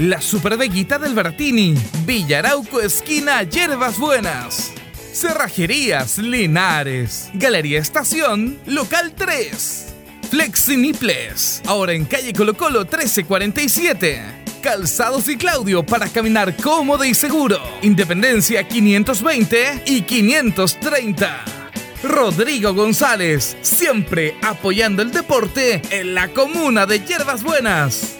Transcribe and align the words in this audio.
La 0.00 0.18
Superveguita 0.22 0.98
del 0.98 1.12
Bertini. 1.12 1.74
Villarauco 2.06 2.80
Esquina 2.80 3.42
Hierbas 3.42 3.98
Buenas. 3.98 4.72
Cerrajerías 5.12 6.16
Linares. 6.16 7.28
Galería 7.34 7.80
Estación 7.80 8.58
Local 8.64 9.12
3. 9.14 9.94
Flexiniples. 10.30 11.60
Ahora 11.66 11.92
en 11.92 12.06
calle 12.06 12.32
Colo 12.32 12.54
Colo 12.54 12.80
1347. 12.80 14.22
Calzados 14.62 15.28
y 15.28 15.36
Claudio 15.36 15.84
para 15.84 16.08
caminar 16.08 16.56
cómodo 16.56 17.04
y 17.04 17.12
seguro. 17.12 17.60
Independencia 17.82 18.66
520 18.66 19.82
y 19.84 20.00
530. 20.00 21.44
Rodrigo 22.04 22.72
González, 22.72 23.54
siempre 23.60 24.34
apoyando 24.40 25.02
el 25.02 25.12
deporte 25.12 25.82
en 25.90 26.14
la 26.14 26.28
comuna 26.28 26.86
de 26.86 27.00
Hierbas 27.00 27.42
Buenas. 27.42 28.19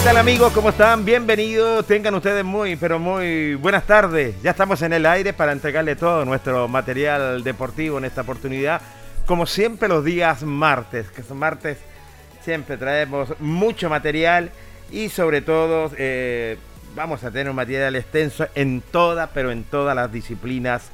¿Qué 0.00 0.04
tal 0.06 0.16
amigos? 0.16 0.54
¿Cómo 0.54 0.70
están? 0.70 1.04
Bienvenidos. 1.04 1.86
Tengan 1.86 2.14
ustedes 2.14 2.42
muy, 2.42 2.74
pero 2.76 2.98
muy 2.98 3.54
buenas 3.56 3.84
tardes. 3.84 4.34
Ya 4.40 4.52
estamos 4.52 4.80
en 4.80 4.94
el 4.94 5.04
aire 5.04 5.34
para 5.34 5.52
entregarle 5.52 5.94
todo 5.94 6.24
nuestro 6.24 6.68
material 6.68 7.44
deportivo 7.44 7.98
en 7.98 8.06
esta 8.06 8.22
oportunidad. 8.22 8.80
Como 9.26 9.44
siempre 9.44 9.90
los 9.90 10.02
días 10.02 10.42
martes, 10.42 11.10
que 11.10 11.22
son 11.22 11.36
martes, 11.36 11.76
siempre 12.42 12.78
traemos 12.78 13.38
mucho 13.40 13.90
material 13.90 14.50
y 14.90 15.10
sobre 15.10 15.42
todo 15.42 15.90
eh, 15.98 16.56
vamos 16.94 17.22
a 17.22 17.30
tener 17.30 17.50
un 17.50 17.56
material 17.56 17.94
extenso 17.94 18.46
en 18.54 18.80
todas, 18.80 19.28
pero 19.34 19.50
en 19.50 19.64
todas 19.64 19.94
las 19.94 20.10
disciplinas 20.10 20.88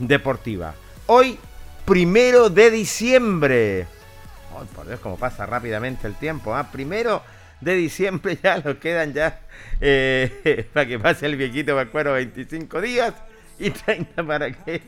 deportivas. 0.00 0.74
Hoy, 1.06 1.38
primero 1.84 2.50
de 2.50 2.72
diciembre. 2.72 3.86
Oh, 4.52 4.64
por 4.74 4.88
Dios, 4.88 4.98
cómo 4.98 5.16
pasa 5.16 5.46
rápidamente 5.46 6.08
el 6.08 6.16
tiempo. 6.16 6.56
¿ah? 6.56 6.72
Primero 6.72 7.22
de 7.60 7.74
diciembre 7.74 8.38
ya 8.42 8.58
lo 8.58 8.78
quedan 8.78 9.12
ya 9.12 9.40
eh, 9.80 10.68
para 10.72 10.86
que 10.86 10.98
pase 10.98 11.26
el 11.26 11.36
viejito 11.36 11.74
me 11.74 11.82
acuerdo 11.82 12.12
25 12.12 12.80
días 12.80 13.14
y 13.58 13.70
30 13.70 14.24
para 14.24 14.52
que 14.52 14.82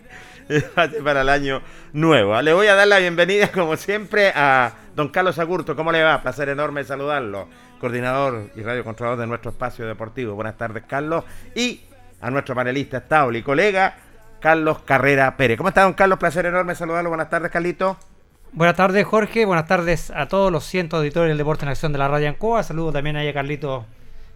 pase 0.74 1.02
para 1.02 1.22
el 1.22 1.28
año 1.28 1.62
nuevo. 1.92 2.40
Le 2.42 2.52
voy 2.52 2.66
a 2.66 2.74
dar 2.74 2.88
la 2.88 2.98
bienvenida 2.98 3.48
como 3.48 3.76
siempre 3.76 4.32
a 4.34 4.72
don 4.94 5.08
Carlos 5.08 5.38
Agurto. 5.38 5.76
¿Cómo 5.76 5.92
le 5.92 6.02
va? 6.02 6.22
Placer 6.22 6.48
enorme 6.48 6.84
saludarlo. 6.84 7.48
Coordinador 7.78 8.50
y 8.56 8.62
radiocontrolador 8.62 9.20
de 9.20 9.26
nuestro 9.26 9.52
espacio 9.52 9.86
deportivo. 9.86 10.34
Buenas 10.34 10.56
tardes, 10.56 10.84
Carlos. 10.86 11.24
Y 11.54 11.82
a 12.20 12.30
nuestro 12.30 12.54
panelista 12.54 12.98
estable 12.98 13.38
y 13.38 13.42
colega, 13.42 13.96
Carlos 14.40 14.80
Carrera 14.80 15.36
Pérez. 15.36 15.56
¿Cómo 15.56 15.68
está, 15.68 15.82
don 15.82 15.94
Carlos? 15.94 16.18
Placer 16.18 16.46
enorme 16.46 16.74
saludarlo. 16.74 17.10
Buenas 17.10 17.30
tardes, 17.30 17.50
Carlito. 17.50 17.96
Buenas 18.52 18.74
tardes, 18.74 19.06
Jorge. 19.06 19.44
Buenas 19.44 19.66
tardes 19.68 20.10
a 20.10 20.26
todos 20.26 20.50
los 20.50 20.64
cientos 20.64 20.98
de 20.98 21.06
auditores 21.06 21.28
del 21.28 21.38
Deporte 21.38 21.64
en 21.64 21.68
Acción 21.68 21.92
de 21.92 21.98
la 21.98 22.08
Radio 22.08 22.28
Ancoa. 22.28 22.64
Saludo 22.64 22.90
también 22.90 23.14
ahí 23.14 23.28
a 23.28 23.32
Carlito, 23.32 23.86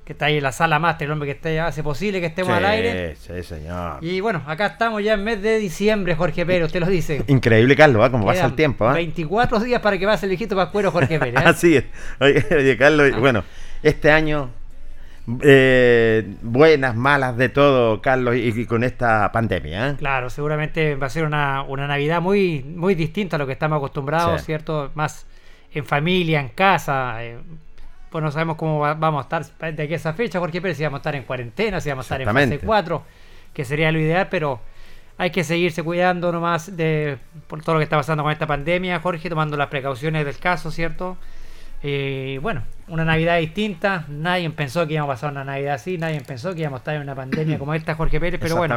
que 0.04 0.12
está 0.12 0.26
ahí 0.26 0.36
en 0.36 0.44
la 0.44 0.52
sala 0.52 0.78
máster, 0.78 1.06
el 1.06 1.12
hombre 1.12 1.26
que 1.26 1.32
esté, 1.32 1.58
hace 1.58 1.82
posible 1.82 2.20
que 2.20 2.26
estemos 2.26 2.52
al 2.52 2.64
aire. 2.64 3.16
Sí, 3.16 3.42
señor. 3.42 3.98
Y 4.02 4.20
bueno, 4.20 4.40
acá 4.46 4.66
estamos 4.66 5.02
ya 5.02 5.14
en 5.14 5.24
mes 5.24 5.42
de 5.42 5.58
diciembre, 5.58 6.14
Jorge 6.14 6.46
Pérez, 6.46 6.66
usted 6.66 6.78
lo 6.78 6.86
dice. 6.86 7.24
Increíble, 7.26 7.74
Carlos, 7.74 8.06
¿eh? 8.06 8.10
como 8.12 8.24
pasa 8.24 8.46
el 8.46 8.54
tiempo. 8.54 8.88
¿eh? 8.88 8.94
24 8.94 9.58
días 9.58 9.80
para 9.80 9.98
que 9.98 10.06
pase 10.06 10.26
el 10.26 10.30
viejito 10.30 10.54
Pascuero, 10.54 10.92
Jorge 10.92 11.18
Pérez. 11.18 11.34
¿eh? 11.34 11.44
Así 11.44 11.76
es. 11.76 11.84
Oye, 12.20 12.46
oye 12.56 12.76
Carlos, 12.76 13.10
ah. 13.12 13.18
bueno, 13.18 13.42
este 13.82 14.12
año 14.12 14.48
eh, 15.42 16.36
buenas, 16.42 16.94
malas, 16.94 17.36
de 17.36 17.48
todo, 17.48 18.02
Carlos, 18.02 18.36
y, 18.36 18.66
con 18.66 18.84
esta 18.84 19.32
pandemia. 19.32 19.90
¿eh? 19.90 19.94
Claro, 19.96 20.28
seguramente 20.28 20.96
va 20.96 21.06
a 21.06 21.10
ser 21.10 21.24
una, 21.24 21.62
una, 21.62 21.86
Navidad 21.86 22.20
muy, 22.20 22.62
muy 22.62 22.94
distinta 22.94 23.36
a 23.36 23.38
lo 23.38 23.46
que 23.46 23.52
estamos 23.52 23.78
acostumbrados, 23.78 24.44
¿cierto? 24.44 24.90
Más 24.94 25.26
en 25.72 25.84
familia, 25.84 26.40
en 26.40 26.48
casa. 26.48 27.24
Eh, 27.24 27.38
pues 28.10 28.22
no 28.22 28.30
sabemos 28.30 28.56
cómo 28.56 28.78
vamos 28.78 29.26
a 29.26 29.40
estar 29.40 29.74
de 29.74 29.82
aquí 29.82 29.92
a 29.94 29.96
esa 29.96 30.12
fecha, 30.12 30.38
Jorge 30.38 30.60
Pérez, 30.60 30.76
si 30.76 30.84
vamos 30.84 30.98
a 30.98 31.00
estar 31.00 31.16
en 31.16 31.24
cuarentena, 31.24 31.80
si 31.80 31.88
vamos 31.88 32.04
a 32.04 32.14
estar 32.14 32.20
en 32.20 32.32
fase 32.32 32.64
4, 32.64 33.02
que 33.52 33.64
sería 33.64 33.90
lo 33.90 33.98
ideal, 33.98 34.28
pero 34.30 34.60
hay 35.18 35.30
que 35.30 35.42
seguirse 35.42 35.82
cuidando 35.82 36.30
nomás 36.30 36.76
de, 36.76 37.18
por 37.48 37.62
todo 37.62 37.74
lo 37.74 37.78
que 37.80 37.84
está 37.84 37.96
pasando 37.96 38.22
con 38.22 38.30
esta 38.30 38.46
pandemia, 38.46 39.00
Jorge, 39.00 39.28
tomando 39.28 39.56
las 39.56 39.66
precauciones 39.66 40.24
del 40.24 40.38
caso, 40.38 40.70
¿cierto? 40.70 41.16
Eh, 41.82 42.38
bueno, 42.40 42.62
una 42.88 43.04
Navidad 43.04 43.38
distinta, 43.38 44.04
nadie 44.08 44.48
pensó 44.50 44.86
que 44.86 44.94
íbamos 44.94 45.10
a 45.10 45.14
pasar 45.14 45.32
una 45.32 45.44
Navidad 45.44 45.74
así, 45.74 45.98
nadie 45.98 46.20
pensó 46.20 46.54
que 46.54 46.60
íbamos 46.60 46.78
a 46.78 46.80
estar 46.80 46.94
en 46.94 47.02
una 47.02 47.14
pandemia 47.14 47.58
como 47.58 47.74
esta, 47.74 47.94
Jorge 47.94 48.20
Pérez, 48.20 48.40
pero 48.40 48.56
bueno, 48.56 48.76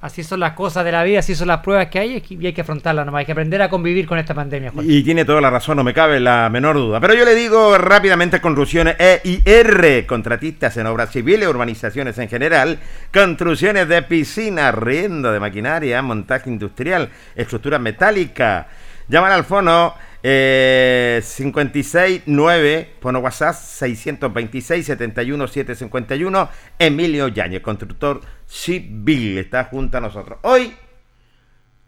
así 0.00 0.22
son 0.22 0.38
las 0.38 0.52
cosas 0.52 0.84
de 0.84 0.92
la 0.92 1.02
vida, 1.02 1.18
así 1.18 1.34
son 1.34 1.48
las 1.48 1.58
pruebas 1.58 1.88
que 1.88 1.98
hay 1.98 2.22
y 2.28 2.46
hay 2.46 2.52
que 2.52 2.60
afrontarlas 2.60 3.04
nomás, 3.04 3.20
hay 3.20 3.26
que 3.26 3.32
aprender 3.32 3.60
a 3.60 3.68
convivir 3.68 4.06
con 4.06 4.18
esta 4.18 4.34
pandemia. 4.34 4.70
Jorge. 4.70 4.88
Y 4.88 5.02
tiene 5.02 5.24
toda 5.24 5.40
la 5.40 5.50
razón, 5.50 5.76
no 5.76 5.84
me 5.84 5.92
cabe 5.92 6.20
la 6.20 6.48
menor 6.48 6.76
duda. 6.76 7.00
Pero 7.00 7.14
yo 7.14 7.24
le 7.24 7.34
digo 7.34 7.76
rápidamente 7.76 8.40
construcciones 8.40 8.96
EIR, 8.98 10.06
contratistas 10.06 10.76
en 10.76 10.86
obras 10.86 11.10
civiles, 11.10 11.48
urbanizaciones 11.48 12.16
en 12.18 12.28
general, 12.28 12.78
construcciones 13.12 13.88
de 13.88 14.02
piscina, 14.02 14.70
riendo 14.70 15.32
de 15.32 15.40
maquinaria, 15.40 16.00
montaje 16.02 16.48
industrial, 16.48 17.10
estructura 17.34 17.80
metálica. 17.80 18.68
Llaman 19.08 19.32
al 19.32 19.44
fono 19.44 19.94
eh, 20.22 21.22
569, 21.22 22.96
pono 23.00 23.20
WhatsApp 23.20 23.54
626 23.54 24.86
71 24.86 25.46
751. 25.46 26.48
Emilio 26.78 27.28
Yañez, 27.28 27.62
constructor 27.62 28.20
civil, 28.46 29.38
está 29.38 29.64
junto 29.64 29.98
a 29.98 30.00
nosotros. 30.00 30.38
Hoy, 30.42 30.74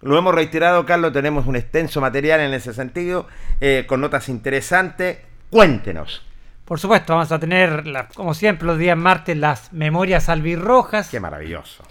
lo 0.01 0.17
hemos 0.17 0.35
reiterado, 0.35 0.87
Carlos, 0.87 1.13
tenemos 1.13 1.47
un 1.47 1.57
extenso 1.57 2.01
material 2.01 2.41
en 2.41 2.55
ese 2.55 2.73
sentido, 2.73 3.27
eh, 3.61 3.85
con 3.87 4.01
notas 4.01 4.29
interesantes. 4.29 5.19
Cuéntenos. 5.51 6.25
Por 6.65 6.79
supuesto, 6.79 7.15
vamos 7.15 7.33
a 7.33 7.41
tener, 7.41 7.83
como 8.15 8.33
siempre, 8.33 8.67
los 8.67 8.79
días 8.79 8.97
martes, 8.97 9.37
las 9.37 9.73
memorias 9.73 10.29
albirrojas. 10.29 11.09
Qué 11.09 11.19
maravilloso. 11.19 11.83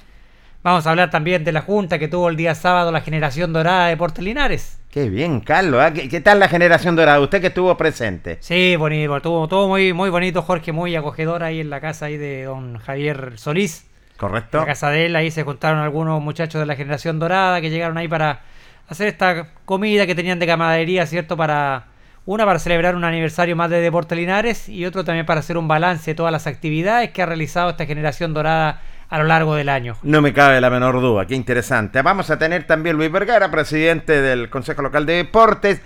Vamos 0.63 0.87
a 0.87 0.91
hablar 0.91 1.09
también 1.09 1.43
de 1.43 1.51
la 1.51 1.61
junta 1.61 1.99
que 1.99 2.07
tuvo 2.07 2.29
el 2.29 2.37
día 2.37 2.55
sábado 2.55 2.91
la 2.91 3.01
generación 3.01 3.51
dorada 3.51 3.87
de 3.87 3.97
Portelinares. 3.97 4.78
Qué 4.91 5.07
bien, 5.07 5.39
Carlos. 5.41 5.81
¿ah? 5.81 5.93
¿Qué, 5.93 6.21
tal 6.21 6.39
la 6.39 6.47
generación 6.47 6.95
dorada? 6.95 7.19
Usted 7.19 7.41
que 7.41 7.47
estuvo 7.47 7.75
presente. 7.77 8.37
Sí, 8.41 8.75
bonito. 8.75 9.15
Estuvo 9.17 9.47
todo 9.47 9.67
muy, 9.67 9.93
muy 9.93 10.09
bonito, 10.09 10.41
Jorge, 10.41 10.71
muy 10.71 10.95
acogedor 10.95 11.43
ahí 11.43 11.59
en 11.59 11.69
la 11.69 11.79
casa 11.79 12.07
ahí 12.07 12.17
de 12.17 12.45
don 12.45 12.79
Javier 12.79 13.33
Solís. 13.37 13.85
Correcto. 14.17 14.57
En 14.57 14.61
la 14.61 14.67
casa 14.67 14.89
de 14.89 15.05
él, 15.05 15.15
ahí 15.15 15.29
se 15.29 15.43
juntaron 15.43 15.79
algunos 15.79 16.21
muchachos 16.21 16.59
de 16.59 16.65
la 16.65 16.75
generación 16.75 17.19
dorada 17.19 17.61
que 17.61 17.69
llegaron 17.69 17.97
ahí 17.99 18.07
para 18.07 18.41
hacer 18.87 19.07
esta 19.07 19.49
comida 19.65 20.07
que 20.07 20.15
tenían 20.15 20.39
de 20.39 20.47
camaradería, 20.47 21.05
¿cierto? 21.05 21.37
Para 21.37 21.85
una 22.25 22.45
para 22.45 22.59
celebrar 22.59 22.95
un 22.95 23.03
aniversario 23.03 23.55
más 23.55 23.69
de 23.69 23.81
Deportes 23.81 24.17
Linares 24.17 24.69
y 24.69 24.85
otro 24.85 25.03
también 25.03 25.25
para 25.25 25.39
hacer 25.39 25.57
un 25.57 25.67
balance 25.67 26.11
de 26.11 26.15
todas 26.15 26.31
las 26.31 26.47
actividades 26.47 27.11
que 27.11 27.21
ha 27.21 27.25
realizado 27.27 27.69
esta 27.69 27.85
generación 27.85 28.33
dorada 28.33 28.81
a 29.09 29.17
lo 29.17 29.23
largo 29.25 29.55
del 29.55 29.69
año. 29.69 29.97
No 30.03 30.21
me 30.21 30.33
cabe 30.33 30.61
la 30.61 30.69
menor 30.69 31.01
duda, 31.01 31.25
qué 31.25 31.35
interesante. 31.35 32.01
Vamos 32.01 32.29
a 32.29 32.37
tener 32.37 32.65
también 32.65 32.95
Luis 32.95 33.11
Vergara, 33.11 33.49
presidente 33.49 34.21
del 34.21 34.49
Consejo 34.49 34.81
Local 34.81 35.05
de 35.05 35.13
Deportes. 35.13 35.81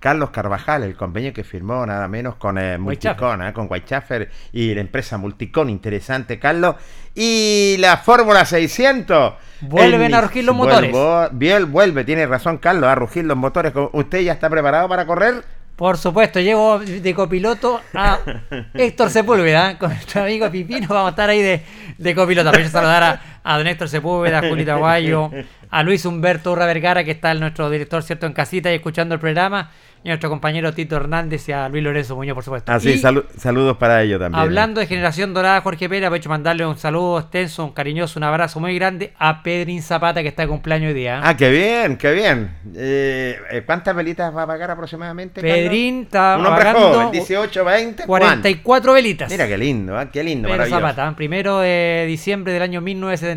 Carlos 0.00 0.30
Carvajal, 0.30 0.84
el 0.84 0.94
convenio 0.94 1.32
que 1.32 1.42
firmó 1.42 1.84
nada 1.84 2.06
menos 2.06 2.36
con 2.36 2.56
eh, 2.56 2.78
Multicon, 2.78 3.42
eh, 3.42 3.52
con 3.52 3.66
Whitechaffer 3.68 4.30
y 4.52 4.72
la 4.72 4.80
empresa 4.80 5.18
Multicon, 5.18 5.68
interesante, 5.68 6.38
Carlos. 6.38 6.76
Y 7.16 7.76
la 7.80 7.96
Fórmula 7.96 8.44
600. 8.44 9.34
Vuelven 9.62 10.14
a 10.14 10.20
rugir 10.20 10.44
los 10.44 10.54
motores. 10.54 10.92
vuelve, 10.92 12.04
tiene 12.04 12.26
razón, 12.28 12.58
Carlos, 12.58 12.88
a 12.88 12.94
rugir 12.94 13.24
los 13.24 13.36
motores. 13.36 13.72
¿Usted 13.92 14.20
ya 14.20 14.34
está 14.34 14.48
preparado 14.48 14.88
para 14.88 15.04
correr? 15.04 15.42
Por 15.78 15.96
supuesto, 15.96 16.40
llevo 16.40 16.80
de 16.80 17.14
copiloto 17.14 17.80
a 17.94 18.18
Héctor 18.74 19.10
Sepúlveda, 19.10 19.78
con 19.78 19.90
nuestro 19.90 20.22
amigo 20.22 20.50
Pipino, 20.50 20.88
vamos 20.88 21.06
a 21.06 21.10
estar 21.10 21.30
ahí 21.30 21.40
de, 21.40 21.62
de 21.96 22.14
copiloto. 22.16 22.50
Saludar 22.68 23.02
a, 23.04 23.22
a 23.48 23.56
don 23.56 23.66
Héctor 23.66 23.88
Sepúlveda, 23.88 24.40
a 24.40 24.48
Julita 24.50 24.74
Guayo, 24.76 25.30
a 25.70 25.82
Luis 25.82 26.04
Humberto 26.04 26.52
Urra 26.52 26.66
Vergara, 26.66 27.02
que 27.02 27.12
está 27.12 27.32
nuestro 27.32 27.70
director, 27.70 28.02
¿cierto?, 28.02 28.26
en 28.26 28.34
casita 28.34 28.70
y 28.70 28.74
escuchando 28.74 29.14
el 29.14 29.20
programa 29.20 29.70
y 30.04 30.08
a 30.08 30.12
nuestro 30.12 30.30
compañero 30.30 30.72
Tito 30.72 30.96
Hernández 30.96 31.48
y 31.48 31.52
a 31.52 31.68
Luis 31.68 31.82
Lorenzo 31.82 32.14
Muñoz, 32.14 32.34
por 32.34 32.44
supuesto. 32.44 32.70
Así, 32.70 33.00
ah, 33.04 33.12
saludos 33.36 33.76
para 33.78 34.02
ellos 34.02 34.20
también. 34.20 34.40
Hablando 34.40 34.80
de 34.80 34.86
Generación 34.86 35.34
Dorada, 35.34 35.60
Jorge 35.60 35.88
Pérez, 35.88 36.06
aprovecho 36.06 36.28
mandarle 36.28 36.64
un 36.64 36.76
saludo 36.76 37.18
extenso, 37.18 37.64
un 37.64 37.72
cariñoso, 37.72 38.18
un 38.18 38.24
abrazo 38.24 38.60
muy 38.60 38.74
grande 38.76 39.12
a 39.18 39.42
Pedrín 39.42 39.82
Zapata, 39.82 40.22
que 40.22 40.28
está 40.28 40.42
de 40.42 40.48
cumpleaños 40.48 40.88
hoy 40.88 40.94
día. 40.94 41.20
Ah, 41.22 41.36
qué 41.36 41.50
bien, 41.50 41.96
qué 41.96 42.12
bien. 42.12 42.50
Eh, 42.76 43.38
eh, 43.50 43.62
¿Cuántas 43.66 43.94
velitas 43.96 44.34
va 44.34 44.44
a 44.44 44.46
pagar 44.46 44.70
aproximadamente? 44.70 45.40
Pedrín 45.40 46.02
está 46.02 46.36
un 46.38 46.46
hombre 46.46 46.72
joven, 46.72 47.10
18, 47.10 47.64
20, 47.64 48.06
44 48.06 48.92
velitas. 48.92 49.30
Mira 49.30 49.48
qué 49.48 49.58
lindo, 49.58 50.00
¿eh? 50.00 50.08
qué 50.12 50.22
lindo. 50.22 50.48
Pedro 50.48 50.66
Zapata, 50.66 51.14
primero 51.16 51.58
de 51.58 52.04
diciembre 52.06 52.52
del 52.52 52.62
año 52.62 52.80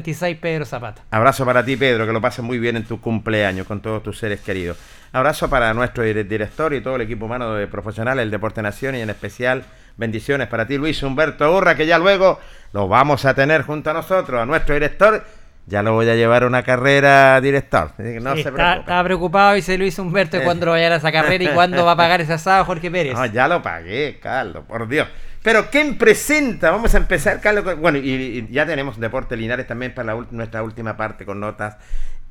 1976, 0.02 0.38
Pedro 0.40 0.66
Zapata. 0.66 1.04
Abrazo 1.12 1.46
para 1.46 1.64
ti, 1.64 1.78
Pedro, 1.78 2.06
que 2.06 2.14
lo 2.14 2.22
pases 2.22 2.44
muy 2.44 2.60
bien 2.60 2.76
en 2.78 2.84
tu 2.84 3.00
cumpleaños 3.00 3.68
con 3.68 3.82
todos 3.82 4.04
tus 4.04 4.18
seres 4.18 4.42
queridos. 4.42 4.78
Abrazo 5.14 5.50
para 5.50 5.74
nuestro 5.74 6.04
director 6.04 6.74
y 6.74 6.82
todo 6.82 6.96
el 6.96 7.02
equipo 7.02 7.26
humano 7.26 7.54
de 7.54 7.68
profesionales 7.68 8.24
del 8.24 8.32
Deporte 8.32 8.62
Nación 8.62 8.96
y 8.96 9.02
en 9.02 9.10
especial 9.10 9.64
bendiciones 9.98 10.48
para 10.48 10.66
ti, 10.66 10.78
Luis 10.78 11.04
Humberto 11.04 11.56
Urra, 11.56 11.76
que 11.76 11.86
ya 11.86 11.98
luego 11.98 12.40
lo 12.74 12.88
vamos 12.88 13.26
a 13.26 13.34
tener 13.34 13.64
junto 13.64 13.90
a 13.90 13.94
nosotros, 13.94 14.42
a 14.42 14.46
nuestro 14.46 14.74
director. 14.74 15.24
Ya 15.68 15.84
lo 15.84 15.94
voy 15.94 16.10
a 16.10 16.16
llevar 16.16 16.44
a 16.44 16.48
una 16.48 16.64
carrera 16.64 17.40
director. 17.40 17.92
No 18.00 18.34
se 18.36 18.42
está, 18.42 18.78
estaba 18.78 19.04
preocupado, 19.04 19.54
dice 19.54 19.78
Luis 19.78 19.98
Humberto, 20.00 20.38
de 20.38 20.44
cuándo 20.44 20.72
vaya 20.72 20.92
a 20.92 20.96
esa 20.96 21.12
carrera 21.12 21.44
y 21.44 21.48
cuándo 21.50 21.86
va 21.86 21.92
a 21.92 21.96
pagar 21.96 22.20
ese 22.20 22.34
asado 22.34 22.66
Jorge 22.66 22.90
Pérez. 22.90 23.14
No, 23.14 23.26
ya 23.28 23.48
lo 23.48 23.62
pagué, 23.62 24.20
Carlos, 24.20 24.64
por 24.68 24.88
Dios. 24.88 25.08
Pero 25.44 25.70
¿quién 25.72 25.98
presenta? 25.98 26.72
Vamos 26.72 26.94
a 26.94 26.98
empezar, 26.98 27.42
Carlos. 27.42 27.80
Bueno, 27.80 27.98
y, 27.98 28.48
ya 28.52 28.66
tenemos 28.66 29.00
Deporte 29.00 29.36
Linares 29.36 29.68
también 29.68 29.94
para 29.94 30.16
nuestra 30.32 30.64
última 30.64 30.96
parte 30.96 31.26
con 31.26 31.40
notas 31.40 31.78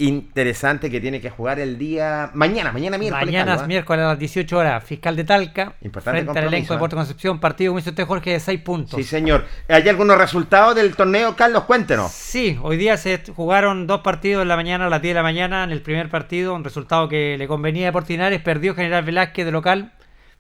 interesante 0.01 0.91
que 0.91 1.01
tiene 1.01 1.21
que 1.21 1.31
jugar 1.31 1.61
el 1.61 1.77
día 1.77 2.31
mañana, 2.35 2.73
mañana 2.73 2.97
miércoles. 2.97 3.27
Mañana 3.27 3.55
es 3.55 3.67
miércoles 3.67 4.05
a 4.05 4.09
las 4.09 4.19
18 4.19 4.59
horas, 4.59 4.83
fiscal 4.83 5.15
de 5.15 5.25
Talca, 5.25 5.75
Importante 5.83 6.23
frente 6.23 6.39
al 6.39 6.47
elenco 6.47 6.75
de 6.77 6.85
¿eh? 6.85 6.89
Concepción, 6.89 7.39
partido, 7.39 7.73
como 7.73 7.79
usted 7.79 8.07
Jorge, 8.07 8.31
de 8.33 8.41
6 8.41 8.61
puntos. 8.63 8.97
Sí, 8.97 9.05
señor. 9.05 9.45
¿Hay 9.69 9.87
algunos 9.89 10.17
resultados 10.17 10.75
del 10.75 10.97
torneo, 10.97 11.37
Carlos? 11.37 11.65
Cuéntenos. 11.65 12.11
Sí, 12.13 12.59
hoy 12.63 12.77
día 12.77 12.97
se 12.97 13.23
jugaron 13.37 13.87
dos 13.87 14.01
partidos 14.01 14.43
en 14.43 14.49
la 14.49 14.57
mañana, 14.57 14.87
a 14.87 14.91
las 14.91 15.03
10 15.03 15.11
de 15.11 15.19
la 15.19 15.23
mañana, 15.23 15.65
en 15.65 15.71
el 15.71 15.83
primer 15.83 16.09
partido, 16.09 16.55
un 16.55 16.65
resultado 16.65 17.09
que 17.09 17.37
le 17.39 17.47
convenía 17.47 17.91
a 17.91 17.93
Portinares, 17.93 18.41
perdió 18.41 18.75
General 18.75 19.05
Velázquez 19.05 19.45
de 19.45 19.53
local 19.53 19.93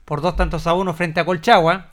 por 0.06 0.22
dos 0.22 0.36
tantos 0.36 0.66
a 0.66 0.72
uno 0.72 0.94
frente 0.94 1.20
a 1.20 1.24
Colchagua. 1.24 1.89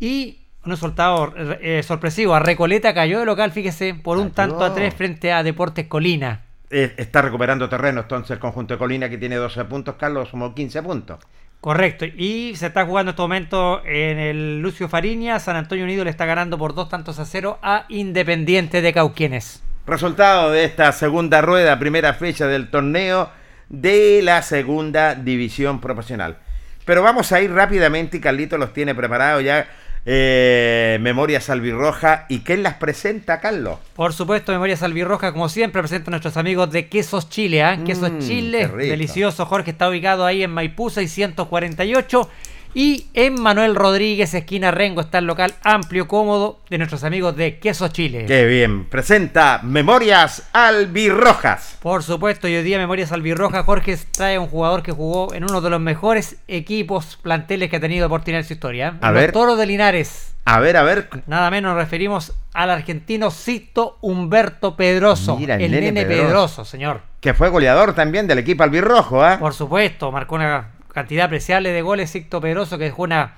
Y 0.00 0.38
un 0.64 0.72
resultado 0.72 1.32
eh, 1.36 1.82
sorpresivo, 1.82 2.34
a 2.34 2.40
Recoleta 2.40 2.92
cayó 2.92 3.20
de 3.20 3.26
local, 3.26 3.52
fíjese, 3.52 3.94
por 3.94 4.18
un 4.18 4.30
tanto 4.30 4.64
a 4.64 4.74
tres 4.74 4.94
frente 4.94 5.32
a 5.32 5.42
Deportes 5.42 5.86
Colina. 5.86 6.42
Eh, 6.70 6.94
está 6.96 7.22
recuperando 7.22 7.68
terreno 7.68 8.02
entonces 8.02 8.30
el 8.30 8.38
conjunto 8.38 8.74
de 8.74 8.78
Colina 8.78 9.08
que 9.08 9.18
tiene 9.18 9.36
12 9.36 9.64
puntos, 9.64 9.96
Carlos 9.96 10.28
sumó 10.28 10.54
15 10.54 10.82
puntos. 10.82 11.18
Correcto, 11.60 12.06
y 12.06 12.54
se 12.56 12.68
está 12.68 12.86
jugando 12.86 13.10
en 13.10 13.14
este 13.14 13.22
momento 13.22 13.84
en 13.84 14.18
el 14.18 14.60
Lucio 14.60 14.88
Fariña, 14.88 15.38
San 15.40 15.56
Antonio 15.56 15.84
Unido 15.84 16.04
le 16.04 16.10
está 16.10 16.24
ganando 16.24 16.56
por 16.56 16.74
dos 16.74 16.88
tantos 16.88 17.18
a 17.18 17.26
cero 17.26 17.58
a 17.60 17.84
Independiente 17.88 18.80
de 18.80 18.92
Cauquienes. 18.94 19.62
Resultado 19.86 20.52
de 20.52 20.64
esta 20.64 20.92
segunda 20.92 21.42
rueda, 21.42 21.78
primera 21.78 22.14
fecha 22.14 22.46
del 22.46 22.70
torneo 22.70 23.30
de 23.68 24.20
la 24.22 24.40
segunda 24.42 25.14
división 25.14 25.80
profesional. 25.80 26.38
Pero 26.86 27.02
vamos 27.02 27.32
a 27.32 27.40
ir 27.40 27.52
rápidamente 27.52 28.16
y 28.16 28.20
Carlito 28.20 28.56
los 28.56 28.72
tiene 28.72 28.94
preparados 28.94 29.44
ya 29.44 29.68
eh, 30.12 30.98
Memorias 31.00 31.50
Albirroja. 31.50 32.26
¿Y 32.28 32.40
quién 32.40 32.64
las 32.64 32.74
presenta, 32.74 33.38
Carlos? 33.38 33.78
Por 33.94 34.12
supuesto, 34.12 34.50
Memorias 34.50 34.82
Albirroja, 34.82 35.30
como 35.32 35.48
siempre, 35.48 35.80
presenta 35.80 36.10
a 36.10 36.12
nuestros 36.12 36.36
amigos 36.36 36.72
de 36.72 36.88
Quesos 36.88 37.28
Chile. 37.28 37.60
¿eh? 37.60 37.78
Quesos 37.86 38.10
mm, 38.10 38.18
Chile, 38.18 38.66
delicioso. 38.66 39.46
Jorge 39.46 39.70
está 39.70 39.88
ubicado 39.88 40.26
ahí 40.26 40.42
en 40.42 40.50
Maipú 40.50 40.90
648. 40.90 42.28
Y 42.72 43.08
en 43.14 43.40
Manuel 43.40 43.74
Rodríguez, 43.74 44.32
esquina 44.32 44.70
Rengo, 44.70 45.00
está 45.00 45.18
el 45.18 45.26
local 45.26 45.54
amplio, 45.64 46.06
cómodo 46.06 46.60
de 46.70 46.78
nuestros 46.78 47.02
amigos 47.02 47.34
de 47.36 47.58
Queso 47.58 47.88
Chile. 47.88 48.26
Qué 48.26 48.46
bien, 48.46 48.84
presenta 48.84 49.60
Memorias 49.64 50.48
Albirrojas. 50.52 51.78
Por 51.82 52.04
supuesto, 52.04 52.46
y 52.46 52.54
hoy 52.54 52.62
día 52.62 52.78
Memorias 52.78 53.10
Albirrojas, 53.10 53.64
Jorge 53.64 53.98
trae 54.12 54.38
un 54.38 54.46
jugador 54.46 54.84
que 54.84 54.92
jugó 54.92 55.34
en 55.34 55.42
uno 55.44 55.60
de 55.60 55.68
los 55.68 55.80
mejores 55.80 56.36
equipos 56.46 57.18
planteles 57.20 57.70
que 57.70 57.76
ha 57.76 57.80
tenido 57.80 58.04
Deportivo 58.04 58.38
en 58.38 58.44
su 58.44 58.52
historia. 58.52 58.98
A 59.00 59.10
ver. 59.10 59.32
Toro 59.32 59.56
de 59.56 59.66
Linares. 59.66 60.34
A 60.44 60.60
ver, 60.60 60.76
a 60.76 60.84
ver. 60.84 61.10
Nada 61.26 61.50
menos 61.50 61.74
nos 61.74 61.82
referimos 61.82 62.34
al 62.54 62.70
argentino 62.70 63.32
Cito 63.32 63.98
Humberto 64.00 64.76
Pedroso. 64.76 65.36
Mira, 65.36 65.56
el, 65.56 65.72
nene, 65.72 66.06
Pedroso. 66.06 66.64
señor. 66.64 67.02
Que 67.20 67.34
fue 67.34 67.48
goleador 67.48 67.94
también 67.94 68.26
del 68.28 68.38
equipo 68.38 68.62
albirrojo, 68.62 69.22
¿ah? 69.22 69.38
Por 69.38 69.54
supuesto, 69.54 70.10
marcó 70.10 70.36
una 70.36 70.70
cantidad 70.92 71.26
apreciable 71.26 71.72
de 71.72 71.82
goles. 71.82 72.10
Sicto 72.10 72.40
Pedroso, 72.40 72.78
que 72.78 72.84
dejó 72.84 73.04
una 73.04 73.34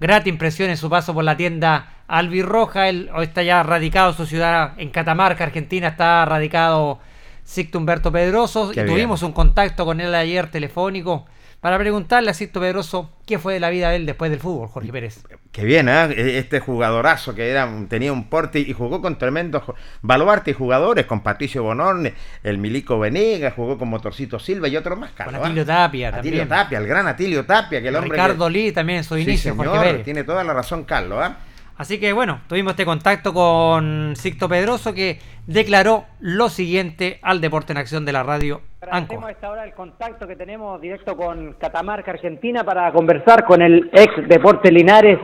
grata 0.00 0.28
impresión 0.28 0.70
en 0.70 0.76
su 0.76 0.90
paso 0.90 1.14
por 1.14 1.24
la 1.24 1.36
tienda 1.36 1.94
albirroja. 2.08 2.88
Él 2.88 3.10
hoy 3.14 3.24
está 3.24 3.42
ya 3.42 3.62
radicado 3.62 4.10
en 4.10 4.16
su 4.16 4.26
ciudad 4.26 4.72
en 4.78 4.90
Catamarca, 4.90 5.44
Argentina. 5.44 5.88
Está 5.88 6.24
radicado 6.24 7.00
Sicto 7.44 7.78
Humberto 7.78 8.12
Pedroso. 8.12 8.72
y 8.72 8.74
tuvimos 8.74 9.22
un 9.22 9.32
contacto 9.32 9.84
con 9.84 10.00
él 10.00 10.14
ayer 10.14 10.50
telefónico. 10.50 11.26
Para 11.60 11.78
preguntarle 11.78 12.30
a 12.30 12.34
Sisto 12.34 12.60
Pedroso 12.60 13.10
qué 13.26 13.38
fue 13.38 13.54
de 13.54 13.60
la 13.60 13.70
vida 13.70 13.90
de 13.90 13.96
él 13.96 14.06
después 14.06 14.30
del 14.30 14.40
fútbol, 14.40 14.68
Jorge 14.68 14.92
Pérez. 14.92 15.24
Qué 15.52 15.64
bien, 15.64 15.88
¿eh? 15.88 16.38
este 16.38 16.60
jugadorazo 16.60 17.34
que 17.34 17.48
era, 17.48 17.68
tenía 17.88 18.12
un 18.12 18.28
porte 18.28 18.60
y 18.60 18.72
jugó 18.72 19.00
con 19.00 19.18
tremendos 19.18 19.62
baluarte 20.02 20.52
y 20.52 20.54
jugadores, 20.54 21.06
con 21.06 21.22
Patricio 21.22 21.62
Bonorne, 21.62 22.14
el 22.42 22.58
Milico 22.58 22.98
Venegas, 22.98 23.54
jugó 23.54 23.78
con 23.78 23.88
Motorcito 23.88 24.38
Silva 24.38 24.68
y 24.68 24.76
otro 24.76 24.96
más, 24.96 25.10
Carlos. 25.12 25.36
Con 25.36 25.44
Atilio 25.46 25.64
Tapia 25.64 26.08
Atilio 26.08 26.40
también. 26.40 26.48
Tapia, 26.48 26.78
el 26.78 26.86
gran 26.86 27.06
Atilio 27.08 27.46
Tapia, 27.46 27.80
que 27.80 27.88
el 27.88 27.96
hombre 27.96 28.10
Ricardo 28.10 28.48
Lee 28.48 28.72
también 28.72 28.98
en 28.98 29.04
su 29.04 29.16
inicio, 29.16 29.52
señor, 29.52 29.66
Jorge 29.66 29.84
Pérez. 29.84 30.04
tiene 30.04 30.24
toda 30.24 30.44
la 30.44 30.52
razón 30.52 30.84
Carlos, 30.84 31.18
¿ah? 31.22 31.36
Así 31.78 32.00
que 32.00 32.12
bueno, 32.12 32.40
tuvimos 32.48 32.72
este 32.72 32.84
contacto 32.84 33.34
con 33.34 34.14
Sixto 34.16 34.48
Pedroso 34.48 34.94
que 34.94 35.18
declaró 35.46 36.04
lo 36.20 36.48
siguiente 36.48 37.18
al 37.22 37.40
Deporte 37.40 37.72
en 37.72 37.78
Acción 37.78 38.04
de 38.04 38.12
la 38.12 38.22
radio 38.22 38.62
Agradecemos 38.86 39.24
a 39.24 39.32
esta 39.32 39.50
hora 39.50 39.64
el 39.64 39.74
contacto 39.74 40.28
que 40.28 40.36
tenemos 40.36 40.80
directo 40.80 41.16
con 41.16 41.54
Catamarca, 41.54 42.12
Argentina, 42.12 42.62
para 42.62 42.92
conversar 42.92 43.44
con 43.44 43.60
el 43.60 43.90
ex 43.92 44.28
Deporte 44.28 44.70
Linares, 44.70 45.18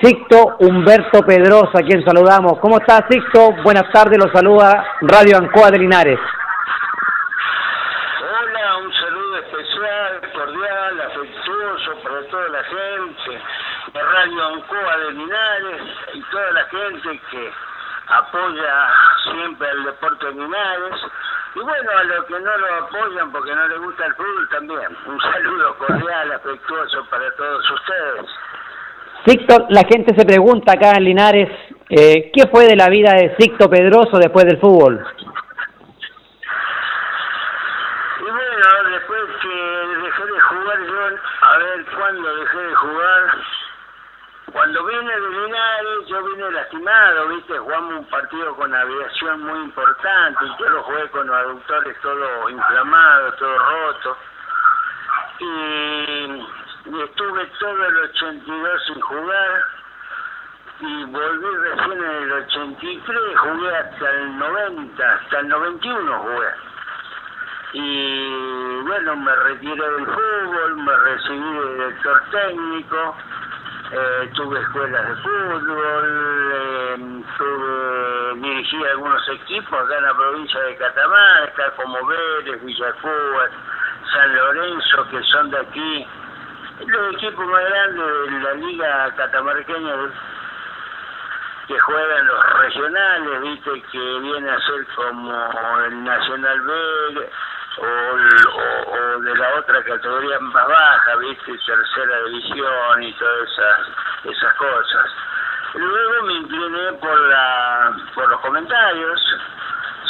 Sixto 0.00 0.56
Humberto 0.60 1.22
Pedroso, 1.26 1.76
a 1.76 1.82
quien 1.82 2.04
saludamos. 2.04 2.60
¿Cómo 2.60 2.78
está 2.78 3.04
Sixto? 3.10 3.50
Buenas 3.64 3.90
tardes, 3.92 4.16
lo 4.16 4.30
saluda 4.30 4.86
Radio 5.00 5.38
Ancoa 5.38 5.72
de 5.72 5.78
Linares. 5.78 6.20
Hola, 8.22 8.76
un 8.76 8.92
saludo 8.92 9.38
especial, 9.38 10.32
cordial, 10.32 11.00
afectuoso 11.00 12.02
para 12.04 12.26
toda 12.28 12.48
la 12.48 12.62
gente 12.62 13.42
de 13.92 14.00
Radio 14.00 14.46
Ancoa 14.54 14.89
de 15.00 15.12
Linares 15.12 15.82
y 16.14 16.22
toda 16.30 16.50
la 16.52 16.64
gente 16.64 17.20
que 17.30 17.52
apoya 18.06 18.88
siempre 19.30 19.68
al 19.68 19.84
deporte 19.84 20.26
de 20.26 20.32
Linares. 20.32 20.94
Y 21.54 21.60
bueno, 21.60 21.90
a 21.90 22.04
los 22.04 22.24
que 22.26 22.40
no 22.40 22.56
lo 22.58 22.74
apoyan 22.84 23.32
porque 23.32 23.54
no 23.54 23.68
les 23.68 23.78
gusta 23.80 24.06
el 24.06 24.14
fútbol 24.14 24.48
también. 24.50 24.96
Un 25.06 25.20
saludo 25.20 25.74
cordial, 25.78 26.32
afectuoso 26.32 27.04
para 27.10 27.30
todos 27.36 27.70
ustedes. 27.70 28.26
Sixto, 29.26 29.66
la 29.68 29.82
gente 29.84 30.14
se 30.14 30.24
pregunta 30.24 30.72
acá 30.72 30.92
en 30.96 31.04
Linares, 31.04 31.48
eh, 31.90 32.30
¿qué 32.32 32.48
fue 32.48 32.66
de 32.66 32.76
la 32.76 32.88
vida 32.88 33.12
de 33.12 33.36
Sixto 33.36 33.68
Pedroso 33.68 34.16
después 34.18 34.46
del 34.46 34.58
fútbol? 34.58 35.04
Y 38.18 38.22
bueno, 38.22 38.90
después 38.92 39.20
que 39.42 39.48
dejé 40.04 40.24
de 40.24 40.40
jugar 40.40 40.78
yo, 40.86 41.06
a 41.40 41.58
ver 41.58 41.84
cuándo 41.96 42.34
dejé 42.36 42.58
de 42.58 42.74
jugar, 42.74 43.22
cuando 44.70 44.86
vine 44.86 45.20
de 45.20 45.30
Linares, 45.30 46.06
yo 46.06 46.22
vine 46.26 46.50
lastimado, 46.52 47.28
¿viste? 47.30 47.58
Jugamos 47.58 47.92
un 47.98 48.04
partido 48.04 48.54
con 48.54 48.72
aviación 48.72 49.42
muy 49.42 49.58
importante 49.64 50.44
y 50.44 50.60
yo 50.60 50.68
lo 50.68 50.82
jugué 50.84 51.08
con 51.08 51.26
los 51.26 51.36
aductores 51.36 52.00
todo 52.00 52.48
inflamados, 52.48 53.36
todo 53.36 53.58
roto. 53.58 54.16
Y, 55.40 55.44
y 56.86 57.02
estuve 57.02 57.46
todo 57.58 57.84
el 57.84 57.96
82 57.96 58.84
sin 58.86 59.00
jugar 59.00 59.64
y 60.78 61.04
volví 61.06 61.56
recién 61.62 62.04
en 62.04 62.22
el 62.22 62.32
83, 62.32 63.38
jugué 63.38 63.76
hasta 63.76 64.10
el 64.10 64.38
90, 64.38 65.14
hasta 65.14 65.38
el 65.40 65.48
91 65.48 66.18
jugué. 66.20 66.48
Y 67.72 68.82
bueno, 68.82 69.16
me 69.16 69.34
retiré 69.34 69.90
del 69.90 70.06
fútbol, 70.06 70.76
me 70.76 70.96
recibí 70.96 71.58
de 71.58 71.74
director 71.74 72.22
técnico 72.30 73.16
eh, 73.92 74.30
tuve 74.34 74.60
escuelas 74.60 75.08
de 75.08 75.14
fútbol, 75.16 76.50
eh, 76.54 77.22
tuve, 77.36 78.40
dirigí 78.40 78.84
algunos 78.84 79.28
equipos 79.28 79.72
acá 79.72 79.98
en 79.98 80.04
la 80.04 80.14
provincia 80.14 80.60
de 80.60 80.76
Catamarca, 80.76 81.70
como 81.76 82.06
Vélez, 82.06 82.64
Villafúa, 82.64 83.48
San 84.12 84.36
Lorenzo, 84.36 85.08
que 85.10 85.22
son 85.24 85.50
de 85.50 85.58
aquí, 85.58 86.06
los 86.86 87.14
equipos 87.14 87.46
más 87.46 87.64
grandes 87.64 88.30
de 88.30 88.40
la 88.40 88.54
liga 88.54 89.14
catamarqueña 89.16 89.94
que 91.66 91.78
juegan 91.78 92.26
los 92.26 92.58
regionales, 92.58 93.42
viste, 93.42 93.82
que 93.92 94.18
viene 94.20 94.50
a 94.50 94.58
ser 94.58 94.86
como 94.96 95.80
el 95.86 96.04
Nacional 96.04 96.60
B, 96.62 97.30
o, 97.78 97.84
o, 97.84 99.20
de 99.20 99.34
la 99.36 99.54
otra 99.58 99.82
categoría 99.82 100.38
más 100.40 100.66
baja, 100.66 101.16
viste, 101.16 101.58
tercera 101.64 102.22
división 102.24 103.02
y 103.02 103.12
todas 103.14 103.48
esas, 103.48 103.78
esas 104.24 104.54
cosas. 104.54 105.10
Luego 105.74 106.26
me 106.26 106.32
incliné 106.34 106.92
por 106.94 107.20
la 107.28 107.92
por 108.14 108.28
los 108.28 108.40
comentarios, 108.40 109.20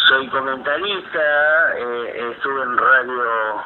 soy 0.08 0.28
comentarista, 0.28 1.76
eh, 1.76 2.32
estuve 2.32 2.62
en 2.62 2.78
radio 2.78 3.64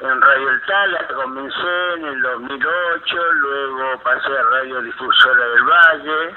en 0.00 0.20
Radio 0.20 0.50
El 0.50 0.60
Tala, 0.62 1.06
comencé 1.14 1.94
en 1.96 2.04
el 2.06 2.22
2008, 2.22 3.32
luego 3.34 3.98
pasé 4.02 4.38
a 4.38 4.42
Radio 4.42 4.80
Difusora 4.82 5.46
del 5.46 5.62
Valle, 5.64 6.34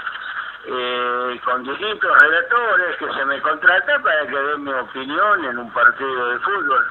eh, 0.67 1.41
con 1.43 1.63
distintos 1.63 2.11
relatores 2.19 2.97
que 2.97 3.13
se 3.13 3.25
me 3.25 3.41
contrata 3.41 3.99
para 3.99 4.27
que 4.27 4.37
den 4.37 4.63
mi 4.63 4.73
opinión 4.73 5.45
en 5.45 5.57
un 5.59 5.71
partido 5.71 6.29
de 6.29 6.39
fútbol. 6.39 6.85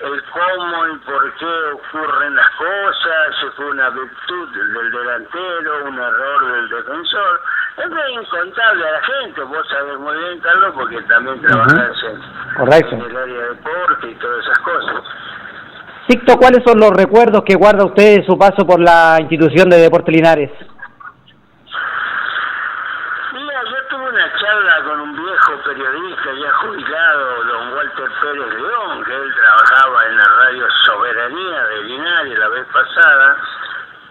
El 0.00 0.22
cómo 0.24 0.86
y 0.88 0.98
por 0.98 1.34
qué 1.36 1.54
ocurren 1.72 2.36
las 2.36 2.48
cosas, 2.50 3.36
si 3.40 3.46
fue 3.56 3.70
una 3.70 3.88
virtud 3.88 4.48
del 4.52 4.90
delantero, 4.90 5.84
un 5.86 5.98
error 5.98 6.52
del 6.52 6.68
defensor. 6.68 7.40
Es 7.78 7.86
incontable 8.12 8.88
a 8.88 8.92
la 8.92 9.02
gente, 9.02 9.42
vos 9.42 9.66
sabés 9.68 9.98
muy 9.98 10.16
bien, 10.16 10.40
Carlos, 10.40 10.72
porque 10.74 11.00
también 11.02 11.40
trabajás 11.40 12.02
en, 12.92 13.00
el 13.00 13.16
área 13.16 13.40
de 13.40 13.48
deporte 13.48 14.10
y 14.10 14.14
todas 14.14 14.44
esas 14.44 14.58
cosas. 14.60 15.02
Sixto, 16.08 16.36
¿cuáles 16.36 16.62
son 16.64 16.78
los 16.78 16.90
recuerdos 16.90 17.42
que 17.44 17.56
guarda 17.56 17.84
usted 17.84 18.20
de 18.20 18.26
su 18.26 18.38
paso 18.38 18.64
por 18.64 18.78
la 18.78 19.18
institución 19.20 19.68
de 19.68 19.78
Deporte 19.78 20.12
Linares? 20.12 20.52
Mira, 23.32 23.60
yo 23.64 23.76
tuve 23.90 24.08
una 24.08 24.32
charla 24.38 24.84
con 24.84 25.00
un 25.00 25.16
viejo 25.16 25.52
periodista 25.64 26.30
ya 26.32 26.52
jubilado, 26.62 27.44
don 27.44 27.72
Walter 27.74 28.10
Pérez 28.22 28.54
León, 28.54 29.04
que 29.04 29.14
él 29.14 29.34
trabajaba 29.34 30.06
en 30.06 30.16
la 30.16 30.24
radio 30.24 30.66
Soberanía 30.84 31.64
de 31.64 31.82
Linares 31.84 32.38
la 32.38 32.48
vez 32.50 32.66
pasada, 32.96 33.36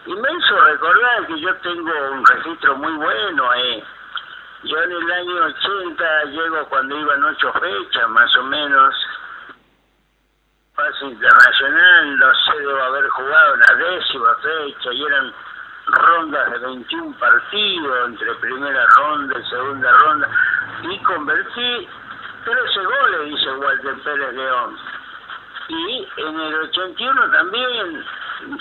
y 0.05 0.13
me 0.13 0.31
hizo 0.31 0.61
recordar 0.61 1.27
que 1.27 1.39
yo 1.39 1.55
tengo 1.57 2.11
un 2.11 2.25
registro 2.25 2.75
muy 2.75 2.93
bueno 2.93 3.49
ahí. 3.51 3.83
Yo 4.63 4.81
en 4.81 4.91
el 4.91 5.11
año 5.11 5.45
80 5.45 6.23
llego 6.25 6.65
cuando 6.69 6.97
iban 6.97 7.23
ocho 7.23 7.51
fechas 7.53 8.09
más 8.09 8.35
o 8.37 8.43
menos, 8.43 8.95
fase 10.75 11.05
internacional, 11.05 12.17
no 12.17 12.33
sé, 12.33 12.59
debo 12.59 12.83
haber 12.83 13.09
jugado 13.09 13.53
en 13.55 13.59
la 13.61 13.75
décima 13.75 14.35
fecha 14.35 14.93
y 14.93 15.03
eran 15.05 15.33
rondas 15.87 16.51
de 16.51 16.57
21 16.59 17.17
partidos 17.17 18.09
entre 18.09 18.35
primera 18.35 18.85
ronda 18.97 19.39
y 19.39 19.49
segunda 19.49 19.91
ronda 19.91 20.29
y 20.83 20.99
convertí 20.99 21.87
13 22.43 22.83
goles, 22.83 23.25
dice 23.25 23.51
Walter 23.51 23.95
Pérez 24.03 24.33
León. 24.33 24.77
Y 25.67 26.07
en 26.17 26.39
el 26.39 26.55
81 26.55 27.31
también, 27.31 28.05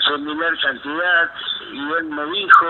similar 0.07 0.59
cantidad, 0.61 1.31
y 1.71 1.91
él 1.93 2.05
me 2.05 2.25
dijo, 2.25 2.67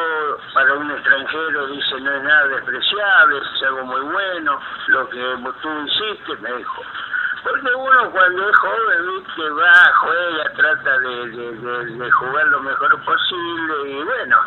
para 0.53 0.73
un 0.73 0.91
extranjero, 0.91 1.67
dice, 1.67 1.99
no 2.01 2.11
es 2.11 2.23
nada 2.23 2.47
despreciable, 2.47 3.37
es 3.37 3.63
algo 3.63 3.85
muy 3.85 4.01
bueno, 4.01 4.59
lo 4.87 5.09
que 5.09 5.37
tú 5.61 5.69
hiciste, 5.85 6.37
me 6.41 6.53
dijo. 6.57 6.83
Porque 7.43 7.75
uno 7.75 8.11
cuando 8.11 8.49
es 8.49 8.57
joven, 8.57 9.17
viste, 9.17 9.49
va, 9.51 9.93
juega, 10.01 10.53
trata 10.55 10.99
de, 10.99 11.27
de 11.29 12.11
jugar 12.11 12.47
lo 12.47 12.59
mejor 12.61 13.05
posible 13.05 13.91
y 13.91 14.03
bueno, 14.03 14.37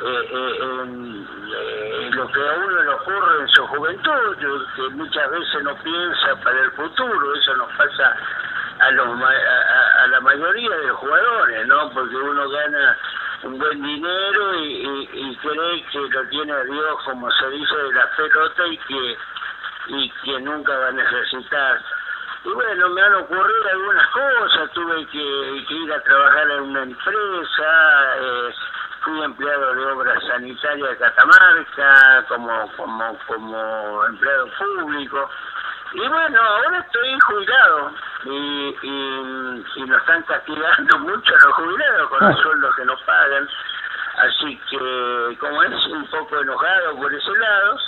eh, 0.00 0.28
eh, 0.30 0.58
eh, 0.60 2.10
lo 2.12 2.28
que 2.28 2.48
a 2.48 2.54
uno 2.54 2.82
le 2.82 2.88
ocurre 2.88 3.40
en 3.40 3.48
su 3.48 3.66
juventud, 3.66 4.36
que 4.38 4.88
muchas 4.94 5.30
veces 5.30 5.62
no 5.64 5.74
piensa 5.82 6.36
para 6.42 6.60
el 6.60 6.70
futuro, 6.70 7.34
eso 7.34 7.56
nos 7.56 7.72
pasa 7.72 8.16
a, 8.80 8.90
los, 8.92 9.08
a, 9.08 10.04
a 10.04 10.06
la 10.08 10.20
mayoría 10.20 10.76
de 10.76 10.86
los 10.88 10.96
jugadores, 10.98 11.66
¿no? 11.66 11.90
Porque 11.90 12.16
uno 12.16 12.48
gana 12.48 12.98
un 13.42 13.58
buen 13.58 13.82
dinero 13.82 14.54
y, 14.56 15.08
y, 15.12 15.36
cree 15.36 15.84
que 15.92 15.98
lo 15.98 16.28
tiene 16.28 16.64
Dios, 16.64 17.02
como 17.04 17.30
se 17.30 17.50
dice, 17.50 17.76
de 17.76 17.92
la 17.92 18.10
pelota 18.16 18.66
y 18.66 18.78
que, 18.78 19.18
y 19.88 20.10
que 20.10 20.40
nunca 20.40 20.76
va 20.76 20.88
a 20.88 20.92
necesitar. 20.92 21.80
Y 22.44 22.48
bueno, 22.50 22.88
me 22.90 23.02
han 23.02 23.14
ocurrido 23.14 23.68
algunas 23.70 24.06
cosas, 24.08 24.70
tuve 24.72 25.06
que, 25.06 25.64
que 25.68 25.74
ir 25.74 25.92
a 25.92 26.02
trabajar 26.02 26.50
en 26.50 26.60
una 26.62 26.82
empresa, 26.82 28.16
eh, 28.20 28.54
fui 29.02 29.22
empleado 29.22 29.74
de 29.74 29.86
obra 29.86 30.20
sanitaria 30.20 30.88
de 30.88 30.96
Catamarca, 30.98 32.24
como, 32.28 32.72
como, 32.76 33.18
como 33.26 34.04
empleado 34.06 34.46
público, 34.58 35.30
y 35.92 36.08
bueno, 36.08 36.40
ahora 36.40 36.78
estoy 36.80 37.18
jubilado 37.20 37.92
y, 38.24 38.76
y, 38.82 39.64
y 39.76 39.82
nos 39.82 39.98
están 40.00 40.22
castigando 40.22 40.98
mucho 40.98 41.34
a 41.34 41.46
los 41.46 41.54
jubilados 41.54 42.08
con 42.08 42.28
los 42.28 42.40
sueldos 42.40 42.74
que 42.76 42.84
nos 42.84 43.02
pagan, 43.02 43.48
así 44.18 44.60
que 44.70 45.36
como 45.38 45.62
es 45.62 45.86
un 45.86 46.06
poco 46.06 46.40
enojado 46.40 46.96
por 46.96 47.12
ese 47.12 47.38
lado, 47.38 47.78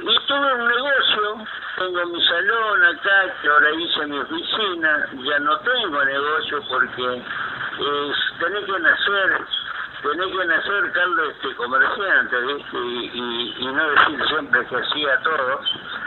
y 0.00 0.26
tuve 0.26 0.54
un 0.54 0.68
negocio, 0.68 1.46
tengo 1.76 2.06
mi 2.06 2.26
salón 2.26 2.84
acá, 2.84 3.34
que 3.42 3.48
ahora 3.48 3.70
hice 3.72 4.06
mi 4.06 4.18
oficina, 4.18 5.08
ya 5.24 5.38
no 5.40 5.58
tengo 5.60 6.04
negocio 6.04 6.62
porque 6.68 7.16
es, 7.16 8.38
tenés 8.38 8.64
que 8.64 8.78
nacer 8.78 9.44
tenés 10.02 10.28
que 10.28 10.44
nacer, 10.46 10.92
Carlos, 10.92 11.28
este, 11.34 11.54
comerciante, 11.56 12.40
¿viste? 12.40 12.78
Y, 12.78 13.10
y, 13.14 13.54
y, 13.58 13.66
no 13.66 13.90
decir 13.90 14.26
siempre 14.28 14.66
que 14.66 14.76
hacía 14.76 15.18
todo. 15.22 15.60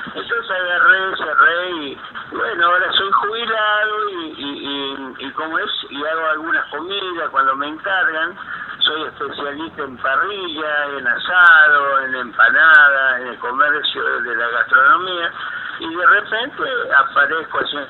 Entonces 0.07 0.51
agarré, 0.51 1.17
cerré 1.17 1.71
y, 1.71 1.97
bueno, 2.31 2.65
ahora 2.65 2.91
soy 2.91 3.11
jubilado 3.11 4.09
y, 4.09 4.33
y, 4.37 5.15
y, 5.19 5.31
como 5.31 5.59
es, 5.59 5.71
y 5.89 6.05
hago 6.05 6.25
algunas 6.27 6.65
comidas 6.67 7.29
cuando 7.29 7.55
me 7.55 7.67
encargan. 7.67 8.35
Soy 8.79 9.03
especialista 9.03 9.83
en 9.83 9.97
parrilla, 9.97 10.85
en 10.97 11.07
asado, 11.07 11.99
en 11.99 12.15
empanada, 12.15 13.19
en 13.21 13.27
el 13.27 13.39
comercio 13.39 14.21
de 14.21 14.35
la 14.35 14.47
gastronomía. 14.47 15.31
Y 15.79 15.95
de 15.95 16.05
repente 16.05 16.63
aparezco 16.97 17.59
haciendo 17.59 17.89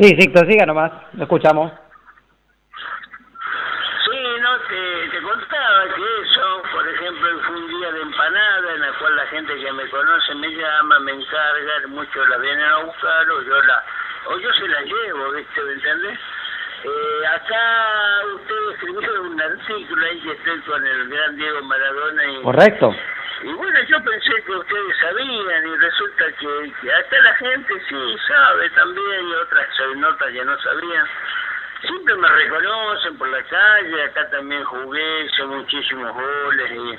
Sí, 0.00 0.14
Víctor, 0.14 0.46
siga 0.46 0.64
nomás, 0.64 0.92
lo 1.14 1.24
escuchamos. 1.24 1.72
Sí, 4.04 4.20
no, 4.40 4.58
te, 4.68 5.08
te 5.08 5.22
contaba 5.22 5.84
que 5.86 6.20
eso, 6.22 6.62
por 6.72 6.86
ejemplo, 6.86 7.28
fue 7.44 7.56
un 7.56 7.66
día 7.66 7.90
de 7.90 8.02
empanada 8.02 8.74
en 8.74 8.80
la 8.80 8.92
cual 9.00 9.16
la 9.16 9.26
gente 9.48 9.64
que 9.64 9.72
me 9.72 9.88
conoce 9.88 10.34
me 10.34 10.48
llama, 10.48 11.00
me 11.00 11.12
encarga, 11.12 11.88
muchos 11.88 12.28
la 12.28 12.38
vienen 12.38 12.64
a 12.64 12.76
buscar 12.84 13.30
o 13.30 13.42
yo 13.42 13.62
la 13.62 13.84
o 14.26 14.38
yo 14.38 14.52
se 14.52 14.68
la 14.68 14.80
llevo, 14.82 15.32
¿viste? 15.32 15.62
¿Me 15.62 15.72
entendés? 15.72 16.18
Eh, 16.84 17.26
acá 17.26 18.20
usted 18.34 18.70
escribió 18.72 19.22
un 19.22 19.40
artículo 19.40 20.06
ahí 20.06 20.20
que 20.20 20.32
estoy 20.32 20.60
con 20.60 20.86
el 20.86 21.08
gran 21.08 21.36
Diego 21.36 21.62
Maradona 21.62 22.24
y... 22.24 22.42
Correcto. 22.42 22.94
Y 23.42 23.52
bueno, 23.52 23.80
yo 23.88 24.02
pensé 24.04 24.42
que 24.44 24.52
ustedes 24.52 24.96
sabían 25.00 25.66
y 25.66 25.76
resulta 25.76 26.24
que, 26.32 26.72
que 26.80 26.92
acá 26.92 27.18
la 27.22 27.34
gente 27.36 27.74
sí 27.88 28.16
sabe 28.26 28.70
también 28.70 29.28
y 29.28 29.32
otras 29.34 29.66
se 29.76 29.96
nota 29.96 30.26
que 30.30 30.44
no 30.44 30.58
sabían. 30.58 31.06
Siempre 31.82 32.16
me 32.16 32.28
reconocen 32.28 33.16
por 33.16 33.28
la 33.28 33.42
calle, 33.44 34.02
acá 34.04 34.28
también 34.30 34.64
jugué, 34.64 35.24
hice 35.24 35.44
muchísimos 35.44 36.12
goles 36.12 36.70
y, 36.72 36.98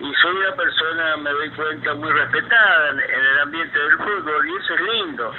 y 0.00 0.14
soy 0.14 0.36
una 0.36 0.52
persona, 0.54 1.16
me 1.16 1.30
doy 1.30 1.50
cuenta, 1.50 1.94
muy 1.94 2.12
respetada 2.12 2.90
en, 2.90 3.00
el 3.00 3.38
ambiente 3.40 3.78
del 3.78 3.96
fútbol 3.98 4.48
y 4.48 4.56
eso 4.56 4.74
es 4.74 4.80
lindo. 4.80 5.34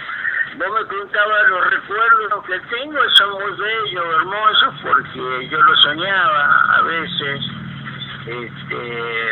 Vos 0.58 0.68
me 0.80 0.86
preguntabas 0.86 1.50
los 1.50 1.70
recuerdos 1.70 2.46
que 2.46 2.60
tengo, 2.76 3.00
son 3.16 3.32
muy 3.32 3.52
bellos, 3.54 4.06
hermosos, 4.16 4.76
porque 4.82 5.48
yo 5.48 5.62
lo 5.62 5.76
soñaba 5.78 6.76
a 6.76 6.82
veces. 6.82 7.42
Este, 8.26 9.32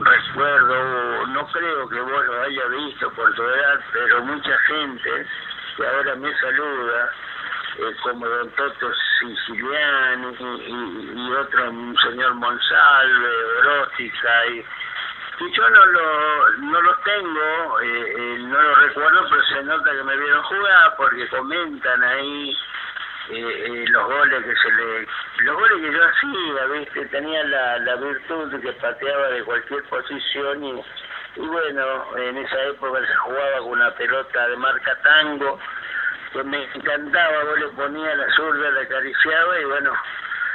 recuerdo, 0.00 1.26
no 1.28 1.46
creo 1.48 1.88
que 1.88 2.00
vos 2.00 2.26
lo 2.26 2.42
haya 2.42 2.66
visto 2.66 3.10
por 3.12 3.34
tu 3.34 3.42
edad, 3.42 3.80
pero 3.92 4.22
mucha 4.24 4.56
gente 4.68 5.26
que 5.76 5.86
ahora 5.86 6.14
me 6.14 6.32
saluda, 6.38 7.10
eh, 7.78 7.96
como 8.02 8.26
don 8.26 8.50
Toto 8.50 8.92
Siciliani 9.18 10.36
y, 10.38 11.32
otro 11.32 11.72
señor 12.02 12.34
Monsalve, 12.34 13.28
Orótica, 13.60 14.46
y, 14.46 14.58
y 15.40 15.52
yo 15.52 15.68
no 15.70 15.86
lo 15.86 16.50
no 16.58 16.82
los 16.82 17.02
tengo, 17.02 17.80
eh, 17.80 18.14
eh, 18.16 18.38
no 18.40 18.60
lo 18.62 18.74
recuerdo, 18.76 19.26
pero 19.28 19.42
se 19.44 19.62
nota 19.64 19.90
que 19.90 20.02
me 20.04 20.16
vieron 20.16 20.42
jugar 20.44 20.94
porque 20.96 21.28
comentan 21.28 22.02
ahí 22.02 22.56
eh, 23.30 23.36
eh, 23.36 23.84
los 23.88 24.06
goles 24.06 24.44
que 24.44 24.54
se 24.54 24.70
le 24.74 25.08
los 25.44 25.56
goles 25.56 25.80
que 25.80 25.92
yo 25.92 26.04
hacía 26.04 26.66
viste 26.66 27.06
tenía 27.06 27.42
la, 27.44 27.78
la 27.78 27.96
virtud 27.96 28.52
de 28.52 28.60
que 28.60 28.72
pateaba 28.74 29.28
de 29.28 29.42
cualquier 29.44 29.82
posición 29.84 30.62
y, 30.62 30.84
y 31.36 31.46
bueno 31.46 32.16
en 32.18 32.36
esa 32.36 32.62
época 32.64 33.00
se 33.00 33.14
jugaba 33.14 33.58
con 33.60 33.68
una 33.68 33.90
pelota 33.94 34.48
de 34.48 34.56
marca 34.58 34.94
tango 35.02 35.58
que 36.34 36.44
me 36.44 36.64
encantaba 36.74 37.44
vos 37.44 37.58
le 37.58 37.68
ponía 37.68 38.14
la 38.16 38.30
zurda 38.34 38.70
la 38.70 38.80
acariciaba 38.82 39.60
y 39.60 39.64
bueno 39.64 39.92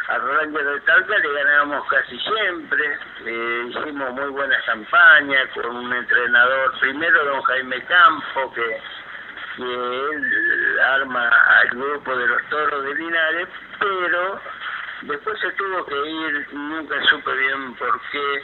al 0.09 0.21
Ranger 0.21 0.65
de 0.65 0.79
Talca 0.81 1.17
le 1.17 1.33
ganábamos 1.33 1.87
casi 1.87 2.19
siempre 2.19 2.99
eh, 3.25 3.65
hicimos 3.69 4.11
muy 4.11 4.29
buenas 4.29 4.63
campañas 4.65 5.49
con 5.55 5.75
un 5.75 5.93
entrenador 5.93 6.79
primero 6.79 7.25
don 7.25 7.41
Jaime 7.41 7.81
Campo 7.85 8.53
que 8.53 8.81
que 9.59 9.63
él 9.63 10.79
arma 10.79 11.27
al 11.27 11.69
grupo 11.69 12.15
de 12.15 12.27
los 12.27 12.41
toros 12.49 12.83
de 12.85 12.95
Linares, 12.95 13.49
pero 13.77 14.41
después 15.01 15.39
se 15.39 15.51
tuvo 15.51 15.85
que 15.85 16.09
ir, 16.09 16.47
nunca 16.53 16.95
supe 17.09 17.33
bien 17.33 17.75
por 17.75 17.99
qué. 18.11 18.43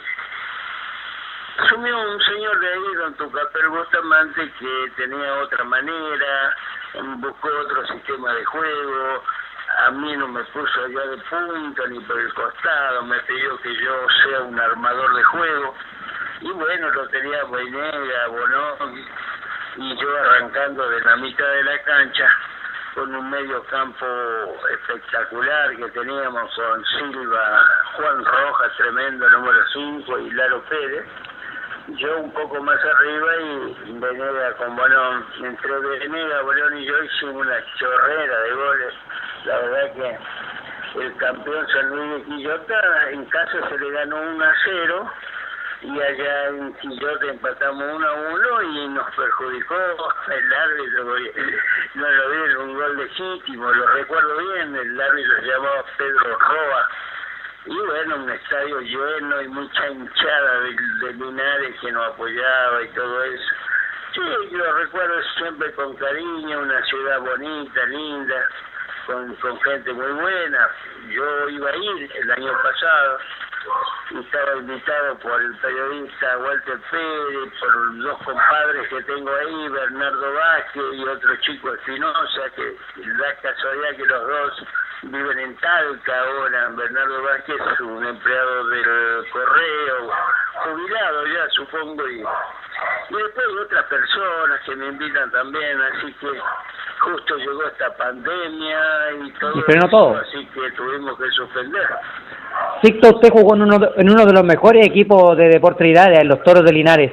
Asumió 1.58 1.98
un 1.98 2.22
señor 2.22 2.60
de 2.60 2.68
ahí, 2.68 2.94
don 2.96 3.14
Tucapel 3.14 3.68
Bustamante, 3.68 4.52
que 4.58 4.92
tenía 4.96 5.34
otra 5.38 5.64
manera, 5.64 6.56
buscó 7.02 7.48
otro 7.48 7.86
sistema 7.86 8.32
de 8.32 8.44
juego, 8.44 9.22
a 9.86 9.90
mí 9.90 10.16
no 10.16 10.28
me 10.28 10.44
puso 10.44 10.84
allá 10.84 11.06
de 11.06 11.16
punta 11.18 11.86
ni 11.88 12.00
por 12.00 12.18
el 12.18 12.34
costado, 12.34 13.02
me 13.04 13.18
pidió 13.20 13.58
que 13.58 13.74
yo 13.76 14.06
sea 14.24 14.40
un 14.42 14.58
armador 14.58 15.14
de 15.14 15.22
juego, 15.24 15.74
y 16.40 16.50
bueno, 16.52 16.90
lo 16.90 17.08
tenía 17.08 17.44
Boinega, 17.44 18.26
Bonón, 18.28 19.04
y 19.76 19.96
yo 20.00 20.16
arrancando 20.18 20.88
de 20.88 21.00
la 21.02 21.16
mitad 21.16 21.48
de 21.48 21.64
la 21.64 21.82
cancha 21.82 22.28
con 22.96 23.14
un 23.14 23.28
medio 23.28 23.62
campo 23.64 24.06
espectacular 24.72 25.76
que 25.76 25.88
teníamos 25.90 26.54
con 26.54 26.84
Silva, 26.86 27.68
Juan 27.92 28.24
Rojas, 28.24 28.72
tremendo 28.78 29.28
número 29.28 29.58
5 29.74 30.18
y 30.18 30.30
Lalo 30.30 30.62
Pérez. 30.62 31.06
Yo 31.88 32.18
un 32.18 32.32
poco 32.32 32.60
más 32.62 32.80
arriba 32.84 33.36
y 33.36 33.92
Venega 33.92 34.52
con 34.54 34.74
Bonón. 34.74 35.26
Entre 35.42 35.78
Venega, 35.78 36.42
Bolón 36.42 36.78
y 36.78 36.84
yo 36.84 37.04
hicimos 37.04 37.36
una 37.36 37.64
chorrera 37.78 38.40
de 38.40 38.52
goles. 38.54 38.94
La 39.44 39.58
verdad 39.58 39.92
que 39.94 41.00
el 41.00 41.16
campeón 41.16 41.66
San 41.68 41.88
Luis 41.90 42.10
de 42.10 42.22
Quillota 42.24 43.10
en 43.10 43.24
casa 43.26 43.68
se 43.68 43.78
le 43.78 43.90
ganó 43.92 44.20
1 44.20 44.44
a 44.44 44.54
0 44.64 45.12
y 45.82 46.00
allá 46.00 46.48
en 46.48 46.74
Quillote 46.74 47.28
empatamos 47.28 47.94
uno 47.94 48.08
a 48.08 48.12
uno 48.14 48.62
y 48.62 48.88
nos 48.88 49.14
perjudicó 49.14 49.74
el 50.28 50.52
árbitro, 50.52 51.04
no 51.94 52.08
lo 52.08 52.30
vi, 52.30 52.54
un 52.54 52.74
gol 52.74 52.96
legítimo, 52.96 53.70
lo 53.70 53.86
recuerdo 53.88 54.36
bien, 54.38 54.74
el 54.74 55.00
árbitro 55.00 55.36
se 55.40 55.46
llamaba 55.46 55.84
Pedro 55.98 56.38
Roa, 56.38 56.88
y 57.66 57.76
bueno, 57.76 58.16
un 58.16 58.30
estadio 58.30 58.80
lleno 58.80 59.42
y 59.42 59.48
mucha 59.48 59.88
hinchada 59.88 60.60
de, 60.60 60.76
de 61.00 61.12
Linares 61.14 61.80
que 61.80 61.90
nos 61.92 62.06
apoyaba 62.08 62.82
y 62.82 62.88
todo 62.88 63.24
eso. 63.24 63.54
Sí, 64.14 64.20
lo 64.52 64.72
recuerdo 64.72 65.22
siempre 65.36 65.72
con 65.72 65.94
cariño, 65.96 66.60
una 66.60 66.82
ciudad 66.86 67.20
bonita, 67.20 67.84
linda, 67.86 68.48
con, 69.06 69.34
con 69.36 69.60
gente 69.60 69.92
muy 69.92 70.12
buena. 70.12 70.68
Yo 71.08 71.48
iba 71.48 71.70
a 71.70 71.76
ir 71.76 72.12
el 72.14 72.30
año 72.30 72.52
pasado, 72.62 73.18
y 74.10 74.18
estaba 74.20 74.56
invitado 74.56 75.18
por 75.18 75.42
el 75.42 75.56
periodista 75.56 76.38
Walter 76.38 76.78
Pérez, 76.90 77.52
por 77.58 77.98
dos 77.98 78.22
compadres 78.22 78.88
que 78.88 79.02
tengo 79.02 79.30
ahí, 79.34 79.68
Bernardo 79.68 80.34
Vázquez 80.34 80.84
y 80.94 81.04
otro 81.04 81.36
chico 81.36 81.74
Espinosa, 81.74 82.50
que 82.54 82.76
da 83.18 83.34
casualidad 83.42 83.96
que 83.96 84.06
los 84.06 84.26
dos 84.28 84.66
viven 85.02 85.38
en 85.38 85.56
Talca 85.56 86.12
ahora. 86.20 86.68
Bernardo 86.76 87.22
Vázquez 87.22 87.80
un 87.80 88.06
empleado 88.06 88.68
del 88.68 89.30
correo, 89.30 90.10
jubilado 90.64 91.26
ya 91.26 91.48
supongo, 91.50 92.08
y, 92.08 92.20
y 92.20 93.14
después 93.14 93.46
hay 93.46 93.58
otras 93.64 93.84
personas 93.86 94.60
que 94.64 94.76
me 94.76 94.86
invitan 94.86 95.30
también, 95.30 95.80
así 95.80 96.12
que 96.14 96.28
justo 97.00 97.36
llegó 97.36 97.64
esta 97.64 97.94
pandemia 97.96 98.80
y 99.24 99.30
todo, 99.32 99.58
y 99.58 99.62
frenó 99.62 99.88
todo. 99.88 100.16
así 100.18 100.46
que 100.46 100.70
tuvimos 100.72 101.18
que 101.18 101.30
suspender. 101.30 101.88
Sixto, 102.82 103.10
usted 103.10 103.30
jugó 103.30 103.54
en 103.54 103.62
uno, 103.62 103.78
de, 103.78 103.90
en 103.96 104.10
uno 104.10 104.24
de 104.24 104.32
los 104.32 104.44
mejores 104.44 104.86
equipos 104.86 105.36
de 105.36 105.48
deportividad, 105.48 106.12
en 106.14 106.28
los 106.28 106.42
Toros 106.42 106.64
de 106.64 106.72
Linares. 106.72 107.12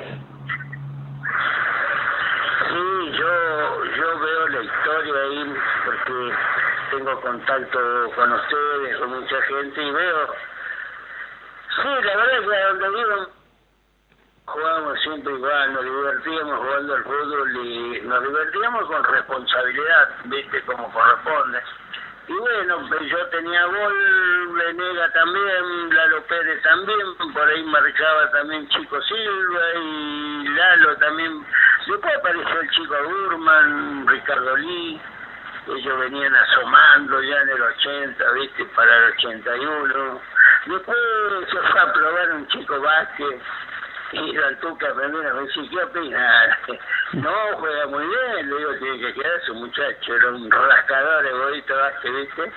Sí, 2.70 3.12
yo, 3.12 3.86
yo 3.96 4.20
veo 4.20 4.48
la 4.50 4.64
historia 4.64 5.14
ahí 5.24 5.54
porque 5.86 6.34
tengo 6.92 7.20
contacto 7.54 8.12
con 8.16 8.32
ustedes, 8.32 8.98
con 8.98 9.10
mucha 9.10 9.42
gente 9.42 9.84
y 9.84 9.92
veo... 9.92 10.36
Sí, 11.76 12.06
la 12.06 12.18
verdad 12.18 12.38
es 12.38 12.42
que 12.42 12.64
donde 12.68 12.90
vivo 12.90 13.28
jugábamos 14.46 15.00
siempre 15.02 15.34
igual, 15.34 15.74
nos 15.74 15.84
divertíamos 15.84 16.60
jugando 16.60 16.94
al 16.96 17.04
fútbol 17.04 17.66
y 17.66 18.02
nos 18.02 18.24
divertíamos 18.24 18.86
con 18.88 19.04
responsabilidad, 19.04 20.10
viste, 20.26 20.62
como 20.64 20.92
corresponde. 20.92 21.60
Y 22.28 22.34
bueno, 22.34 22.86
pues 22.90 23.02
yo 23.10 23.26
tenía 23.28 23.66
gol, 23.66 24.54
Venega 24.54 25.12
también, 25.14 25.96
Lalo 25.96 26.24
Pérez 26.24 26.62
también, 26.62 27.18
por 27.34 27.48
ahí 27.48 27.64
marcaba 27.64 28.32
también 28.32 28.68
Chico 28.70 29.02
Silva 29.02 29.62
y 29.76 30.48
Lalo 30.50 30.98
también. 30.98 31.46
Después 31.88 32.16
apareció 32.18 32.62
el 32.62 32.70
chico 32.70 32.96
Gurman, 33.04 34.08
Ricardo 34.08 34.58
Lee, 34.58 35.02
ellos 35.68 36.00
venían 36.00 36.36
asomando 36.36 37.22
ya 37.22 37.42
en 37.42 37.50
el 37.50 37.62
80, 37.62 38.32
viste, 38.34 38.66
para 38.76 38.98
el 38.98 39.14
81. 39.14 40.22
Después 40.66 40.98
se 41.52 41.58
fue 41.58 41.80
a 41.80 41.94
probar 41.94 42.32
un 42.34 42.48
chico 42.48 42.80
Vázquez, 42.80 43.42
Y 44.14 44.34
la 44.34 44.60
Tuca 44.60 44.94
primero 44.94 45.36
me 45.36 45.42
decía, 45.42 45.64
¿qué 45.70 45.84
opina? 45.84 46.58
No, 47.14 47.32
juega 47.60 47.86
muy 47.88 48.06
bien, 48.08 48.50
le 48.50 48.58
digo, 48.58 48.74
tiene 48.80 49.00
que 49.00 49.14
quedarse 49.14 49.52
un 49.52 49.60
muchacho, 49.60 50.16
era 50.16 50.30
un 50.30 50.50
rascador 50.50 51.26
egoísta, 51.28 51.94
¿viste? 52.04 52.52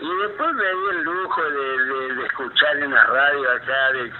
Y 0.00 0.16
después 0.22 0.54
me 0.54 0.64
di 0.64 0.88
el 0.92 1.02
lujo 1.04 1.42
de, 1.42 2.14
de, 2.14 2.26
escuchar 2.26 2.76
en 2.78 2.90
la 2.90 3.04
radio 3.04 3.50
acá, 3.52 3.92
de, 3.92 4.10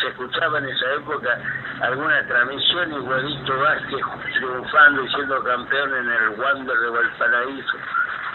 se 0.00 0.08
escuchaba 0.08 0.58
en 0.58 0.68
esa 0.68 0.94
época 0.94 1.38
alguna 1.82 2.26
transmisión 2.26 2.92
y 2.92 2.98
Guadito 2.98 3.58
Vázquez 3.60 4.00
triunfando 4.34 5.04
y 5.04 5.08
siendo 5.10 5.44
campeón 5.44 5.94
en 5.94 6.08
el 6.10 6.28
Wander 6.30 6.76
de 6.76 6.90
Valparaíso. 6.90 7.76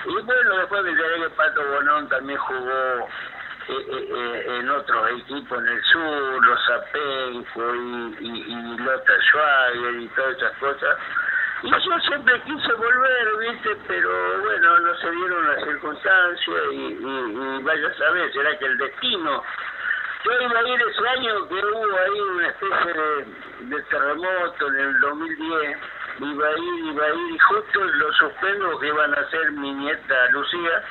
Y 0.05 0.21
bueno, 0.21 0.58
después 0.58 0.84
me 0.84 0.91
enteré 0.91 1.21
que 1.21 1.29
Pato 1.31 1.65
Bonón 1.67 2.08
también 2.08 2.39
jugó 2.39 3.10
eh, 3.67 3.73
eh, 3.73 4.10
eh, 4.15 4.60
en 4.60 4.69
otros 4.69 5.10
equipos 5.19 5.60
en 5.60 5.67
el 5.67 5.84
sur, 5.84 6.45
los 6.45 6.69
Apenco 6.69 7.75
y, 7.75 8.17
y, 8.21 8.53
y 8.53 8.77
Schwager 8.77 9.95
y 10.01 10.08
todas 10.10 10.38
esas 10.38 10.58
cosas. 10.60 10.97
Y 11.63 11.69
yo 11.69 11.99
siempre 12.01 12.41
quise 12.41 12.73
volver, 12.73 13.37
¿viste? 13.39 13.77
Pero 13.87 14.41
bueno, 14.41 14.79
no 14.79 14.95
se 14.97 15.11
dieron 15.11 15.47
las 15.47 15.63
circunstancias 15.63 16.63
y, 16.71 17.63
vaya 17.63 17.87
a 17.87 17.93
saber, 17.93 18.31
será 18.33 18.57
que 18.57 18.65
el 18.65 18.77
destino. 18.77 19.43
Yo 20.25 20.31
iba 20.41 20.59
a 20.59 20.67
ir 20.67 20.81
ese 20.81 21.07
año 21.07 21.47
que 21.47 21.55
hubo 21.55 21.97
ahí 21.97 22.19
una 22.19 22.47
especie 22.47 22.93
de, 23.61 23.81
terremoto 23.83 24.67
en 24.67 24.75
el 24.75 24.99
2010, 24.99 25.77
iba 26.19 26.47
a 26.47 26.57
ir, 26.57 26.85
iba 26.85 27.05
a 27.05 27.13
ir 27.13 27.35
y 27.35 27.39
justo 27.39 27.83
lo 27.83 28.13
suspendo 28.13 28.79
que 28.79 28.87
iban 28.87 29.13
a 29.13 29.29
ser 29.29 29.51
mi 29.51 29.73
nieta 29.73 30.29
Lucía 30.31 30.83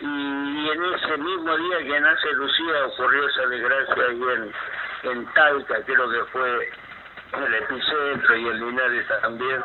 y 0.00 0.70
en 0.70 0.84
ese 0.94 1.16
mismo 1.18 1.56
día 1.56 1.78
que 1.78 2.00
nace 2.00 2.32
Lucía 2.32 2.86
ocurrió 2.86 3.26
esa 3.28 3.46
desgracia 3.46 4.04
ahí 4.08 4.22
en, 4.22 4.52
en 5.10 5.26
Talca, 5.32 5.76
creo 5.84 6.10
que 6.10 6.24
fue 6.32 6.70
el 7.32 7.54
epicentro 7.54 8.36
y 8.36 8.48
el 8.48 8.60
Linares 8.60 9.06
también. 9.22 9.62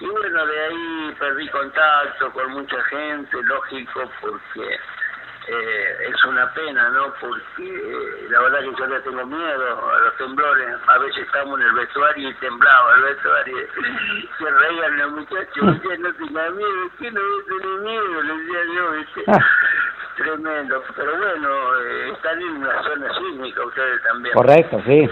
Y 0.00 0.06
bueno, 0.06 0.46
de 0.46 0.60
ahí 0.64 1.14
perdí 1.18 1.48
contacto 1.48 2.32
con 2.32 2.50
mucha 2.52 2.82
gente, 2.84 3.42
lógico, 3.44 4.10
porque 4.20 4.80
eh, 5.48 6.08
es 6.08 6.24
una 6.24 6.52
pena, 6.54 6.88
¿no? 6.90 7.12
Porque 7.20 7.64
eh, 7.64 8.26
la 8.30 8.40
verdad 8.40 8.60
que 8.60 8.74
yo 8.78 8.86
le 8.86 9.00
tengo 9.00 9.26
miedo 9.26 9.90
a 9.90 9.98
los 9.98 10.16
temblores. 10.16 10.76
A 10.86 10.98
veces 10.98 11.24
estamos 11.24 11.60
en 11.60 11.66
el 11.66 11.72
vestuario 11.74 12.30
y 12.30 12.34
temblaba 12.34 12.94
el 12.96 13.02
vestuario. 13.02 13.56
Se 14.38 14.50
reían 14.50 14.98
los 14.98 15.12
muchachos, 15.12 15.64
no 15.64 16.14
tenga 16.14 16.50
miedo, 16.50 16.90
¿qué 16.98 17.10
no 17.10 17.20
tener 17.46 17.78
miedo? 17.80 18.22
Le 18.22 18.36
decía 18.38 18.60
yo, 18.74 18.90
¿viste? 18.92 19.24
Tremendo. 20.16 20.82
Pero 20.94 21.16
bueno, 21.16 21.48
eh, 21.80 22.12
están 22.12 22.40
en 22.40 22.56
una 22.56 22.82
zona 22.82 23.14
sísmica 23.14 23.64
ustedes 23.64 24.02
también. 24.02 24.34
Correcto, 24.34 24.82
sí. 24.86 25.08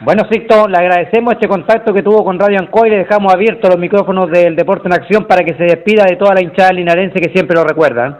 Bueno, 0.00 0.24
Sixto, 0.30 0.66
le 0.68 0.76
agradecemos 0.76 1.34
este 1.34 1.48
contacto 1.48 1.94
que 1.94 2.02
tuvo 2.02 2.24
con 2.24 2.38
Radio 2.38 2.58
Ancoy 2.58 2.90
le 2.90 2.98
dejamos 2.98 3.32
abiertos 3.32 3.70
los 3.70 3.78
micrófonos 3.78 4.28
del 4.30 4.56
Deporte 4.56 4.88
en 4.88 4.94
Acción 4.94 5.24
para 5.26 5.44
que 5.44 5.54
se 5.54 5.64
despida 5.64 6.04
de 6.04 6.16
toda 6.16 6.34
la 6.34 6.42
hinchada 6.42 6.72
linarense 6.72 7.20
que 7.20 7.32
siempre 7.32 7.56
lo 7.56 7.64
recuerda. 7.64 8.18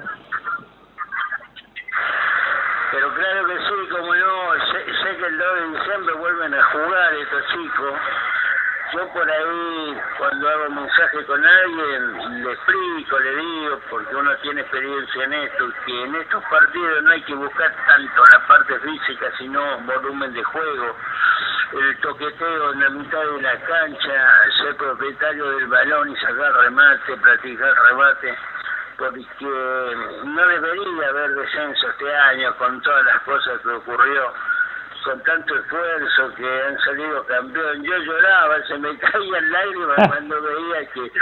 yo 8.95 9.09
por 9.13 9.29
ahí 9.29 10.01
cuando 10.19 10.49
hago 10.49 10.71
mensaje 10.71 11.24
con 11.35 11.44
alguien 11.44 12.44
le 12.44 12.53
explico, 12.53 13.18
le 13.18 13.35
digo, 13.35 13.81
porque 13.90 14.14
uno 14.14 14.37
tiene 14.37 14.61
experiencia 14.61 15.25
en 15.25 15.33
esto, 15.33 15.68
que 15.85 16.05
en 16.05 16.14
estos 16.14 16.44
partidos 16.44 17.03
no 17.03 17.11
hay 17.11 17.23
que 17.23 17.35
buscar 17.35 17.75
tanto 17.88 18.23
la 18.33 18.47
parte 18.47 18.79
física, 18.79 19.33
sino 19.37 19.79
volumen 19.81 20.33
de 20.33 20.44
juego, 20.44 20.97
el 21.73 21.99
toqueteo 21.99 22.73
en 22.75 22.81
la 22.81 22.88
mitad 22.90 23.18
de 23.18 23.42
la 23.42 23.61
cancha, 23.62 24.33
ser 24.62 24.77
propietario 24.77 25.51
del 25.57 25.66
balón 25.66 26.11
y 26.12 26.16
sacar 26.18 26.53
remate, 26.53 27.16
practicar 27.16 27.75
remate 27.88 28.38
porque 28.97 29.97
no 30.25 30.47
debería 30.47 31.09
haber 31.09 31.35
descenso 31.35 31.88
este 31.88 32.14
año 32.14 32.55
con 32.59 32.81
todas 32.81 33.05
las 33.07 33.20
cosas 33.23 33.61
que 33.61 33.70
ocurrió 33.70 34.33
con 35.05 35.23
tanto 35.23 35.55
esfuerzo 35.55 36.35
que 36.35 36.62
han 36.62 36.79
salido 36.81 37.25
campeón. 37.27 37.83
Yo 37.85 37.97
lloraba, 37.99 38.62
se 38.67 38.79
me 38.79 38.99
caían 38.99 39.53
lágrimas 39.53 39.97
cuando 40.09 40.43
veía 40.43 40.87
que 40.90 41.12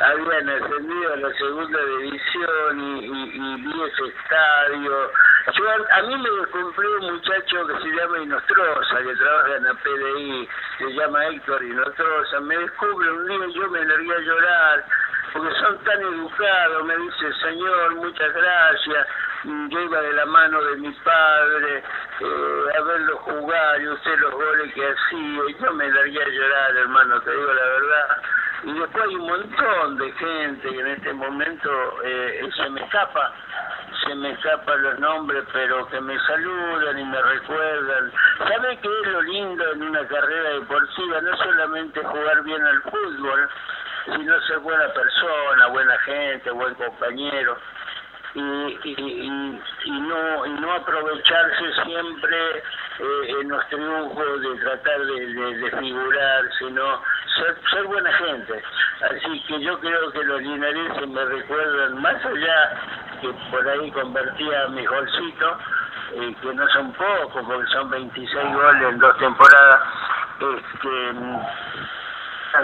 habían 0.00 0.48
ascendido 0.48 1.12
a 1.12 1.16
la 1.16 1.34
segunda 1.34 1.84
división 1.84 2.80
y, 2.80 3.06
y, 3.06 3.62
vi 3.62 3.82
ese 3.82 4.06
estadio. 4.06 5.12
Yo, 5.54 5.64
a 5.92 6.02
mí 6.02 6.16
me 6.16 6.46
cumplió 6.48 7.00
un 7.00 7.14
muchacho 7.14 7.66
que 7.66 7.78
se 7.82 7.96
llama 7.96 8.18
Inostroza, 8.18 8.98
que 8.98 9.16
trabaja 9.16 9.56
en 9.56 9.64
la 9.64 9.74
PDI, 9.74 10.48
se 10.78 10.92
llama 10.92 11.26
Héctor 11.26 11.62
Inostroza. 11.64 12.40
Me 12.40 12.58
descubre 12.58 13.10
un 13.10 13.26
día 13.26 13.46
y 13.46 13.54
yo 13.54 13.68
me 13.68 13.84
largué 13.84 14.14
a 14.14 14.18
llorar, 14.20 14.84
porque 15.32 15.54
son 15.56 15.78
tan 15.84 16.00
educados. 16.00 16.84
Me 16.84 16.96
dice, 16.96 17.32
Señor, 17.40 17.94
muchas 17.96 18.32
gracias 18.32 19.06
yo 19.44 19.80
iba 19.80 20.00
de 20.00 20.12
la 20.14 20.26
mano 20.26 20.60
de 20.62 20.76
mi 20.78 20.90
padre 20.90 21.82
eh, 22.20 22.64
a 22.76 22.80
verlo 22.82 23.18
jugar 23.18 23.80
y 23.80 23.88
usted 23.88 24.18
los 24.18 24.32
goles 24.32 24.74
que 24.74 24.82
hacía 24.84 25.42
y 25.48 25.62
yo 25.62 25.72
me 25.74 25.90
daría 25.90 26.22
a 26.22 26.28
llorar 26.28 26.76
hermano 26.76 27.20
te 27.20 27.30
digo 27.30 27.52
la 27.52 27.62
verdad. 27.62 28.22
Y 28.64 28.72
después 28.72 29.04
hay 29.04 29.14
un 29.14 29.26
montón 29.28 29.98
de 29.98 30.12
gente 30.12 30.68
que 30.68 30.80
en 30.80 30.86
este 30.88 31.12
momento 31.12 31.70
eh, 32.02 32.50
se 32.56 32.68
me 32.70 32.80
escapa 32.80 33.32
se 34.04 34.14
me 34.16 34.30
escapan 34.32 34.82
los 34.82 34.98
nombres 34.98 35.44
pero 35.52 35.86
que 35.86 36.00
me 36.00 36.18
saludan 36.26 36.98
y 36.98 37.04
me 37.04 37.22
recuerdan. 37.22 38.12
¿sabe 38.38 38.78
qué 38.82 38.88
es 38.88 39.12
lo 39.12 39.22
lindo 39.22 39.72
en 39.72 39.82
una 39.82 40.06
carrera 40.08 40.50
deportiva? 40.50 41.20
no 41.20 41.36
solamente 41.36 42.02
jugar 42.02 42.42
bien 42.42 42.66
al 42.66 42.82
fútbol 42.82 43.48
sino 44.16 44.40
ser 44.40 44.58
buena 44.58 44.88
persona 44.88 45.66
buena 45.68 45.96
gente 46.00 46.50
buen 46.50 46.74
compañero 46.74 47.56
y, 48.34 48.40
y, 48.40 49.60
y, 49.84 49.90
no 49.90 50.46
y 50.46 50.50
no 50.60 50.72
aprovecharse 50.72 51.72
siempre 51.84 52.58
eh, 52.98 53.34
en 53.40 53.48
los 53.48 53.66
triunfos 53.68 54.40
de 54.42 54.56
tratar 54.60 55.00
de, 55.06 55.26
de, 55.26 55.70
figurar 55.78 56.44
sino 56.58 57.02
ser, 57.36 57.58
ser, 57.70 57.84
buena 57.84 58.12
gente. 58.12 58.62
Así 59.00 59.40
que 59.46 59.60
yo 59.60 59.78
creo 59.80 60.10
que 60.12 60.24
los 60.24 60.42
linarenses 60.42 61.08
me 61.08 61.24
recuerdan 61.24 62.02
más 62.02 62.24
allá 62.24 62.80
que 63.20 63.32
por 63.50 63.68
ahí 63.68 63.90
convertía 63.92 64.68
mi 64.68 64.84
golcito 64.84 65.58
eh, 66.14 66.36
que 66.42 66.54
no 66.54 66.68
son 66.68 66.92
pocos 66.92 67.44
porque 67.46 67.66
son 67.72 67.90
26 67.90 68.54
goles 68.54 68.82
en 68.88 68.98
dos 68.98 69.18
temporadas 69.18 69.80
este 70.40 71.12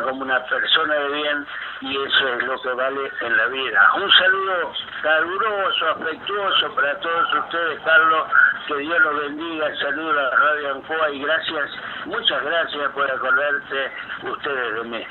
como 0.04 0.22
una 0.22 0.42
persona 0.46 0.94
de 0.94 1.08
bien 1.08 1.46
y 1.82 1.96
eso 1.96 2.28
es 2.28 2.44
lo 2.44 2.60
que 2.62 2.72
vale 2.72 3.10
en 3.20 3.36
la 3.36 3.46
vida. 3.46 3.80
Un 3.96 4.10
saludo 4.12 4.72
caluroso, 5.02 5.88
afectuoso 5.90 6.74
para 6.74 6.98
todos 7.00 7.34
ustedes, 7.34 7.80
Carlos, 7.84 8.28
que 8.66 8.76
Dios 8.78 8.98
los 9.00 9.20
bendiga, 9.20 9.76
saludo 9.76 10.18
a 10.18 10.30
Radio 10.36 10.74
Ancoa 10.74 11.10
y 11.10 11.22
gracias, 11.22 11.70
muchas 12.06 12.44
gracias 12.44 12.92
por 12.92 13.10
acordarse 13.10 13.90
ustedes 14.22 14.74
de 14.74 14.84
mí. 14.84 15.06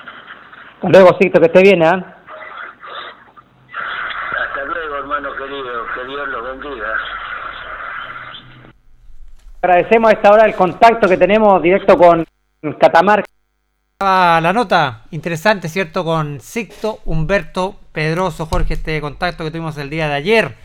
Hasta 0.75 0.89
luego, 0.89 1.17
Cito, 1.21 1.39
que 1.39 1.45
esté 1.45 1.61
bien, 1.61 1.81
¿eh? 1.83 2.05
Hasta 4.41 4.65
luego, 4.65 4.97
hermano 4.97 5.33
querido, 5.35 5.85
que 5.93 6.05
Dios 6.05 6.27
los 6.27 6.43
bendiga. 6.43 6.97
Agradecemos 9.61 10.09
a 10.09 10.13
esta 10.13 10.31
hora 10.31 10.45
el 10.45 10.55
contacto 10.55 11.07
que 11.07 11.15
tenemos 11.15 11.61
directo 11.61 11.95
con 11.95 12.25
Catamarca 12.77 13.33
la 13.99 14.53
nota 14.53 15.03
interesante, 15.11 15.69
¿cierto? 15.69 16.03
Con 16.03 16.41
Sixto 16.41 16.99
Humberto 17.05 17.79
Pedroso, 17.91 18.45
Jorge, 18.47 18.73
este 18.73 18.99
contacto 19.01 19.43
que 19.43 19.51
tuvimos 19.51 19.77
el 19.77 19.89
día 19.89 20.07
de 20.07 20.15
ayer 20.15 20.55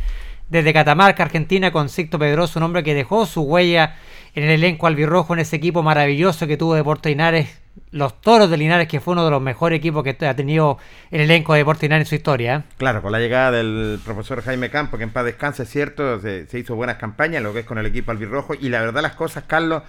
desde 0.48 0.72
Catamarca, 0.72 1.22
Argentina, 1.22 1.70
con 1.70 1.88
Sixto 1.88 2.18
Pedroso, 2.18 2.58
un 2.58 2.64
hombre 2.64 2.82
que 2.82 2.94
dejó 2.94 3.26
su 3.26 3.42
huella 3.42 3.96
en 4.34 4.44
el 4.44 4.50
elenco 4.50 4.86
albirrojo, 4.86 5.34
en 5.34 5.40
ese 5.40 5.56
equipo 5.56 5.82
maravilloso 5.82 6.46
que 6.46 6.56
tuvo 6.56 6.74
Deportes 6.74 7.10
Linares, 7.10 7.60
los 7.90 8.20
Toros 8.20 8.50
de 8.50 8.56
Linares, 8.56 8.88
que 8.88 9.00
fue 9.00 9.12
uno 9.12 9.24
de 9.24 9.30
los 9.30 9.42
mejores 9.42 9.78
equipos 9.78 10.02
que 10.02 10.16
ha 10.26 10.34
tenido 10.34 10.78
el 11.10 11.20
elenco 11.20 11.52
de 11.52 11.60
Deportes 11.60 11.82
Linares 11.82 12.06
en 12.06 12.08
su 12.08 12.14
historia. 12.14 12.56
¿eh? 12.56 12.62
Claro, 12.78 13.02
con 13.02 13.12
la 13.12 13.18
llegada 13.18 13.50
del 13.52 14.00
profesor 14.04 14.42
Jaime 14.42 14.70
Campo, 14.70 14.96
que 14.96 15.04
en 15.04 15.10
paz 15.10 15.26
descanse, 15.26 15.64
es 15.64 15.70
cierto, 15.70 16.18
se, 16.20 16.46
se 16.46 16.58
hizo 16.58 16.74
buenas 16.76 16.96
campañas, 16.96 17.42
lo 17.42 17.52
que 17.52 17.60
es 17.60 17.66
con 17.66 17.78
el 17.78 17.86
equipo 17.86 18.10
albirrojo, 18.10 18.54
y 18.54 18.70
la 18.70 18.80
verdad 18.80 19.02
las 19.02 19.14
cosas, 19.14 19.44
Carlos 19.46 19.82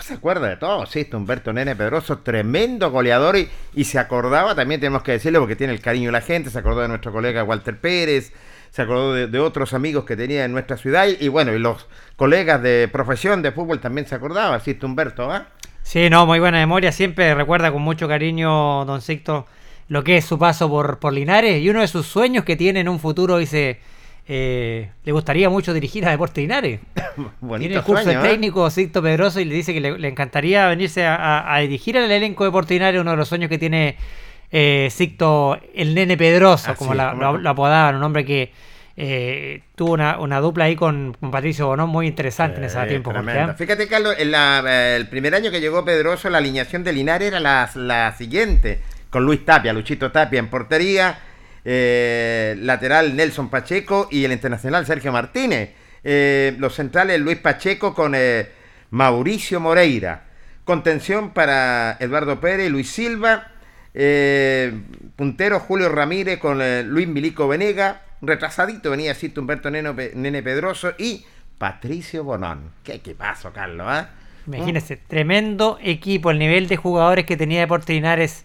se 0.00 0.14
acuerda 0.14 0.48
de 0.48 0.56
todo, 0.56 0.86
sí, 0.86 1.00
este 1.00 1.16
Humberto 1.16 1.52
Nene 1.52 1.76
Pedroso, 1.76 2.18
tremendo 2.18 2.90
goleador. 2.90 3.36
Y, 3.74 3.84
se 3.84 3.98
acordaba, 3.98 4.54
también 4.54 4.80
tenemos 4.80 5.02
que 5.02 5.12
decirlo 5.12 5.40
porque 5.40 5.56
tiene 5.56 5.72
el 5.72 5.80
cariño 5.80 6.06
de 6.06 6.12
la 6.12 6.20
gente, 6.20 6.50
se 6.50 6.58
acordó 6.58 6.80
de 6.80 6.88
nuestro 6.88 7.12
colega 7.12 7.44
Walter 7.44 7.78
Pérez, 7.78 8.32
se 8.70 8.82
acordó 8.82 9.14
de, 9.14 9.38
otros 9.38 9.74
amigos 9.74 10.04
que 10.04 10.16
tenía 10.16 10.44
en 10.44 10.52
nuestra 10.52 10.76
ciudad. 10.76 11.06
Y, 11.06 11.28
bueno, 11.28 11.52
y 11.52 11.58
los 11.58 11.86
colegas 12.16 12.62
de 12.62 12.88
profesión 12.90 13.42
de 13.42 13.52
fútbol 13.52 13.80
también 13.80 14.06
se 14.06 14.14
acordaba, 14.14 14.58
sí, 14.60 14.72
este 14.72 14.86
Humberto, 14.86 15.30
¿ah? 15.30 15.46
Sí, 15.82 16.08
no, 16.08 16.26
muy 16.26 16.38
buena 16.38 16.58
memoria, 16.58 16.92
siempre 16.92 17.34
recuerda 17.34 17.72
con 17.72 17.82
mucho 17.82 18.06
cariño, 18.06 18.84
don 18.84 19.02
Sicto, 19.02 19.46
lo 19.88 20.04
que 20.04 20.16
es 20.16 20.24
su 20.24 20.38
paso 20.38 20.68
por, 20.68 21.00
por 21.00 21.12
Linares 21.12 21.60
y 21.60 21.68
uno 21.68 21.80
de 21.80 21.88
sus 21.88 22.06
sueños 22.06 22.44
que 22.44 22.56
tiene 22.56 22.80
en 22.80 22.88
un 22.88 23.00
futuro, 23.00 23.38
dice 23.38 23.80
eh, 24.28 24.90
le 25.04 25.12
gustaría 25.12 25.50
mucho 25.50 25.74
dirigir 25.74 26.06
a 26.06 26.10
Deportes 26.10 26.42
Linares. 26.42 26.80
Tiene 27.58 27.74
el 27.74 27.82
curso 27.82 28.04
sueño, 28.04 28.22
de 28.22 28.28
¿eh? 28.28 28.30
técnico 28.30 28.70
Sixto 28.70 29.02
Pedroso 29.02 29.40
y 29.40 29.44
le 29.44 29.54
dice 29.54 29.74
que 29.74 29.80
le, 29.80 29.98
le 29.98 30.08
encantaría 30.08 30.66
venirse 30.68 31.04
a, 31.06 31.16
a- 31.16 31.54
a 31.54 31.58
dirigir 31.60 31.98
al 31.98 32.10
elenco 32.10 32.44
Deportes 32.44 32.70
Linares, 32.74 33.00
uno 33.00 33.10
de 33.12 33.16
los 33.16 33.28
sueños 33.28 33.48
que 33.50 33.58
tiene 33.58 33.96
eh, 34.52 34.88
Sixto, 34.90 35.58
el 35.74 35.94
nene 35.94 36.16
Pedroso, 36.16 36.74
como 36.76 36.94
la- 36.94 37.10
como- 37.10 37.22
lo, 37.22 37.38
lo 37.38 37.50
apodaban, 37.50 37.96
un 37.96 38.02
hombre 38.04 38.24
que 38.24 38.52
eh, 38.96 39.62
tuvo 39.74 39.92
una, 39.94 40.18
una 40.18 40.38
dupla 40.40 40.64
ahí 40.66 40.76
con, 40.76 41.16
con 41.18 41.30
Patricio 41.30 41.66
Bonón 41.66 41.88
muy 41.88 42.06
interesante 42.06 42.58
en 42.58 42.64
ese 42.64 42.80
Eh, 42.82 42.86
tiempo. 42.86 43.10
Jorge. 43.10 43.40
¿eh? 43.40 43.46
Fíjate, 43.56 43.88
Carlos, 43.88 44.14
en 44.18 44.30
la- 44.30 44.62
eh, 44.66 44.96
el 44.96 45.08
primer 45.08 45.34
año 45.34 45.50
que 45.50 45.60
llegó 45.60 45.84
Pedroso, 45.84 46.28
la 46.30 46.38
alineación 46.38 46.84
de 46.84 46.92
Linares 46.92 47.28
era 47.28 47.40
la, 47.40 47.68
la 47.74 48.12
siguiente, 48.16 48.80
con 49.10 49.24
Luis 49.24 49.44
Tapia, 49.44 49.72
Luchito 49.72 50.12
Tapia 50.12 50.38
en 50.38 50.48
portería, 50.48 51.18
eh, 51.64 52.56
lateral 52.58 53.14
Nelson 53.16 53.48
Pacheco 53.48 54.08
y 54.10 54.24
el 54.24 54.32
internacional 54.32 54.86
Sergio 54.86 55.12
Martínez. 55.12 55.70
Eh, 56.04 56.56
los 56.58 56.74
centrales 56.74 57.20
Luis 57.20 57.38
Pacheco 57.38 57.94
con 57.94 58.14
eh, 58.14 58.48
Mauricio 58.90 59.60
Moreira. 59.60 60.24
Contención 60.64 61.30
para 61.30 61.96
Eduardo 62.00 62.40
Pérez, 62.40 62.70
Luis 62.70 62.90
Silva. 62.90 63.48
puntero 65.16 65.60
Julio 65.60 65.88
Ramírez 65.88 66.38
con 66.38 66.58
Luis 66.88 67.08
Milico 67.08 67.48
Venega. 67.48 68.02
Retrasadito 68.20 68.90
venía 68.90 69.14
Cito 69.14 69.40
Humberto 69.40 69.70
Neno 69.70 69.94
Nene 70.14 70.42
Pedroso 70.42 70.92
y 70.98 71.24
Patricio 71.58 72.24
Bonón. 72.24 72.70
Qué 72.84 72.94
equipazo, 72.94 73.52
Carlos, 73.52 73.86
¿ah? 73.88 74.10
Imagínense, 74.46 74.96
tremendo 74.96 75.78
equipo, 75.80 76.30
el 76.30 76.38
nivel 76.38 76.66
de 76.68 76.76
jugadores 76.76 77.26
que 77.26 77.36
tenía 77.36 77.60
Deportes 77.60 77.94
Linares 77.94 78.44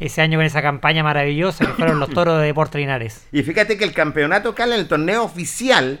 ese 0.00 0.20
año 0.22 0.38
con 0.38 0.46
esa 0.46 0.62
campaña 0.62 1.02
maravillosa 1.02 1.66
que 1.66 1.72
fueron 1.72 1.98
los 2.00 2.10
toros 2.10 2.40
de 2.40 2.46
Deportes 2.46 2.78
Linares. 2.80 3.26
Y 3.32 3.42
fíjate 3.42 3.76
que 3.76 3.84
el 3.84 3.92
campeonato, 3.92 4.54
Carlos, 4.54 4.76
en 4.76 4.82
el 4.82 4.88
torneo 4.88 5.24
oficial, 5.24 6.00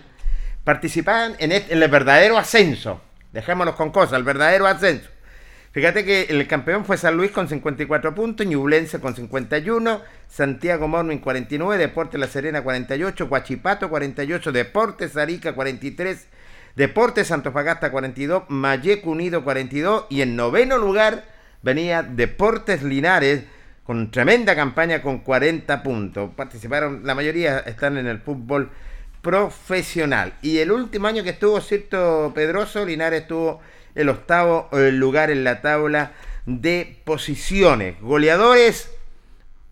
participaban 0.64 1.34
en, 1.38 1.52
en 1.52 1.82
el 1.82 1.88
verdadero 1.90 2.38
ascenso. 2.38 3.00
Dejémonos 3.32 3.74
con 3.74 3.90
cosas, 3.90 4.18
el 4.18 4.24
verdadero 4.24 4.66
ascenso. 4.66 5.08
Fíjate 5.70 6.04
que 6.04 6.22
el 6.30 6.46
campeón 6.48 6.84
fue 6.84 6.96
San 6.96 7.16
Luis 7.16 7.30
con 7.30 7.48
54 7.48 8.14
puntos, 8.14 8.46
Ñublense 8.46 9.00
con 9.00 9.14
51, 9.14 10.00
Santiago 10.26 10.88
Morning 10.88 11.18
49, 11.18 11.76
Deportes 11.76 12.18
La 12.18 12.26
Serena 12.26 12.62
48, 12.62 13.28
Guachipato 13.28 13.90
48, 13.90 14.50
Deportes 14.50 15.16
Arica 15.16 15.52
43, 15.52 16.26
Deportes 16.74 17.30
Antofagasta 17.30 17.90
42, 17.90 18.44
Mayeco 18.48 19.10
Unido 19.10 19.44
42 19.44 20.06
y 20.08 20.22
en 20.22 20.36
noveno 20.36 20.78
lugar 20.78 21.26
venía 21.62 22.02
Deportes 22.02 22.82
Linares 22.82 23.44
con 23.88 24.10
tremenda 24.10 24.54
campaña 24.54 25.00
con 25.00 25.20
40 25.20 25.82
puntos. 25.82 26.30
Participaron, 26.36 27.06
la 27.06 27.14
mayoría 27.14 27.60
están 27.60 27.96
en 27.96 28.06
el 28.06 28.18
fútbol 28.18 28.70
profesional. 29.22 30.34
Y 30.42 30.58
el 30.58 30.72
último 30.72 31.06
año 31.06 31.24
que 31.24 31.30
estuvo 31.30 31.58
Cierto 31.62 32.32
Pedroso, 32.34 32.84
Linares 32.84 33.26
tuvo 33.26 33.62
el 33.94 34.10
octavo 34.10 34.68
eh, 34.72 34.92
lugar 34.92 35.30
en 35.30 35.42
la 35.42 35.62
tabla 35.62 36.12
de 36.44 37.00
posiciones. 37.04 37.98
Goleadores, 38.02 38.92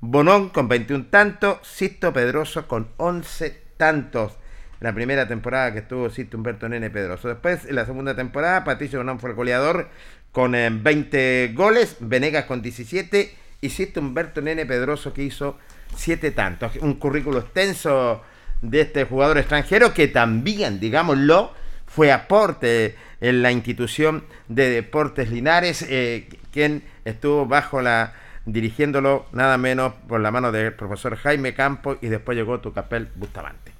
Bonón 0.00 0.48
con 0.48 0.66
21 0.66 1.08
tantos, 1.10 1.58
Sisto 1.68 2.14
Pedroso 2.14 2.66
con 2.66 2.88
11 2.96 3.64
tantos. 3.76 4.32
La 4.80 4.94
primera 4.94 5.28
temporada 5.28 5.74
que 5.74 5.80
estuvo 5.80 6.08
Sisto 6.08 6.38
Humberto 6.38 6.70
Nene 6.70 6.88
Pedroso. 6.88 7.28
Después, 7.28 7.66
en 7.66 7.74
la 7.74 7.84
segunda 7.84 8.16
temporada, 8.16 8.64
Patricio 8.64 8.98
Bonón 8.98 9.20
fue 9.20 9.28
el 9.28 9.36
goleador 9.36 9.90
con 10.32 10.54
eh, 10.54 10.70
20 10.72 11.52
goles, 11.54 11.98
Venegas 12.00 12.46
con 12.46 12.62
17 12.62 13.44
Sisto 13.68 14.00
Humberto 14.00 14.40
Nene 14.40 14.66
Pedroso 14.66 15.12
que 15.12 15.22
hizo 15.22 15.58
7 15.94 16.30
tantos. 16.32 16.76
Un 16.76 16.94
currículo 16.94 17.38
extenso 17.38 18.22
de 18.62 18.82
este 18.82 19.04
jugador 19.04 19.38
extranjero 19.38 19.92
que 19.94 20.08
también, 20.08 20.80
digámoslo, 20.80 21.52
fue 21.86 22.12
aporte 22.12 22.96
en 23.20 23.42
la 23.42 23.52
institución 23.52 24.24
de 24.48 24.70
Deportes 24.70 25.30
Linares, 25.30 25.84
eh, 25.88 26.28
quien 26.52 26.82
estuvo 27.04 27.46
bajo 27.46 27.80
la 27.80 28.14
dirigiéndolo 28.44 29.26
nada 29.32 29.58
menos 29.58 29.92
por 30.08 30.20
la 30.20 30.30
mano 30.30 30.52
del 30.52 30.72
profesor 30.72 31.16
Jaime 31.16 31.54
Campos 31.54 31.98
y 32.00 32.06
después 32.06 32.36
llegó 32.36 32.60
Tucapel 32.60 33.08
Bustamante. 33.16 33.72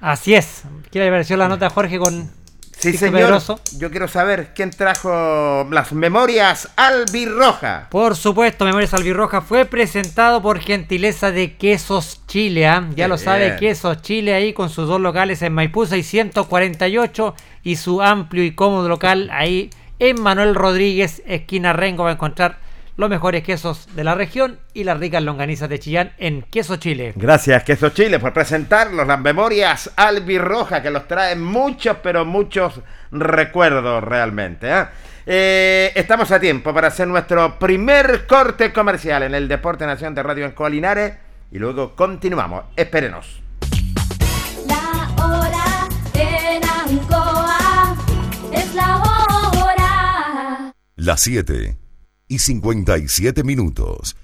Así 0.00 0.34
es. 0.34 0.64
¿Qué 0.90 0.98
le 0.98 1.10
pareció 1.10 1.36
la 1.36 1.48
nota, 1.48 1.70
Jorge, 1.70 1.98
con 1.98 2.30
Sí, 2.78 2.92
señor. 2.92 3.20
Pedroso? 3.20 3.60
Yo 3.78 3.90
quiero 3.90 4.06
saber 4.06 4.52
quién 4.54 4.70
trajo 4.70 5.66
las 5.70 5.92
memorias 5.92 6.68
albirroja. 6.76 7.88
Por 7.90 8.16
supuesto, 8.16 8.64
Memorias 8.64 8.92
Albirroja 8.92 9.40
fue 9.40 9.64
presentado 9.64 10.42
por 10.42 10.60
gentileza 10.60 11.32
de 11.32 11.56
Quesos 11.56 12.20
Chile. 12.26 12.66
¿ah? 12.66 12.86
Ya 12.94 13.04
Qué 13.04 13.08
lo 13.08 13.18
sabe, 13.18 13.46
bien. 13.46 13.56
Quesos 13.58 14.02
Chile 14.02 14.34
ahí 14.34 14.52
con 14.52 14.68
sus 14.68 14.88
dos 14.88 15.00
locales 15.00 15.40
en 15.42 15.54
Maipú 15.54 15.86
648 15.86 17.34
y 17.62 17.76
su 17.76 18.02
amplio 18.02 18.44
y 18.44 18.54
cómodo 18.54 18.88
local 18.88 19.30
ahí 19.32 19.70
en 19.98 20.20
Manuel 20.20 20.54
Rodríguez, 20.54 21.22
esquina 21.26 21.72
Rengo, 21.72 22.04
va 22.04 22.10
a 22.10 22.14
encontrar 22.14 22.58
los 22.96 23.10
mejores 23.10 23.42
quesos 23.42 23.88
de 23.94 24.04
la 24.04 24.14
región 24.14 24.58
y 24.72 24.84
las 24.84 24.98
ricas 24.98 25.22
longanizas 25.22 25.68
de 25.68 25.78
Chillán 25.78 26.12
en 26.18 26.42
Queso 26.42 26.76
Chile. 26.76 27.12
Gracias, 27.14 27.62
Queso 27.64 27.90
Chile, 27.90 28.18
por 28.18 28.32
presentarnos 28.32 29.06
las 29.06 29.20
memorias 29.20 29.90
albirroja 29.96 30.82
que 30.82 30.90
los 30.90 31.06
traen 31.06 31.42
muchos, 31.42 31.98
pero 32.02 32.24
muchos 32.24 32.80
recuerdos 33.12 34.02
realmente. 34.02 34.70
¿eh? 34.70 34.84
Eh, 35.26 35.92
estamos 35.94 36.30
a 36.30 36.40
tiempo 36.40 36.72
para 36.72 36.88
hacer 36.88 37.06
nuestro 37.06 37.58
primer 37.58 38.26
corte 38.26 38.72
comercial 38.72 39.24
en 39.24 39.34
el 39.34 39.48
Deporte 39.48 39.84
Nación 39.84 40.14
de 40.14 40.22
Radio 40.22 40.46
en 40.46 40.52
Colinares 40.52 41.14
y 41.50 41.58
luego 41.58 41.94
continuamos. 41.94 42.64
Espérenos. 42.76 43.42
La 44.66 45.10
hora 45.22 45.88
en 46.14 46.62
Ancoa 46.64 47.96
es 48.52 48.74
la 48.74 48.96
hora. 48.96 50.72
Las 50.96 51.20
7 51.20 51.85
y 52.28 52.38
57 52.38 53.44
minutos. 53.44 54.16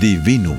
Divinum 0.00 0.58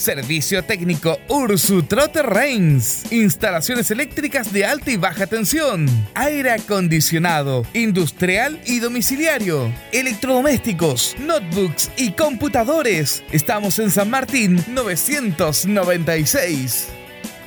Servicio 0.00 0.64
técnico 0.64 1.20
Ursu 1.28 1.82
Trotter 1.82 2.24
Reigns. 2.24 3.12
Instalaciones 3.12 3.90
eléctricas 3.90 4.50
de 4.50 4.64
alta 4.64 4.90
y 4.90 4.96
baja 4.96 5.26
tensión. 5.26 5.86
Aire 6.14 6.52
acondicionado, 6.52 7.66
industrial 7.74 8.58
y 8.64 8.78
domiciliario. 8.78 9.70
Electrodomésticos, 9.92 11.16
notebooks 11.18 11.90
y 11.98 12.12
computadores. 12.12 13.22
Estamos 13.30 13.78
en 13.78 13.90
San 13.90 14.08
Martín 14.08 14.64
996. 14.68 16.99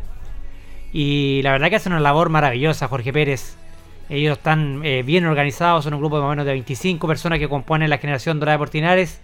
Y 0.92 1.40
la 1.42 1.52
verdad 1.52 1.70
que 1.70 1.76
hacen 1.76 1.92
una 1.92 2.00
labor 2.00 2.28
maravillosa, 2.28 2.88
Jorge 2.88 3.12
Pérez. 3.12 3.56
Ellos 4.08 4.38
están 4.38 4.80
eh, 4.84 5.02
bien 5.02 5.24
organizados, 5.24 5.84
son 5.84 5.94
un 5.94 6.00
grupo 6.00 6.16
de 6.16 6.22
más 6.22 6.28
o 6.28 6.30
menos 6.30 6.46
de 6.46 6.52
25 6.52 7.06
personas 7.06 7.38
que 7.38 7.48
componen 7.48 7.88
la 7.88 7.98
generación 7.98 8.40
Dorada 8.40 8.56
de 8.56 8.58
Portinares. 8.58 9.20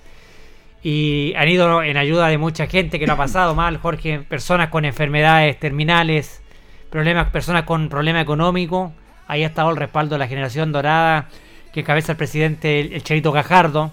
Y 0.83 1.35
han 1.37 1.49
ido 1.49 1.83
en 1.83 1.97
ayuda 1.97 2.29
de 2.29 2.39
mucha 2.39 2.67
gente 2.67 2.99
que 2.99 3.07
lo 3.07 3.15
ha 3.15 3.17
pasado 3.17 3.55
mal, 3.55 3.79
Jorge. 3.79 4.21
Personas 4.21 4.69
con 4.71 4.85
enfermedades 4.85 5.59
terminales, 5.59 6.41
problemas, 6.97 7.29
personas 7.31 7.65
con 7.65 7.89
problema 7.89 8.21
económico. 8.21 8.93
Ahí 9.29 9.43
ha 9.45 9.49
estado 9.49 9.71
el 9.71 9.77
respaldo 9.77 10.15
de 10.15 10.19
la 10.21 10.29
generación 10.29 10.73
dorada 10.73 11.29
que 11.73 11.81
encabeza 11.81 12.13
el 12.13 12.19
presidente, 12.19 12.81
el, 12.81 12.93
el 12.95 13.03
Cherito 13.03 13.33
Gajardo. 13.33 13.91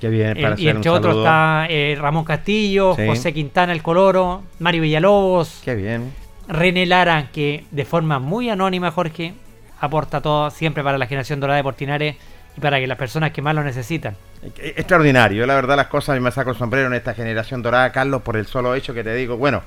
Qué 0.00 0.08
bien, 0.08 0.34
para 0.34 0.54
El- 0.54 0.60
y 0.60 0.68
entre 0.68 0.90
otros 0.90 1.16
está 1.18 1.66
eh, 1.68 1.96
Ramón 2.00 2.24
Castillo, 2.24 2.94
Sí. 2.96 3.06
José 3.06 3.32
Quintana 3.34 3.72
el 3.72 3.82
Coloro, 3.82 4.42
Mario 4.58 4.82
Villalobos, 4.82 5.60
Qué 5.64 5.74
bien. 5.74 6.12
René 6.48 6.86
Lara, 6.86 7.28
que 7.32 7.64
de 7.70 7.84
forma 7.84 8.18
muy 8.18 8.48
anónima, 8.48 8.90
Jorge, 8.90 9.34
aporta 9.80 10.20
todo 10.22 10.50
siempre 10.50 10.82
para 10.82 10.96
la 10.98 11.06
generación 11.06 11.40
dorada 11.40 11.56
de 11.58 11.62
Portinares 11.64 12.16
y 12.56 12.60
para 12.60 12.78
que 12.78 12.86
las 12.86 12.96
personas 12.96 13.32
que 13.32 13.42
más 13.42 13.54
lo 13.54 13.62
necesitan. 13.64 14.16
Eh, 14.42 14.74
Extraordinario, 14.76 15.44
la 15.46 15.54
verdad 15.56 15.76
las 15.76 15.88
cosas, 15.88 16.18
me 16.20 16.30
saco 16.30 16.50
el 16.50 16.56
sombrero 16.56 16.86
en 16.86 16.94
esta 16.94 17.12
generación 17.14 17.62
dorada, 17.62 17.90
Carlos, 17.92 18.22
por 18.22 18.36
el 18.36 18.46
solo 18.46 18.74
hecho 18.74 18.94
que 18.94 19.02
te 19.04 19.14
digo, 19.14 19.36
bueno, 19.36 19.62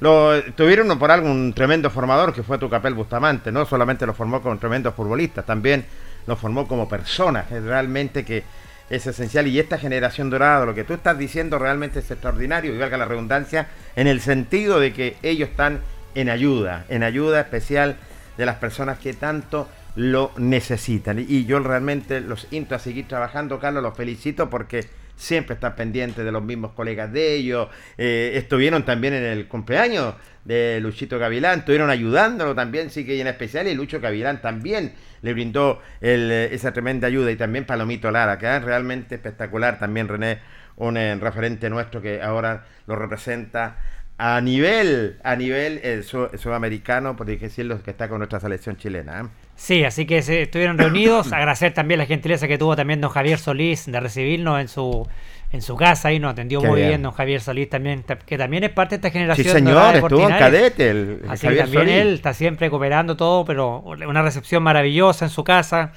lo 0.00 0.42
tuvieron 0.54 0.98
por 0.98 1.10
algo 1.10 1.30
un 1.30 1.52
tremendo 1.52 1.90
formador 1.90 2.32
que 2.32 2.42
fue 2.42 2.58
tu 2.58 2.68
Capel 2.68 2.94
Bustamante, 2.94 3.52
no 3.52 3.66
solamente 3.66 4.06
lo 4.06 4.14
formó 4.14 4.42
como 4.42 4.58
tremendo 4.58 4.92
futbolista, 4.92 5.42
también 5.42 5.84
lo 6.26 6.36
formó 6.36 6.66
como 6.66 6.88
persona, 6.88 7.44
realmente 7.50 8.24
que 8.24 8.44
es 8.88 9.06
esencial 9.06 9.46
y 9.46 9.58
esta 9.60 9.78
generación 9.78 10.30
dorada, 10.30 10.66
lo 10.66 10.74
que 10.74 10.84
tú 10.84 10.94
estás 10.94 11.16
diciendo 11.16 11.58
realmente 11.58 12.00
es 12.00 12.10
extraordinario 12.10 12.74
y 12.74 12.78
valga 12.78 12.96
la 12.96 13.04
redundancia, 13.04 13.68
en 13.94 14.06
el 14.06 14.20
sentido 14.20 14.80
de 14.80 14.92
que 14.92 15.16
ellos 15.22 15.50
están 15.50 15.80
en 16.14 16.28
ayuda, 16.28 16.84
en 16.88 17.04
ayuda 17.04 17.40
especial 17.40 17.96
de 18.36 18.46
las 18.46 18.56
personas 18.56 18.98
que 18.98 19.12
tanto 19.14 19.68
lo 19.96 20.32
necesitan. 20.38 21.18
Y- 21.18 21.44
yo 21.44 21.60
realmente 21.60 22.20
los 22.20 22.46
insto 22.50 22.74
a 22.74 22.78
seguir 22.78 23.06
trabajando, 23.06 23.60
Carlos, 23.60 23.82
los 23.82 23.96
felicito 23.96 24.50
porque 24.50 24.86
siempre 25.20 25.54
están 25.54 25.76
pendientes 25.76 26.24
de 26.24 26.32
los 26.32 26.42
mismos 26.42 26.72
colegas 26.72 27.12
de 27.12 27.34
ellos. 27.34 27.68
Eh, 27.98 28.32
estuvieron 28.34 28.84
también 28.84 29.14
en 29.14 29.24
el 29.24 29.46
cumpleaños 29.46 30.14
de 30.44 30.80
Luchito 30.80 31.18
Gavilán, 31.18 31.60
estuvieron 31.60 31.90
ayudándolo 31.90 32.54
también, 32.54 32.90
sí 32.90 33.04
que 33.04 33.20
en 33.20 33.26
especial, 33.26 33.68
y 33.68 33.74
Lucho 33.74 34.00
Gavilán 34.00 34.40
también 34.40 34.94
le 35.20 35.34
brindó 35.34 35.82
el, 36.00 36.30
eh, 36.30 36.54
esa 36.54 36.72
tremenda 36.72 37.06
ayuda, 37.06 37.30
y 37.30 37.36
también 37.36 37.66
Palomito 37.66 38.10
Lara, 38.10 38.38
que 38.38 38.56
es 38.56 38.62
realmente 38.64 39.16
espectacular, 39.16 39.78
también 39.78 40.08
René, 40.08 40.38
un 40.76 40.96
eh, 40.96 41.14
referente 41.16 41.68
nuestro 41.68 42.00
que 42.00 42.22
ahora 42.22 42.64
lo 42.86 42.96
representa 42.96 43.76
a 44.16 44.40
nivel, 44.40 45.18
a 45.22 45.36
nivel 45.36 46.02
su- 46.04 46.30
sudamericano, 46.38 47.16
por 47.16 47.26
decirlo, 47.26 47.82
que 47.82 47.90
está 47.90 48.08
con 48.08 48.18
nuestra 48.18 48.40
selección 48.40 48.76
chilena. 48.76 49.30
Sí, 49.62 49.84
así 49.84 50.06
que 50.06 50.22
se 50.22 50.40
estuvieron 50.42 50.78
reunidos. 50.78 51.32
Agradecer 51.34 51.74
también 51.74 51.98
la 51.98 52.06
gentileza 52.06 52.48
que 52.48 52.56
tuvo 52.56 52.74
también 52.76 53.00
don 53.02 53.10
Javier 53.10 53.38
Solís 53.38 53.84
de 53.92 54.00
recibirnos 54.00 54.58
en 54.58 54.68
su 54.68 55.06
en 55.52 55.60
su 55.62 55.76
casa 55.76 56.12
y 56.12 56.20
nos 56.20 56.32
atendió 56.32 56.60
Qué 56.62 56.68
muy 56.68 56.76
bien. 56.76 56.88
bien. 56.90 57.02
don 57.02 57.10
Javier 57.12 57.40
Solís 57.40 57.68
también, 57.68 58.04
ta- 58.04 58.16
que 58.18 58.38
también 58.38 58.62
es 58.64 58.70
parte 58.70 58.96
de 58.96 58.96
esta 58.98 59.08
Sí, 59.08 59.12
generación. 59.14 59.64
dorada 59.64 59.92
señor, 59.92 59.92
de 59.92 59.98
estuvo 60.16 60.30
en 60.30 60.38
cadete 60.38 60.90
el 60.90 61.20
Así 61.28 61.40
que 61.42 61.46
Javier 61.48 61.64
también 61.64 61.82
Solís. 61.88 61.96
él 62.02 62.14
está 62.14 62.34
siempre 62.34 62.70
cooperando 62.70 63.16
todo, 63.16 63.44
pero 63.44 63.80
una 63.80 64.22
recepción 64.22 64.62
maravillosa 64.62 65.24
en 65.26 65.30
su 65.30 65.42
casa. 65.44 65.92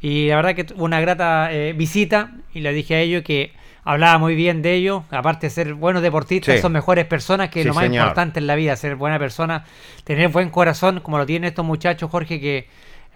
Y 0.00 0.28
la 0.28 0.36
verdad 0.36 0.54
que 0.54 0.64
tuvo 0.64 0.84
una 0.84 0.98
grata 1.00 1.52
eh, 1.52 1.74
visita 1.74 2.32
y 2.54 2.60
le 2.60 2.72
dije 2.72 2.94
a 2.96 3.00
ellos 3.00 3.22
que 3.22 3.52
hablaba 3.84 4.16
muy 4.18 4.34
bien 4.34 4.62
de 4.62 4.72
ellos, 4.74 5.02
aparte 5.10 5.46
de 5.46 5.50
ser 5.50 5.74
buenos 5.74 6.00
deportistas, 6.02 6.56
Sí. 6.56 6.60
son 6.62 6.72
mejores 6.72 7.04
personas, 7.04 7.50
que 7.50 7.60
es 7.60 7.64
Sí, 7.64 7.68
lo 7.68 7.74
más 7.74 7.84
señor. 7.84 8.02
importante 8.02 8.40
en 8.40 8.46
la 8.46 8.54
vida, 8.56 8.74
ser 8.76 8.96
buena 8.96 9.18
persona, 9.18 9.64
tener 10.04 10.28
buen 10.30 10.48
corazón, 10.50 11.00
como 11.00 11.18
lo 11.18 11.26
tienen 11.26 11.48
estos 11.48 11.64
muchachos, 11.66 12.10
Jorge, 12.10 12.40
que 12.40 12.66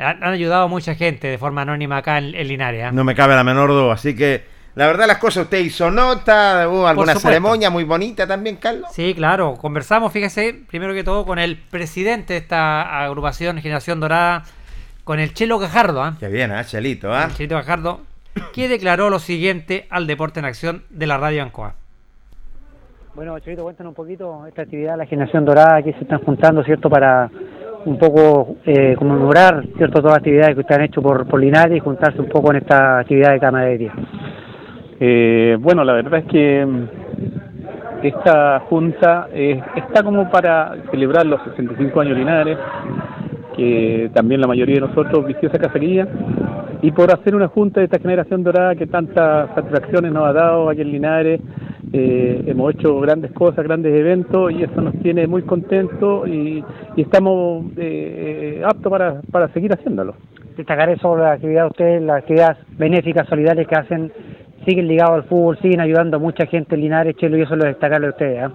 han, 0.01 0.23
han 0.23 0.33
ayudado 0.33 0.65
a 0.65 0.69
mucha 0.69 0.95
gente 0.95 1.29
de 1.29 1.39
forma 1.39 1.63
anónima 1.63 1.99
acá 1.99 2.19
en, 2.19 2.35
en 2.35 2.49
Linares. 2.49 2.85
¿ah? 2.85 2.93
No 2.93 3.05
me 3.05 3.15
cabe 3.15 3.35
la 3.35 3.45
menor 3.45 3.71
duda. 3.71 3.95
Así 3.95 4.17
que, 4.17 4.45
la 4.75 4.87
verdad, 4.87 5.07
las 5.07 5.19
cosas 5.19 5.45
usted 5.45 5.59
hizo 5.59 5.91
nota, 5.91 6.69
hubo 6.69 6.87
alguna 6.87 7.15
ceremonia 7.15 7.71
muy 7.71 7.85
bonita 7.85 8.27
también, 8.27 8.57
Carlos. 8.57 8.91
Sí, 8.93 9.15
claro. 9.15 9.55
Conversamos, 9.55 10.13
fíjese, 10.13 10.63
primero 10.69 10.95
que 10.95 11.05
todo 11.05 11.25
con 11.25 11.39
el 11.39 11.57
presidente 11.57 12.35
de 12.35 12.39
esta 12.39 13.05
agrupación 13.05 13.59
Generación 13.59 14.01
Dorada, 14.01 14.45
con 15.05 15.19
el 15.21 15.35
Chelo 15.35 15.59
Gajardo, 15.59 16.03
¿ah? 16.03 16.17
Qué 16.19 16.29
bien, 16.29 16.53
¿eh, 16.53 16.65
Chelito? 16.65 17.13
¿ah? 17.13 17.25
el 17.25 17.35
Chelito 17.35 17.57
Gajardo, 17.57 18.01
que 18.53 18.69
declaró 18.69 19.11
lo 19.11 19.19
siguiente 19.19 19.87
al 19.91 20.07
Deporte 20.07 20.41
en 20.41 20.47
Acción 20.47 20.85
de 20.91 21.07
la 21.07 21.19
Radio 21.19 21.43
Ancoa. 21.43 21.75
Bueno, 23.15 23.39
Chavito, 23.41 23.65
cuéntanos 23.65 23.91
un 23.91 23.95
poquito 23.97 24.47
esta 24.47 24.63
actividad, 24.63 24.97
la 24.97 25.05
generación 25.05 25.45
dorada, 25.45 25.83
que 25.83 25.93
se 25.95 26.01
están 26.01 26.21
juntando, 26.21 26.63
¿cierto?, 26.63 26.89
para 26.89 27.29
un 27.85 27.99
poco 27.99 28.57
eh, 28.67 28.95
conmemorar, 28.99 29.65
¿cierto?, 29.77 30.01
todas 30.01 30.13
las 30.13 30.19
actividades 30.19 30.55
que 30.55 30.61
ustedes 30.61 30.79
han 30.79 30.85
hecho 30.85 31.03
por, 31.03 31.27
por 31.27 31.41
Linares 31.41 31.77
y 31.77 31.81
juntarse 31.81 32.21
un 32.21 32.29
poco 32.29 32.51
en 32.51 32.59
esta 32.59 32.99
actividad 33.01 33.33
de 33.33 33.41
camaradería. 33.41 33.93
Eh, 34.99 35.57
bueno, 35.59 35.83
la 35.83 35.95
verdad 35.95 36.21
es 36.21 36.27
que 36.27 36.67
mm, 36.67 36.89
esta 38.03 38.61
junta 38.69 39.29
eh, 39.33 39.61
está 39.77 40.03
como 40.03 40.31
para 40.31 40.75
celebrar 40.91 41.27
los 41.27 41.43
65 41.45 42.01
años 42.01 42.19
Linares, 42.19 42.59
que 43.57 44.11
también 44.15 44.41
la 44.41 44.47
mayoría 44.47 44.77
de 44.77 44.83
nosotros 44.83 45.27
vistió 45.27 45.49
esa 45.49 45.59
cacería, 45.59 46.07
y 46.83 46.91
por 46.93 47.13
hacer 47.13 47.35
una 47.35 47.49
junta 47.49 47.81
de 47.81 47.87
esta 47.87 47.99
generación 47.99 48.43
dorada 48.43 48.75
que 48.75 48.87
tantas 48.87 49.55
satisfacciones 49.55 50.13
nos 50.13 50.27
ha 50.27 50.33
dado 50.33 50.69
aquí 50.69 50.83
en 50.83 50.93
Linares. 50.93 51.41
Eh, 51.93 52.45
hemos 52.47 52.75
hecho 52.75 53.01
grandes 53.01 53.33
cosas, 53.33 53.65
grandes 53.65 53.93
eventos, 53.93 54.53
y 54.53 54.63
eso 54.63 54.81
nos 54.81 54.95
tiene 55.01 55.27
muy 55.27 55.43
contentos 55.43 56.29
y, 56.29 56.63
y 56.97 57.03
estamos 57.03 57.67
eh, 57.77 58.63
aptos 58.65 58.91
para, 58.91 59.21
para 59.31 59.49
seguir 59.53 59.73
haciéndolo. 59.73 60.15
Destacar 60.57 60.89
eso, 60.91 61.17
la 61.17 61.33
actividad 61.33 61.63
de 61.63 61.69
ustedes, 61.69 62.03
las 62.03 62.19
actividades 62.19 62.59
benéficas, 62.79 63.29
solidarias 63.29 63.67
que 63.67 63.75
hacen, 63.75 64.13
siguen 64.67 64.87
ligados 64.87 65.17
al 65.17 65.25
fútbol, 65.25 65.59
siguen 65.59 65.81
ayudando 65.81 66.19
a 66.19 66.21
mucha 66.21 66.47
gente 66.47 66.75
en 66.75 66.83
Linares, 66.83 67.17
Chelo, 67.17 67.37
y 67.39 67.43
eso 67.43 67.55
es 67.55 67.61
lo 67.61 67.67
destacarlo 67.67 68.07
de 68.07 68.13
ustedes, 68.13 68.43
¿ah? 68.45 68.53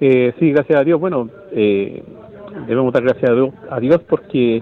Eh, 0.00 0.32
sí, 0.40 0.50
gracias 0.50 0.80
a 0.80 0.84
Dios. 0.84 0.98
Bueno, 0.98 1.28
eh, 1.52 2.02
debemos 2.66 2.92
dar 2.92 3.04
gracias 3.04 3.30
a 3.30 3.34
Dios, 3.34 3.50
a 3.70 3.78
Dios 3.78 4.00
porque 4.08 4.60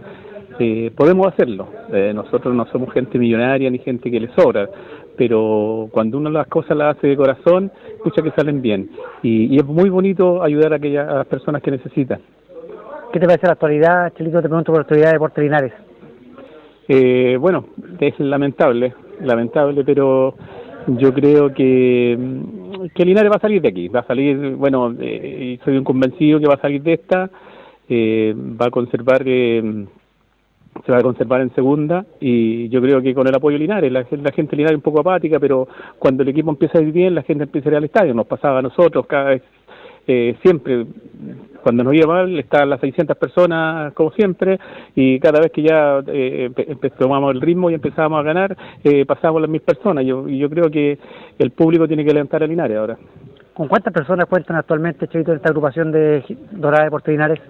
eh, 0.58 0.90
podemos 0.94 1.26
hacerlo. 1.28 1.68
Eh, 1.90 2.12
nosotros 2.14 2.54
no 2.54 2.66
somos 2.66 2.92
gente 2.92 3.18
millonaria 3.18 3.70
ni 3.70 3.78
gente 3.78 4.10
que 4.10 4.20
le 4.20 4.28
sobra, 4.34 4.68
pero 5.20 5.90
cuando 5.92 6.16
uno 6.16 6.30
las 6.30 6.46
cosas 6.46 6.74
las 6.78 6.96
hace 6.96 7.08
de 7.08 7.14
corazón, 7.14 7.70
escucha 7.94 8.22
que 8.22 8.30
salen 8.30 8.62
bien. 8.62 8.88
Y, 9.22 9.54
y 9.54 9.58
es 9.58 9.66
muy 9.66 9.90
bonito 9.90 10.42
ayudar 10.42 10.72
a, 10.72 10.76
aquellas, 10.76 11.06
a 11.06 11.16
las 11.16 11.26
personas 11.26 11.60
que 11.60 11.70
necesitan. 11.70 12.22
¿Qué 13.12 13.20
te 13.20 13.26
parece 13.26 13.46
la 13.46 13.52
actualidad, 13.52 14.14
Chelito? 14.16 14.40
Te 14.40 14.48
pregunto 14.48 14.72
por 14.72 14.78
la 14.78 14.82
actualidad 14.84 15.08
de 15.08 15.12
Deportes 15.12 15.44
Linares. 15.44 15.72
Eh, 16.88 17.36
bueno, 17.38 17.66
es 17.98 18.18
lamentable, 18.18 18.94
lamentable, 19.20 19.84
pero 19.84 20.36
yo 20.86 21.12
creo 21.12 21.52
que, 21.52 22.18
que 22.94 23.04
Linares 23.04 23.30
va 23.30 23.36
a 23.36 23.40
salir 23.40 23.60
de 23.60 23.68
aquí, 23.68 23.88
va 23.88 24.00
a 24.00 24.06
salir, 24.06 24.56
bueno, 24.56 24.94
eh, 24.98 25.58
soy 25.66 25.76
un 25.76 25.84
convencido 25.84 26.40
que 26.40 26.46
va 26.46 26.54
a 26.54 26.62
salir 26.62 26.82
de 26.82 26.94
esta, 26.94 27.28
eh, 27.90 28.34
va 28.34 28.68
a 28.68 28.70
conservar, 28.70 29.20
eh, 29.26 29.84
se 30.84 30.92
va 30.92 30.98
a 30.98 31.02
conservar 31.02 31.40
en 31.40 31.54
segunda 31.54 32.04
y 32.20 32.68
yo 32.68 32.80
creo 32.80 33.02
que 33.02 33.14
con 33.14 33.26
el 33.26 33.34
apoyo 33.34 33.54
de 33.54 33.60
Linares, 33.60 33.92
la, 33.92 34.06
la 34.10 34.32
gente 34.32 34.56
Linares 34.56 34.72
es 34.72 34.76
un 34.76 34.82
poco 34.82 35.00
apática, 35.00 35.38
pero 35.38 35.68
cuando 35.98 36.22
el 36.22 36.28
equipo 36.28 36.50
empieza 36.50 36.78
a 36.78 36.82
ir 36.82 36.92
bien, 36.92 37.14
la 37.14 37.22
gente 37.22 37.44
empieza 37.44 37.68
a 37.68 37.72
ir 37.72 37.76
al 37.78 37.84
estadio, 37.84 38.14
nos 38.14 38.26
pasaba 38.26 38.60
a 38.60 38.62
nosotros 38.62 39.06
cada 39.06 39.30
vez, 39.30 39.42
eh, 40.06 40.36
siempre, 40.42 40.86
cuando 41.62 41.84
nos 41.84 41.94
iba 41.94 42.06
mal, 42.06 42.38
estaban 42.38 42.70
las 42.70 42.80
600 42.80 43.16
personas 43.16 43.92
como 43.94 44.12
siempre 44.12 44.58
y 44.94 45.18
cada 45.20 45.40
vez 45.40 45.52
que 45.52 45.62
ya 45.62 46.02
eh, 46.06 46.50
tomamos 46.98 47.34
el 47.34 47.40
ritmo 47.40 47.70
y 47.70 47.74
empezábamos 47.74 48.20
a 48.20 48.22
ganar, 48.22 48.56
eh, 48.84 49.04
pasábamos 49.04 49.42
las 49.42 49.50
mil 49.50 49.60
personas. 49.60 50.04
Yo, 50.06 50.26
yo 50.28 50.48
creo 50.48 50.70
que 50.70 50.98
el 51.38 51.50
público 51.50 51.86
tiene 51.86 52.04
que 52.04 52.12
levantar 52.12 52.42
a 52.42 52.46
Linares 52.46 52.78
ahora. 52.78 52.96
¿Con 53.52 53.68
cuántas 53.68 53.92
personas 53.92 54.26
cuentan 54.26 54.56
actualmente, 54.56 55.06
Chelito, 55.08 55.32
en 55.32 55.36
esta 55.36 55.50
agrupación 55.50 55.92
de 55.92 56.24
Dorada 56.52 56.84
Deportes 56.84 57.12
Linares? 57.12 57.40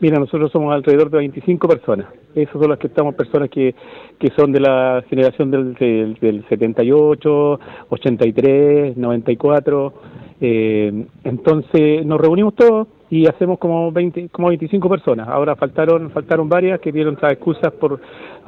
Mira, 0.00 0.18
nosotros 0.18 0.52
somos 0.52 0.72
alrededor 0.72 1.10
de 1.10 1.18
25 1.18 1.66
personas. 1.68 2.06
Esas 2.34 2.52
son 2.52 2.70
las 2.70 2.78
que 2.78 2.86
estamos, 2.86 3.14
personas 3.16 3.50
que, 3.50 3.74
que 4.18 4.28
son 4.36 4.52
de 4.52 4.60
la 4.60 5.02
generación 5.08 5.50
del, 5.50 5.74
del, 5.74 6.14
del 6.20 6.44
78, 6.48 7.60
83, 7.88 8.96
94. 8.96 9.92
Eh, 10.40 11.04
entonces 11.24 12.06
nos 12.06 12.20
reunimos 12.20 12.54
todos 12.54 12.86
y 13.10 13.26
hacemos 13.26 13.58
como 13.58 13.90
20, 13.90 14.28
como 14.28 14.48
25 14.48 14.88
personas. 14.88 15.26
Ahora 15.28 15.56
faltaron 15.56 16.10
faltaron 16.10 16.48
varias 16.48 16.78
que 16.78 16.92
dieron 16.92 17.14
otras 17.16 17.32
excusas 17.32 17.72
por 17.72 18.00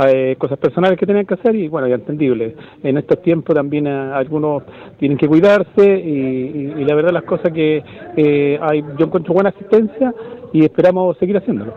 eh, 0.06 0.36
cosas 0.38 0.56
personales 0.58 0.96
que 0.98 1.06
tenían 1.06 1.26
que 1.26 1.34
hacer 1.34 1.56
y 1.56 1.66
bueno, 1.66 1.88
ya 1.88 1.96
entendible. 1.96 2.54
En 2.84 2.96
estos 2.98 3.20
tiempos 3.22 3.56
también 3.56 3.88
eh, 3.88 3.90
algunos 3.90 4.62
tienen 4.98 5.18
que 5.18 5.26
cuidarse 5.26 5.82
y, 5.82 6.10
y- 6.54 6.74
y 6.78 6.84
la 6.84 6.94
verdad 6.94 7.10
las 7.12 7.24
cosas 7.24 7.52
que 7.52 7.82
eh, 8.16 8.58
hay, 8.62 8.84
yo 8.96 9.06
encuentro 9.06 9.34
buena 9.34 9.48
asistencia 9.50 10.14
y 10.52 10.64
esperamos 10.64 11.16
seguir 11.18 11.36
haciéndolo. 11.36 11.74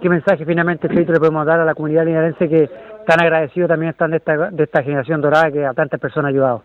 ¿Qué 0.00 0.08
mensaje 0.08 0.44
finalmente, 0.44 0.88
Fito, 0.88 1.12
le 1.12 1.18
podemos 1.18 1.46
dar 1.46 1.60
a 1.60 1.64
la 1.64 1.74
comunidad 1.74 2.04
linarense 2.04 2.48
que 2.48 2.68
tan 3.06 3.20
agradecidos 3.20 3.68
también 3.68 3.90
están 3.90 4.10
de 4.10 4.18
esta, 4.18 4.50
de 4.50 4.64
esta 4.64 4.82
generación 4.82 5.20
dorada 5.20 5.50
que 5.50 5.64
a 5.64 5.72
tantas 5.72 5.98
personas 6.00 6.26
ha 6.26 6.32
ayudado? 6.32 6.62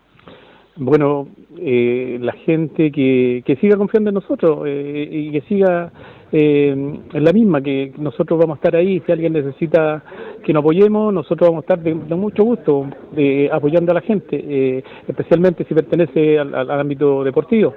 Bueno, 0.76 1.28
eh, 1.58 2.18
la 2.20 2.32
gente 2.32 2.90
que, 2.92 3.42
que 3.44 3.56
siga 3.56 3.76
confiando 3.76 4.10
en 4.10 4.14
nosotros 4.14 4.60
eh, 4.66 5.08
y 5.10 5.32
que 5.32 5.40
siga 5.42 5.90
eh, 6.32 6.70
en 6.70 7.24
la 7.24 7.32
misma, 7.32 7.60
que 7.60 7.92
nosotros 7.98 8.38
vamos 8.38 8.56
a 8.56 8.58
estar 8.60 8.76
ahí. 8.76 9.02
Si 9.04 9.10
alguien 9.12 9.32
necesita 9.32 10.02
que 10.44 10.52
nos 10.52 10.60
apoyemos, 10.62 11.12
nosotros 11.12 11.50
vamos 11.50 11.62
a 11.62 11.66
estar 11.74 11.78
de, 11.80 11.92
de 11.94 12.14
mucho 12.14 12.44
gusto 12.44 12.86
eh, 13.16 13.50
apoyando 13.52 13.90
a 13.92 13.96
la 13.96 14.00
gente, 14.00 14.36
eh, 14.42 14.82
especialmente 15.08 15.64
si 15.64 15.74
pertenece 15.74 16.38
al, 16.38 16.54
al- 16.54 16.70
al 16.70 16.80
ámbito 16.80 17.24
deportivo. 17.24 17.74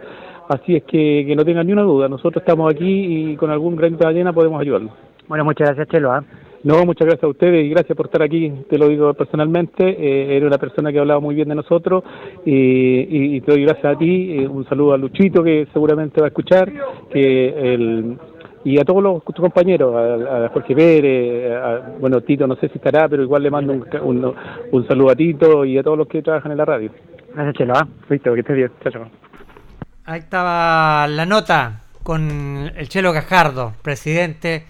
Así 0.53 0.75
es 0.75 0.83
que, 0.83 1.23
que 1.27 1.35
no 1.35 1.43
tengan 1.45 1.65
ni 1.65 1.73
una 1.73 1.81
duda, 1.83 2.07
nosotros 2.07 2.41
estamos 2.43 2.71
aquí 2.71 3.31
y 3.31 3.35
con 3.37 3.49
algún 3.49 3.75
granito 3.75 4.03
de 4.03 4.09
arena 4.11 4.33
podemos 4.33 4.59
ayudarlos. 4.61 4.91
Bueno, 5.27 5.45
muchas 5.45 5.67
gracias, 5.69 5.87
Chelo. 5.87 6.11
¿ah? 6.11 6.23
No, 6.63 6.85
muchas 6.85 7.07
gracias 7.07 7.23
a 7.23 7.27
ustedes 7.27 7.65
y 7.65 7.69
gracias 7.69 7.95
por 7.97 8.05
estar 8.05 8.21
aquí, 8.21 8.51
te 8.69 8.77
lo 8.77 8.87
digo 8.87 9.13
personalmente, 9.13 9.83
eh, 9.85 10.35
eres 10.37 10.47
una 10.47 10.57
persona 10.57 10.91
que 10.91 10.97
ha 10.97 11.01
hablado 11.01 11.19
muy 11.21 11.35
bien 11.35 11.49
de 11.49 11.55
nosotros 11.55 12.03
y, 12.45 12.51
y- 12.53 13.35
y 13.35 13.41
te 13.41 13.51
doy 13.51 13.63
gracias 13.65 13.95
a 13.95 13.97
ti, 13.97 14.31
eh, 14.39 14.47
un 14.47 14.63
saludo 14.65 14.93
a 14.93 14.97
Luchito 14.97 15.43
que 15.43 15.67
seguramente 15.73 16.21
va 16.21 16.27
a 16.27 16.29
escuchar, 16.29 16.71
que 17.11 17.73
el, 17.73 18.17
y 18.63 18.79
a 18.79 18.85
todos 18.85 19.03
los 19.03 19.23
tus 19.25 19.35
compañeros, 19.43 19.93
a, 19.93 20.45
a 20.45 20.49
Jorge 20.49 20.73
Pérez, 20.75 21.51
a- 21.51 21.91
bueno, 21.99 22.21
Tito 22.21 22.47
no 22.47 22.55
sé 22.55 22.69
si 22.69 22.77
estará, 22.77 23.09
pero 23.09 23.23
igual 23.23 23.43
le 23.43 23.51
mando 23.51 23.73
un, 23.73 23.83
un, 24.03 24.33
un 24.71 24.87
saludo 24.87 25.09
a 25.11 25.15
Tito 25.15 25.65
y 25.65 25.77
a 25.77 25.83
todos 25.83 25.97
los 25.97 26.07
que 26.07 26.21
trabajan 26.21 26.51
en 26.53 26.57
la 26.59 26.65
radio. 26.65 26.91
Gracias, 27.33 27.55
Chelo. 27.55 27.73
¿ah? 27.75 27.87
Listo, 28.09 28.33
que 28.33 28.39
estés 28.41 28.55
bien, 28.55 28.71
chao, 28.83 28.91
chao. 28.93 29.32
Ahí 30.05 30.19
estaba 30.19 31.07
la 31.07 31.25
nota 31.25 31.81
con 32.03 32.73
el 32.75 32.89
Chelo 32.89 33.13
Cajardo, 33.13 33.73
presidente 33.81 34.65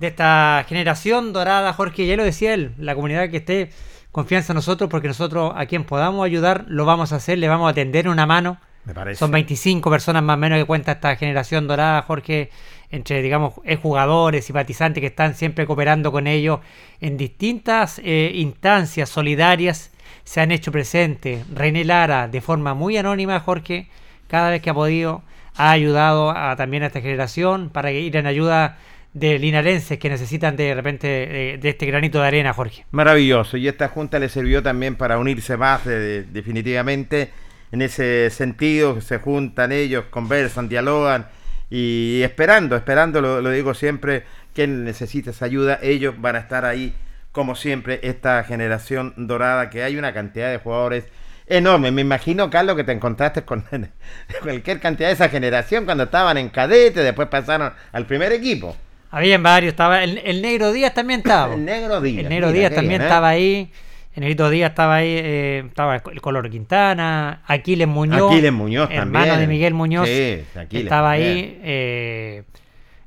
de 0.00 0.06
esta 0.06 0.64
generación 0.66 1.34
dorada, 1.34 1.74
Jorge, 1.74 2.06
ya 2.06 2.16
lo 2.16 2.24
decía 2.24 2.54
él, 2.54 2.72
la 2.78 2.94
comunidad 2.94 3.28
que 3.28 3.36
esté 3.38 3.70
confianza 4.12 4.52
en 4.52 4.56
nosotros, 4.56 4.88
porque 4.88 5.08
nosotros 5.08 5.52
a 5.54 5.66
quien 5.66 5.84
podamos 5.84 6.24
ayudar 6.24 6.64
lo 6.68 6.86
vamos 6.86 7.12
a 7.12 7.16
hacer, 7.16 7.36
le 7.38 7.48
vamos 7.48 7.70
a 7.70 7.74
tender 7.74 8.08
una 8.08 8.24
mano. 8.24 8.58
Me 8.86 8.94
parece. 8.94 9.18
Son 9.18 9.30
25 9.30 9.90
personas 9.90 10.22
más 10.22 10.36
o 10.36 10.38
menos 10.38 10.58
que 10.58 10.64
cuenta 10.64 10.92
esta 10.92 11.14
generación 11.16 11.68
dorada, 11.68 12.00
Jorge, 12.00 12.48
entre, 12.90 13.20
digamos, 13.20 13.54
jugadores, 13.82 14.46
simpatizantes 14.46 15.02
que 15.02 15.08
están 15.08 15.34
siempre 15.34 15.66
cooperando 15.66 16.10
con 16.10 16.26
ellos 16.26 16.60
en 17.02 17.18
distintas 17.18 18.00
eh, 18.02 18.32
instancias 18.36 19.10
solidarias. 19.10 19.90
Se 20.24 20.40
han 20.40 20.50
hecho 20.50 20.72
presentes. 20.72 21.44
René 21.54 21.84
Lara, 21.84 22.28
de 22.28 22.40
forma 22.40 22.72
muy 22.72 22.96
anónima, 22.96 23.40
Jorge, 23.40 23.88
cada 24.28 24.50
vez 24.50 24.62
que 24.62 24.70
ha 24.70 24.74
podido, 24.74 25.22
ha 25.56 25.70
ayudado 25.72 26.30
a, 26.30 26.54
también 26.56 26.84
a 26.84 26.86
esta 26.86 27.00
generación 27.00 27.70
para 27.70 27.90
ir 27.90 28.16
en 28.16 28.26
ayuda 28.26 28.78
de 29.14 29.38
linarenses 29.38 29.98
que 29.98 30.08
necesitan 30.08 30.54
de 30.56 30.74
repente 30.74 31.54
eh, 31.54 31.58
de 31.58 31.68
este 31.70 31.86
granito 31.86 32.20
de 32.20 32.26
arena, 32.28 32.52
Jorge. 32.52 32.84
Maravilloso. 32.92 33.56
Y 33.56 33.66
esta 33.66 33.88
junta 33.88 34.18
le 34.18 34.28
sirvió 34.28 34.62
también 34.62 34.94
para 34.96 35.18
unirse 35.18 35.56
más, 35.56 35.84
de- 35.84 35.98
de- 35.98 36.22
definitivamente. 36.24 37.30
En 37.72 37.82
ese 37.82 38.30
sentido, 38.30 39.00
se 39.00 39.18
juntan 39.18 39.72
ellos, 39.72 40.04
conversan, 40.10 40.68
dialogan 40.68 41.26
y 41.70 42.20
esperando, 42.22 42.76
esperando, 42.76 43.20
lo, 43.20 43.40
lo 43.42 43.50
digo 43.50 43.74
siempre, 43.74 44.22
quien 44.54 44.84
necesite 44.84 45.30
esa 45.30 45.44
ayuda, 45.44 45.78
ellos 45.82 46.14
van 46.18 46.36
a 46.36 46.38
estar 46.38 46.64
ahí, 46.64 46.94
como 47.32 47.54
siempre, 47.54 48.00
esta 48.02 48.42
generación 48.44 49.12
dorada, 49.16 49.68
que 49.68 49.82
hay 49.82 49.96
una 49.96 50.14
cantidad 50.14 50.50
de 50.50 50.56
jugadores 50.58 51.04
enorme. 51.48 51.90
Me 51.90 52.00
imagino, 52.02 52.50
Carlos, 52.50 52.76
que 52.76 52.84
te 52.84 52.92
encontraste 52.92 53.42
con 53.42 53.64
cualquier 54.42 54.80
cantidad 54.80 55.08
de 55.08 55.14
esa 55.14 55.28
generación 55.28 55.84
cuando 55.84 56.04
estaban 56.04 56.36
en 56.38 56.48
cadete, 56.48 57.00
después 57.02 57.28
pasaron 57.28 57.72
al 57.92 58.06
primer 58.06 58.32
equipo. 58.32 58.76
Habían 59.10 59.42
varios, 59.42 59.72
estaba 59.72 60.04
el, 60.04 60.18
el 60.18 60.42
Negro 60.42 60.70
Díaz 60.72 60.92
también 60.94 61.20
estaba. 61.20 61.54
El 61.54 61.64
Negro 61.64 62.00
Díaz. 62.00 62.24
El 62.24 62.28
Negro 62.28 62.48
mira, 62.48 62.58
Díaz 62.58 62.74
también 62.74 62.88
bien, 62.98 63.02
¿eh? 63.02 63.04
estaba 63.04 63.28
ahí. 63.28 63.72
El 64.14 64.20
Negrito 64.22 64.50
Díaz 64.50 64.70
estaba 64.70 64.96
ahí. 64.96 65.08
eh, 65.10 65.62
estaba 65.68 65.96
el 65.96 66.20
Color 66.20 66.50
Quintana. 66.50 67.42
Aquiles 67.46 67.86
Muñoz. 67.86 68.32
Aquiles 68.32 68.52
Muñoz 68.52 68.90
hermano 68.90 69.26
también. 69.26 69.40
de 69.40 69.46
Miguel 69.46 69.74
Muñoz. 69.74 70.08
Sí, 70.08 70.42
Aquiles 70.56 70.84
estaba 70.84 71.12
también. 71.12 71.36
ahí. 71.36 71.60
eh, 71.62 72.42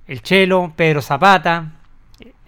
el 0.07 0.21
Chelo, 0.23 0.73
Pedro 0.75 1.01
Zapata. 1.01 1.73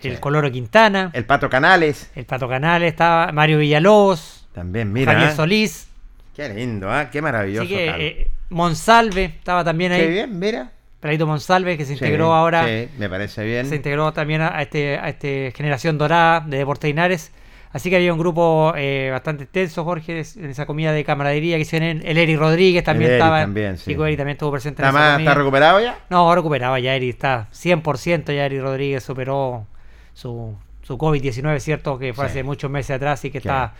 El 0.02 0.16
Sí. 0.16 0.18
Coloro 0.20 0.50
Quintana. 0.52 1.12
El 1.14 1.26
Pato 1.26 1.50
Canales. 1.50 2.10
El 2.16 2.26
Pato 2.26 2.48
Canales 2.50 2.92
estaba. 2.92 3.32
Mario 3.34 3.58
Villalobos. 3.60 4.43
También, 4.54 4.92
mira. 4.94 5.12
Javier 5.14 5.30
¿eh? 5.32 5.36
Solís. 5.36 5.88
Qué 6.36 6.50
lindo, 6.50 6.92
¿ah? 6.92 7.10
Qué 7.12 7.22
maravilloso. 7.22 7.64
Así 7.66 7.74
que 7.76 7.88
eh, 8.08 8.28
Monsalve 8.50 9.26
estaba 9.26 9.64
también 9.64 9.92
ahí. 9.92 10.02
Qué 10.02 10.08
bien, 10.08 10.40
mira. 10.40 10.72
Peladito 11.00 11.28
Monsalve 11.28 11.76
que 11.78 11.84
se 11.86 11.90
Sí, 11.98 12.04
integró 12.06 12.34
ahora. 12.34 12.66
Sí, 12.66 12.88
me 12.98 13.10
parece 13.10 13.44
bien. 13.44 13.66
se 13.68 13.76
integró 13.76 14.14
también 14.14 14.42
a, 14.42 14.62
este, 14.62 14.98
a 14.98 15.10
este 15.10 15.52
generación 15.56 15.98
dorada 15.98 16.40
de 16.42 16.58
Deportes 16.58 16.88
Linares. 16.88 17.32
Así 17.72 17.90
que 17.90 17.96
había 17.96 18.14
un 18.14 18.20
grupo 18.20 18.72
eh, 18.78 19.10
bastante 19.12 19.44
extenso, 19.46 19.84
Jorge, 19.84 20.24
en 20.38 20.50
esa 20.52 20.66
comida 20.68 20.92
de 20.92 21.04
camaradería 21.04 21.56
que 21.58 21.64
hicieron. 21.64 22.02
El 22.06 22.18
Eri 22.20 22.36
Rodríguez 22.36 22.84
también 22.84 23.10
El 23.10 23.16
Eri 23.16 23.22
estaba. 23.24 23.42
también, 23.42 23.78
sí. 23.80 23.92
Chico 23.92 24.06
Eri 24.06 24.16
también 24.16 24.34
estuvo 24.36 24.52
presente 24.52 24.82
en 24.84 24.88
¿Está, 24.90 25.00
esa 25.00 25.10
más. 25.14 25.20
¿Está 25.20 25.34
recuperado 25.34 25.80
ya? 25.82 25.98
No, 26.10 26.34
recuperaba 26.36 26.80
ya 26.80 26.96
Eri, 26.96 27.10
está 27.10 27.48
100% 27.52 28.28
ya 28.34 28.46
Eri 28.46 28.60
Rodríguez 28.60 29.04
superó 29.04 29.66
su, 30.14 30.56
su 30.84 30.98
COVID-19, 31.00 31.60
¿cierto? 31.60 31.98
Que 31.98 32.14
fue 32.14 32.26
Sí. 32.26 32.32
hace 32.32 32.44
muchos 32.44 32.70
meses 32.70 32.92
atrás 32.96 33.26
y 33.26 33.32
que 33.32 33.40
está 33.40 33.74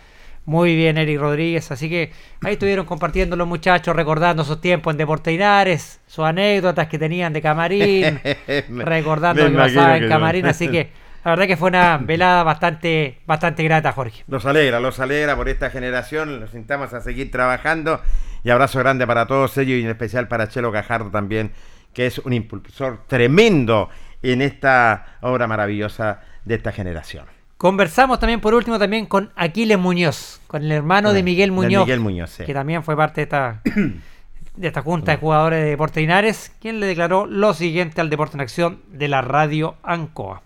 muy 0.46 0.76
bien 0.76 0.98
Eri 0.98 1.16
Rodríguez. 1.16 1.70
Así 1.70 1.88
que 1.88 2.12
ahí 2.42 2.54
estuvieron 2.54 2.86
compartiendo 2.86 3.36
los 3.36 3.46
muchachos, 3.48 3.94
recordando 3.96 4.44
sus 4.44 4.60
tiempos 4.60 4.92
en 4.92 4.98
Deportes 4.98 5.32
Linares, 5.32 6.00
sus 6.06 6.24
anécdotas 6.24 6.88
que 6.88 6.98
tenían 6.98 7.32
de 7.32 7.40
camarín, 7.42 8.20
Me- 8.68 8.84
recordando 8.84 9.42
lo 9.44 9.50
que 9.50 9.56
pasaba 9.56 9.96
en 9.96 10.08
camarín. 10.08 10.44
no. 10.44 10.50
Así 10.50 10.68
que 10.68 10.90
la 11.24 11.30
verdad 11.30 11.46
que 11.46 11.56
fue 11.56 11.68
una 11.68 11.96
velada 11.98 12.42
bastante, 12.42 13.18
bastante 13.26 13.62
grata, 13.64 13.92
Jorge. 13.92 14.22
Los 14.28 14.44
alegra, 14.44 14.80
los 14.80 15.00
alegra 15.00 15.34
por 15.36 15.48
esta 15.48 15.70
generación. 15.70 16.40
Los 16.40 16.52
invitamos 16.54 16.92
a 16.92 17.00
seguir 17.00 17.30
trabajando. 17.30 18.00
Y 18.42 18.50
abrazo 18.50 18.78
grande 18.80 19.06
para 19.06 19.26
todos 19.26 19.56
ellos 19.56 19.78
y 19.78 19.82
en 19.84 19.88
especial 19.88 20.28
para 20.28 20.48
Chelo 20.48 20.70
Cajardo 20.70 21.10
también, 21.10 21.52
que 21.94 22.04
es 22.04 22.18
un 22.18 22.34
impulsor 22.34 23.04
tremendo 23.06 23.88
en 24.22 24.42
esta 24.42 25.16
obra 25.22 25.46
maravillosa 25.46 26.20
de 26.44 26.56
esta 26.56 26.70
generación. 26.70 27.24
Conversamos 27.56 28.18
también 28.18 28.40
por 28.40 28.52
último 28.52 28.78
también 28.78 29.06
con 29.06 29.30
Aquiles 29.36 29.78
Muñoz, 29.78 30.40
con 30.48 30.62
el 30.64 30.72
hermano 30.72 31.12
de 31.12 31.22
Miguel 31.22 31.50
De 31.50 31.56
Muñoz, 31.56 31.86
Miguel 31.86 32.00
Muñoz, 32.00 32.30
sí. 32.30 32.44
que 32.44 32.52
también 32.52 32.82
fue 32.82 32.96
parte 32.96 33.20
de 33.20 33.22
esta, 33.22 33.60
de 34.56 34.66
esta 34.66 34.82
junta 34.82 35.12
de 35.12 35.18
jugadores 35.18 35.62
de 35.62 35.70
Deportes 35.70 36.00
Linares, 36.02 36.56
quien 36.60 36.80
le 36.80 36.86
declaró 36.86 37.26
lo 37.26 37.54
siguiente 37.54 38.00
al 38.00 38.10
Deporte 38.10 38.36
en 38.36 38.40
Acción 38.40 38.80
de 38.88 39.08
la 39.08 39.22
radio 39.22 39.76
Ancoa. 39.82 40.42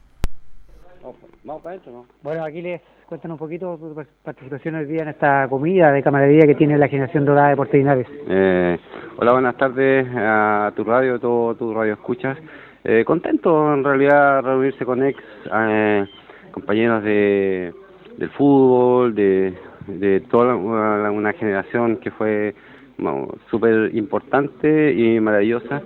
Vamos 1.44 1.62
para 1.62 1.76
adentro, 1.76 1.92
¿no? 1.92 2.06
Bueno, 2.22 2.44
Aquiles, 2.44 2.82
cuéntanos 3.06 3.36
un 3.36 3.38
poquito 3.38 3.78
tu 3.78 4.04
participación 4.22 4.74
hoy 4.74 4.84
día 4.84 5.00
en 5.00 5.08
esta 5.08 5.48
comida 5.48 5.90
de 5.90 6.02
camaradería 6.02 6.46
que 6.46 6.54
tiene 6.54 6.76
la 6.76 6.88
generación 6.88 7.24
dorada 7.24 7.46
de 7.46 7.52
Deportes 7.52 7.78
Linares. 7.78 8.06
Eh, 8.28 8.78
hola, 9.16 9.32
buenas 9.32 9.56
tardes 9.56 10.06
a 10.14 10.72
tu 10.76 10.84
radio, 10.84 11.18
todo 11.18 11.54
tu 11.54 11.72
radio 11.72 11.94
escuchas. 11.94 12.36
Eh, 12.84 13.02
contento 13.06 13.72
en 13.72 13.82
realidad 13.82 14.42
reunirse 14.42 14.84
con 14.84 15.02
ex 15.02 15.18
eh, 15.50 16.06
compañeros 16.60 17.04
de, 17.04 17.72
del 18.16 18.30
fútbol, 18.30 19.14
de, 19.14 19.54
de 19.86 20.20
toda 20.30 20.56
una, 20.56 21.10
una 21.10 21.32
generación 21.32 21.96
que 21.98 22.10
fue 22.10 22.54
bueno, 22.98 23.28
súper 23.50 23.94
importante 23.94 24.92
y 24.92 25.20
maravillosa. 25.20 25.80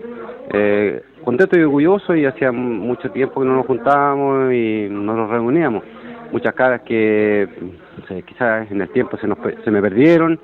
Eh, 0.51 1.03
contento 1.25 1.59
y 1.59 1.63
orgulloso 1.63 2.15
y 2.15 2.25
hacía 2.25 2.51
mucho 2.53 3.11
tiempo 3.11 3.41
que 3.41 3.47
no 3.47 3.57
nos 3.57 3.67
juntábamos 3.67 4.53
y 4.53 4.89
no 4.91 5.15
nos 5.15 5.31
reuníamos. 5.31 5.85
Muchas 6.33 6.55
caras 6.55 6.81
que 6.83 7.47
no 7.99 8.07
sé, 8.07 8.23
quizás 8.23 8.71
en 8.71 8.81
el 8.81 8.89
tiempo 8.89 9.19
se, 9.19 9.29
nos, 9.29 9.39
se 9.63 9.71
me 9.71 9.83
perdieron 9.83 10.41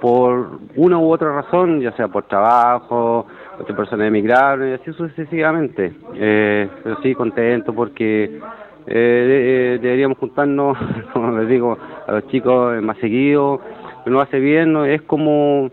por 0.00 0.58
una 0.76 0.98
u 0.98 1.12
otra 1.12 1.34
razón, 1.34 1.80
ya 1.80 1.92
sea 1.92 2.08
por 2.08 2.22
trabajo, 2.24 3.26
otras 3.58 3.76
personas 3.76 4.08
emigraron 4.08 4.70
y 4.70 4.72
así 4.72 4.90
sucesivamente. 4.94 5.92
Eh, 6.14 6.68
pero 6.82 6.96
sí, 7.02 7.14
contento 7.14 7.74
porque 7.74 8.40
eh, 8.86 9.74
eh, 9.76 9.78
deberíamos 9.80 10.18
juntarnos, 10.18 10.76
como 11.12 11.38
les 11.38 11.48
digo 11.48 11.78
a 12.06 12.12
los 12.12 12.26
chicos, 12.28 12.76
eh, 12.76 12.80
más 12.80 12.96
seguido. 12.98 13.60
Nos 14.06 14.22
hace 14.22 14.40
bien, 14.40 14.76
es 14.86 15.02
como 15.02 15.70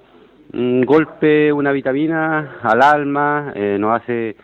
un 0.53 0.81
golpe, 0.85 1.51
una 1.53 1.71
vitamina 1.71 2.57
al 2.61 2.81
alma, 2.81 3.51
eh, 3.55 3.77
nos 3.79 4.01
hace 4.01 4.35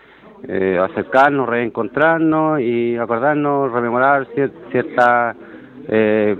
acercarnos, 0.81 1.47
reencontrarnos 1.47 2.59
y 2.59 2.97
acordarnos, 2.97 3.71
rememorar 3.71 4.27
cier- 4.35 4.51
ciertas 4.71 5.37
eh, 5.87 6.35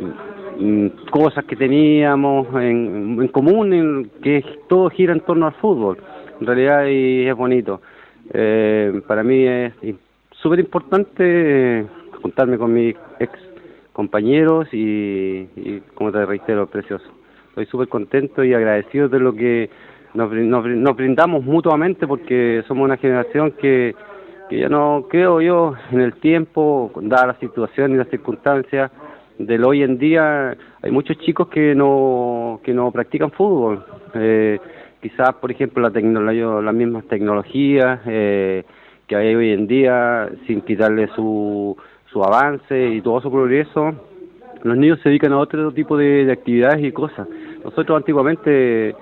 mm, 0.59 0.87
cosas 1.09 1.45
que 1.45 1.55
teníamos 1.55 2.47
en, 2.55 3.17
en 3.21 3.27
común, 3.29 3.71
en, 3.73 4.11
que 4.21 4.43
todo 4.67 4.89
gira 4.89 5.13
en 5.13 5.21
torno 5.21 5.45
al 5.45 5.53
fútbol. 5.53 5.97
en 6.41 6.45
realidad 6.47 6.85
y 6.87 7.25
es 7.27 7.35
bonito. 7.35 7.79
Para 9.07 9.23
mí 9.23 9.45
es 9.45 9.73
súper 10.31 10.59
importante 10.59 11.85
juntarme 12.23 12.57
con 12.57 12.73
mis 12.73 12.95
ex 13.19 13.31
compañeros 13.91 14.67
y, 14.71 15.47
y 15.55 15.83
como 15.93 16.11
te 16.11 16.25
reitero, 16.25 16.65
precioso. 16.65 17.05
Estoy 17.49 17.67
súper 17.67 17.87
contento 17.87 18.43
y 18.43 18.53
agradecido 18.55 19.07
de 19.09 19.19
lo 19.19 19.35
que 19.35 19.69
nos, 20.15 20.31
nos, 20.31 20.65
nos 20.65 20.95
brindamos 20.95 21.43
mutuamente 21.43 22.07
porque 22.07 22.63
somos 22.67 22.85
una 22.85 22.97
generación 22.97 23.51
que, 23.51 23.93
que 24.49 24.57
ya 24.57 24.69
no 24.69 25.05
creo 25.09 25.41
yo 25.41 25.75
en 25.91 26.01
el 26.01 26.13
tiempo, 26.15 26.91
dada 27.01 27.27
la 27.27 27.39
situación 27.39 27.93
y 27.93 27.97
las 27.97 28.09
circunstancias 28.09 28.89
del 29.37 29.63
hoy 29.65 29.83
en 29.83 29.97
día, 29.97 30.55
hay 30.81 30.91
muchos 30.91 31.17
chicos 31.19 31.47
que 31.49 31.75
no, 31.75 32.59
que 32.63 32.73
no 32.73 32.91
practican 32.91 33.31
fútbol. 33.31 33.83
Eh, 34.13 34.59
quizás, 35.01 35.33
por 35.35 35.51
ejemplo, 35.51 35.81
la 35.81 35.91
tecnología, 35.91 36.61
las 36.61 36.73
mismas 36.73 37.05
tecnologías 37.05 37.99
eh, 38.05 38.63
que 39.07 39.15
hay 39.15 39.35
hoy 39.35 39.51
en 39.51 39.67
día, 39.67 40.29
sin 40.47 40.61
quitarle 40.61 41.07
su, 41.15 41.75
su 42.13 42.23
avance 42.23 42.89
y 42.89 43.01
todo 43.01 43.19
su 43.19 43.31
progreso, 43.31 43.91
los 44.61 44.77
niños 44.77 44.99
se 45.01 45.09
dedican 45.09 45.33
a 45.33 45.39
otro 45.39 45.73
tipo 45.73 45.97
de, 45.97 46.25
de 46.25 46.31
actividades 46.31 46.81
y 46.85 46.91
cosas. 46.91 47.27
Nosotros 47.65 47.97
antiguamente 47.97 48.95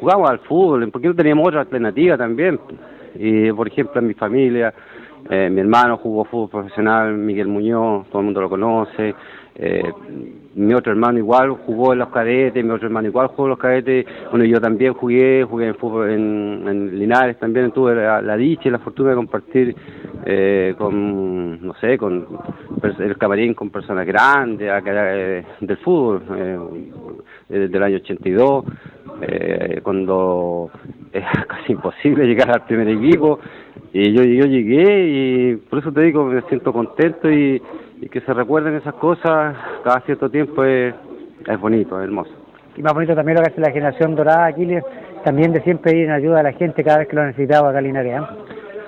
jugábamos 0.00 0.30
al 0.30 0.38
fútbol, 0.40 0.90
porque 0.90 1.08
no 1.08 1.14
teníamos 1.14 1.46
otra 1.46 1.60
alternativa 1.60 2.16
también. 2.16 2.58
Y, 3.14 3.52
por 3.52 3.68
ejemplo, 3.68 4.00
en 4.00 4.06
mi 4.08 4.14
familia, 4.14 4.72
eh, 5.30 5.48
mi 5.50 5.60
hermano 5.60 5.98
jugó 5.98 6.24
fútbol 6.24 6.50
profesional, 6.50 7.14
Miguel 7.14 7.48
Muñoz, 7.48 8.06
todo 8.08 8.20
el 8.20 8.24
mundo 8.24 8.40
lo 8.40 8.48
conoce. 8.48 9.14
Eh, 9.54 9.92
mi 10.56 10.72
otro 10.72 10.90
hermano 10.90 11.18
igual 11.18 11.50
jugó 11.50 11.92
en 11.92 11.98
los 11.98 12.08
cadetes, 12.08 12.64
mi 12.64 12.70
otro 12.70 12.86
hermano 12.86 13.08
igual 13.08 13.28
jugó 13.28 13.44
en 13.44 13.50
los 13.50 13.58
cadetes. 13.58 14.06
Bueno, 14.30 14.44
yo 14.46 14.60
también 14.60 14.94
jugué, 14.94 15.44
jugué 15.44 15.68
en 15.68 15.74
fútbol 15.74 16.10
en, 16.10 16.64
en 16.66 16.98
Linares, 16.98 17.38
también 17.38 17.70
tuve 17.72 17.94
la, 17.94 18.36
dicha 18.36 18.68
y 18.68 18.70
la 18.70 18.78
fortuna 18.78 19.10
de 19.10 19.16
compartir 19.16 19.76
eh, 20.24 20.74
con, 20.78 21.64
no 21.64 21.74
sé, 21.74 21.98
con 21.98 22.26
el 22.98 23.18
camarín 23.18 23.54
con 23.54 23.70
personas 23.70 24.06
grandes 24.06 24.70
eh, 24.86 25.44
del 25.60 25.76
fútbol, 25.78 26.22
eh, 26.34 26.58
desde 27.48 27.76
el 27.76 27.82
año 27.82 27.96
82 27.96 28.64
eh, 29.22 29.80
cuando 29.82 30.70
era 31.12 31.46
casi 31.48 31.72
imposible 31.72 32.26
llegar 32.26 32.50
al 32.50 32.64
primer 32.64 32.88
equipo 32.88 33.38
y 33.92 34.12
yo, 34.12 34.22
yo 34.22 34.46
llegué 34.46 35.08
y 35.08 35.56
por 35.56 35.78
eso 35.80 35.92
te 35.92 36.02
digo 36.02 36.24
me 36.24 36.42
siento 36.42 36.72
contento 36.72 37.30
y, 37.30 37.62
y 38.00 38.08
que 38.08 38.20
se 38.20 38.32
recuerden 38.32 38.74
esas 38.74 38.94
cosas 38.94 39.56
cada 39.84 40.00
cierto 40.00 40.28
tiempo 40.30 40.64
es, 40.64 40.94
es 41.46 41.60
bonito, 41.60 41.98
es 42.00 42.04
hermoso. 42.04 42.30
Y 42.76 42.82
más 42.82 42.92
bonito 42.92 43.14
también 43.14 43.36
lo 43.38 43.42
que 43.42 43.52
hace 43.52 43.60
la 43.60 43.70
generación 43.70 44.14
dorada, 44.14 44.46
Aquiles, 44.46 44.84
también 45.24 45.52
de 45.52 45.62
siempre 45.62 45.96
ir 45.96 46.04
en 46.04 46.12
ayuda 46.12 46.40
a 46.40 46.42
la 46.42 46.52
gente 46.52 46.84
cada 46.84 46.98
vez 46.98 47.08
que 47.08 47.16
lo 47.16 47.24
necesitaba 47.24 47.70
acá 47.70 47.78
en 47.78 47.84
Linares. 47.86 48.20
¿eh? 48.20 48.26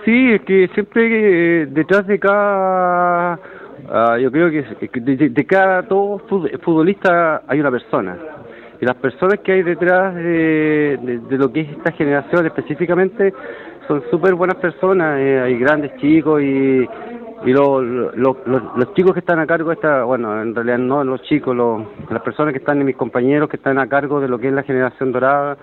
Sí, 0.04 0.32
es 0.32 0.42
que 0.42 0.68
siempre 0.74 1.62
eh, 1.62 1.66
detrás 1.66 2.06
de 2.06 2.18
cada, 2.18 3.34
uh, 3.34 4.16
yo 4.18 4.30
creo 4.30 4.50
que, 4.50 5.00
de, 5.00 5.28
de, 5.30 5.46
cada 5.46 5.82
todo 5.84 6.18
futbolista 6.18 7.42
hay 7.46 7.60
una 7.60 7.70
persona 7.70 8.16
y 8.80 8.84
las 8.84 8.96
personas 8.96 9.40
que 9.40 9.52
hay 9.52 9.62
detrás 9.62 10.14
de, 10.14 10.98
de, 11.02 11.18
de 11.28 11.38
lo 11.38 11.52
que 11.52 11.62
es 11.62 11.70
esta 11.70 11.92
generación 11.92 12.46
específicamente 12.46 13.32
son 13.88 14.02
súper 14.10 14.34
buenas 14.34 14.58
personas, 14.58 15.18
eh, 15.18 15.40
hay 15.40 15.58
grandes 15.58 15.96
chicos 15.96 16.42
y, 16.42 16.86
y 17.44 17.52
lo, 17.52 17.80
lo, 17.82 18.12
lo, 18.14 18.72
los 18.76 18.94
chicos 18.94 19.12
que 19.12 19.20
están 19.20 19.38
a 19.38 19.46
cargo 19.46 19.68
de 19.70 19.74
esta, 19.74 20.04
bueno, 20.04 20.42
en 20.42 20.54
realidad 20.54 20.78
no 20.78 21.04
los 21.04 21.22
chicos, 21.22 21.56
las 22.10 22.22
personas 22.22 22.52
que 22.52 22.58
están, 22.58 22.84
mis 22.84 22.96
compañeros 22.96 23.48
que 23.48 23.56
están 23.56 23.78
a 23.78 23.88
cargo 23.88 24.20
de 24.20 24.28
lo 24.28 24.38
que 24.38 24.48
es 24.48 24.52
la 24.52 24.62
generación 24.62 25.12
dorada, 25.12 25.56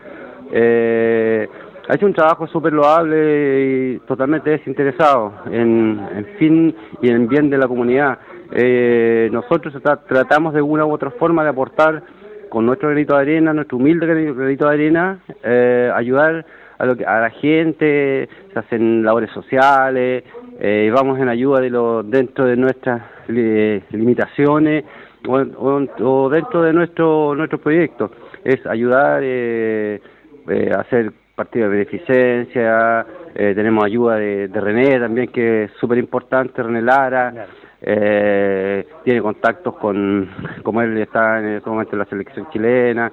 eh, 0.52 1.48
ha 1.88 1.96
hecho 1.96 2.06
un 2.06 2.14
trabajo 2.14 2.48
súper 2.48 2.74
loable 2.74 3.96
y 3.96 4.00
totalmente 4.08 4.50
desinteresado 4.50 5.34
en, 5.52 6.00
en 6.16 6.26
fin 6.38 6.76
y 7.02 7.10
en 7.10 7.28
bien 7.28 7.50
de 7.50 7.58
la 7.58 7.68
comunidad. 7.68 8.18
Eh, 8.52 9.30
nosotros 9.32 9.74
tratamos 10.08 10.54
de 10.54 10.62
una 10.62 10.86
u 10.86 10.92
otra 10.92 11.12
forma 11.12 11.44
de 11.44 11.50
aportar 11.50 12.02
con 12.50 12.66
nuestro 12.66 12.90
granito 12.90 13.16
de 13.16 13.22
arena, 13.22 13.54
nuestro 13.54 13.78
humilde 13.78 14.06
granito 14.08 14.68
de 14.68 14.74
arena, 14.74 15.20
eh, 15.44 15.92
ayudar 15.94 16.46
a, 16.78 16.86
lo 16.86 16.96
que, 16.96 17.06
a 17.06 17.20
la 17.20 17.30
gente, 17.30 18.28
se 18.54 18.60
hacen 18.60 19.04
labores 19.04 19.32
sociales, 19.32 20.24
eh, 20.60 20.92
vamos 20.94 21.20
en 21.20 21.30
ayuda 21.30 21.62
de 21.62 21.70
lo, 21.70 22.04
dentro 22.04 22.46
de 22.46 22.56
nuestras 22.56 23.02
eh, 23.28 23.82
limitaciones 23.92 24.86
o, 25.28 25.38
o, 25.38 25.88
o, 26.04 26.30
dentro 26.30 26.62
de 26.62 26.74
nuestro 26.74 27.36
nuestro 27.36 27.60
proyecto. 27.60 28.12
Es 28.44 28.66
ayudar 28.66 29.22
eh, 29.24 30.02
eh 30.48 30.72
hacer 30.78 31.12
partidos 31.36 31.70
de 31.70 31.78
beneficencia, 31.78 33.06
tenemos 33.34 33.84
ayuda 33.84 34.16
de, 34.16 34.48
de, 34.48 34.62
René 34.62 34.98
también, 34.98 35.28
que 35.28 35.66
es 35.66 35.72
súper 35.82 35.98
importante, 35.98 36.64
René 36.64 36.82
Lara. 36.82 37.48
Eh, 37.88 38.88
tiene 39.04 39.22
contactos 39.22 39.76
con, 39.76 40.28
como 40.64 40.82
él 40.82 40.98
está 40.98 41.40
en 41.40 41.58
este 41.58 41.70
momento 41.70 41.94
en 41.94 42.00
la 42.00 42.06
selección 42.06 42.50
chilena, 42.50 43.12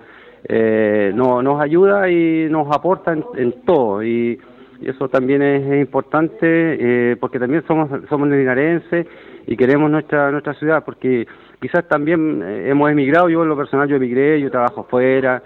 eh, 0.48 1.12
no, 1.14 1.42
nos 1.42 1.60
ayuda 1.60 2.10
y 2.10 2.48
nos 2.50 2.74
aporta 2.74 3.12
en, 3.12 3.24
en 3.36 3.52
todo. 3.64 4.02
Y, 4.02 4.38
eso 4.84 5.08
también 5.08 5.42
es, 5.42 5.80
importante 5.80 6.42
eh, 6.42 7.16
porque 7.20 7.38
también 7.38 7.62
somos 7.68 7.88
somos 8.08 8.28
linarenses 8.28 9.06
y 9.46 9.56
queremos 9.56 9.90
nuestra 9.90 10.30
nuestra 10.32 10.54
ciudad 10.54 10.82
porque 10.84 11.26
quizás 11.60 11.86
también 11.86 12.42
eh, 12.42 12.70
hemos 12.70 12.90
emigrado, 12.90 13.28
yo 13.28 13.42
en 13.44 13.48
lo 13.48 13.56
personal 13.56 13.88
yo 13.88 13.96
emigré, 13.96 14.40
yo 14.40 14.50
trabajo 14.50 14.80
afuera, 14.80 15.40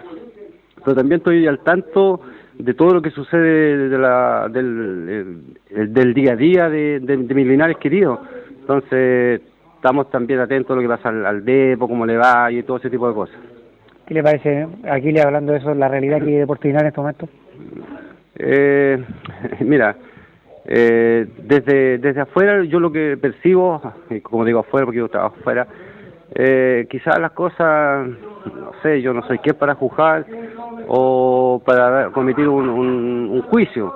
pero 0.83 0.95
también 0.95 1.19
estoy 1.19 1.45
al 1.45 1.59
tanto 1.59 2.21
de 2.57 2.73
todo 2.73 2.95
lo 2.95 3.01
que 3.01 3.11
sucede 3.11 3.89
de 3.89 3.97
la, 3.99 4.49
del, 4.49 5.43
del 5.69 6.13
día 6.15 6.33
a 6.33 6.35
día 6.35 6.69
de, 6.69 6.99
de, 6.99 7.17
de 7.17 7.35
mis 7.35 7.45
linares 7.45 7.77
queridos. 7.77 8.19
Entonces, 8.61 9.41
estamos 9.75 10.09
también 10.09 10.39
atentos 10.39 10.71
a 10.71 10.75
lo 10.75 10.81
que 10.81 10.87
pasa 10.87 11.09
al, 11.09 11.23
al 11.23 11.45
depo, 11.45 11.87
cómo 11.87 12.07
le 12.07 12.17
va 12.17 12.51
y 12.51 12.63
todo 12.63 12.77
ese 12.77 12.89
tipo 12.89 13.07
de 13.07 13.13
cosas. 13.13 13.37
¿Qué 14.07 14.13
le 14.13 14.23
parece, 14.23 14.67
aquí 14.89 15.11
le 15.11 15.21
hablando 15.21 15.51
de 15.51 15.59
eso, 15.59 15.73
la 15.73 15.87
realidad 15.87 16.21
aquí 16.21 16.31
de 16.31 16.47
Portinar 16.47 16.81
en 16.81 16.87
este 16.87 16.99
momento? 16.99 17.27
Eh, 18.37 19.03
mira, 19.59 19.95
eh, 20.65 21.27
desde, 21.37 21.97
desde 21.97 22.21
afuera 22.21 22.63
yo 22.63 22.79
lo 22.79 22.91
que 22.91 23.17
percibo, 23.17 23.81
como 24.23 24.45
digo 24.45 24.59
afuera 24.59 24.85
porque 24.85 24.99
yo 24.99 25.09
trabajo 25.09 25.35
afuera, 25.39 25.67
eh, 26.35 26.87
quizás 26.89 27.19
las 27.19 27.31
cosas, 27.31 28.07
no 28.07 28.71
sé, 28.81 29.01
yo 29.01 29.13
no 29.13 29.25
soy 29.27 29.39
qué 29.39 29.53
para 29.53 29.75
juzgar 29.75 30.25
o 30.87 31.61
para 31.65 32.09
cometer 32.11 32.47
un 32.47 33.41
juicio 33.43 33.93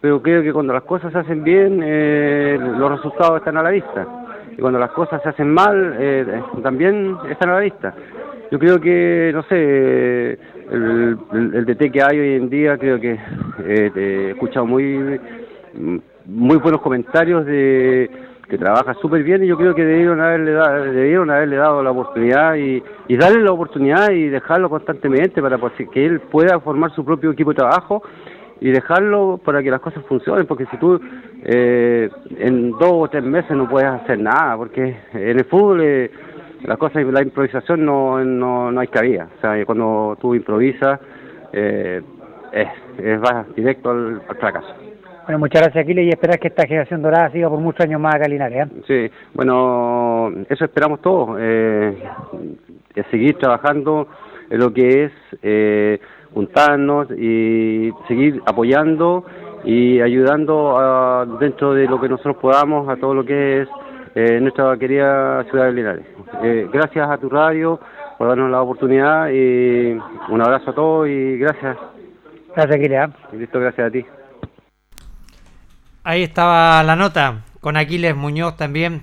pero 0.00 0.22
creo 0.22 0.42
que 0.42 0.52
cuando 0.52 0.72
las 0.72 0.84
cosas 0.84 1.12
se 1.12 1.18
hacen 1.18 1.44
bien, 1.44 1.80
eh, 1.84 2.58
los 2.58 2.90
resultados 2.90 3.38
están 3.38 3.58
a 3.58 3.62
la 3.62 3.70
vista. 3.70 4.06
Y 4.52 4.60
cuando 4.60 4.78
las 4.78 4.90
cosas 4.92 5.22
se 5.22 5.28
hacen 5.28 5.52
mal, 5.52 5.94
eh, 5.98 6.42
también 6.62 7.16
están 7.28 7.50
a 7.50 7.54
la 7.54 7.60
vista. 7.60 7.94
Yo 8.50 8.58
creo 8.58 8.80
que, 8.80 9.30
no 9.32 9.42
sé, 9.44 10.32
el, 10.70 11.18
el, 11.32 11.54
el 11.54 11.64
DT 11.66 11.92
que 11.92 12.02
hay 12.02 12.18
hoy 12.18 12.34
en 12.34 12.50
día, 12.50 12.76
creo 12.78 13.00
que 13.00 13.12
eh, 13.64 13.92
he 13.94 14.30
escuchado 14.30 14.66
muy, 14.66 15.20
muy 16.26 16.56
buenos 16.56 16.80
comentarios 16.80 17.46
de 17.46 18.10
que 18.48 18.58
trabaja 18.58 18.94
súper 18.94 19.22
bien 19.22 19.44
y 19.44 19.46
yo 19.46 19.56
creo 19.56 19.74
que 19.76 19.84
debieron 19.84 20.20
haberle, 20.20 20.52
dado, 20.52 20.84
debieron 20.86 21.30
haberle 21.30 21.56
dado 21.56 21.84
la 21.84 21.92
oportunidad 21.92 22.56
y, 22.56 22.82
y 23.06 23.16
darle 23.16 23.44
la 23.44 23.52
oportunidad 23.52 24.10
y 24.10 24.28
dejarlo 24.28 24.68
constantemente 24.68 25.40
para 25.40 25.56
que 25.92 26.04
él 26.04 26.18
pueda 26.18 26.58
formar 26.58 26.92
su 26.92 27.04
propio 27.04 27.30
equipo 27.30 27.50
de 27.50 27.58
trabajo 27.58 28.02
y 28.60 28.70
dejarlo 28.70 29.40
para 29.42 29.62
que 29.62 29.70
las 29.70 29.80
cosas 29.80 30.04
funcionen, 30.06 30.46
porque 30.46 30.66
si 30.66 30.76
tú 30.76 31.00
eh, 31.44 32.10
en 32.38 32.72
dos 32.72 32.92
o 32.92 33.08
tres 33.08 33.22
meses 33.22 33.52
no 33.56 33.68
puedes 33.68 33.88
hacer 33.88 34.18
nada, 34.18 34.56
porque 34.56 34.96
en 35.14 35.38
el 35.38 35.44
fútbol 35.44 35.80
eh, 35.82 36.10
las 36.64 36.78
cosas, 36.78 37.04
la 37.04 37.22
improvisación 37.22 37.84
no, 37.84 38.22
no, 38.24 38.70
no 38.70 38.80
hay 38.80 38.88
cabida, 38.88 39.28
o 39.38 39.40
sea, 39.40 39.64
cuando 39.64 40.16
tú 40.20 40.34
improvisas 40.34 41.00
eh, 41.52 42.00
es, 42.52 42.68
es, 42.98 43.20
vas 43.20 43.54
directo 43.54 43.90
al, 43.90 44.22
al, 44.28 44.36
fracaso. 44.36 44.68
Bueno, 45.24 45.38
muchas 45.38 45.62
gracias 45.62 45.84
Aquiles 45.84 46.06
y 46.06 46.08
esperar 46.08 46.38
que 46.38 46.48
esta 46.48 46.66
generación 46.66 47.02
dorada 47.02 47.30
siga 47.30 47.48
por 47.48 47.60
muchos 47.60 47.80
años 47.84 48.00
más 48.00 48.14
acá 48.14 48.24
en 48.24 48.30
Linares. 48.32 48.66
¿eh? 48.66 48.82
Sí, 48.86 49.14
bueno, 49.34 50.32
eso 50.48 50.64
esperamos 50.64 51.00
todos, 51.00 51.36
eh, 51.40 51.96
seguir 53.10 53.38
trabajando 53.38 54.08
en 54.50 54.58
lo 54.58 54.72
que 54.72 55.04
es... 55.04 55.12
Eh, 55.42 56.00
juntarnos 56.34 57.10
y 57.10 57.90
seguir 58.08 58.40
apoyando 58.46 59.24
y 59.64 60.00
ayudando 60.00 60.78
a, 60.78 61.26
dentro 61.38 61.74
de 61.74 61.86
lo 61.86 62.00
que 62.00 62.08
nosotros 62.08 62.36
podamos 62.36 62.88
a 62.88 62.96
todo 62.96 63.14
lo 63.14 63.24
que 63.24 63.62
es 63.62 63.68
eh, 64.14 64.40
nuestra 64.40 64.76
querida 64.76 65.44
ciudad 65.44 65.66
de 65.66 65.72
Linares. 65.72 66.06
Eh, 66.42 66.68
gracias 66.72 67.08
a 67.08 67.18
tu 67.18 67.28
radio 67.28 67.80
por 68.18 68.28
darnos 68.28 68.50
la 68.50 68.62
oportunidad 68.62 69.28
y 69.30 69.92
un 70.28 70.42
abrazo 70.42 70.70
a 70.70 70.74
todos 70.74 71.08
y 71.08 71.38
gracias. 71.38 71.76
Gracias, 72.54 72.76
Aquiles. 72.76 73.10
Listo, 73.32 73.60
gracias 73.60 73.86
a 73.86 73.90
ti. 73.90 74.04
Ahí 76.02 76.22
estaba 76.22 76.82
la 76.82 76.96
nota 76.96 77.42
con 77.60 77.76
Aquiles 77.76 78.16
Muñoz 78.16 78.56
también, 78.56 79.02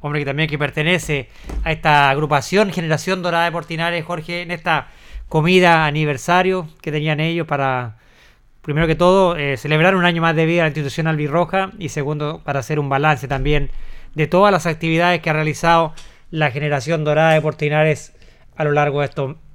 hombre 0.00 0.20
que 0.20 0.26
también 0.26 0.48
que 0.48 0.58
pertenece 0.58 1.28
a 1.64 1.72
esta 1.72 2.08
agrupación 2.08 2.70
Generación 2.70 3.22
Dorada 3.22 3.44
de 3.44 3.52
Portinares, 3.52 4.04
Jorge, 4.04 4.42
en 4.42 4.50
esta 4.50 4.88
comida 5.28 5.86
aniversario 5.86 6.66
que 6.82 6.92
tenían 6.92 7.20
ellos 7.20 7.46
para 7.46 7.96
primero 8.62 8.86
que 8.86 8.94
todo, 8.94 9.36
eh, 9.36 9.56
celebrar 9.56 9.96
un 9.96 10.04
año 10.04 10.22
más 10.22 10.36
de 10.36 10.46
vida 10.46 10.62
a 10.62 10.64
la 10.64 10.68
institución 10.68 11.06
albirroja 11.06 11.70
y 11.78 11.88
segundo, 11.88 12.40
para 12.44 12.60
hacer 12.60 12.78
un 12.78 12.88
balance 12.88 13.26
también 13.26 13.70
de 14.14 14.26
todas 14.26 14.52
las 14.52 14.66
actividades 14.66 15.20
que 15.20 15.30
ha 15.30 15.34
realizado 15.34 15.94
la 16.30 16.50
generación 16.50 17.04
dorada 17.04 17.32
de 17.32 17.40
Portinares 17.40 18.14
a 18.56 18.64
lo 18.64 18.72
largo 18.72 19.00
de, 19.00 19.10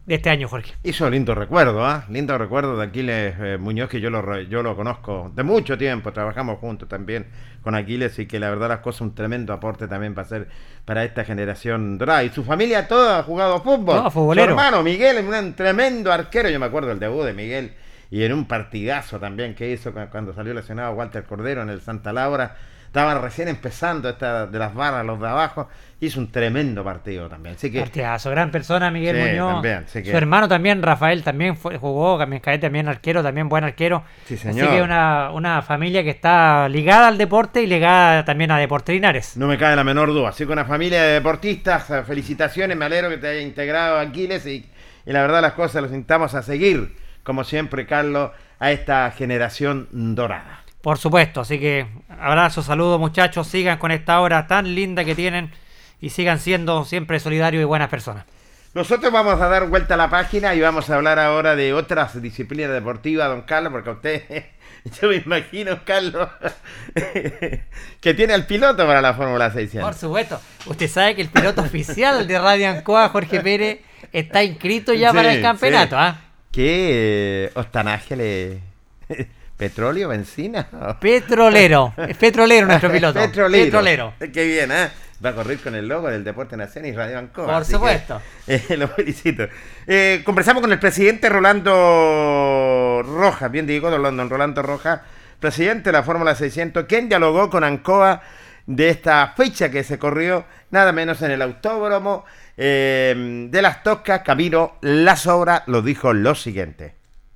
este 0.08 0.30
año, 0.30 0.48
Jorge. 0.48 0.74
Hizo 0.84 1.10
lindo 1.10 1.34
recuerdo, 1.36 1.86
¿ah? 1.86 2.06
Lindo 2.10 2.38
recuerdo 2.38 2.78
de 2.78 2.86
Aquiles 2.86 3.36
eh, 3.40 3.58
Muñoz, 3.60 3.90
que 3.90 4.00
yo 4.02 4.10
lo, 4.10 4.42
yo 4.42 4.62
lo 4.62 4.76
conozco 4.76 5.32
de 5.36 5.44
mucho 5.44 5.78
tiempo, 5.78 6.12
trabajamos 6.14 6.60
juntos 6.60 6.88
también 6.90 7.28
con 7.64 7.74
Aquiles 7.76 8.20
y 8.20 8.28
que 8.28 8.40
la 8.40 8.50
verdad 8.50 8.70
las 8.70 8.80
cosas 8.80 9.02
un 9.02 9.16
tremendo 9.16 9.52
aporte 9.54 9.88
también 9.88 10.14
para 10.14 10.26
hacer 10.28 10.48
para 10.86 11.04
esta 11.04 11.24
generación 11.24 11.98
dorada. 11.98 12.24
Y 12.24 12.30
su 12.30 12.44
familia 12.44 12.88
toda 12.88 13.20
ha 13.20 13.24
jugado 13.24 13.62
fútbol. 13.62 13.98
Todo 13.98 14.12
futbolero. 14.12 14.46
Su 14.48 14.52
hermano 14.52 14.84
Miguel, 14.84 15.26
un 15.26 15.54
tremendo 15.56 16.12
arquero, 16.12 16.50
yo 16.50 16.60
me 16.60 16.68
acuerdo 16.68 16.90
del 16.90 17.00
debut 17.00 17.26
de 17.26 17.34
Miguel 17.34 17.74
y 18.12 18.24
en 18.24 18.34
un 18.34 18.46
partidazo 18.46 19.20
también 19.20 19.56
que 19.56 19.72
hizo 19.72 19.92
cu- 19.94 20.08
cuando 20.12 20.34
salió 20.34 20.54
lesionado 20.54 20.94
Walter 20.94 21.24
Cordero 21.24 21.64
en 21.64 21.70
el 21.70 21.82
Santa 21.82 22.14
Laura. 22.14 22.56
Estaban 22.96 23.22
recién 23.22 23.50
empezando 23.50 24.08
esta 24.08 24.48
de 24.48 24.58
las 24.58 24.74
barras, 24.74 25.06
los 25.06 25.20
de 25.20 25.28
abajo. 25.28 25.68
Hizo 26.00 26.18
un 26.18 26.32
tremendo 26.32 26.82
partido 26.82 27.28
también. 27.28 27.56
Así 27.56 27.70
que 27.70 27.82
Partidazo, 27.82 28.30
gran 28.30 28.52
persona 28.52 28.90
Miguel 28.90 29.18
Sí, 29.18 29.22
Muñoz. 29.32 29.54
también, 29.56 29.84
así 29.86 30.02
que- 30.02 30.12
Su 30.12 30.16
hermano 30.18 30.48
también, 30.48 30.82
Rafael, 30.82 31.22
también 31.22 31.58
fue, 31.58 31.78
jugó, 31.78 32.18
también 32.18 32.42
cae 32.42 32.58
también 32.58 32.88
arquero, 32.88 33.22
también 33.22 33.50
buen 33.50 33.66
arquero. 33.66 34.06
Sí, 34.26 34.36
Así 34.36 34.44
señor. 34.44 34.70
que 34.70 34.82
una, 34.82 35.32
una 35.32 35.62
familia 35.62 36.04
que 36.04 36.10
está 36.10 36.70
ligada 36.70 37.10
al 37.10 37.18
deporte 37.18 37.62
y 37.62 37.68
ligada 37.68 38.24
también 38.24 38.52
a 38.52 38.58
Deportes 38.58 38.94
Linares. 38.96 39.36
No 39.36 39.48
me 39.48 39.58
cabe 39.58 39.76
la 39.76 39.84
menor 39.84 40.14
duda. 40.14 40.30
Así 40.30 40.46
que 40.46 40.54
una 40.54 40.64
familia 40.64 41.04
de 41.04 41.14
deportistas, 41.16 41.90
eh, 41.90 42.02
felicitaciones, 42.04 42.78
me 42.78 42.86
alegro 42.86 43.10
que 43.10 43.18
te 43.18 43.28
haya 43.28 43.42
integrado 43.42 44.00
Aquiles 44.00 44.46
y, 44.46 44.70
y 45.06 45.12
la 45.12 45.22
verdad 45.22 45.42
las 45.42 45.52
cosas 45.52 45.82
los 45.82 45.92
invitamos 45.92 46.34
a 46.34 46.42
seguir, 46.44 46.96
como 47.24 47.44
siempre, 47.44 47.86
Carlos, 47.86 48.32
a 48.60 48.72
esta 48.72 49.12
generación 49.12 49.90
dorada. 49.92 50.62
Por 50.86 51.00
supuesto, 51.00 51.42
así 51.42 51.60
que 51.60 51.88
abrazo, 52.10 52.62
saludos 52.62 53.00
muchachos, 53.00 53.48
sigan 53.48 53.80
con 53.80 53.90
esta 53.90 54.22
hora 54.22 54.46
tan 54.46 54.76
linda 54.76 55.04
que 55.04 55.16
tienen 55.16 55.52
y 56.00 56.12
sigan 56.12 56.38
siendo 56.38 56.86
siempre 56.86 57.20
solidarios 57.20 57.64
y 57.64 57.66
buenas 57.66 57.90
personas. 57.90 58.26
Nosotros 58.76 59.12
vamos 59.12 59.42
a 59.42 59.48
dar 59.48 59.68
vuelta 59.68 59.96
a 59.96 59.98
la 59.98 60.12
página 60.12 60.54
y 60.54 60.62
vamos 60.62 60.88
a 60.88 60.96
hablar 60.98 61.18
ahora 61.18 61.56
de 61.56 61.74
otras 61.74 62.22
disciplinas 62.22 62.70
deportivas, 62.70 63.30
don 63.30 63.42
Carlos, 63.42 63.72
porque 63.72 63.90
a 63.90 63.94
usted, 63.94 64.46
yo 65.02 65.10
me 65.10 65.16
imagino, 65.16 65.80
Carlos, 65.86 66.30
que 68.00 68.14
tiene 68.14 68.36
al 68.36 68.46
piloto 68.46 68.86
para 68.86 69.02
la 69.02 69.16
Fórmula 69.16 69.52
600. 69.52 69.90
Por 69.90 70.00
supuesto, 70.00 70.40
usted 70.68 70.88
sabe 70.88 71.16
que 71.16 71.24
el 71.24 71.30
piloto 71.30 71.62
oficial 71.64 72.28
de 72.28 72.38
Radio 72.38 72.70
Ancoa, 72.70 73.10
Jorge 73.10 73.42
Pérez, 73.42 73.80
está 74.12 74.44
inscrito 74.44 74.94
ya 74.94 75.12
para 75.12 75.34
el 75.34 75.42
campeonato. 75.42 75.96
sí. 75.96 76.00
¿ah? 76.00 76.22
¿Qué 76.52 77.46
eh, 77.48 77.52
ostanaje 77.56 78.16
le... 78.16 78.60
¿Petróleo, 79.58 80.10
benzina? 80.10 80.68
Petrolero, 81.02 81.94
es 81.98 82.18
petrolero 82.18 82.68
nuestro 82.68 82.92
piloto. 82.92 83.20
Petrolero. 83.20 83.66
Petrolero. 83.66 84.14
Qué 84.20 84.46
bien, 84.46 84.72
¿eh? 84.72 84.90
Va 85.24 85.30
a 85.30 85.34
correr 85.34 85.60
con 85.60 85.76
el 85.76 85.88
logo 85.88 86.10
del 86.10 86.26
Deporte 86.26 86.58
Nacional 86.58 86.92
y 86.92 86.96
Radio 86.96 87.18
Ancoa. 87.20 87.46
Por 87.46 87.66
que, 87.66 87.72
supuesto. 87.72 88.22
eh, 88.48 88.76
lo 88.78 88.90
felicito. 88.90 89.48
Eh, 89.88 90.22
conversamos 90.26 90.62
con 90.62 90.72
el 90.74 90.80
presidente 90.80 91.30
Rolando 91.30 93.02
Rojas, 93.06 93.50
bien 93.50 93.66
digo, 93.66 93.90
don 93.90 94.30
Rolando 94.30 94.62
Rojas, 94.62 95.02
presidente 95.40 95.90
de 95.90 95.94
la 95.94 96.04
Fórmula 96.04 96.36
600, 96.36 96.84
quien 96.86 97.08
dialogó 97.08 97.50
con 97.50 97.64
Ancoa 97.64 98.22
de 98.68 98.90
esta 98.90 99.34
fecha 99.38 99.72
que 99.72 99.84
se 99.84 99.98
corrió 99.98 100.46
nada 100.72 100.92
menos 100.92 101.22
en 101.22 101.32
el 101.32 101.42
autódromo 101.42 102.26
eh, 102.58 103.48
de 103.50 103.62
las 103.62 103.84
Toscas, 103.84 104.22
Camilo 104.22 104.78
La 104.82 105.16
Sobra, 105.16 105.64
lo 105.68 105.82
dijo 105.82 106.14
lo 106.14 106.36
siguiente. 106.36 106.95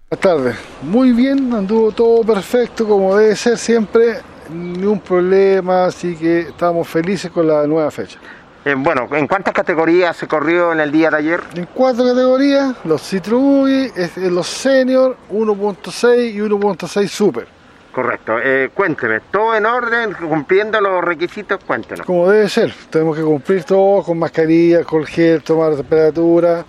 Buenas 0.10 0.24
tardes. 0.24 0.56
Muy 0.82 1.12
bien, 1.12 1.54
anduvo 1.54 1.92
todo 1.92 2.24
perfecto 2.24 2.88
como 2.88 3.16
debe 3.16 3.36
ser 3.36 3.60
siempre, 3.60 4.16
ni 4.52 4.84
un 4.84 5.00
problema, 5.00 5.86
así 5.86 6.16
que 6.16 6.40
estamos 6.40 6.88
felices 6.88 7.30
con 7.30 7.46
la 7.48 7.68
nueva 7.68 7.92
fecha. 7.92 8.18
Eh, 8.66 8.74
bueno, 8.76 9.08
¿en 9.12 9.28
cuántas 9.28 9.54
categorías 9.54 10.18
se 10.18 10.28
corrió 10.28 10.72
en 10.74 10.80
el 10.80 10.92
día 10.92 11.12
de 11.12 11.18
ayer? 11.18 11.42
En 11.54 11.68
cuatro 11.72 12.06
categorías, 12.06 12.76
los 12.86 13.04
Citroën, 13.14 14.32
los 14.32 14.48
Senior, 14.48 15.16
1.6 15.32 16.34
y 16.34 16.40
1.6 16.40 17.08
Super. 17.08 17.48
Correcto. 17.92 18.40
Eh, 18.44 18.72
cuénteme, 18.74 19.20
¿todo 19.32 19.54
en 19.56 19.68
orden, 19.68 20.14
cumpliendo 20.14 20.82
los 20.82 21.04
requisitos? 21.04 21.64
Cuéntenos. 21.64 22.08
Como 22.08 22.28
debe 22.32 22.50
ser, 22.50 22.74
tenemos 22.90 23.16
que 23.16 23.22
cumplir 23.22 23.64
todo 23.64 24.02
con 24.02 24.18
mascarilla, 24.18 24.84
con 24.84 25.06
gel, 25.06 25.44
tomar 25.44 25.76
temperatura. 25.76 26.66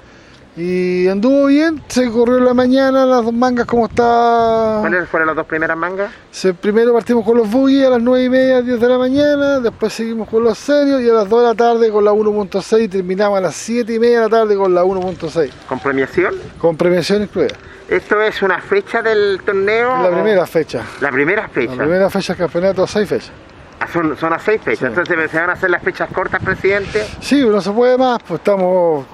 Y 0.57 1.07
anduvo 1.09 1.47
bien, 1.47 1.81
se 1.89 2.11
corrió 2.11 2.39
en 2.39 2.45
la 2.45 2.55
mañana, 2.55 3.07
las 3.07 3.25
dos 3.25 3.33
mangas 3.33 3.67
como 3.67 3.87
está 3.87 4.79
¿Cuáles 4.81 5.09
fueron 5.09 5.29
las 5.29 5.37
dos 5.37 5.47
primeras 5.47 5.77
mangas? 5.77 6.11
Se- 6.33 6.53
primero 6.53 6.93
partimos 6.93 7.25
con 7.25 7.37
los 7.37 7.49
buggy 7.51 7.85
a 7.85 7.91
las 7.91 8.03
9 8.03 8.25
y 8.25 8.29
media, 8.29 8.61
10 8.61 8.81
de 8.81 8.89
la 8.89 8.99
mañana, 8.99 9.61
después 9.61 9.93
seguimos 9.93 10.29
con 10.29 10.43
los 10.43 10.59
serios 10.59 11.01
y 11.03 11.09
a 11.09 11.13
las 11.15 11.29
2 11.29 11.41
de 11.43 11.47
la 11.47 11.55
tarde 11.55 11.91
con 11.91 12.05
la 12.05 12.13
1.6 12.13 12.83
y 12.83 12.89
terminamos 12.89 13.39
a 13.39 13.41
las 13.43 13.55
7 13.55 13.95
y 13.95 13.99
media 14.01 14.19
de 14.23 14.25
la 14.25 14.29
tarde 14.41 14.57
con 14.57 14.75
la 14.75 14.83
1.6, 14.85 15.51
¿Con 15.69 15.79
premiación? 15.79 16.35
con 16.59 16.77
premiación 16.77 17.23
incluida. 17.23 17.55
¿Esto 17.89 18.21
es 18.21 18.43
una 18.43 18.61
fecha 18.61 19.03
del 19.03 19.41
torneo? 19.45 20.03
La 20.03 20.11
primera 20.11 20.47
fecha, 20.47 20.83
La 21.01 21.11
primera 21.13 21.49
fecha. 21.49 21.75
la 21.77 21.83
primera 21.85 22.11
fecha 22.11 22.33
del 22.35 22.39
campeonato, 22.43 22.87
6 22.87 23.09
fechas. 23.09 23.31
Ah, 23.79 23.87
son, 23.91 24.15
son 24.19 24.33
a 24.33 24.39
seis 24.39 24.61
fechas. 24.63 24.81
Sí. 24.81 25.01
Entonces, 25.01 25.31
¿se 25.31 25.39
van 25.39 25.49
a 25.49 25.53
hacer 25.55 25.71
las 25.71 25.83
fechas 25.83 26.11
cortas, 26.13 26.43
presidente? 26.45 27.07
Sí, 27.21 27.43
no 27.47 27.63
se 27.63 27.71
puede 27.71 27.97
más, 27.97 28.19
pues 28.29 28.39
estamos 28.41 29.07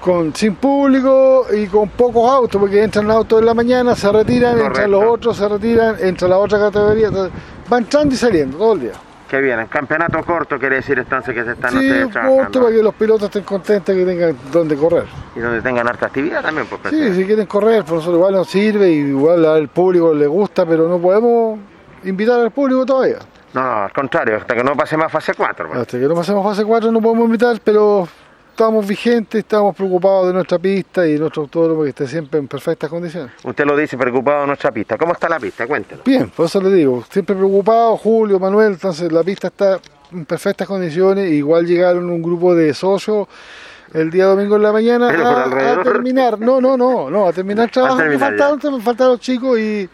con 0.00 0.34
sin 0.34 0.54
público 0.56 1.46
y 1.52 1.66
con 1.66 1.88
pocos 1.90 2.30
autos, 2.30 2.60
porque 2.60 2.82
entran 2.82 3.06
los 3.06 3.16
autos 3.16 3.40
en 3.40 3.46
la 3.46 3.54
mañana, 3.54 3.94
se 3.94 4.10
retiran, 4.10 4.58
entran 4.58 4.90
los 4.90 5.04
otros, 5.04 5.36
se 5.36 5.48
retiran, 5.48 5.96
entra 6.00 6.28
la 6.28 6.38
otra 6.38 6.58
categoría, 6.58 7.08
entonces, 7.08 7.32
va 7.72 7.78
entrando 7.78 8.14
y 8.14 8.18
saliendo 8.18 8.58
todo 8.58 8.72
el 8.74 8.80
día. 8.80 8.92
Qué 9.28 9.40
bien, 9.40 9.58
el 9.58 9.68
campeonato 9.68 10.22
corto 10.22 10.56
quiere 10.56 10.76
decir 10.76 11.00
entonces 11.00 11.34
que 11.34 11.42
se 11.42 11.52
están 11.52 11.72
Sí, 11.72 11.78
ustedes 11.78 12.14
corto 12.14 12.60
para 12.60 12.72
que 12.72 12.82
los 12.82 12.94
pilotos 12.94 13.24
estén 13.24 13.42
contentos 13.42 13.92
que 13.92 14.04
tengan 14.04 14.36
donde 14.52 14.76
correr. 14.76 15.04
Y 15.34 15.40
donde 15.40 15.60
tengan 15.62 15.88
harta 15.88 16.06
actividad 16.06 16.42
también, 16.42 16.68
pues, 16.68 16.80
Sí, 16.90 17.14
si 17.14 17.24
quieren 17.24 17.46
correr, 17.46 17.82
por 17.84 17.94
nosotros 17.96 18.18
igual 18.18 18.34
nos 18.34 18.48
sirve 18.48 18.88
y 18.88 18.98
igual 18.98 19.44
al 19.44 19.68
público 19.68 20.14
le 20.14 20.28
gusta, 20.28 20.64
pero 20.64 20.88
no 20.88 20.98
podemos 21.00 21.58
invitar 22.04 22.38
al 22.38 22.52
público 22.52 22.86
todavía. 22.86 23.18
No, 23.52 23.62
no, 23.62 23.82
al 23.84 23.92
contrario, 23.92 24.36
hasta 24.36 24.54
que 24.54 24.62
no 24.62 24.76
pasemos 24.76 25.06
a 25.06 25.08
fase 25.08 25.34
4. 25.34 25.72
Hasta 25.74 25.98
que 25.98 26.06
no 26.06 26.14
pasemos 26.14 26.44
fase 26.44 26.64
4 26.64 26.92
no 26.92 27.00
podemos 27.00 27.26
invitar, 27.26 27.58
pero 27.64 28.06
estamos 28.56 28.86
vigentes, 28.86 29.40
estamos 29.40 29.76
preocupados 29.76 30.28
de 30.28 30.32
nuestra 30.32 30.58
pista 30.58 31.06
y 31.06 31.12
de 31.12 31.18
nuestro 31.18 31.42
autódromo 31.42 31.82
que 31.82 31.90
esté 31.90 32.06
siempre 32.06 32.40
en 32.40 32.48
perfectas 32.48 32.88
condiciones. 32.88 33.32
Usted 33.44 33.66
lo 33.66 33.76
dice 33.76 33.98
preocupado 33.98 34.40
de 34.40 34.46
nuestra 34.46 34.72
pista. 34.72 34.96
¿Cómo 34.96 35.12
está 35.12 35.28
la 35.28 35.38
pista? 35.38 35.66
Cuéntenos. 35.66 36.02
Bien, 36.02 36.30
por 36.30 36.46
eso 36.46 36.62
le 36.62 36.72
digo, 36.72 37.04
siempre 37.10 37.36
preocupado, 37.36 37.98
Julio, 37.98 38.40
Manuel, 38.40 38.72
entonces 38.72 39.12
la 39.12 39.22
pista 39.22 39.48
está 39.48 39.78
en 40.10 40.24
perfectas 40.24 40.66
condiciones, 40.66 41.30
igual 41.30 41.66
llegaron 41.66 42.08
un 42.08 42.22
grupo 42.22 42.54
de 42.54 42.72
socios 42.72 43.28
el 43.92 44.10
día 44.10 44.24
domingo 44.24 44.56
en 44.56 44.62
la 44.62 44.72
mañana 44.72 45.08
a, 45.10 45.82
terminar, 45.82 46.40
no, 46.40 46.58
no, 46.58 46.78
no, 46.78 47.10
no, 47.10 47.28
a 47.28 47.34
terminar 47.34 47.70
trabajo, 47.72 47.98
que 47.98 48.04
terminar 48.04 48.38
faltaron, 48.38 48.80
faltaron 48.80 49.12
los 49.12 49.20
chicos 49.20 49.58
y 49.58 49.86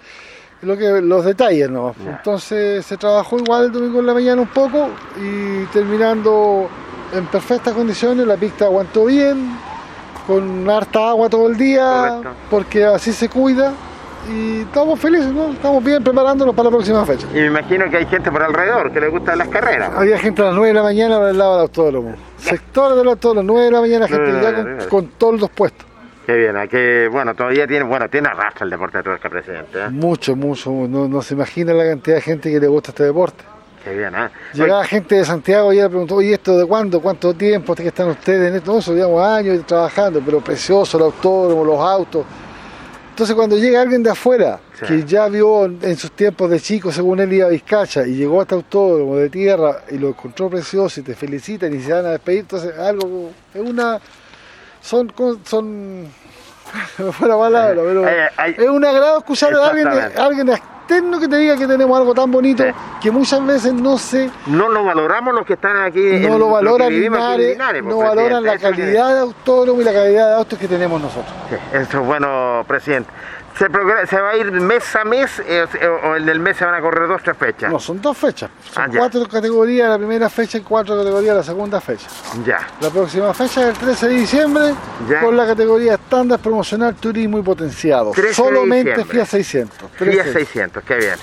lo 0.62 0.76
que 0.76 1.00
los 1.00 1.24
detalles 1.24 1.68
no. 1.68 1.96
Entonces 2.06 2.86
se 2.86 2.96
trabajó 2.96 3.38
igual 3.38 3.64
el 3.64 3.72
domingo 3.72 3.98
en 3.98 4.06
la 4.06 4.14
mañana 4.14 4.40
un 4.40 4.48
poco 4.48 4.90
y 5.20 5.64
terminando 5.72 6.70
en 7.12 7.26
perfectas 7.26 7.74
condiciones, 7.74 8.26
la 8.26 8.36
pista 8.36 8.64
aguantó 8.66 9.04
bien, 9.06 9.56
con 10.26 10.68
harta 10.68 11.10
agua 11.10 11.28
todo 11.28 11.48
el 11.48 11.56
día, 11.56 12.08
Correcto. 12.08 12.30
porque 12.50 12.84
así 12.84 13.12
se 13.12 13.28
cuida 13.28 13.72
y 14.30 14.60
estamos 14.60 15.00
felices, 15.00 15.32
¿no? 15.32 15.52
Estamos 15.52 15.82
bien 15.82 16.02
preparándonos 16.02 16.54
para 16.54 16.66
la 16.66 16.70
próxima 16.70 17.04
fecha. 17.04 17.26
Y 17.32 17.38
me 17.38 17.46
imagino 17.46 17.90
que 17.90 17.96
hay 17.96 18.06
gente 18.06 18.30
por 18.30 18.42
alrededor 18.42 18.92
que 18.92 19.00
le 19.00 19.08
gustan 19.08 19.38
las 19.38 19.48
carreras. 19.48 19.90
Había 19.96 20.18
gente 20.18 20.42
a 20.42 20.46
las 20.46 20.54
9 20.54 20.68
de 20.68 20.74
la 20.74 20.82
mañana 20.82 21.18
por 21.18 21.28
el 21.28 21.38
lado 21.38 21.52
del 21.54 21.62
autódromo. 21.62 22.14
Sector 22.36 22.94
del 22.94 23.08
autódromo, 23.08 23.42
9 23.52 23.64
de 23.64 23.70
la 23.72 23.80
mañana, 23.80 24.08
gente 24.08 24.32
de 24.32 24.42
ya 24.42 24.54
con, 24.54 24.88
con 24.88 25.06
toldos 25.18 25.50
puestos. 25.50 25.86
Qué 26.24 26.36
bien, 26.36 26.56
¿a 26.56 26.68
que 26.68 27.08
bueno, 27.10 27.34
todavía 27.34 27.66
tiene, 27.66 27.84
bueno, 27.84 28.08
tiene 28.08 28.28
arrastra 28.28 28.64
el 28.64 28.70
deporte 28.70 28.98
de 28.98 29.02
tuerca, 29.02 29.28
presidente. 29.28 29.80
¿eh? 29.80 29.90
Mucho, 29.90 30.36
mucho, 30.36 30.70
no, 30.70 31.08
no 31.08 31.20
se 31.20 31.34
imagina 31.34 31.74
la 31.74 31.84
cantidad 31.84 32.16
de 32.16 32.22
gente 32.22 32.50
que 32.50 32.60
le 32.60 32.68
gusta 32.68 32.92
este 32.92 33.02
deporte. 33.02 33.42
¿Eh? 33.86 34.28
Llegaba 34.54 34.84
gente 34.84 35.16
de 35.16 35.24
Santiago 35.24 35.72
y 35.72 35.78
ella 35.78 35.88
preguntó, 35.88 36.16
oye, 36.16 36.34
¿esto 36.34 36.56
de 36.58 36.64
cuándo? 36.66 37.00
¿Cuánto 37.00 37.34
tiempo 37.34 37.74
que 37.74 37.88
están 37.88 38.08
ustedes 38.08 38.50
en 38.50 38.56
esto? 38.56 38.72
No, 38.72 38.78
eso 38.78 38.94
llevamos 38.94 39.24
años 39.26 39.66
trabajando, 39.66 40.20
pero 40.24 40.40
precioso 40.40 40.96
el 40.98 41.04
autódromo, 41.04 41.64
los 41.64 41.78
autos. 41.80 42.24
Entonces 43.10 43.36
cuando 43.36 43.56
llega 43.58 43.80
alguien 43.82 44.02
de 44.02 44.10
afuera, 44.10 44.58
Sí. 44.80 44.86
que 44.86 45.04
ya 45.04 45.28
vio 45.28 45.66
en 45.66 45.96
sus 45.96 46.10
tiempos 46.12 46.48
de 46.50 46.58
chico, 46.58 46.90
según 46.90 47.20
él 47.20 47.32
iba 47.32 47.46
a 47.46 47.50
Vizcacha, 47.50 48.06
y 48.06 48.14
llegó 48.14 48.40
a 48.40 48.42
este 48.42 48.54
autódromo 48.54 49.16
de 49.16 49.28
tierra 49.28 49.82
y 49.90 49.98
lo 49.98 50.08
encontró 50.08 50.48
precioso 50.48 51.00
y 51.00 51.02
te 51.04 51.14
felicitan 51.14 51.72
y 51.74 51.80
se 51.80 51.92
van 51.92 52.06
a 52.06 52.10
despedir, 52.10 52.40
entonces 52.40 52.76
algo, 52.78 53.30
es 53.54 53.60
una, 53.60 54.00
son, 54.80 55.12
son, 55.44 56.02
me 56.98 57.12
fue 57.12 57.28
la 57.28 57.36
palabra, 57.38 57.82
pero 57.84 58.08
Eh, 58.08 58.28
hay- 58.36 58.54
es 58.58 58.68
un 58.68 58.84
agrado 58.84 59.18
escuchar 59.18 59.54
a 59.54 59.66
alguien, 59.68 59.86
a 59.88 60.06
alguien 60.24 60.50
externo 60.82 61.18
que 61.18 61.28
te 61.28 61.36
diga 61.38 61.56
que 61.56 61.66
tenemos 61.66 61.96
algo 61.98 62.14
tan 62.14 62.30
bonito 62.30 62.62
Sí. 62.64 62.70
que 63.00 63.10
muchas 63.10 63.44
veces 63.46 63.72
no 63.72 63.96
se 63.98 64.30
No 64.46 64.68
lo 64.68 64.84
valoramos 64.84 65.34
los 65.34 65.46
que 65.46 65.54
están 65.54 65.76
aquí. 65.78 66.00
en 66.16 66.28
no 66.28 66.38
lo 66.38 66.50
valoran 66.50 66.90
Linares, 66.92 67.52
Linares, 67.52 67.82
pues, 67.82 67.94
no 67.94 68.02
valoran 68.02 68.42
presidente. 68.42 68.64
la 68.64 68.70
calidad 68.76 69.14
de 69.14 69.20
autódromo 69.20 69.80
y 69.80 69.84
la 69.84 69.92
calidad 69.92 70.28
de 70.28 70.34
autos 70.34 70.58
que 70.58 70.68
tenemos 70.68 71.00
nosotros. 71.00 71.32
Sí, 71.48 71.56
eso 71.72 72.00
es 72.00 72.06
bueno, 72.06 72.64
presidente. 72.66 73.10
Se, 73.58 73.68
va 73.68 74.30
a 74.30 74.36
ir 74.36 74.50
mes 74.50 74.96
a 74.96 75.04
mes 75.04 75.40
eh, 75.46 75.66
o, 76.04 76.16
en 76.16 76.28
el 76.28 76.40
mes 76.40 76.56
se 76.56 76.64
van 76.64 76.74
a 76.74 76.80
correr 76.80 77.06
dos, 77.06 77.22
tres 77.22 77.36
fechas. 77.36 77.70
No, 77.70 77.78
son 77.78 78.00
dos 78.00 78.16
fechas. 78.16 78.50
Son 78.72 78.82
Ah, 78.84 78.88
cuatro 78.96 79.26
categorías 79.28 79.88
la 79.88 79.98
primera 79.98 80.28
fecha 80.30 80.58
y 80.58 80.62
cuatro 80.62 80.96
categorías 80.96 81.36
la 81.36 81.42
segunda 81.42 81.80
fecha. 81.80 82.06
Ya. 82.44 82.66
La 82.80 82.90
próxima 82.90 83.32
fecha 83.34 83.62
es 83.62 83.68
el 83.68 83.74
13 83.78 84.08
de 84.08 84.14
diciembre 84.14 84.74
Ya. 85.08 85.20
con 85.20 85.36
la 85.36 85.46
categoría 85.46 85.94
estándar 85.94 86.38
promocional 86.40 86.94
turismo 86.94 87.38
y 87.38 87.42
potenciado. 87.42 88.10
13 88.12 88.28
de 88.28 88.34
Solamente. 88.34 89.04
FIA 89.04 89.26
600. 89.26 89.90
FIA 89.92 90.22
13. 90.24 90.32
600, 90.32 90.82
qué 90.84 90.96
bien. 90.96 91.14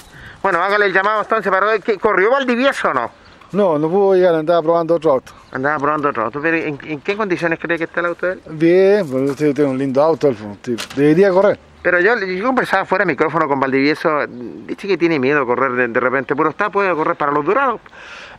Bueno, 0.41 0.63
hágale 0.63 0.85
el 0.85 0.93
llamado 0.93 1.21
entonces 1.21 1.51
para 1.51 1.65
ver, 1.65 1.81
¿qué- 1.81 1.97
¿corrió 1.97 2.31
Valdivieso 2.31 2.89
o 2.89 2.93
no? 2.93 3.11
No, 3.51 3.79
no 3.79 3.89
pudo 3.89 4.13
llegar, 4.13 4.35
andaba 4.35 4.61
probando 4.61 4.93
otro 4.95 5.11
auto. 5.13 5.33
Andaba 5.51 5.77
probando 5.79 6.09
otro 6.09 6.25
auto, 6.25 6.39
pero 6.39 6.55
¿en, 6.55 6.79
en 6.83 7.01
qué 7.01 7.17
condiciones 7.17 7.57
cree 7.59 7.79
que 7.79 7.85
está 7.85 7.99
el 8.01 8.05
auto 8.05 8.27
de 8.27 8.33
él? 8.33 8.41
Bien, 8.51 9.09
pues 9.09 9.31
usted 9.31 9.55
tiene 9.55 9.71
un 9.71 9.77
lindo 9.79 10.01
auto, 10.03 10.29
usted 10.29 10.77
Debería 10.95 11.31
correr. 11.31 11.59
Pero 11.81 11.99
yo, 12.01 12.17
yo 12.19 12.45
conversaba 12.45 12.85
fuera 12.85 13.05
de 13.05 13.11
micrófono 13.13 13.47
con 13.47 13.59
Valdivieso, 13.59 14.25
dice 14.27 14.87
que 14.87 14.97
tiene 14.97 15.17
miedo 15.19 15.45
correr 15.45 15.71
de, 15.73 15.87
de 15.87 15.99
repente, 15.99 16.35
pero 16.35 16.49
está, 16.49 16.69
puede 16.69 16.93
correr 16.93 17.15
para 17.15 17.31
los 17.31 17.45
durados. 17.45 17.79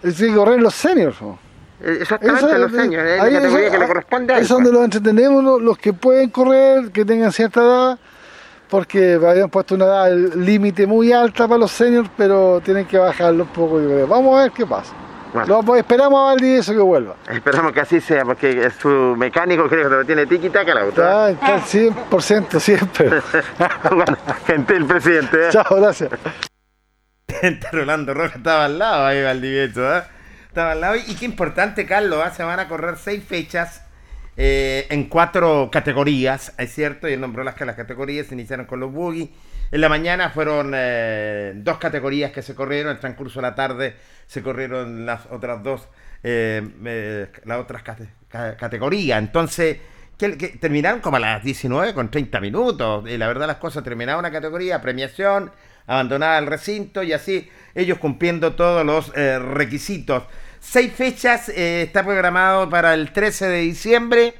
Que 0.02 0.34
correr 0.34 0.60
los 0.60 0.74
seniors. 0.74 1.16
Eh, 1.82 1.98
Exactamente, 2.02 2.46
Eso- 2.46 2.58
los 2.58 2.72
señores, 2.72 3.12
es 3.12 3.32
la 3.32 3.38
categoría 3.40 3.66
eso- 3.66 3.72
que 3.72 3.78
le 3.78 3.86
corresponde 3.86 4.34
a. 4.34 4.38
Es 4.38 4.48
donde 4.48 4.70
los 4.70 4.84
entretenemos 4.84 5.42
los, 5.42 5.62
los 5.62 5.78
que 5.78 5.92
pueden 5.94 6.28
correr, 6.28 6.90
que 6.92 7.04
tengan 7.06 7.32
cierta 7.32 7.60
edad, 7.62 7.98
porque 8.68 9.14
habían 9.14 9.48
puesto 9.48 9.74
una 9.74 9.86
edad 9.86 10.12
límite 10.36 10.86
muy 10.86 11.10
alta 11.12 11.48
para 11.48 11.58
los 11.60 11.70
seniors, 11.70 12.10
pero 12.18 12.60
tienen 12.62 12.84
que 12.86 12.98
bajarlo 12.98 13.44
un 13.44 13.50
poco, 13.50 13.80
yo 13.80 13.86
creo. 13.88 14.06
Vamos 14.06 14.38
a 14.38 14.42
ver 14.42 14.52
qué 14.52 14.66
pasa. 14.66 14.92
Lo- 15.46 15.62
pues, 15.62 15.80
esperamos 15.80 16.20
a 16.20 16.24
Valdivieso 16.26 16.72
que 16.72 16.78
vuelva. 16.78 17.14
Esperamos 17.28 17.72
que 17.72 17.80
así 17.80 18.00
sea, 18.00 18.24
porque 18.24 18.66
es 18.66 18.74
su 18.74 18.88
mecánico 19.16 19.68
creo 19.68 19.88
que 19.88 19.94
lo 19.96 20.04
tiene 20.04 20.26
tiki-taka 20.26 20.72
el 20.72 20.78
auto. 20.78 21.02
Está, 21.02 21.30
está 21.30 21.54
al 21.54 21.62
100% 21.62 22.60
siempre. 22.60 23.10
bueno, 23.90 24.16
gentil 24.46 24.84
presidente. 24.86 25.46
¿eh? 25.46 25.50
Chao, 25.50 25.76
gracias. 25.76 26.10
Rolando 27.72 28.12
Roja 28.12 28.36
estaba 28.36 28.64
al 28.66 28.78
lado 28.78 29.06
ahí, 29.06 29.22
Valdivieso, 29.22 29.96
¿eh? 29.96 30.02
Estaba 30.48 30.72
al 30.72 30.80
lado. 30.80 30.96
Y 30.96 31.14
qué 31.14 31.24
importante, 31.24 31.86
Carlos, 31.86 32.26
¿eh? 32.26 32.30
se 32.36 32.42
van 32.42 32.58
a 32.60 32.68
correr 32.68 32.96
seis 32.96 33.22
fechas 33.24 33.82
eh, 34.36 34.86
en 34.90 35.04
cuatro 35.04 35.68
categorías, 35.72 36.52
es 36.58 36.72
cierto, 36.74 37.08
y 37.08 37.12
él 37.12 37.20
nombró 37.20 37.44
las, 37.44 37.60
las 37.60 37.76
categorías, 37.76 38.26
se 38.26 38.34
iniciaron 38.34 38.66
con 38.66 38.80
los 38.80 38.92
buggy. 38.92 39.30
En 39.72 39.80
la 39.80 39.88
mañana 39.88 40.30
fueron 40.30 40.72
eh, 40.74 41.52
dos 41.56 41.78
categorías 41.78 42.32
que 42.32 42.42
se 42.42 42.54
corrieron, 42.54 42.90
en 42.90 42.96
el 42.96 43.00
transcurso 43.00 43.40
de 43.40 43.42
la 43.42 43.54
tarde 43.54 43.96
se 44.26 44.42
corrieron 44.42 45.06
las 45.06 45.26
otras 45.30 45.62
dos, 45.62 45.88
eh, 46.22 46.62
eh, 46.84 47.28
las 47.44 47.58
otras 47.60 47.82
cate- 47.84 48.08
ca- 48.28 48.56
categorías. 48.56 49.18
Entonces, 49.18 49.78
que, 50.18 50.36
que 50.36 50.48
terminaron 50.48 51.00
como 51.00 51.16
a 51.16 51.20
las 51.20 51.42
19 51.44 51.94
con 51.94 52.10
30 52.10 52.40
minutos. 52.40 53.08
Y 53.08 53.16
la 53.18 53.26
verdad 53.28 53.46
las 53.46 53.56
cosas 53.56 53.84
terminaba 53.84 54.18
una 54.18 54.30
categoría, 54.30 54.80
premiación, 54.82 55.50
abandonada 55.86 56.38
el 56.38 56.46
recinto 56.46 57.02
y 57.02 57.12
así 57.12 57.48
ellos 57.74 57.98
cumpliendo 57.98 58.54
todos 58.54 58.84
los 58.84 59.12
eh, 59.16 59.38
requisitos. 59.38 60.24
Seis 60.60 60.92
fechas, 60.92 61.48
eh, 61.48 61.82
está 61.82 62.04
programado 62.04 62.68
para 62.68 62.94
el 62.94 63.12
13 63.12 63.48
de 63.48 63.60
diciembre, 63.60 64.34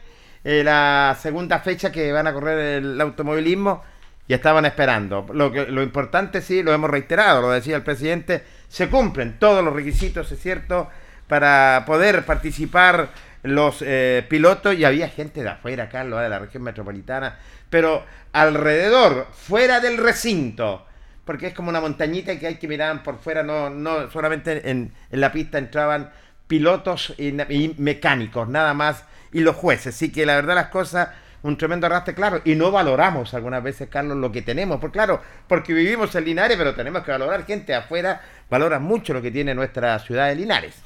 eh, 0.45 0.63
la 0.63 1.17
segunda 1.21 1.61
fecha 1.61 1.91
que 1.91 2.13
van 2.13 2.27
a 2.27 2.33
correr 2.33 2.83
el 2.83 3.01
automovilismo, 3.01 3.83
y 4.29 4.35
estaban 4.35 4.65
esperando. 4.65 5.27
Lo, 5.33 5.51
que, 5.51 5.67
lo 5.67 5.83
importante, 5.83 6.41
sí, 6.41 6.63
lo 6.63 6.73
hemos 6.73 6.89
reiterado, 6.89 7.41
lo 7.41 7.51
decía 7.51 7.75
el 7.75 7.83
presidente, 7.83 8.45
se 8.69 8.89
cumplen 8.89 9.41
todos 9.41 9.65
los 9.65 9.75
requisitos, 9.75 10.31
es 10.31 10.39
cierto, 10.39 10.89
para 11.27 11.83
poder 11.85 12.25
participar 12.25 13.09
los 13.43 13.83
eh, 13.85 14.25
pilotos 14.29 14.77
y 14.77 14.85
había 14.85 15.09
gente 15.09 15.43
de 15.43 15.49
afuera, 15.49 15.89
Carlos, 15.89 16.21
de 16.21 16.29
la 16.29 16.39
región 16.39 16.63
metropolitana, 16.63 17.39
pero 17.71 18.05
alrededor, 18.33 19.27
fuera 19.33 19.81
del 19.81 19.97
recinto, 19.97 20.87
porque 21.31 21.47
es 21.47 21.55
como 21.55 21.69
una 21.69 21.81
montañita 21.81 22.37
que 22.41 22.49
hay 22.49 22.57
que 22.57 22.67
mirar 22.67 23.05
por 23.05 23.21
fuera, 23.21 23.45
no, 23.45 23.71
no 23.71 24.11
solamente 24.11 24.69
en, 24.69 24.91
la 25.13 25.31
pista 25.31 25.59
entraban 25.59 26.11
pilotos 26.49 27.15
y, 27.19 27.31
mecánicos, 27.79 28.49
nada 28.49 28.75
más, 28.75 29.05
y 29.33 29.39
los 29.39 29.55
jueces. 29.55 29.95
Así 29.95 30.11
que 30.11 30.27
la 30.27 30.35
verdad 30.35 30.57
las 30.57 30.71
cosas, 30.71 31.11
un 31.45 31.57
tremendo 31.57 31.87
arrastre, 31.87 32.15
claro, 32.15 32.41
y 32.45 32.57
no 32.57 32.73
valoramos 32.73 33.33
algunas 33.33 33.63
veces, 33.63 33.89
Carlos, 33.89 34.17
lo 34.17 34.33
que 34.33 34.43
tenemos, 34.43 34.81
porque 34.81 34.95
claro, 34.95 35.23
porque 35.47 35.73
vivimos 35.73 36.13
en 36.17 36.25
Linares, 36.25 36.57
pero 36.57 36.75
tenemos 36.75 37.05
que 37.05 37.13
valorar 37.13 37.47
gente 37.47 37.77
afuera, 37.77 38.21
valora 38.51 38.81
mucho 38.81 39.15
lo 39.15 39.23
que 39.23 39.31
tiene 39.31 39.55
nuestra 39.55 40.01
ciudad 40.01 40.27
de 40.27 40.35
Linares. 40.35 40.83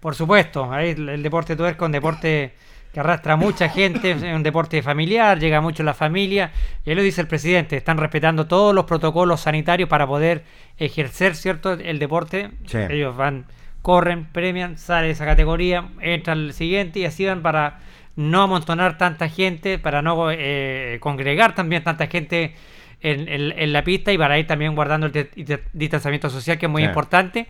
Por 0.00 0.16
supuesto, 0.16 0.76
el, 0.76 1.22
deporte 1.22 1.54
tuerca 1.54 1.84
es 1.84 1.86
un 1.86 1.92
deporte 1.92 2.56
que 2.96 3.00
arrastra 3.00 3.36
mucha 3.36 3.68
gente, 3.68 4.12
es 4.12 4.22
un 4.22 4.42
deporte 4.42 4.82
familiar, 4.82 5.38
llega 5.38 5.60
mucho 5.60 5.82
la 5.82 5.92
familia, 5.92 6.50
y 6.82 6.88
ahí 6.88 6.96
lo 6.96 7.02
dice 7.02 7.20
el 7.20 7.26
presidente, 7.26 7.76
están 7.76 7.98
respetando 7.98 8.46
todos 8.46 8.74
los 8.74 8.86
protocolos 8.86 9.42
sanitarios 9.42 9.86
para 9.86 10.06
poder 10.06 10.44
ejercer, 10.78 11.34
¿cierto?, 11.36 11.74
el 11.74 11.98
deporte. 11.98 12.52
Sí. 12.64 12.78
Ellos 12.88 13.14
van, 13.14 13.44
corren, 13.82 14.24
premian, 14.32 14.78
sale 14.78 15.10
esa 15.10 15.26
categoría, 15.26 15.88
entra 16.00 16.32
el 16.32 16.54
siguiente 16.54 17.00
y 17.00 17.04
así 17.04 17.26
van 17.26 17.42
para 17.42 17.80
no 18.16 18.40
amontonar 18.44 18.96
tanta 18.96 19.28
gente, 19.28 19.78
para 19.78 20.00
no 20.00 20.30
eh, 20.30 20.96
congregar 21.00 21.54
también 21.54 21.84
tanta 21.84 22.06
gente 22.06 22.54
en, 23.02 23.28
en- 23.28 23.52
en 23.58 23.72
la 23.74 23.84
pista 23.84 24.10
y 24.10 24.16
para 24.16 24.38
ir 24.38 24.46
también 24.46 24.74
guardando 24.74 25.04
el 25.08 25.12
di- 25.12 25.44
di- 25.44 25.58
distanciamiento 25.74 26.30
social, 26.30 26.56
que 26.56 26.64
es 26.64 26.72
muy 26.72 26.80
Sí. 26.80 26.88
importante. 26.88 27.46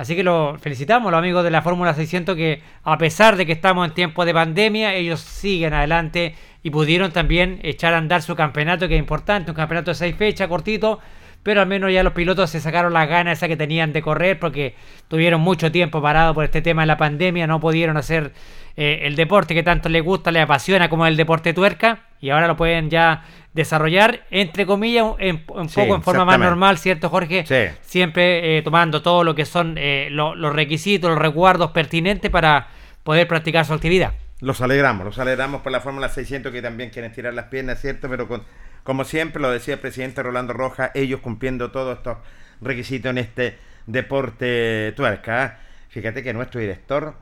Así 0.00 0.16
que 0.16 0.24
lo 0.24 0.56
felicitamos, 0.58 1.12
los 1.12 1.18
amigos 1.18 1.44
de 1.44 1.50
la 1.50 1.60
Fórmula 1.60 1.92
600, 1.92 2.34
que 2.34 2.62
a 2.84 2.96
pesar 2.96 3.36
de 3.36 3.44
que 3.44 3.52
estamos 3.52 3.86
en 3.86 3.92
tiempo 3.92 4.24
de 4.24 4.32
pandemia, 4.32 4.94
ellos 4.94 5.20
siguen 5.20 5.74
adelante 5.74 6.34
y 6.62 6.70
pudieron 6.70 7.12
también 7.12 7.60
echar 7.64 7.92
a 7.92 7.98
andar 7.98 8.22
su 8.22 8.34
campeonato, 8.34 8.88
que 8.88 8.94
es 8.94 8.98
importante, 8.98 9.50
un 9.50 9.56
campeonato 9.58 9.90
de 9.90 9.96
seis 9.96 10.16
fechas, 10.16 10.48
cortito, 10.48 11.00
pero 11.42 11.60
al 11.60 11.66
menos 11.66 11.92
ya 11.92 12.02
los 12.02 12.14
pilotos 12.14 12.48
se 12.48 12.60
sacaron 12.60 12.94
las 12.94 13.10
ganas 13.10 13.36
esas 13.36 13.50
que 13.50 13.58
tenían 13.58 13.92
de 13.92 14.00
correr 14.00 14.38
porque 14.38 14.74
tuvieron 15.08 15.42
mucho 15.42 15.70
tiempo 15.70 16.00
parado 16.00 16.32
por 16.32 16.46
este 16.46 16.62
tema 16.62 16.80
de 16.80 16.86
la 16.86 16.96
pandemia, 16.96 17.46
no 17.46 17.60
pudieron 17.60 17.98
hacer 17.98 18.32
eh, 18.76 19.00
el 19.02 19.16
deporte 19.16 19.54
que 19.54 19.62
tanto 19.62 19.88
les 19.88 20.02
gusta, 20.02 20.30
les 20.30 20.42
apasiona 20.42 20.88
como 20.88 21.06
el 21.06 21.16
deporte 21.16 21.52
tuerca 21.52 22.00
y 22.20 22.30
ahora 22.30 22.46
lo 22.46 22.56
pueden 22.56 22.90
ya 22.90 23.24
desarrollar, 23.52 24.24
entre 24.30 24.64
comillas, 24.66 25.04
un 25.48 25.68
Sí, 25.68 25.80
poco 25.80 25.94
en 25.96 26.02
forma 26.02 26.24
más 26.24 26.38
normal, 26.38 26.78
¿cierto 26.78 27.08
Jorge? 27.08 27.44
Sí. 27.46 27.74
Siempre 27.82 28.58
eh, 28.58 28.62
tomando 28.62 29.02
todo 29.02 29.24
lo 29.24 29.34
que 29.34 29.44
son 29.44 29.74
eh, 29.76 30.08
lo- 30.10 30.34
los 30.34 30.54
requisitos, 30.54 31.10
los 31.10 31.18
resguardos 31.18 31.72
pertinentes 31.72 32.30
para 32.30 32.68
poder 33.02 33.26
practicar 33.26 33.64
su 33.64 33.72
actividad. 33.74 34.12
Los 34.40 34.60
alegramos, 34.60 35.04
los 35.04 35.18
alegramos 35.18 35.62
por 35.62 35.72
la 35.72 35.80
Fórmula 35.80 36.08
600 36.08 36.52
que 36.52 36.62
también 36.62 36.90
quieren 36.90 37.12
tirar 37.12 37.34
las 37.34 37.46
piernas, 37.46 37.80
¿cierto? 37.80 38.08
Pero 38.08 38.28
con, 38.28 38.42
como 38.84 39.04
siempre 39.04 39.42
lo 39.42 39.50
decía 39.50 39.74
el 39.74 39.80
presidente 39.80 40.22
Rolando 40.22 40.52
Roja, 40.52 40.92
ellos 40.94 41.20
cumpliendo 41.20 41.70
todos 41.72 41.98
estos 41.98 42.18
requisitos 42.60 43.10
en 43.10 43.18
este 43.18 43.58
deporte 43.86 44.92
tuerca. 44.96 45.58
Fíjate 45.88 46.22
que 46.22 46.32
nuestro 46.32 46.60
director, 46.60 47.14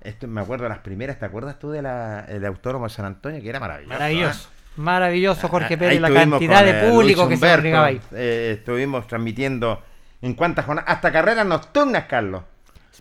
esto 0.00 0.26
me 0.28 0.40
acuerdo 0.40 0.64
de 0.64 0.68
las 0.70 0.78
primeras, 0.78 1.18
¿te 1.18 1.24
acuerdas 1.26 1.58
tú 1.58 1.70
de 1.70 1.82
la, 1.82 2.24
el 2.28 2.44
Autódromo 2.44 2.86
de 2.86 2.94
San 2.94 3.04
Antonio? 3.06 3.40
Que 3.42 3.48
era 3.48 3.60
maravilloso. 3.60 3.92
Maravilloso. 3.94 4.48
¿eh? 4.48 4.56
Maravilloso, 4.76 5.48
Jorge 5.48 5.78
Pérez, 5.78 6.00
la 6.00 6.10
cantidad 6.12 6.58
con, 6.58 6.66
de 6.66 6.90
público 6.90 7.22
que 7.28 7.36
se 7.36 7.44
Humberto, 7.44 7.54
agregaba 7.58 7.86
ahí. 7.86 8.00
eh, 8.12 8.56
estuvimos 8.58 9.06
transmitiendo 9.06 9.82
en 10.20 10.34
cuántas 10.34 10.66
jornadas, 10.66 10.90
hasta 10.94 11.10
carreras 11.12 11.46
nocturnas, 11.46 12.04
Carlos. 12.04 12.42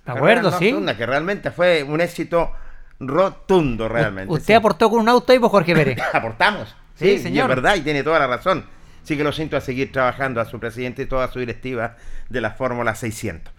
Me 0.05 0.13
acuerdo, 0.13 0.43
Carreras 0.43 0.59
sí. 0.59 0.71
nocturnas, 0.71 0.95
que 0.97 1.05
realmente 1.05 1.51
fue 1.51 1.83
un 1.83 1.99
éxito 1.99 2.51
rotundo, 2.99 3.87
realmente. 3.89 4.31
Usted 4.31 4.45
sí. 4.45 4.53
aportó 4.53 4.89
con 4.89 4.99
un 5.01 5.09
auto 5.09 5.31
ahí, 5.33 5.39
pues, 5.39 5.51
Jorge 5.51 5.73
Pérez. 5.75 5.97
Aportamos. 6.13 6.75
Sí, 6.95 7.17
Sí, 7.17 7.17
señor. 7.17 7.21
señor. 7.23 7.49
es 7.49 7.55
verdad, 7.57 7.75
y 7.75 7.81
tiene 7.81 8.03
toda 8.03 8.19
la 8.19 8.27
razón. 8.27 8.65
Sí 9.03 9.17
que 9.17 9.23
lo 9.23 9.31
siento 9.31 9.57
a 9.57 9.61
seguir 9.61 9.91
trabajando 9.91 10.41
a 10.41 10.45
su 10.45 10.59
presidente 10.59 11.03
y 11.03 11.05
toda 11.05 11.27
su 11.31 11.39
directiva 11.39 11.95
de 12.29 12.41
la 12.41 12.51
Fórmula 12.51 12.95
600. 12.95 13.53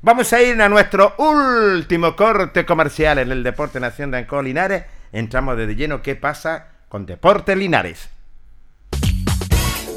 Vamos 0.00 0.32
a 0.32 0.40
ir 0.40 0.60
a 0.62 0.68
nuestro 0.68 1.14
último 1.18 2.14
corte 2.14 2.64
comercial 2.64 3.18
en 3.18 3.32
el 3.32 3.42
Deporte 3.42 3.80
Nación 3.80 4.12
de 4.12 4.18
Ancón 4.18 4.44
Linares. 4.44 4.84
Entramos 5.10 5.56
de 5.56 5.74
lleno. 5.74 6.02
¿Qué 6.02 6.14
pasa 6.14 6.68
con 6.88 7.04
Deporte 7.04 7.56
Linares? 7.56 8.08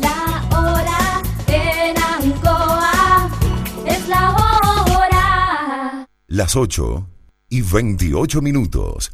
La 0.01 0.43
hora 0.57 1.21
en 1.47 1.95
Ancoa 2.01 3.29
es 3.85 4.07
la 4.07 4.31
hora. 4.31 6.07
Las 6.27 6.55
8 6.55 7.07
y 7.49 7.61
28 7.61 8.41
minutos. 8.41 9.11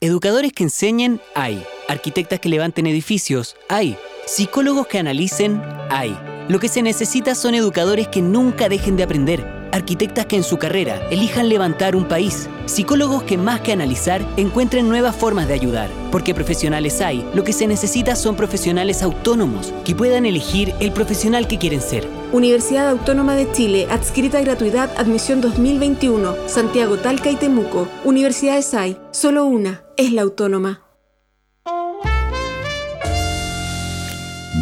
Educadores 0.00 0.52
que 0.52 0.64
enseñen, 0.64 1.20
hay. 1.36 1.64
Arquitectas 1.88 2.40
que 2.40 2.48
levanten 2.48 2.88
edificios, 2.88 3.56
hay. 3.68 3.96
Psicólogos 4.26 4.88
que 4.88 4.98
analicen, 4.98 5.62
hay. 5.88 6.18
Lo 6.48 6.58
que 6.58 6.68
se 6.68 6.82
necesita 6.82 7.36
son 7.36 7.54
educadores 7.54 8.08
que 8.08 8.22
nunca 8.22 8.68
dejen 8.68 8.96
de 8.96 9.04
aprender. 9.04 9.55
Arquitectas 9.76 10.24
que 10.24 10.36
en 10.36 10.42
su 10.42 10.56
carrera 10.56 11.06
elijan 11.10 11.50
levantar 11.50 11.96
un 11.96 12.08
país. 12.08 12.48
Psicólogos 12.64 13.24
que 13.24 13.36
más 13.36 13.60
que 13.60 13.72
analizar 13.72 14.26
encuentren 14.38 14.88
nuevas 14.88 15.14
formas 15.14 15.48
de 15.48 15.52
ayudar. 15.52 15.90
Porque 16.10 16.34
profesionales 16.34 17.02
hay. 17.02 17.28
Lo 17.34 17.44
que 17.44 17.52
se 17.52 17.66
necesita 17.66 18.16
son 18.16 18.36
profesionales 18.36 19.02
autónomos 19.02 19.74
que 19.84 19.94
puedan 19.94 20.24
elegir 20.24 20.72
el 20.80 20.92
profesional 20.92 21.46
que 21.46 21.58
quieren 21.58 21.82
ser. 21.82 22.08
Universidad 22.32 22.88
Autónoma 22.88 23.34
de 23.34 23.52
Chile, 23.52 23.86
adscrita 23.90 24.38
a 24.38 24.40
gratuidad, 24.40 24.90
admisión 24.96 25.42
2021, 25.42 26.34
Santiago, 26.46 26.96
Talca 26.96 27.30
y 27.30 27.36
Temuco. 27.36 27.86
Universidades 28.02 28.72
hay, 28.72 28.96
solo 29.10 29.44
una, 29.44 29.84
es 29.98 30.10
la 30.10 30.22
autónoma. 30.22 30.80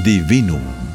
Divinum, 0.03 0.61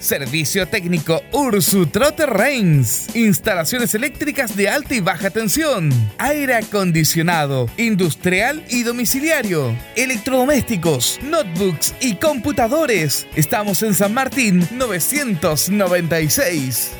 Servicio 0.00 0.66
técnico 0.66 1.22
Ursu 1.30 1.86
Trotter 1.86 2.30
Reigns. 2.30 3.14
Instalaciones 3.14 3.94
eléctricas 3.94 4.56
de 4.56 4.68
alta 4.68 4.94
y 4.94 5.00
baja 5.00 5.30
tensión. 5.30 5.90
Aire 6.18 6.54
acondicionado, 6.54 7.68
industrial 7.76 8.64
y 8.70 8.82
domiciliario. 8.82 9.76
Electrodomésticos, 9.96 11.20
notebooks 11.22 11.94
y 12.00 12.16
computadores. 12.16 13.26
Estamos 13.36 13.82
en 13.82 13.94
San 13.94 14.14
Martín 14.14 14.66
996. 14.72 16.99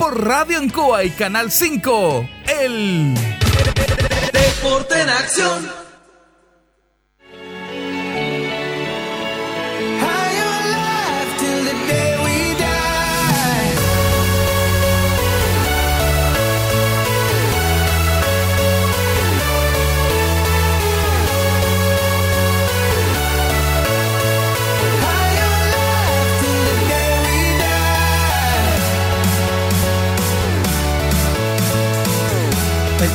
por 0.00 0.26
Radio 0.26 0.56
Ancoa 0.56 1.04
y 1.04 1.10
Canal 1.10 1.52
5. 1.52 2.26
El 2.62 3.14
Deporte 4.32 4.98
en 4.98 5.10
acción. 5.10 5.89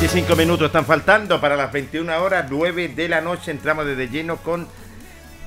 Cinco 0.08 0.36
minutos 0.36 0.66
están 0.66 0.84
faltando 0.86 1.40
para 1.40 1.56
las 1.56 1.72
21 1.72 2.22
horas, 2.22 2.46
9 2.48 2.88
de 2.88 3.08
la 3.08 3.20
noche. 3.20 3.50
Entramos 3.50 3.86
desde 3.86 4.08
lleno 4.08 4.36
con 4.36 4.66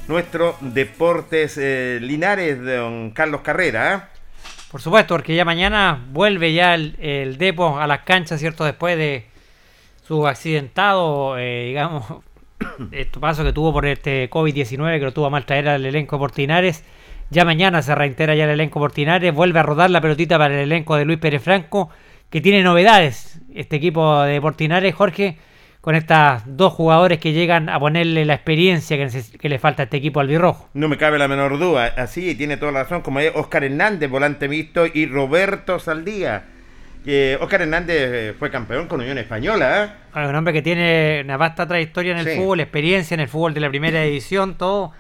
nuestro 0.08 0.58
Deportes 0.60 1.58
eh, 1.58 1.98
Linares, 2.02 2.64
don 2.64 3.12
Carlos 3.12 3.42
Carrera. 3.42 3.96
¿eh? 3.96 4.20
Por 4.70 4.82
supuesto, 4.82 5.16
porque 5.16 5.34
ya 5.34 5.46
mañana 5.46 6.06
vuelve 6.12 6.54
ya 6.54 6.76
el, 6.76 6.96
el, 7.00 7.38
Depo 7.38 7.80
a 7.80 7.88
las 7.88 8.02
canchas, 8.02 8.40
¿cierto? 8.40 8.66
Después 8.66 8.98
de 8.98 9.28
su 10.06 10.28
accidentado, 10.28 11.38
eh, 11.38 11.66
digamos, 11.68 12.06
este 12.92 13.20
paso 13.20 13.44
que 13.44 13.54
tuvo 13.54 13.72
por 13.74 13.86
este 13.86 14.30
COVID-19, 14.30 15.00
que 15.00 15.06
lo 15.06 15.14
tuvo 15.14 15.28
a 15.28 15.30
mal 15.32 15.46
traer 15.46 15.70
al 15.70 15.86
elenco 15.86 16.20
Portinares. 16.20 16.84
Ya 17.32 17.46
mañana 17.46 17.82
se 17.82 17.96
reintera 17.96 18.36
ya 18.36 18.44
el 18.44 18.52
elenco 18.52 18.80
Portinares, 18.80 19.34
vuelve 19.34 19.60
a 19.60 19.64
rodar 19.64 19.90
la 19.90 20.02
pelotita 20.02 20.38
para 20.38 20.54
el 20.54 20.62
elenco 20.62 20.96
de 20.96 21.06
Luis 21.06 21.18
Pérez 21.18 21.42
Franco 21.42 21.90
que 22.30 22.42
tiene 22.42 22.64
novedades 22.64 23.40
este 23.54 23.76
equipo 23.76 24.22
de 24.22 24.40
Portinares, 24.42 24.94
Jorge, 24.94 25.38
con 25.82 25.96
estos 25.96 26.42
dos 26.46 26.74
jugadores 26.74 27.20
que 27.20 27.34
llegan 27.34 27.70
a 27.70 27.80
ponerle 27.80 28.26
la 28.26 28.36
experiencia 28.36 28.98
que, 28.98 29.50
le 29.50 29.60
falta 29.60 29.84
a 29.84 29.86
este 29.86 29.98
equipo 29.98 30.20
albirrojo. 30.20 30.70
No 30.74 30.88
me 30.88 30.98
cabe 30.98 31.18
la 31.18 31.28
menor 31.28 31.58
duda, 31.58 31.94
así 31.98 32.36
tiene 32.36 32.58
toda 32.58 32.72
la 32.72 32.84
razón, 32.84 33.02
como 33.02 33.20
es 33.20 33.32
Oscar 33.34 33.64
Hernández, 33.64 34.10
volante 34.10 34.48
mixto, 34.48 34.86
y 34.86 35.06
Roberto 35.06 35.80
Saldía. 35.80 36.44
Que 37.04 37.38
Oscar 37.40 37.62
Hernández 37.62 37.98
eh, 37.98 38.34
fue 38.38 38.52
campeón 38.52 38.88
con 38.88 39.00
Unión 39.00 39.18
Española. 39.18 39.96
¿eh? 40.16 40.28
Un 40.28 40.36
hombre 40.36 40.54
que 40.54 40.62
tiene 40.62 41.22
una 41.24 41.38
vasta 41.38 41.66
trayectoria 41.66 42.12
en 42.12 42.28
el 42.28 42.38
fútbol, 42.38 42.60
experiencia 42.60 43.16
en 43.16 43.22
el 43.22 43.30
fútbol 43.30 43.54
de 43.54 43.62
la 43.62 43.70
primera 43.70 44.04
edición, 44.04 44.58
todo. 44.58 44.92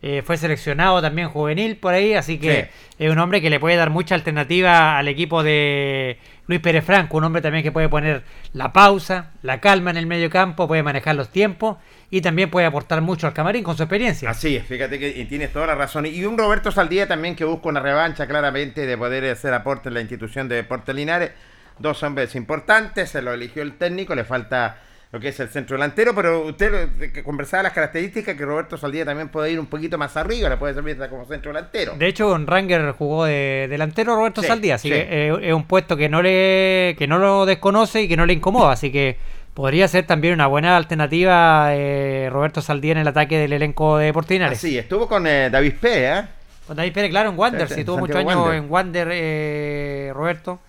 Eh, 0.00 0.22
fue 0.24 0.36
seleccionado 0.36 1.02
también 1.02 1.28
juvenil 1.28 1.76
por 1.76 1.92
ahí, 1.92 2.14
así 2.14 2.38
que 2.38 2.70
es 3.00 3.10
un 3.10 3.18
hombre 3.18 3.42
que 3.42 3.50
le 3.50 3.58
puede 3.58 3.74
dar 3.74 3.90
mucha 3.90 4.14
alternativa 4.14 4.96
al 4.96 5.08
equipo 5.08 5.42
de 5.42 6.18
Luis 6.46 6.60
Pérez 6.60 6.84
Franco, 6.84 7.16
un 7.16 7.24
hombre 7.24 7.42
también 7.42 7.64
que 7.64 7.72
puede 7.72 7.88
poner 7.88 8.22
la 8.52 8.72
pausa, 8.72 9.32
la 9.42 9.60
calma 9.60 9.90
en 9.90 9.96
el 9.96 10.06
medio 10.06 10.30
campo, 10.30 10.68
puede 10.68 10.84
manejar 10.84 11.16
los 11.16 11.30
tiempos 11.30 11.78
y 12.10 12.20
también 12.20 12.48
puede 12.48 12.66
aportar 12.66 13.00
mucho 13.00 13.26
al 13.26 13.32
camarín 13.32 13.64
con 13.64 13.76
su 13.76 13.82
experiencia. 13.82 14.30
Así 14.30 14.54
es, 14.54 14.64
fíjate 14.64 15.00
que 15.00 15.10
tienes 15.24 15.52
toda 15.52 15.66
la 15.66 15.74
razón. 15.74 16.06
Y 16.06 16.24
un 16.24 16.38
Roberto 16.38 16.70
Saldía 16.70 17.08
también 17.08 17.34
que 17.34 17.44
busca 17.44 17.68
una 17.68 17.80
revancha 17.80 18.28
claramente 18.28 18.86
de 18.86 18.96
poder 18.96 19.24
hacer 19.24 19.52
aporte 19.52 19.88
en 19.88 19.94
la 19.94 20.00
institución 20.00 20.48
de 20.48 20.56
Deportes 20.56 20.94
Linares. 20.94 21.32
Dos 21.80 22.04
hombres 22.04 22.36
importantes, 22.36 23.10
se 23.10 23.20
lo 23.20 23.32
eligió 23.32 23.62
el 23.62 23.76
técnico, 23.76 24.14
le 24.14 24.24
falta 24.24 24.78
lo 25.10 25.20
que 25.20 25.28
es 25.28 25.40
el 25.40 25.48
centro 25.48 25.76
delantero, 25.76 26.14
pero 26.14 26.44
usted 26.44 26.90
eh, 27.00 27.22
conversaba 27.22 27.62
las 27.64 27.72
características 27.72 28.36
que 28.36 28.44
Roberto 28.44 28.76
Saldía 28.76 29.06
también 29.06 29.28
puede 29.28 29.50
ir 29.50 29.58
un 29.58 29.66
poquito 29.66 29.96
más 29.96 30.16
arriba, 30.18 30.50
le 30.50 30.58
puede 30.58 30.74
servir 30.74 30.98
como 31.08 31.24
centro 31.24 31.50
delantero. 31.52 31.94
De 31.96 32.06
hecho, 32.06 32.36
en 32.36 32.46
Ranger 32.46 32.92
jugó 32.92 33.24
de 33.24 33.68
delantero 33.70 34.16
Roberto 34.16 34.42
Saldía, 34.42 34.74
así 34.74 34.90
que 34.90 35.06
eh, 35.08 35.38
es 35.42 35.54
un 35.54 35.64
puesto 35.64 35.96
que 35.96 36.10
no 36.10 36.20
le 36.20 36.94
que 36.98 37.06
no 37.06 37.18
lo 37.18 37.46
desconoce 37.46 38.02
y 38.02 38.08
que 38.08 38.18
no 38.18 38.26
le 38.26 38.34
incomoda, 38.34 38.72
así 38.72 38.92
que 38.92 39.16
podría 39.54 39.88
ser 39.88 40.06
también 40.06 40.34
una 40.34 40.46
buena 40.46 40.76
alternativa 40.76 41.74
eh, 41.74 42.28
Roberto 42.30 42.60
Saldía 42.60 42.92
en 42.92 42.98
el 42.98 43.08
ataque 43.08 43.38
del 43.38 43.54
elenco 43.54 43.96
de 43.96 44.12
Portinares. 44.12 44.60
Sí, 44.60 44.76
estuvo 44.76 45.08
con 45.08 45.24
David 45.24 45.72
Pérez, 45.80 46.26
Con 46.66 46.76
David 46.76 46.92
Pérez, 46.92 47.10
claro, 47.10 47.30
en 47.30 47.38
Wander, 47.38 47.68
sí, 47.70 47.82
tuvo 47.82 47.98
muchos 47.98 48.16
años 48.16 48.52
en 48.52 48.70
Wander 48.70 50.12
Roberto. 50.14 50.60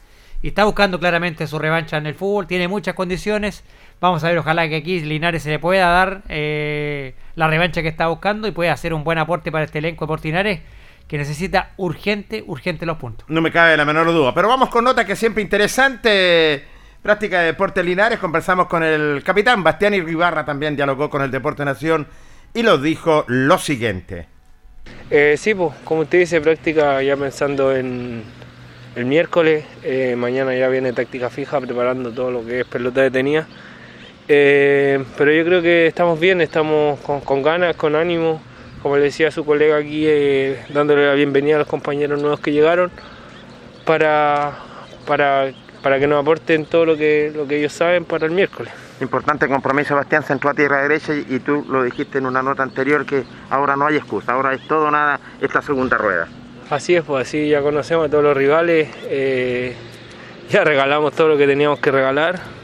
Y 0.42 0.48
está 0.48 0.64
buscando 0.64 0.98
claramente 0.98 1.46
su 1.48 1.60
revancha 1.60 1.98
en 1.98 2.08
el 2.08 2.16
fútbol, 2.16 2.48
tiene 2.48 2.70
muchas 2.70 2.96
condiciones 2.96 3.66
Vamos 4.02 4.24
a 4.24 4.30
ver, 4.30 4.38
ojalá 4.38 4.70
que 4.70 4.78
aquí 4.78 5.02
Linares 5.02 5.43
se 5.43 5.50
le 5.50 5.60
pueda 5.60 5.88
dar 5.88 6.22
eh, 6.30 7.16
la 7.36 7.47
revancha 7.47 7.82
que 7.82 7.89
está 7.89 8.08
buscando 8.08 8.47
y 8.47 8.52
pueda 8.52 8.72
hacer 8.72 8.93
un 8.93 9.04
buen 9.04 9.18
aporte 9.18 9.52
para 9.52 9.66
este 9.66 9.80
elenco 9.80 10.06
de 10.06 10.08
Portinares 10.08 10.60
que 11.08 11.18
necesita 11.18 11.72
urgente, 11.78 12.43
urgente 12.47 12.86
los 12.86 12.97
puntos. 12.97 13.28
No 13.30 13.41
me 13.41 13.52
cabe 13.52 13.76
la 13.76 13.84
menor 13.84 14.08
duda. 14.08 14.34
Pero 14.34 14.47
vamos 14.47 14.70
con 14.70 14.84
nota 14.84 15.06
que 15.06 15.16
siempre 15.16 15.41
interesante. 15.41 16.64
Práctica 17.02 17.39
de 17.39 17.47
Deporte 17.47 17.84
Linares. 17.84 18.20
Conversamos 18.20 18.68
con 18.68 18.84
el 18.84 19.22
capitán 19.24 19.64
Bastián 19.64 19.93
Ribarra 19.93 20.45
también 20.45 20.76
dialogó 20.76 21.10
con 21.10 21.22
el 21.22 21.32
Deporte 21.32 21.66
Nación 21.66 22.08
y 22.54 22.62
nos 22.62 22.82
dijo 22.82 23.26
lo 23.28 23.58
siguiente. 23.58 24.28
Eh, 25.10 25.36
sí, 25.38 25.56
pues, 25.56 25.74
como 25.84 26.02
usted 26.02 26.20
dice, 26.20 26.39
práctica 26.41 27.02
ya 27.02 27.18
pensando 27.18 27.76
en 27.76 28.24
el 28.95 29.06
miércoles. 29.06 29.66
Eh, 29.84 30.16
mañana 30.16 30.54
ya 30.56 30.68
viene 30.68 30.93
táctica 30.93 31.30
fija, 31.30 31.60
preparando 31.60 32.12
todo 32.12 32.30
lo 32.32 32.45
que 32.45 32.62
es 32.62 32.66
pelota 32.68 33.02
detenida. 33.02 33.47
Eh, 34.32 35.03
pero 35.17 35.32
yo 35.32 35.43
creo 35.43 35.59
que 35.63 35.88
estamos 35.88 36.19
bien, 36.19 36.39
estamos 36.39 36.99
con, 36.99 37.41
ganas, 37.41 37.75
con 37.75 37.95
ánimo, 37.95 38.39
como 38.84 38.95
le 38.95 39.05
decía 39.05 39.32
su 39.32 39.43
colega 39.43 39.77
aquí, 39.77 40.03
eh, 40.05 40.63
dándole 40.69 41.07
la 41.07 41.15
bienvenida 41.15 41.55
a 41.55 41.59
los 41.59 41.67
compañeros 41.67 42.21
nuevos 42.21 42.39
que 42.39 42.51
llegaron 42.51 42.91
para, 43.86 44.51
para, 45.07 45.51
para 45.82 45.97
que 45.97 46.05
nos 46.05 46.21
aporten 46.21 46.65
todo 46.65 46.86
lo 46.86 46.95
que, 46.95 47.32
lo 47.36 47.47
que 47.47 47.57
ellos 47.57 47.73
saben 47.73 48.05
para 48.05 48.27
el 48.27 48.32
miércoles. 48.32 48.71
Importante 49.01 49.47
compromiso, 49.47 49.89
Sebastián, 49.89 50.21
centró 50.21 50.51
a 50.51 50.53
tierra 50.53 50.84
derecha 50.84 51.15
y, 51.15 51.39
tú 51.39 51.65
lo 51.67 51.82
dijiste 51.82 52.19
en 52.19 52.27
una 52.27 52.43
nota 52.43 52.61
anterior 52.61 53.07
que 53.07 53.23
ahora 53.49 53.75
no 53.75 53.88
hay 53.88 53.95
excusa, 53.95 54.34
ahora 54.34 54.53
es 54.53 54.61
todo 54.67 54.91
nada 54.91 55.19
esta 55.41 55.63
segunda 55.63 55.97
rueda. 55.97 56.27
Así 56.69 56.95
es, 56.95 57.03
pues 57.03 57.27
así 57.27 57.49
ya 57.49 57.63
conocemos 57.63 58.05
a 58.05 58.11
todos 58.11 58.23
los 58.23 58.38
rivales, 58.38 58.89
eh, 59.05 59.73
ya 60.51 60.63
regalamos 60.63 61.13
todo 61.13 61.30
lo 61.30 61.38
que 61.38 61.47
teníamos 61.47 61.80
que 61.80 61.89
regalar, 61.89 62.59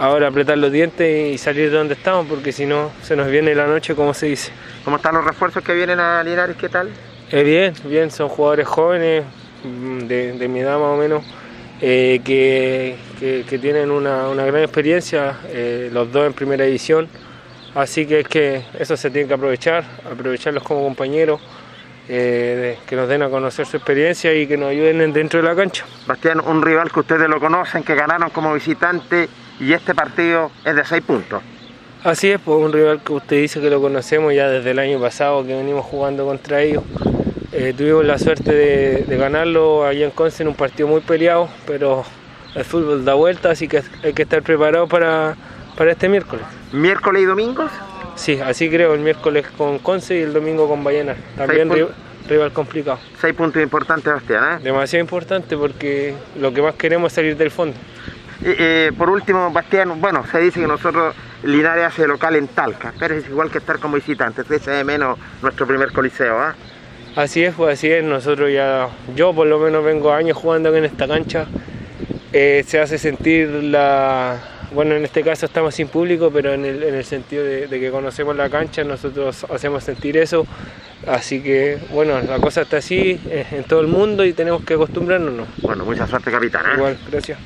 ahora 0.00 0.28
apretar 0.28 0.56
los 0.56 0.72
dientes 0.72 1.34
y 1.34 1.38
salir 1.38 1.70
de 1.70 1.76
donde 1.76 1.94
estamos, 1.94 2.26
porque 2.26 2.52
si 2.52 2.64
no 2.66 2.90
se 3.02 3.14
nos 3.14 3.30
viene 3.30 3.54
la 3.54 3.66
noche, 3.66 3.94
como 3.94 4.14
se 4.14 4.26
dice. 4.26 4.50
¿Cómo 4.82 4.96
están 4.96 5.14
los 5.14 5.24
refuerzos 5.24 5.62
que 5.62 5.74
vienen 5.74 6.00
a 6.00 6.24
Linares? 6.24 6.56
¿Qué 6.56 6.70
tal? 6.70 6.88
Eh, 7.30 7.44
bien, 7.44 7.74
bien, 7.84 8.10
son 8.10 8.28
jugadores 8.30 8.66
jóvenes, 8.66 9.24
mm, 9.62 9.98
de, 10.06 10.48
mi 10.48 10.60
edad 10.60 10.78
más 10.78 10.88
o 10.88 10.96
menos, 10.96 11.22
eh, 11.82 12.20
que, 12.24 12.96
tienen 13.60 13.90
una, 13.90 14.26
gran 14.34 14.62
experiencia, 14.62 15.38
eh, 15.48 15.90
los 15.92 16.10
dos 16.10 16.26
en 16.26 16.32
primera 16.32 16.64
edición. 16.64 17.06
Así 17.74 18.06
que 18.06 18.20
es 18.20 18.28
que 18.28 18.62
eso 18.78 18.96
se 18.96 19.10
tiene 19.10 19.28
que 19.28 19.34
aprovechar, 19.34 19.84
aprovecharlos 20.10 20.62
como 20.64 20.82
compañeros. 20.82 21.40
que 22.08 22.96
nos 22.96 23.08
den 23.08 23.22
a 23.22 23.28
conocer 23.28 23.66
su 23.66 23.76
experiencia 23.76 24.34
y 24.34 24.44
que 24.44 24.56
nos 24.56 24.70
ayuden 24.70 25.12
dentro 25.12 25.40
de 25.40 25.46
la 25.46 25.54
cancha. 25.54 25.84
Bastián, 26.08 26.40
un 26.40 26.60
rival 26.60 26.90
que 26.90 26.98
ustedes 26.98 27.28
lo 27.28 27.38
conocen, 27.38 27.84
que 27.84 27.94
ganaron 27.94 28.30
como 28.30 28.52
visitante 28.52 29.28
y 29.60 29.72
este 29.72 29.94
partido 29.94 30.50
es 30.64 30.74
de 30.74 30.84
6 30.84 31.02
puntos. 31.02 31.42
Así 32.02 32.30
es, 32.30 32.40
pues 32.40 32.58
un 32.58 32.72
rival 32.72 33.00
que 33.04 33.12
usted 33.12 33.36
dice 33.36 33.60
que 33.60 33.68
lo 33.68 33.80
conocemos 33.80 34.34
ya 34.34 34.48
desde 34.48 34.70
el 34.70 34.78
año 34.78 34.98
pasado 34.98 35.46
que 35.46 35.54
venimos 35.54 35.84
jugando 35.84 36.24
contra 36.24 36.62
ellos. 36.62 36.82
Eh, 37.52 37.74
tuvimos 37.76 38.06
la 38.06 38.18
suerte 38.18 38.52
de, 38.54 39.16
ganarlo 39.16 39.84
allá 39.84 40.06
en 40.06 40.10
Conce 40.10 40.42
en 40.42 40.48
un 40.48 40.54
partido 40.54 40.88
muy 40.88 41.02
peleado, 41.02 41.48
pero 41.66 42.04
el 42.54 42.64
fútbol 42.64 43.04
da 43.04 43.14
vuelta, 43.14 43.50
así 43.50 43.68
que 43.68 43.82
hay 44.02 44.14
que 44.14 44.22
estar 44.22 44.42
preparado 44.42 44.88
para, 44.88 45.36
para 45.76 45.92
este 45.92 46.08
miércoles. 46.08 46.44
¿Miércoles 46.72 47.22
y 47.22 47.26
domingos? 47.26 47.70
Sí, 48.14 48.40
así 48.40 48.70
creo, 48.70 48.94
el 48.94 49.00
miércoles 49.00 49.46
con 49.58 49.78
Conce 49.78 50.18
y 50.18 50.22
el 50.22 50.32
domingo 50.32 50.68
con 50.68 50.82
Ballena. 50.82 51.16
También 51.36 51.70
rival, 52.28 52.52
complicado. 52.52 52.98
Seis 53.20 53.34
puntos 53.34 53.62
importantes, 53.62 54.12
Bastián, 54.12 54.58
¿eh? 54.58 54.62
Demasiado 54.62 55.02
importante 55.02 55.56
porque 55.56 56.14
lo 56.38 56.54
que 56.54 56.62
más 56.62 56.74
queremos 56.76 57.12
es 57.12 57.16
salir 57.16 57.36
del 57.36 57.50
fondo. 57.50 57.76
Eh, 58.42 58.92
por 58.96 59.10
último, 59.10 59.50
Bastián, 59.50 60.00
bueno, 60.00 60.24
se 60.30 60.38
dice 60.38 60.60
que 60.60 60.66
nosotros 60.66 61.14
Linares 61.42 61.84
hace 61.84 62.06
local 62.06 62.36
en 62.36 62.48
Talca, 62.48 62.92
pero 62.98 63.14
es 63.14 63.28
igual 63.28 63.50
que 63.50 63.58
estar 63.58 63.78
como 63.78 63.96
visitante, 63.96 64.44
se 64.44 64.70
de 64.70 64.84
menos 64.84 65.18
nuestro 65.42 65.66
primer 65.66 65.92
coliseo, 65.92 66.38
¿ah? 66.38 66.54
Así 67.16 67.42
es, 67.42 67.54
pues 67.54 67.78
así 67.78 67.90
es, 67.90 68.04
nosotros 68.04 68.52
ya, 68.52 68.88
yo 69.14 69.34
por 69.34 69.46
lo 69.46 69.58
menos 69.58 69.84
vengo 69.84 70.12
años 70.12 70.36
jugando 70.36 70.74
en 70.74 70.84
esta 70.84 71.08
cancha, 71.08 71.46
eh, 72.32 72.64
se 72.66 72.78
hace 72.78 72.98
sentir 72.98 73.48
la, 73.48 74.38
bueno 74.72 74.94
en 74.94 75.04
este 75.04 75.22
caso 75.22 75.46
estamos 75.46 75.74
sin 75.74 75.88
público, 75.88 76.30
pero 76.32 76.54
en 76.54 76.64
el, 76.64 77.04
sentido 77.04 77.44
de, 77.44 77.68
que 77.68 77.90
conocemos 77.90 78.36
la 78.36 78.48
cancha, 78.48 78.84
nosotros 78.84 79.44
hacemos 79.50 79.84
sentir 79.84 80.16
eso, 80.16 80.46
Así 81.06 81.42
que, 81.42 81.78
bueno, 81.92 82.20
la 82.20 82.38
cosa 82.40 82.60
está 82.60 82.76
así 82.76 83.18
eh, 83.24 83.46
en 83.52 83.64
todo 83.64 83.80
el 83.80 83.86
mundo 83.86 84.22
y 84.22 84.34
tenemos 84.34 84.62
que 84.64 84.74
acostumbrarnos. 84.74 85.32
¿no? 85.32 85.46
Bueno, 85.62 85.84
mucha 85.86 86.06
suerte, 86.06 86.30
capitán. 86.30 86.66
¿eh? 86.66 86.74
Igual, 86.76 86.98
gracias. 87.10 87.38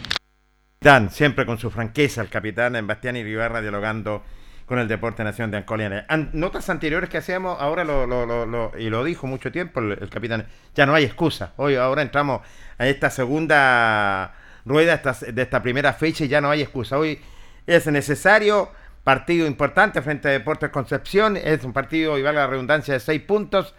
Capitán, 0.84 1.08
siempre 1.08 1.46
con 1.46 1.56
su 1.56 1.70
franqueza, 1.70 2.20
el 2.20 2.28
capitán 2.28 2.86
Bastián 2.86 3.16
y 3.16 3.22
Ribarra 3.24 3.62
dialogando 3.62 4.22
con 4.66 4.78
el 4.78 4.86
Deporte 4.86 5.24
Nación 5.24 5.50
de 5.50 5.56
Ancolia. 5.56 6.04
An- 6.10 6.28
Notas 6.34 6.68
anteriores 6.68 7.08
que 7.08 7.16
hacíamos, 7.16 7.58
ahora 7.58 7.84
lo, 7.84 8.06
lo- 8.06 8.72
y 8.78 8.90
lo 8.90 9.02
dijo 9.02 9.26
mucho 9.26 9.50
tiempo 9.50 9.80
el, 9.80 9.92
el 9.92 10.10
capitán, 10.10 10.46
ya 10.74 10.84
no 10.84 10.92
hay 10.94 11.04
excusa. 11.04 11.54
Hoy 11.56 11.76
ahora 11.76 12.02
entramos 12.02 12.42
a 12.76 12.86
esta 12.86 13.08
segunda 13.08 14.34
rueda 14.66 14.92
esta- 14.92 15.14
de 15.32 15.40
esta 15.40 15.62
primera 15.62 15.94
fecha 15.94 16.26
y 16.26 16.28
ya 16.28 16.42
no 16.42 16.50
hay 16.50 16.60
excusa. 16.60 16.98
Hoy 16.98 17.18
es 17.66 17.86
necesario 17.86 18.68
partido 19.04 19.46
importante 19.46 20.02
frente 20.02 20.28
a 20.28 20.32
Deportes 20.32 20.68
Concepción, 20.68 21.38
es 21.38 21.64
un 21.64 21.72
partido, 21.72 22.18
y 22.18 22.22
valga 22.22 22.42
la 22.42 22.46
redundancia, 22.48 22.92
de 22.92 23.00
seis 23.00 23.22
puntos. 23.22 23.74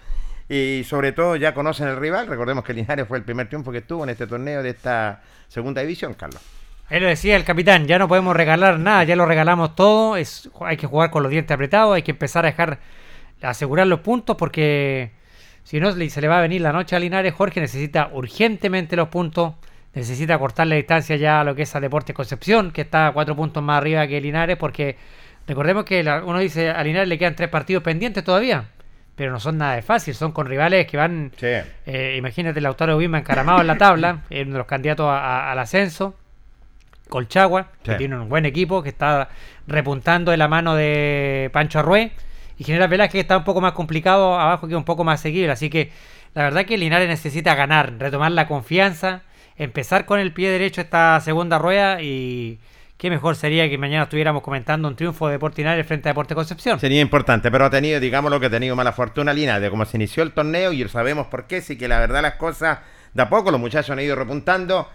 Y 0.49 0.84
sobre 0.90 1.11
todo 1.11 1.36
ya 1.36 1.53
conocen 1.53 1.88
el 1.88 1.98
rival. 1.98 2.26
Recordemos 2.26 2.64
que 2.64 2.73
Linares 2.73 3.07
fue 3.07 3.19
el 3.19 3.23
primer 3.23 3.48
triunfo 3.48 3.72
que 3.72 3.82
tuvo 3.82 4.06
en 4.06 4.10
este 4.10 4.26
torneo 4.26 4.64
de 4.64 4.72
esta 4.72 5.22
segunda 5.48 5.82
división, 5.82 6.15
Carlos. 6.15 6.41
Ahí 6.90 6.99
lo 6.99 7.07
decía 7.07 7.36
el 7.36 7.44
capitán, 7.44 7.88
ya 7.88 7.98
no 7.98 8.07
podemos 8.07 8.36
regalar 8.36 8.80
nada, 8.80 9.03
ya 9.03 9.16
lo 9.16 9.26
regalamos 9.26 9.76
todo, 9.76 10.18
es, 10.18 10.49
hay 10.62 10.78
que 10.78 10.86
jugar 10.86 11.10
con 11.10 11.24
los 11.24 11.32
dientes 11.32 11.53
apretados, 11.53 11.95
hay 11.95 12.03
que 12.03 12.12
empezar 12.12 12.45
a 12.45 12.49
dejar, 12.49 12.78
a 13.41 13.49
asegurar 13.49 13.88
los 13.88 14.02
puntos 14.02 14.36
porque 14.38 15.12
si 15.64 15.80
no 15.80 15.91
se 15.91 16.22
le 16.22 16.28
va 16.28 16.38
a 16.38 16.41
venir 16.41 16.62
la 16.62 16.72
noche 16.72 16.95
a 16.95 16.99
Linares, 16.99 17.34
Jorge 17.34 17.60
necesita 17.60 18.10
urgentemente 18.14 18.95
los 18.95 19.07
puntos, 19.07 19.53
necesita 19.95 20.38
cortar 20.38 20.68
la 20.68 20.76
distancia 20.76 21.16
ya 21.16 21.41
a 21.41 21.44
lo 21.44 21.56
que 21.56 21.64
es 21.64 21.76
a 21.76 21.80
Deportes 21.80 22.16
Concepción, 22.16 22.70
que 22.72 22.82
está 22.82 23.07
a 23.07 23.12
cuatro 23.14 23.36
puntos 23.36 23.64
más 23.64 23.78
arriba 23.80 24.06
que 24.07 24.22
Linares, 24.22 24.56
porque 24.57 24.95
recordemos 25.48 25.86
que 25.86 26.03
la- 26.03 26.24
uno 26.24 26.38
dice 26.38 26.70
a 26.70 26.84
Linares 26.84 27.10
le 27.10 27.18
quedan 27.18 27.36
tres 27.36 27.49
partidos 27.49 27.82
pendientes 27.82 28.24
todavía, 28.24 28.66
pero 29.16 29.32
no 29.32 29.40
son 29.40 29.57
nada 29.57 29.74
de 29.76 29.82
fácil, 29.82 30.14
son 30.14 30.32
con 30.34 30.45
rivales 30.45 30.86
que 30.86 30.98
van, 30.98 31.32
eh, 31.88 32.14
imagínate 32.16 32.62
Lautaro 32.62 32.95
Bima 32.98 33.18
encaramado 33.18 33.62
en 33.62 33.68
la 33.68 33.78
tabla, 33.78 34.20
uno 34.30 34.52
de 34.52 34.57
los 34.60 34.68
candidatos 34.68 35.07
a- 35.10 35.18
a- 35.48 35.52
al 35.52 35.57
ascenso. 35.57 36.16
Colchagua, 37.10 37.68
que 37.84 37.95
tiene 37.95 38.18
un 38.18 38.30
buen 38.30 38.45
equipo, 38.45 38.84
que 38.84 38.90
está 38.90 39.30
repuntando 39.68 40.32
de 40.32 40.38
la 40.38 40.48
mano 40.48 40.76
de 40.76 41.49
Pancho 41.53 41.80
Arrué. 41.80 42.11
Y 42.57 42.64
General 42.64 42.88
Velázquez 42.88 43.11
que 43.11 43.19
está 43.19 43.38
un 43.38 43.44
poco 43.44 43.60
más 43.60 43.73
complicado 43.73 44.40
abajo, 44.40 44.68
que 44.68 44.73
es 44.73 44.77
un 44.77 44.86
poco 44.86 45.03
más 45.03 45.19
seguible. 45.19 45.52
Así 45.52 45.69
que 45.69 45.91
la 46.34 46.44
verdad 46.44 46.65
que 46.65 46.77
Linares 46.77 47.07
necesita 47.07 47.56
ganar, 47.56 47.94
retomar 47.98 48.32
la 48.32 48.48
confianza, 48.48 49.22
empezar 49.57 50.06
con 50.06 50.19
el 50.19 50.34
pie 50.34 50.49
derecho 50.49 50.82
esta 50.82 51.19
segunda 51.22 51.60
rueda 51.60 52.02
y 52.02 52.60
qué 52.98 53.10
mejor 53.10 53.36
sería 53.36 53.69
que 53.69 53.77
mañana 53.77 54.03
estuviéramos 54.03 54.41
comentando 54.41 54.88
un 54.88 54.95
triunfo 54.95 55.27
de 55.27 55.34
Deportes 55.34 55.60
Linares 55.60 55.86
frente 55.86 56.10
a 56.10 56.11
Deporte 56.11 56.36
Concepción. 56.36 56.80
Sería 56.80 57.02
importante, 57.02 57.52
pero 57.52 57.65
ha 57.65 57.69
tenido, 57.69 57.99
digamos 57.99 58.32
lo 58.32 58.40
que 58.40 58.48
ha 58.48 58.49
tenido 58.49 58.76
mala 58.76 58.91
fortuna 58.94 59.34
Linares, 59.34 59.61
de 59.61 59.69
cómo 59.69 59.86
se 59.86 59.98
inició 59.98 60.23
el 60.23 60.32
torneo 60.32 60.72
y 60.72 60.88
sabemos 60.88 61.27
por 61.27 61.48
qué, 61.48 61.61
sí 61.61 61.77
que 61.77 61.88
la 61.88 61.99
verdad 61.99 62.22
las 62.22 62.36
cosas 62.36 62.80
de 63.14 63.22
a 63.22 63.30
poco 63.30 63.52
los 63.52 63.60
muchachos 63.60 63.91
han 63.91 63.99
ido 63.99 64.15
repuntando 64.15 64.90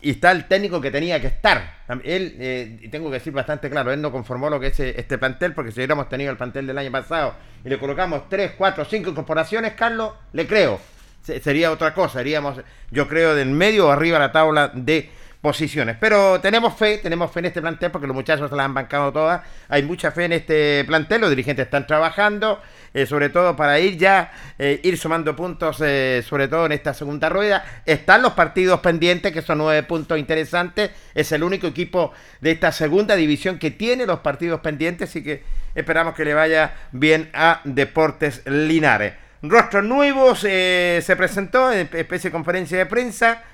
y 0.00 0.10
está 0.10 0.30
el 0.30 0.46
técnico 0.46 0.80
que 0.80 0.90
tenía 0.90 1.20
que 1.20 1.26
estar. 1.26 1.78
Él, 2.04 2.36
eh, 2.38 2.88
tengo 2.90 3.08
que 3.10 3.14
decir 3.14 3.32
bastante 3.32 3.68
claro, 3.70 3.92
él 3.92 4.00
no 4.00 4.12
conformó 4.12 4.48
lo 4.50 4.60
que 4.60 4.68
es 4.68 4.80
eh, 4.80 4.94
este 4.96 5.18
plantel, 5.18 5.54
porque 5.54 5.72
si 5.72 5.78
hubiéramos 5.80 6.08
tenido 6.08 6.30
el 6.30 6.36
plantel 6.36 6.66
del 6.66 6.78
año 6.78 6.90
pasado 6.92 7.34
y 7.64 7.68
le 7.68 7.78
colocamos 7.78 8.28
3, 8.28 8.52
4, 8.56 8.84
5 8.84 9.10
incorporaciones, 9.10 9.72
Carlos, 9.72 10.12
le 10.32 10.46
creo. 10.46 10.80
Se- 11.22 11.40
sería 11.40 11.70
otra 11.72 11.94
cosa, 11.94 12.20
iríamos, 12.20 12.60
yo 12.90 13.08
creo, 13.08 13.34
del 13.34 13.50
medio 13.50 13.88
o 13.88 13.90
arriba 13.90 14.18
de 14.18 14.26
la 14.26 14.32
tabla 14.32 14.70
de 14.74 15.10
posiciones. 15.40 15.96
Pero 16.00 16.40
tenemos 16.40 16.74
fe, 16.74 16.98
tenemos 16.98 17.30
fe 17.32 17.40
en 17.40 17.46
este 17.46 17.60
plantel 17.60 17.90
porque 17.90 18.06
los 18.06 18.14
muchachos 18.14 18.50
se 18.50 18.56
la 18.56 18.64
han 18.64 18.74
bancado 18.74 19.12
todas. 19.12 19.42
Hay 19.68 19.82
mucha 19.82 20.10
fe 20.12 20.24
en 20.26 20.32
este 20.32 20.84
plantel, 20.86 21.20
los 21.22 21.30
dirigentes 21.30 21.64
están 21.64 21.86
trabajando, 21.86 22.60
eh, 22.98 23.06
sobre 23.06 23.28
todo 23.28 23.54
para 23.54 23.78
ir 23.78 23.96
ya, 23.96 24.32
eh, 24.58 24.80
ir 24.82 24.98
sumando 24.98 25.36
puntos, 25.36 25.80
eh, 25.84 26.20
sobre 26.26 26.48
todo 26.48 26.66
en 26.66 26.72
esta 26.72 26.92
segunda 26.92 27.28
rueda. 27.28 27.64
Están 27.86 28.22
los 28.22 28.32
partidos 28.32 28.80
pendientes, 28.80 29.32
que 29.32 29.40
son 29.40 29.58
nueve 29.58 29.84
puntos 29.84 30.18
interesantes. 30.18 30.90
Es 31.14 31.30
el 31.30 31.44
único 31.44 31.68
equipo 31.68 32.12
de 32.40 32.50
esta 32.50 32.72
segunda 32.72 33.14
división 33.14 33.60
que 33.60 33.70
tiene 33.70 34.04
los 34.04 34.18
partidos 34.18 34.58
pendientes, 34.62 35.10
así 35.10 35.22
que 35.22 35.44
esperamos 35.76 36.14
que 36.14 36.24
le 36.24 36.34
vaya 36.34 36.74
bien 36.90 37.30
a 37.34 37.60
Deportes 37.62 38.42
Linares. 38.46 39.14
Rostros 39.42 39.84
nuevos, 39.84 40.40
se 40.40 41.14
presentó 41.16 41.70
en 41.72 41.88
especie 41.92 42.30
de 42.30 42.32
conferencia 42.32 42.78
de 42.78 42.86
prensa. 42.86 43.44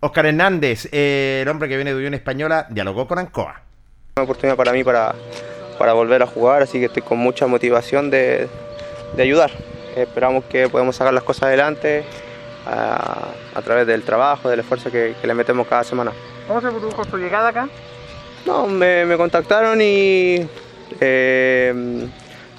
Oscar 0.00 0.26
Hernández, 0.26 0.90
el 0.92 1.48
hombre 1.48 1.66
que 1.70 1.76
viene 1.76 1.92
de 1.92 1.96
Unión 1.96 2.12
Española, 2.12 2.66
dialogó 2.68 3.08
con 3.08 3.18
Ancoa. 3.18 3.62
Una 4.16 4.24
oportunidad 4.24 4.56
para 4.56 4.72
mí 4.72 4.84
para, 4.84 5.14
para 5.78 5.94
volver 5.94 6.22
a 6.22 6.26
jugar, 6.26 6.60
así 6.60 6.78
que 6.78 6.86
estoy 6.86 7.02
con 7.02 7.16
mucha 7.16 7.46
motivación 7.46 8.10
de, 8.10 8.50
de 9.16 9.22
ayudar. 9.22 9.50
Esperamos 9.96 10.44
que 10.44 10.68
podamos 10.68 10.96
sacar 10.96 11.12
las 11.12 11.22
cosas 11.22 11.44
adelante 11.44 12.04
a, 12.66 13.28
a 13.54 13.62
través 13.62 13.86
del 13.86 14.02
trabajo, 14.02 14.48
del 14.48 14.60
esfuerzo 14.60 14.90
que, 14.90 15.14
que 15.20 15.26
le 15.26 15.34
metemos 15.34 15.66
cada 15.66 15.84
semana. 15.84 16.12
¿Cómo 16.48 16.60
se 16.60 16.68
produjo 16.68 17.04
su 17.04 17.18
llegada 17.18 17.48
acá? 17.48 17.68
No, 18.46 18.66
me, 18.66 19.04
me 19.04 19.16
contactaron 19.16 19.80
y 19.80 20.46
eh, 21.00 22.08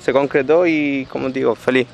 se 0.01 0.13
concretó 0.13 0.65
y, 0.65 1.07
como 1.09 1.30
digo, 1.30 1.55
feliz. 1.55 1.88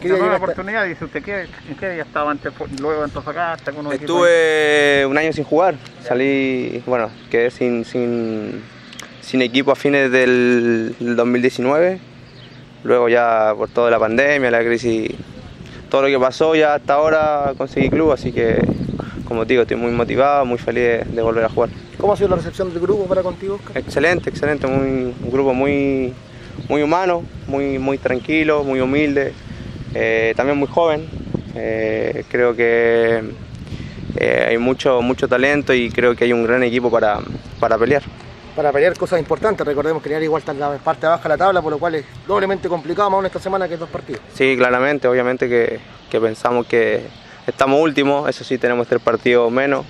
¿Qué 0.00 0.08
nueva 0.08 0.36
oportunidad? 0.36 0.86
Dice 0.86 1.04
usted, 1.04 1.22
¿qué, 1.22 1.42
¿en 1.68 1.76
qué 1.78 2.00
estado 2.00 2.30
antes, 2.30 2.52
luego 2.80 3.00
en 3.00 3.04
Antofagasta? 3.04 3.70
Estuve 3.92 5.04
un 5.06 5.18
año 5.18 5.30
sin 5.32 5.44
jugar, 5.44 5.74
salí, 6.02 6.82
bueno, 6.86 7.10
quedé 7.30 7.50
sin, 7.50 7.84
sin, 7.84 8.62
sin 9.20 9.42
equipo 9.42 9.72
a 9.72 9.76
fines 9.76 10.10
del 10.10 10.96
2019, 10.98 12.00
luego 12.84 13.08
ya 13.08 13.54
por 13.56 13.68
toda 13.68 13.90
la 13.90 13.98
pandemia, 13.98 14.50
la 14.50 14.60
crisis, 14.60 15.10
todo 15.90 16.02
lo 16.02 16.08
que 16.08 16.18
pasó 16.18 16.54
ya 16.54 16.74
hasta 16.74 16.94
ahora 16.94 17.52
conseguí 17.56 17.90
club, 17.90 18.12
así 18.12 18.32
que 18.32 18.58
como 19.24 19.44
digo, 19.44 19.62
estoy 19.62 19.76
muy 19.76 19.92
motivado, 19.92 20.44
muy 20.44 20.58
feliz 20.58 20.82
de, 20.82 21.04
de 21.04 21.22
volver 21.22 21.44
a 21.44 21.48
jugar. 21.48 21.70
¿Cómo 21.98 22.14
ha 22.14 22.16
sido 22.16 22.30
la 22.30 22.36
recepción 22.36 22.70
del 22.70 22.80
grupo 22.80 23.04
para 23.04 23.22
contigo, 23.22 23.54
Oscar? 23.54 23.78
Excelente, 23.78 24.28
excelente, 24.28 24.66
muy, 24.66 25.14
un 25.22 25.30
grupo 25.30 25.54
muy, 25.54 26.12
muy 26.68 26.82
humano, 26.82 27.22
muy, 27.46 27.78
muy 27.78 27.96
tranquilo, 27.98 28.64
muy 28.64 28.80
humilde, 28.80 29.32
eh, 29.94 30.32
también 30.36 30.58
muy 30.58 30.66
joven. 30.66 31.08
Eh, 31.54 32.24
creo 32.28 32.56
que 32.56 33.22
eh, 34.16 34.46
hay 34.48 34.58
mucho, 34.58 35.00
mucho 35.00 35.28
talento 35.28 35.72
y 35.72 35.90
creo 35.90 36.16
que 36.16 36.24
hay 36.24 36.32
un 36.32 36.44
gran 36.44 36.62
equipo 36.64 36.90
para, 36.90 37.20
para 37.60 37.78
pelear. 37.78 38.02
Para 38.60 38.74
pelear 38.74 38.94
cosas 38.94 39.18
importantes, 39.18 39.66
recordemos 39.66 40.02
que 40.02 40.10
Linares 40.10 40.26
igual 40.26 40.40
está 40.40 40.52
la 40.52 40.76
parte 40.76 41.06
baja 41.06 41.22
de 41.22 41.28
la 41.30 41.38
tabla, 41.38 41.62
por 41.62 41.72
lo 41.72 41.78
cual 41.78 41.94
es 41.94 42.04
doblemente 42.26 42.68
complicado 42.68 43.08
más 43.08 43.16
aún 43.16 43.24
esta 43.24 43.38
semana 43.38 43.66
que 43.66 43.78
dos 43.78 43.88
partidos. 43.88 44.20
Sí, 44.34 44.54
claramente, 44.54 45.08
obviamente 45.08 45.48
que, 45.48 45.80
que 46.10 46.20
pensamos 46.20 46.66
que 46.66 47.00
estamos 47.46 47.80
últimos, 47.80 48.28
eso 48.28 48.44
sí 48.44 48.58
tenemos 48.58 48.86
tres 48.86 49.00
partidos 49.00 49.50
menos, 49.50 49.86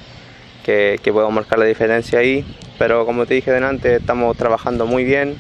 que, 0.64 1.01
que 1.02 1.12
podemos 1.12 1.34
marcar 1.34 1.59
la 1.59 1.64
diferencia 1.64 2.20
ahí, 2.20 2.47
pero 2.78 3.05
como 3.05 3.26
te 3.26 3.34
dije 3.34 3.51
delante, 3.51 3.97
estamos 3.97 4.36
trabajando 4.36 4.86
muy 4.86 5.02
bien, 5.02 5.36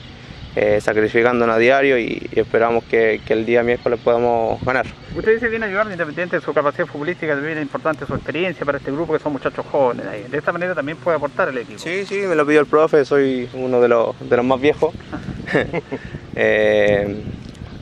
eh, 0.56 0.80
sacrificándonos 0.80 1.56
a 1.56 1.58
diario 1.58 1.98
y, 1.98 2.28
y 2.32 2.40
esperamos 2.40 2.84
que, 2.84 3.20
que 3.24 3.32
el 3.32 3.46
día 3.46 3.62
miércoles 3.62 4.00
podamos 4.02 4.60
ganar. 4.64 4.86
Usted 5.16 5.34
dice 5.34 5.48
viene 5.48 5.66
a 5.66 5.68
ayudar 5.68 5.90
independiente 5.90 6.36
de 6.36 6.42
su 6.42 6.52
capacidad 6.52 6.86
futbolística, 6.86 7.34
también 7.34 7.58
es 7.58 7.62
importante 7.62 8.06
su 8.06 8.14
experiencia 8.14 8.64
para 8.66 8.78
este 8.78 8.90
grupo 8.90 9.12
que 9.12 9.18
son 9.18 9.32
muchachos 9.32 9.64
jóvenes. 9.70 10.06
ahí. 10.06 10.24
De 10.28 10.38
esta 10.38 10.52
manera 10.52 10.74
también 10.74 10.98
puede 10.98 11.16
aportar 11.16 11.48
el 11.48 11.58
equipo. 11.58 11.78
Sí, 11.78 12.04
sí, 12.06 12.20
me 12.22 12.34
lo 12.34 12.46
pidió 12.46 12.60
el 12.60 12.66
profe, 12.66 13.04
soy 13.04 13.48
uno 13.54 13.80
de 13.80 13.88
los, 13.88 14.28
de 14.28 14.36
los 14.36 14.44
más 14.44 14.60
viejos. 14.60 14.94
Eh, 16.36 17.22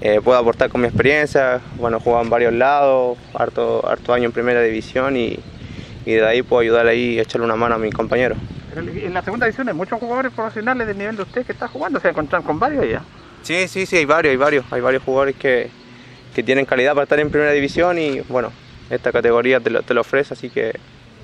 eh, 0.01 0.21
puedo 0.25 0.39
aportar 0.39 0.71
con 0.71 0.81
mi 0.81 0.87
experiencia, 0.87 1.61
bueno, 1.77 2.01
jugado 2.01 2.25
en 2.25 2.31
varios 2.31 2.53
lados, 2.55 3.19
harto, 3.35 3.87
harto 3.87 4.15
año 4.15 4.25
en 4.25 4.33
primera 4.33 4.63
división 4.63 5.17
y, 5.17 5.39
y 6.07 6.13
de 6.13 6.27
ahí 6.27 6.43
puedo 6.43 6.61
ayudar 6.61 6.87
ahí 6.87 7.15
y 7.15 7.21
echarle 7.21 7.45
una 7.45 7.57
mano 7.57 7.75
a 7.75 7.79
mis 7.79 7.93
compañeros. 7.93 8.39
En 8.79 9.15
la 9.15 9.23
segunda 9.23 9.47
división 9.47 9.69
hay 9.69 9.75
muchos 9.75 9.99
jugadores 9.99 10.33
profesionales 10.33 10.87
del 10.87 10.97
nivel 10.99 11.17
de 11.17 11.23
usted 11.23 11.45
que 11.45 11.53
está 11.53 11.69
jugando, 11.69 12.01
se 12.01 12.09
encuentran 12.09 12.43
con 12.43 12.59
varios 12.59 12.89
ya. 12.89 13.03
Sí, 13.43 13.67
sí, 13.69 13.87
sí, 13.87 13.97
hay 13.97 14.05
varios, 14.05 14.33
hay 14.33 14.37
varios, 14.37 14.65
hay 14.71 14.81
varios 14.81 15.03
jugadores 15.03 15.37
que, 15.37 15.71
que 16.35 16.43
tienen 16.43 16.65
calidad 16.65 16.93
para 16.93 17.05
estar 17.05 17.19
en 17.19 17.31
primera 17.31 17.53
división 17.53 17.99
y 17.99 18.21
bueno, 18.21 18.53
esta 18.91 19.13
categoría 19.13 19.61
te 19.61 19.71
lo, 19.71 19.83
te 19.83 19.95
lo 19.95 20.03
ofrece, 20.03 20.35
así 20.35 20.51
que 20.51 20.79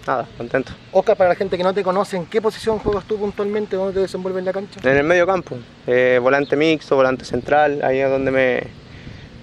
nada, 0.06 0.26
contento. 0.36 0.72
Oscar, 0.92 1.16
para 1.16 1.30
la 1.30 1.36
gente 1.36 1.56
que 1.56 1.62
no 1.62 1.72
te 1.74 1.82
conoce, 1.82 2.16
¿en 2.16 2.26
qué 2.26 2.40
posición 2.42 2.78
juegas 2.78 3.04
tú 3.04 3.18
puntualmente? 3.18 3.76
¿Dónde 3.76 3.94
te 3.94 4.00
desenvuelves 4.00 4.40
en 4.40 4.44
la 4.46 4.52
cancha? 4.52 4.80
En 4.82 4.96
el 4.96 5.04
medio 5.04 5.26
campo, 5.26 5.56
eh, 5.86 6.18
volante 6.20 6.56
mixto, 6.56 6.96
volante 6.96 7.24
central, 7.24 7.80
ahí 7.82 7.98
es 7.98 8.10
donde 8.10 8.30
me, 8.30 8.62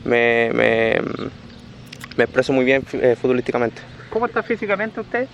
me, 0.06 0.52
me, 0.54 1.02
me 2.16 2.24
expreso 2.24 2.54
muy 2.54 2.66
bien 2.66 2.84
eh, 2.94 3.16
futbolísticamente. 3.20 3.82
¿Cómo 4.10 4.26
está 4.26 4.44
físicamente 4.44 5.00
usted? 5.00 5.28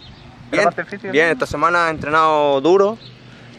Bien, 0.51 0.69
bien, 1.11 1.29
esta 1.29 1.45
semana 1.45 1.87
he 1.87 1.91
entrenado 1.91 2.61
duro, 2.61 2.97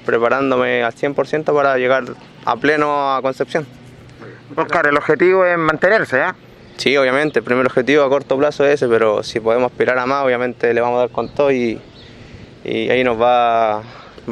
preparándome 0.06 0.82
al 0.82 0.94
100% 0.94 1.54
para 1.54 1.76
llegar 1.76 2.04
a 2.44 2.56
pleno 2.56 3.14
a 3.14 3.20
Concepción. 3.20 3.66
Oscar, 4.56 4.86
el 4.86 4.96
objetivo 4.96 5.44
es 5.44 5.58
mantenerse, 5.58 6.20
¿eh? 6.20 6.32
Sí, 6.78 6.96
obviamente, 6.96 7.40
el 7.40 7.44
primer 7.44 7.66
objetivo 7.66 8.04
a 8.04 8.08
corto 8.08 8.38
plazo 8.38 8.64
es 8.64 8.74
ese, 8.74 8.88
pero 8.88 9.22
si 9.22 9.40
podemos 9.40 9.70
aspirar 9.70 9.98
a 9.98 10.06
más, 10.06 10.24
obviamente 10.24 10.72
le 10.72 10.80
vamos 10.80 10.98
a 10.98 11.00
dar 11.00 11.10
con 11.10 11.28
todo 11.28 11.50
y, 11.50 11.80
y 12.64 12.88
ahí 12.88 13.04
nos 13.04 13.20
va, 13.20 13.82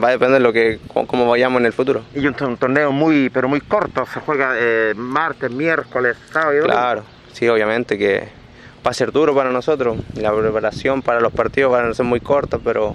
va 0.02 0.08
a 0.08 0.10
depender 0.12 0.40
lo 0.40 0.52
que, 0.52 0.78
cómo, 0.92 1.28
vayamos 1.28 1.60
en 1.60 1.66
el 1.66 1.72
futuro. 1.72 2.02
Y 2.14 2.26
un 2.26 2.34
torneo 2.56 2.92
muy, 2.92 3.30
pero 3.30 3.48
muy 3.48 3.60
corto, 3.60 4.06
se 4.06 4.20
juega 4.20 4.54
eh, 4.56 4.94
martes, 4.96 5.50
miércoles, 5.50 6.16
sábado 6.32 6.52
y 6.52 6.56
domingo. 6.58 6.78
Claro, 6.78 7.04
sí, 7.32 7.48
obviamente 7.48 7.98
que 7.98 8.28
va 8.86 8.90
a 8.90 8.94
ser 8.94 9.10
duro 9.10 9.34
para 9.34 9.50
nosotros. 9.50 9.98
La 10.14 10.32
preparación 10.32 11.02
para 11.02 11.20
los 11.20 11.32
partidos 11.32 11.72
van 11.72 11.90
a 11.90 11.94
ser 11.94 12.06
muy 12.06 12.20
corta, 12.20 12.58
pero 12.62 12.94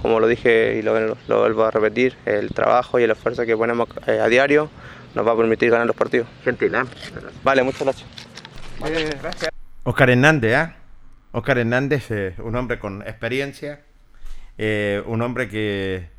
como 0.00 0.20
lo 0.20 0.28
dije 0.28 0.76
y 0.78 0.82
lo, 0.82 1.16
lo 1.26 1.40
vuelvo 1.40 1.64
a 1.64 1.72
repetir, 1.72 2.16
el 2.24 2.50
trabajo 2.50 3.00
y 3.00 3.02
el 3.02 3.10
esfuerzo 3.10 3.44
que 3.44 3.56
ponemos 3.56 3.88
eh, 4.06 4.20
a 4.20 4.28
diario 4.28 4.70
nos 5.14 5.26
va 5.26 5.32
a 5.32 5.36
permitir 5.36 5.70
ganar 5.70 5.86
los 5.86 5.96
partidos. 5.96 6.28
Gentil, 6.44 6.74
¿eh? 6.74 6.82
Vale, 7.42 7.62
muchas 7.64 7.82
gracias. 7.82 8.08
gracias. 9.20 9.50
Oscar 9.82 10.10
Hernández, 10.10 10.54
¿ah? 10.54 10.76
Oscar 11.32 11.58
Hernández, 11.58 12.10
eh, 12.10 12.34
un 12.38 12.54
hombre 12.54 12.78
con 12.78 13.02
experiencia, 13.02 13.80
eh, 14.56 15.02
un 15.06 15.20
hombre 15.20 15.48
que 15.48 16.10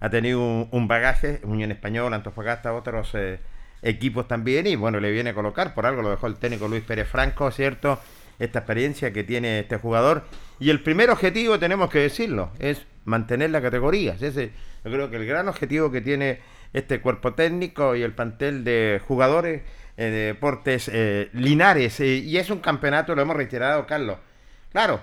ha 0.00 0.10
tenido 0.10 0.40
un, 0.40 0.68
un 0.72 0.88
bagaje, 0.88 1.40
Unión 1.44 1.70
Español, 1.70 2.12
Antofagasta, 2.12 2.74
otros 2.74 3.10
eh, 3.14 3.38
equipos 3.82 4.26
también, 4.26 4.66
y 4.66 4.74
bueno, 4.74 4.98
le 4.98 5.12
viene 5.12 5.30
a 5.30 5.34
colocar, 5.34 5.74
por 5.74 5.86
algo 5.86 6.02
lo 6.02 6.10
dejó 6.10 6.26
el 6.26 6.36
técnico 6.36 6.66
Luis 6.66 6.82
Pérez 6.82 7.08
Franco, 7.08 7.50
¿cierto? 7.52 8.00
Esta 8.38 8.60
experiencia 8.60 9.12
que 9.12 9.24
tiene 9.24 9.60
este 9.60 9.76
jugador. 9.76 10.24
Y 10.58 10.70
el 10.70 10.82
primer 10.82 11.10
objetivo, 11.10 11.58
tenemos 11.58 11.90
que 11.90 12.00
decirlo, 12.00 12.50
es 12.58 12.86
mantener 13.04 13.50
la 13.50 13.60
categoría. 13.60 14.16
Ese, 14.20 14.52
yo 14.84 14.90
creo 14.90 15.10
que 15.10 15.16
el 15.16 15.26
gran 15.26 15.48
objetivo 15.48 15.90
que 15.90 16.00
tiene 16.00 16.40
este 16.72 17.00
cuerpo 17.00 17.34
técnico 17.34 17.94
y 17.96 18.02
el 18.02 18.12
plantel 18.12 18.64
de 18.64 19.00
jugadores 19.06 19.62
eh, 19.96 20.04
de 20.04 20.10
deportes 20.26 20.90
eh, 20.92 21.30
Linares. 21.32 22.00
eh, 22.00 22.16
y 22.16 22.36
es 22.36 22.50
un 22.50 22.58
campeonato, 22.58 23.14
lo 23.14 23.22
hemos 23.22 23.36
reiterado, 23.36 23.86
Carlos. 23.86 24.18
Claro, 24.72 25.00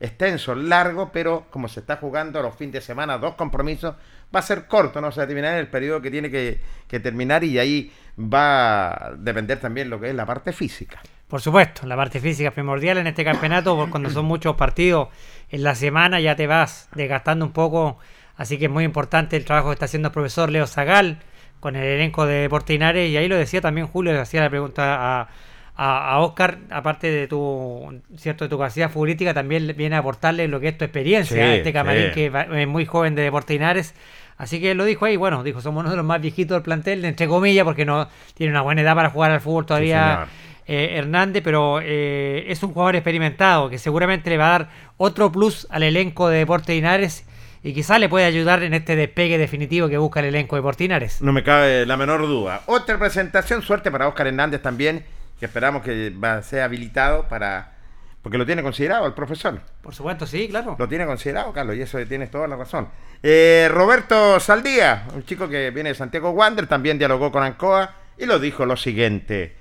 extenso, 0.00 0.54
largo, 0.54 1.12
pero 1.12 1.46
como 1.50 1.68
se 1.68 1.80
está 1.80 1.96
jugando 1.96 2.40
los 2.42 2.56
fines 2.56 2.72
de 2.72 2.80
semana, 2.80 3.18
dos 3.18 3.34
compromisos, 3.34 3.94
va 4.34 4.40
a 4.40 4.42
ser 4.42 4.66
corto, 4.66 5.00
no 5.00 5.12
se 5.12 5.20
va 5.20 5.24
a 5.24 5.26
terminar 5.26 5.52
en 5.52 5.60
el 5.60 5.68
periodo 5.68 6.00
que 6.00 6.10
tiene 6.10 6.30
que, 6.30 6.60
que 6.88 6.98
terminar 6.98 7.44
y 7.44 7.58
ahí 7.58 7.92
va 8.18 9.08
a 9.08 9.12
depender 9.16 9.60
también 9.60 9.90
lo 9.90 10.00
que 10.00 10.08
es 10.08 10.14
la 10.14 10.24
parte 10.24 10.52
física. 10.52 11.00
Por 11.32 11.40
supuesto, 11.40 11.86
la 11.86 11.96
parte 11.96 12.20
física 12.20 12.48
es 12.50 12.54
primordial 12.54 12.98
en 12.98 13.06
este 13.06 13.24
campeonato, 13.24 13.74
porque 13.74 13.90
cuando 13.90 14.10
son 14.10 14.26
muchos 14.26 14.54
partidos 14.54 15.08
en 15.48 15.62
la 15.62 15.74
semana 15.74 16.20
ya 16.20 16.36
te 16.36 16.46
vas 16.46 16.90
desgastando 16.94 17.46
un 17.46 17.52
poco, 17.52 17.96
así 18.36 18.58
que 18.58 18.66
es 18.66 18.70
muy 18.70 18.84
importante 18.84 19.38
el 19.38 19.46
trabajo 19.46 19.68
que 19.68 19.72
está 19.72 19.86
haciendo 19.86 20.08
el 20.08 20.12
profesor 20.12 20.50
Leo 20.50 20.66
Zagal 20.66 21.20
con 21.58 21.74
el 21.74 21.84
elenco 21.84 22.26
de 22.26 22.50
Portinares, 22.50 23.08
y 23.08 23.16
ahí 23.16 23.28
lo 23.28 23.36
decía 23.36 23.62
también 23.62 23.86
Julio, 23.86 24.12
le 24.12 24.18
hacía 24.20 24.42
la 24.42 24.50
pregunta 24.50 25.22
a, 25.22 25.28
a, 25.74 26.10
a 26.12 26.18
Oscar, 26.18 26.58
aparte 26.68 27.10
de 27.10 27.26
tu 27.28 28.02
cierto 28.18 28.44
de 28.44 28.50
tu 28.50 28.58
capacidad 28.58 28.90
futbolística, 28.90 29.32
también 29.32 29.72
viene 29.74 29.96
a 29.96 30.00
aportarle 30.00 30.48
lo 30.48 30.60
que 30.60 30.68
es 30.68 30.76
tu 30.76 30.84
experiencia, 30.84 31.34
Sí, 31.34 31.40
a 31.40 31.54
este 31.54 31.72
camarín 31.72 32.08
sí. 32.08 32.12
que 32.12 32.28
va- 32.28 32.42
es 32.42 32.68
muy 32.68 32.84
joven 32.84 33.14
de 33.14 33.30
Portinares. 33.30 33.94
Así 34.36 34.60
que 34.60 34.74
lo 34.74 34.84
dijo 34.84 35.06
ahí, 35.06 35.16
bueno, 35.16 35.42
dijo, 35.44 35.62
somos 35.62 35.80
uno 35.80 35.90
de 35.90 35.96
los 35.96 36.04
más 36.04 36.20
viejitos 36.20 36.56
del 36.56 36.62
plantel, 36.62 37.04
entre 37.06 37.26
comillas, 37.26 37.64
porque 37.64 37.86
no 37.86 38.06
tiene 38.34 38.52
una 38.52 38.60
buena 38.60 38.82
edad 38.82 38.94
para 38.94 39.08
jugar 39.08 39.30
al 39.30 39.40
fútbol 39.40 39.64
todavía 39.64 40.26
eh, 40.72 40.96
Hernández, 40.96 41.42
pero 41.44 41.80
eh, 41.82 42.46
es 42.48 42.62
un 42.62 42.72
jugador 42.72 42.96
experimentado 42.96 43.68
que 43.68 43.76
seguramente 43.76 44.30
le 44.30 44.38
va 44.38 44.46
a 44.46 44.58
dar 44.58 44.70
otro 44.96 45.30
plus 45.30 45.66
al 45.68 45.82
elenco 45.82 46.30
de 46.30 46.38
Deportes 46.38 46.74
Linares 46.74 47.26
y 47.62 47.74
quizás 47.74 48.00
le 48.00 48.08
puede 48.08 48.24
ayudar 48.24 48.62
en 48.62 48.72
este 48.72 48.96
despegue 48.96 49.36
definitivo 49.36 49.90
que 49.90 49.98
busca 49.98 50.20
el 50.20 50.26
elenco 50.26 50.56
de 50.56 50.60
Deportes 50.60 50.80
Linares. 50.80 51.20
No 51.20 51.34
me 51.34 51.44
cabe 51.44 51.84
la 51.84 51.98
menor 51.98 52.22
duda. 52.22 52.62
Otra 52.64 52.98
presentación, 52.98 53.60
suerte 53.60 53.90
para 53.90 54.08
Oscar 54.08 54.26
Hernández 54.26 54.62
también, 54.62 55.04
que 55.38 55.44
esperamos 55.44 55.82
que 55.82 56.08
va 56.10 56.36
a 56.38 56.42
ser 56.42 56.62
habilitado 56.62 57.28
para... 57.28 57.74
Porque 58.22 58.38
lo 58.38 58.46
tiene 58.46 58.62
considerado 58.62 59.06
el 59.06 59.12
profesor. 59.12 59.60
Por 59.82 59.94
supuesto, 59.94 60.26
sí, 60.26 60.48
claro. 60.48 60.76
Lo 60.78 60.88
tiene 60.88 61.04
considerado, 61.04 61.52
Carlos, 61.52 61.76
y 61.76 61.82
eso 61.82 61.98
tienes 62.06 62.30
toda 62.30 62.48
la 62.48 62.56
razón. 62.56 62.88
Eh, 63.22 63.68
Roberto 63.70 64.40
Saldía, 64.40 65.04
un 65.14 65.24
chico 65.24 65.50
que 65.50 65.70
viene 65.70 65.90
de 65.90 65.94
Santiago 65.94 66.30
Wander, 66.30 66.66
también 66.66 66.98
dialogó 66.98 67.30
con 67.30 67.42
Ancoa 67.42 67.94
y 68.16 68.24
lo 68.24 68.38
dijo 68.38 68.64
lo 68.64 68.76
siguiente. 68.78 69.60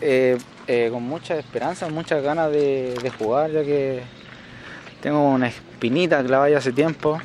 Eh, 0.00 0.36
eh, 0.66 0.88
con 0.90 1.02
mucha 1.02 1.36
esperanza, 1.36 1.88
muchas 1.88 2.22
ganas 2.22 2.50
de, 2.50 2.94
de 3.02 3.10
jugar, 3.10 3.50
ya 3.52 3.62
que 3.62 4.02
tengo 5.00 5.30
una 5.30 5.48
espinita 5.48 6.22
clavada 6.24 6.50
ya 6.50 6.58
hace 6.58 6.72
tiempo. 6.72 7.20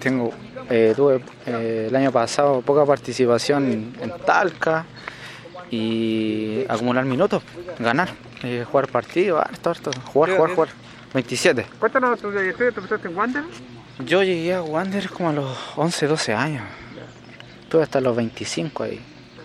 Tengo, 0.00 0.32
eh, 0.70 0.94
tuve 0.96 1.20
el 1.46 1.94
año 1.94 2.12
pasado 2.12 2.62
poca 2.62 2.86
participación 2.86 3.92
en 4.00 4.12
Talca 4.24 4.86
y 5.70 6.64
acumular 6.68 7.04
minutos, 7.04 7.42
ganar, 7.78 8.08
jugar 8.70 8.88
partidos, 8.88 9.42
harto, 9.42 9.70
harto, 9.70 9.90
jugar, 10.12 10.36
jugar, 10.36 10.54
jugar. 10.54 10.68
27. 11.12 11.66
Cuéntanos 11.78 12.20
tu 12.20 12.30
trayectoria, 12.30 12.72
¿tú 12.72 12.80
empezaste 12.80 13.08
en 13.08 13.16
Wander? 13.16 13.44
Yo 14.04 14.22
llegué 14.22 14.54
a 14.54 14.62
Wander 14.62 15.08
como 15.10 15.30
a 15.30 15.32
los 15.32 15.58
11, 15.76 16.06
12 16.06 16.34
años. 16.34 16.62
Estuve 17.62 17.82
hasta 17.82 18.00
los 18.00 18.14
25 18.14 18.82
ahí. 18.84 19.00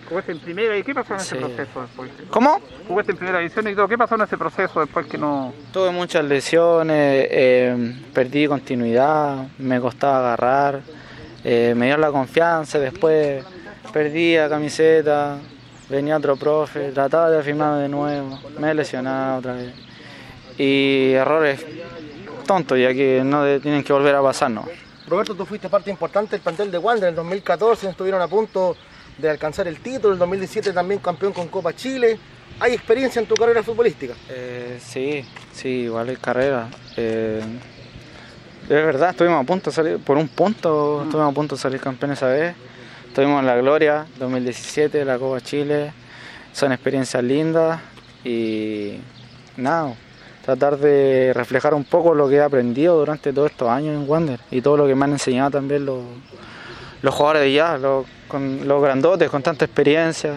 Jugaste 0.08 0.32
en 0.32 0.38
primera, 0.38 0.76
¿y 0.76 0.82
qué 0.82 0.94
pasó 0.94 1.14
en 1.14 1.20
ese 1.20 1.34
Sí. 1.36 1.40
proceso 1.42 1.80
después? 1.82 2.10
¿Cómo? 2.30 2.60
Jugaste 2.86 3.12
en 3.12 3.18
primera 3.18 3.38
división 3.38 3.66
y 3.68 3.74
todo, 3.74 3.88
¿qué 3.88 3.96
pasó 3.96 4.14
en 4.16 4.20
ese 4.22 4.36
proceso 4.36 4.80
después 4.80 5.06
que 5.06 5.16
no...? 5.16 5.52
Tuve 5.72 5.90
muchas 5.90 6.24
lesiones, 6.24 7.26
eh, 7.30 7.94
perdí 8.12 8.46
continuidad, 8.46 9.46
me 9.58 9.80
costaba 9.80 10.18
agarrar, 10.18 10.80
eh, 11.42 11.72
me 11.76 11.86
dio 11.86 11.96
la 11.96 12.10
confianza, 12.10 12.78
después 12.78 13.44
perdí 13.92 14.36
la 14.36 14.48
camiseta, 14.48 15.38
venía 15.88 16.16
otro 16.18 16.36
profe, 16.36 16.92
trataba 16.92 17.30
de 17.30 17.38
afirmarme 17.40 17.82
de 17.82 17.88
nuevo, 17.88 18.38
me 18.58 18.74
lesionaba 18.74 19.38
otra 19.38 19.54
vez. 19.54 19.72
Y 20.58 21.12
errores 21.14 21.64
tontos, 22.46 22.78
ya 22.78 22.92
que 22.92 23.22
no 23.24 23.42
de- 23.42 23.58
tienen 23.60 23.82
que 23.82 23.92
volver 23.92 24.14
a 24.14 24.22
pasarnos. 24.22 24.66
Roberto, 25.08 25.34
tú 25.34 25.44
fuiste 25.44 25.68
parte 25.68 25.90
importante 25.90 26.32
del 26.32 26.40
plantel 26.40 26.70
de 26.70 26.78
Wander 26.78 27.04
en 27.04 27.08
el 27.10 27.16
2014, 27.16 27.88
estuvieron 27.90 28.20
a 28.22 28.28
punto 28.28 28.76
de 29.18 29.30
alcanzar 29.30 29.68
el 29.68 29.78
título, 29.80 30.14
el 30.14 30.18
2017 30.18 30.72
también 30.72 31.00
campeón 31.00 31.32
con 31.32 31.48
Copa 31.48 31.74
Chile. 31.74 32.18
¿Hay 32.60 32.72
experiencia 32.72 33.20
en 33.20 33.26
tu 33.26 33.34
carrera 33.34 33.62
futbolística? 33.62 34.14
Eh, 34.28 34.78
sí, 34.80 35.24
sí, 35.52 35.68
igual 35.68 36.10
es 36.10 36.18
carrera. 36.18 36.68
Eh, 36.96 37.42
es 38.62 38.68
verdad, 38.68 39.10
estuvimos 39.10 39.42
a 39.42 39.46
punto 39.46 39.70
de 39.70 39.76
salir, 39.76 39.98
por 39.98 40.16
un 40.16 40.28
punto 40.28 41.02
estuvimos 41.02 41.32
a 41.32 41.34
punto 41.34 41.56
de 41.56 41.60
salir 41.60 41.80
campeones 41.80 42.18
esa 42.18 42.28
vez. 42.28 42.54
Estuvimos 43.08 43.40
en 43.40 43.46
la 43.46 43.56
Gloria 43.56 44.06
2017, 44.18 45.04
la 45.04 45.18
Copa 45.18 45.40
Chile. 45.40 45.92
Son 46.52 46.72
experiencias 46.72 47.22
lindas 47.22 47.80
y 48.24 48.98
nada, 49.56 49.94
tratar 50.44 50.78
de 50.78 51.32
reflejar 51.34 51.74
un 51.74 51.84
poco 51.84 52.14
lo 52.14 52.28
que 52.28 52.36
he 52.36 52.42
aprendido 52.42 52.96
durante 52.96 53.32
todos 53.32 53.50
estos 53.50 53.68
años 53.68 53.94
en 53.94 54.08
Wander 54.08 54.40
y 54.50 54.60
todo 54.60 54.76
lo 54.76 54.86
que 54.86 54.94
me 54.94 55.04
han 55.04 55.12
enseñado 55.12 55.50
también 55.50 55.84
los, 55.84 56.02
los 57.02 57.14
jugadores 57.14 57.42
de 57.42 57.48
allá, 57.48 57.78
los, 57.78 58.06
con, 58.34 58.66
los 58.66 58.82
grandotes 58.82 59.30
con 59.30 59.42
tanta 59.42 59.64
experiencia. 59.64 60.32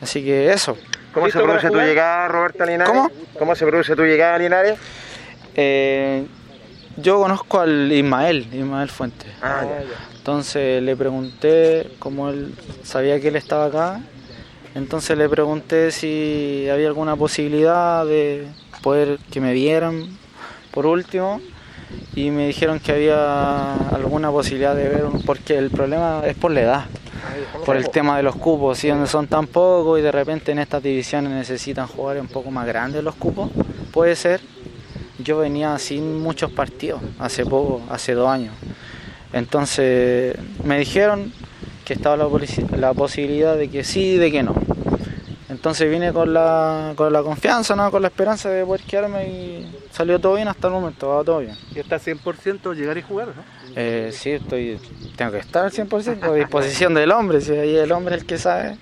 Así 0.00 0.24
que 0.24 0.50
eso. 0.50 0.78
¿Cómo 1.12 1.28
se 1.28 1.38
produce 1.38 1.68
tu 1.68 1.78
llegada, 1.78 2.28
Roberto 2.28 2.64
Linares? 2.64 2.88
¿Cómo? 2.88 3.10
¿Cómo 3.38 3.54
se 3.54 3.66
produce 3.66 3.94
tu 3.94 4.02
llegada, 4.02 4.38
Linares? 4.38 4.78
Eh, 5.54 6.26
yo 6.96 7.20
conozco 7.20 7.60
al 7.60 7.92
Ismael, 7.92 8.48
Ismael 8.50 8.88
Fuentes. 8.88 9.28
Ah, 9.42 9.62
ya. 9.64 10.16
Entonces 10.16 10.82
le 10.82 10.96
pregunté, 10.96 11.90
como 11.98 12.30
él 12.30 12.54
sabía 12.82 13.20
que 13.20 13.28
él 13.28 13.36
estaba 13.36 13.66
acá, 13.66 14.00
entonces 14.74 15.18
le 15.18 15.28
pregunté 15.28 15.90
si 15.90 16.66
había 16.72 16.88
alguna 16.88 17.16
posibilidad 17.16 18.06
de 18.06 18.46
poder 18.82 19.18
que 19.30 19.40
me 19.40 19.52
vieran 19.52 20.16
por 20.70 20.86
último 20.86 21.42
y 22.14 22.30
me 22.30 22.46
dijeron 22.46 22.80
que 22.80 22.92
había 22.92 23.74
alguna 23.94 24.30
posibilidad 24.30 24.74
de 24.74 24.88
ver, 24.88 25.04
porque 25.24 25.56
el 25.56 25.70
problema 25.70 26.22
es 26.26 26.36
por 26.36 26.50
la 26.50 26.60
edad, 26.60 26.84
por 27.64 27.76
el 27.76 27.88
tema 27.90 28.16
de 28.16 28.22
los 28.22 28.36
cupos, 28.36 28.78
si 28.78 28.88
donde 28.88 29.06
son 29.06 29.26
tan 29.26 29.46
pocos 29.46 29.98
y 29.98 30.02
de 30.02 30.10
repente 30.12 30.52
en 30.52 30.58
estas 30.58 30.82
divisiones 30.82 31.32
necesitan 31.32 31.86
jugadores 31.86 32.22
un 32.22 32.28
poco 32.28 32.50
más 32.50 32.66
grandes 32.66 33.04
los 33.04 33.14
cupos, 33.14 33.50
puede 33.92 34.16
ser. 34.16 34.40
Yo 35.18 35.38
venía 35.38 35.78
sin 35.78 36.18
muchos 36.20 36.50
partidos, 36.50 37.02
hace 37.18 37.44
poco, 37.44 37.82
hace 37.90 38.14
dos 38.14 38.28
años. 38.28 38.54
Entonces 39.32 40.34
me 40.64 40.78
dijeron 40.78 41.32
que 41.84 41.92
estaba 41.92 42.16
la 42.16 42.94
posibilidad 42.94 43.56
de 43.56 43.68
que 43.68 43.84
sí 43.84 44.12
y 44.12 44.16
de 44.16 44.32
que 44.32 44.42
no. 44.42 44.54
Entonces 45.50 45.90
vine 45.90 46.12
con 46.12 46.32
la, 46.32 46.92
con 46.94 47.12
la 47.12 47.22
confianza, 47.22 47.74
¿no? 47.74 47.90
con 47.90 48.00
la 48.02 48.08
esperanza 48.08 48.48
de 48.48 48.64
poder 48.64 48.82
quedarme 48.82 49.26
y 49.26 49.82
salió 49.90 50.20
todo 50.20 50.34
bien 50.36 50.46
hasta 50.46 50.68
el 50.68 50.72
momento, 50.72 51.08
va 51.08 51.24
todo 51.24 51.40
bien. 51.40 51.56
Y 51.74 51.80
está 51.80 51.96
100% 51.96 52.72
llegar 52.74 52.96
y 52.96 53.02
jugar, 53.02 53.28
¿no? 53.28 53.42
Eh, 53.74 54.10
sí, 54.12 54.30
estoy, 54.30 54.78
tengo 55.16 55.32
que 55.32 55.38
estar 55.38 55.64
al 55.64 55.72
100% 55.72 56.22
a 56.22 56.34
disposición 56.34 56.94
del 56.94 57.10
hombre, 57.10 57.40
si 57.40 57.52
ahí 57.52 57.76
el 57.76 57.90
hombre 57.90 58.14
es 58.14 58.22
el 58.22 58.26
que 58.28 58.38
sabe. 58.38 58.76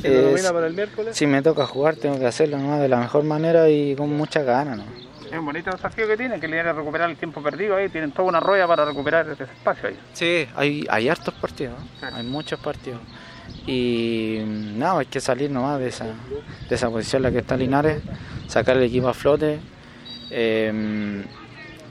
¿Se 0.00 0.08
lo 0.08 0.14
Eh, 0.14 0.22
domina 0.22 0.52
para 0.52 0.66
el 0.66 0.74
miércoles? 0.74 1.16
si 1.16 1.26
me 1.26 1.40
toca 1.40 1.64
jugar, 1.66 1.96
tengo 1.96 2.18
que 2.18 2.26
hacerlo 2.26 2.58
nomás 2.58 2.80
de 2.80 2.88
la 2.88 2.98
mejor 2.98 3.24
manera 3.24 3.68
y 3.70 3.96
con 3.96 4.10
muchas 4.14 4.44
ganas. 4.44 4.76
¿no? 4.76 4.84
Es 5.32 5.38
un 5.38 5.46
bonito 5.46 5.70
desafío 5.70 6.06
que 6.06 6.16
tienen, 6.18 6.38
que 6.38 6.46
le 6.46 6.60
a 6.60 6.72
recuperar 6.74 7.08
el 7.08 7.16
tiempo 7.16 7.42
perdido 7.42 7.74
ahí, 7.74 7.88
tienen 7.88 8.12
toda 8.12 8.28
una 8.28 8.40
rueda 8.40 8.66
para 8.66 8.84
recuperar 8.84 9.26
ese 9.30 9.44
espacio 9.44 9.88
ahí. 9.88 9.98
Sí, 10.12 10.46
hay, 10.54 10.86
hay 10.90 11.08
hartos 11.08 11.32
partidos, 11.34 11.74
¿no? 12.02 12.16
hay 12.16 12.22
muchos 12.22 12.60
partidos. 12.60 13.00
Y 13.66 14.42
nada, 14.76 15.00
hay 15.00 15.06
que 15.06 15.20
salir 15.20 15.50
nomás 15.50 15.78
de 15.80 15.88
esa, 15.88 16.04
de 16.68 16.74
esa 16.74 16.88
posición 16.90 17.20
en 17.20 17.22
la 17.24 17.30
que 17.32 17.38
está 17.38 17.56
Linares, 17.56 18.00
sacar 18.46 18.76
el 18.76 18.84
equipo 18.84 19.08
a 19.08 19.14
flote. 19.14 19.58
Eh, 20.30 21.22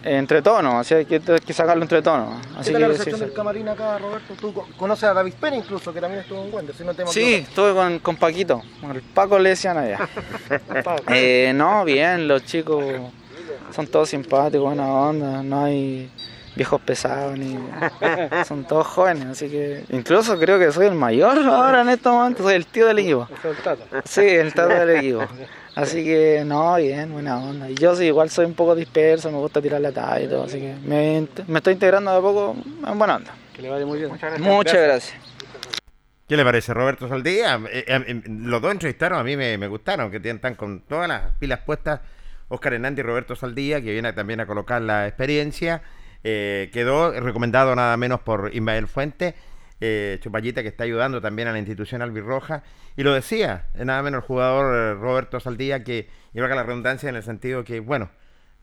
Entre 0.03 0.41
tonos, 0.43 0.75
así 0.75 0.93
hay 0.93 1.05
que, 1.05 1.15
hay 1.15 1.39
que 1.39 1.51
sacarlo 1.53 1.81
entre 1.81 1.99
tonos. 2.01 2.39
Así 2.55 2.67
¿Qué 2.67 2.73
tal 2.73 2.81
la 2.81 2.87
que, 2.87 2.91
recepción 2.93 3.19
sí, 3.19 3.25
del 3.25 3.33
camarín 3.33 3.67
acá, 3.69 3.97
Roberto? 3.97 4.35
Tú 4.39 4.53
co- 4.53 4.67
conoces 4.77 5.05
a 5.05 5.13
David 5.15 5.33
Pérez 5.33 5.59
incluso, 5.63 5.91
que 5.91 5.99
también 5.99 6.21
estuvo 6.21 6.43
en 6.45 6.53
Wander, 6.53 6.75
si 6.75 6.83
no 6.83 6.93
te 6.93 7.07
Sí, 7.07 7.33
estuve 7.35 7.73
con, 7.73 7.97
con 7.99 8.15
Paquito, 8.15 8.61
con 8.81 8.91
el 8.91 9.01
Paco 9.01 9.39
le 9.39 9.49
decían 9.49 9.77
allá. 9.79 10.07
Eh, 11.07 11.51
no, 11.55 11.83
bien, 11.85 12.27
los 12.27 12.45
chicos 12.45 12.83
son 13.75 13.87
todos 13.87 14.09
simpáticos, 14.09 14.61
buena 14.67 14.87
onda, 14.87 15.41
no 15.41 15.63
hay 15.65 16.07
viejos 16.55 16.81
pesados 16.81 17.37
ni 17.37 17.57
son 18.47 18.63
todos 18.65 18.87
jóvenes, 18.87 19.25
así 19.25 19.49
que 19.49 19.83
incluso 19.89 20.39
creo 20.39 20.57
que 20.57 20.71
soy 20.71 20.87
el 20.87 20.95
mayor 20.95 21.37
ahora 21.45 21.81
en 21.81 21.89
este 21.89 22.09
momento, 22.09 22.43
soy 22.43 22.55
el 22.55 22.65
tío 22.65 22.87
del 22.87 22.99
equipo. 22.99 23.27
Sí, 24.05 24.21
el 24.21 24.53
tata 24.53 24.85
del 24.85 24.97
equipo. 24.97 25.23
Así 25.75 26.05
que 26.05 26.43
no, 26.45 26.75
bien, 26.77 27.11
buena 27.11 27.37
onda. 27.37 27.69
Y 27.69 27.75
yo 27.75 27.95
sí, 27.95 28.05
igual 28.05 28.29
soy 28.29 28.45
un 28.45 28.53
poco 28.53 28.75
disperso, 28.75 29.29
me 29.29 29.37
gusta 29.37 29.61
tirar 29.61 29.81
la 29.81 29.91
talla 29.91 30.21
y 30.21 30.27
todo, 30.29 30.43
así 30.43 30.59
que 30.59 30.73
me, 30.85 31.27
me 31.47 31.57
estoy 31.59 31.73
integrando 31.73 32.11
de 32.11 32.17
a 32.17 32.21
poco 32.21 32.55
en 32.87 32.97
buena 32.97 33.17
onda. 33.17 33.31
Que 33.53 33.61
le 33.61 33.69
vaya 33.69 33.85
muy 33.85 33.99
bien. 33.99 34.11
Muchas 34.11 34.39
Muchas 34.39 34.73
gracias. 34.81 35.17
¿Qué 36.27 36.35
le 36.35 36.43
parece, 36.43 36.73
Roberto 36.73 37.07
Saldía? 37.07 37.59
Eh, 37.71 37.85
eh, 37.87 38.03
eh, 38.07 38.21
los 38.27 38.61
dos 38.61 38.71
entrevistaron, 38.71 39.19
a 39.19 39.23
mí 39.23 39.37
me, 39.37 39.57
me 39.57 39.67
gustaron, 39.67 40.09
que 40.09 40.19
tienen- 40.19 40.37
están 40.37 40.55
con 40.55 40.79
todas 40.81 41.07
las 41.07 41.33
pilas 41.39 41.59
puestas. 41.59 41.99
Oscar 42.47 42.73
Hernández 42.73 43.03
y 43.03 43.07
Roberto 43.07 43.35
Saldía, 43.35 43.81
que 43.81 43.91
viene 43.91 44.11
también 44.13 44.39
a 44.39 44.47
colocar 44.47 44.81
la 44.81 45.07
experiencia. 45.07 45.81
Eh, 46.27 46.71
quedó 46.73 47.11
recomendado 47.11 47.75
nada 47.75 47.95
menos 47.97 48.19
por 48.19 48.49
Ismael 48.51 48.87
Fuente, 48.87 49.35
eh, 49.79 50.17
Chupallita, 50.21 50.63
que 50.63 50.69
está 50.69 50.83
ayudando 50.83 51.21
también 51.21 51.47
a 51.47 51.51
la 51.51 51.59
institución 51.59 52.01
albirroja. 52.01 52.63
Y 52.97 53.03
lo 53.03 53.13
decía, 53.13 53.67
eh, 53.75 53.85
nada 53.85 54.01
menos 54.01 54.23
el 54.23 54.27
jugador 54.27 54.75
eh, 54.75 54.93
Roberto 54.95 55.39
Saldía, 55.39 55.83
que 55.83 56.09
lleva 56.33 56.47
la 56.47 56.63
redundancia 56.63 57.09
en 57.09 57.15
el 57.15 57.21
sentido 57.21 57.63
que, 57.63 57.79
bueno, 57.79 58.09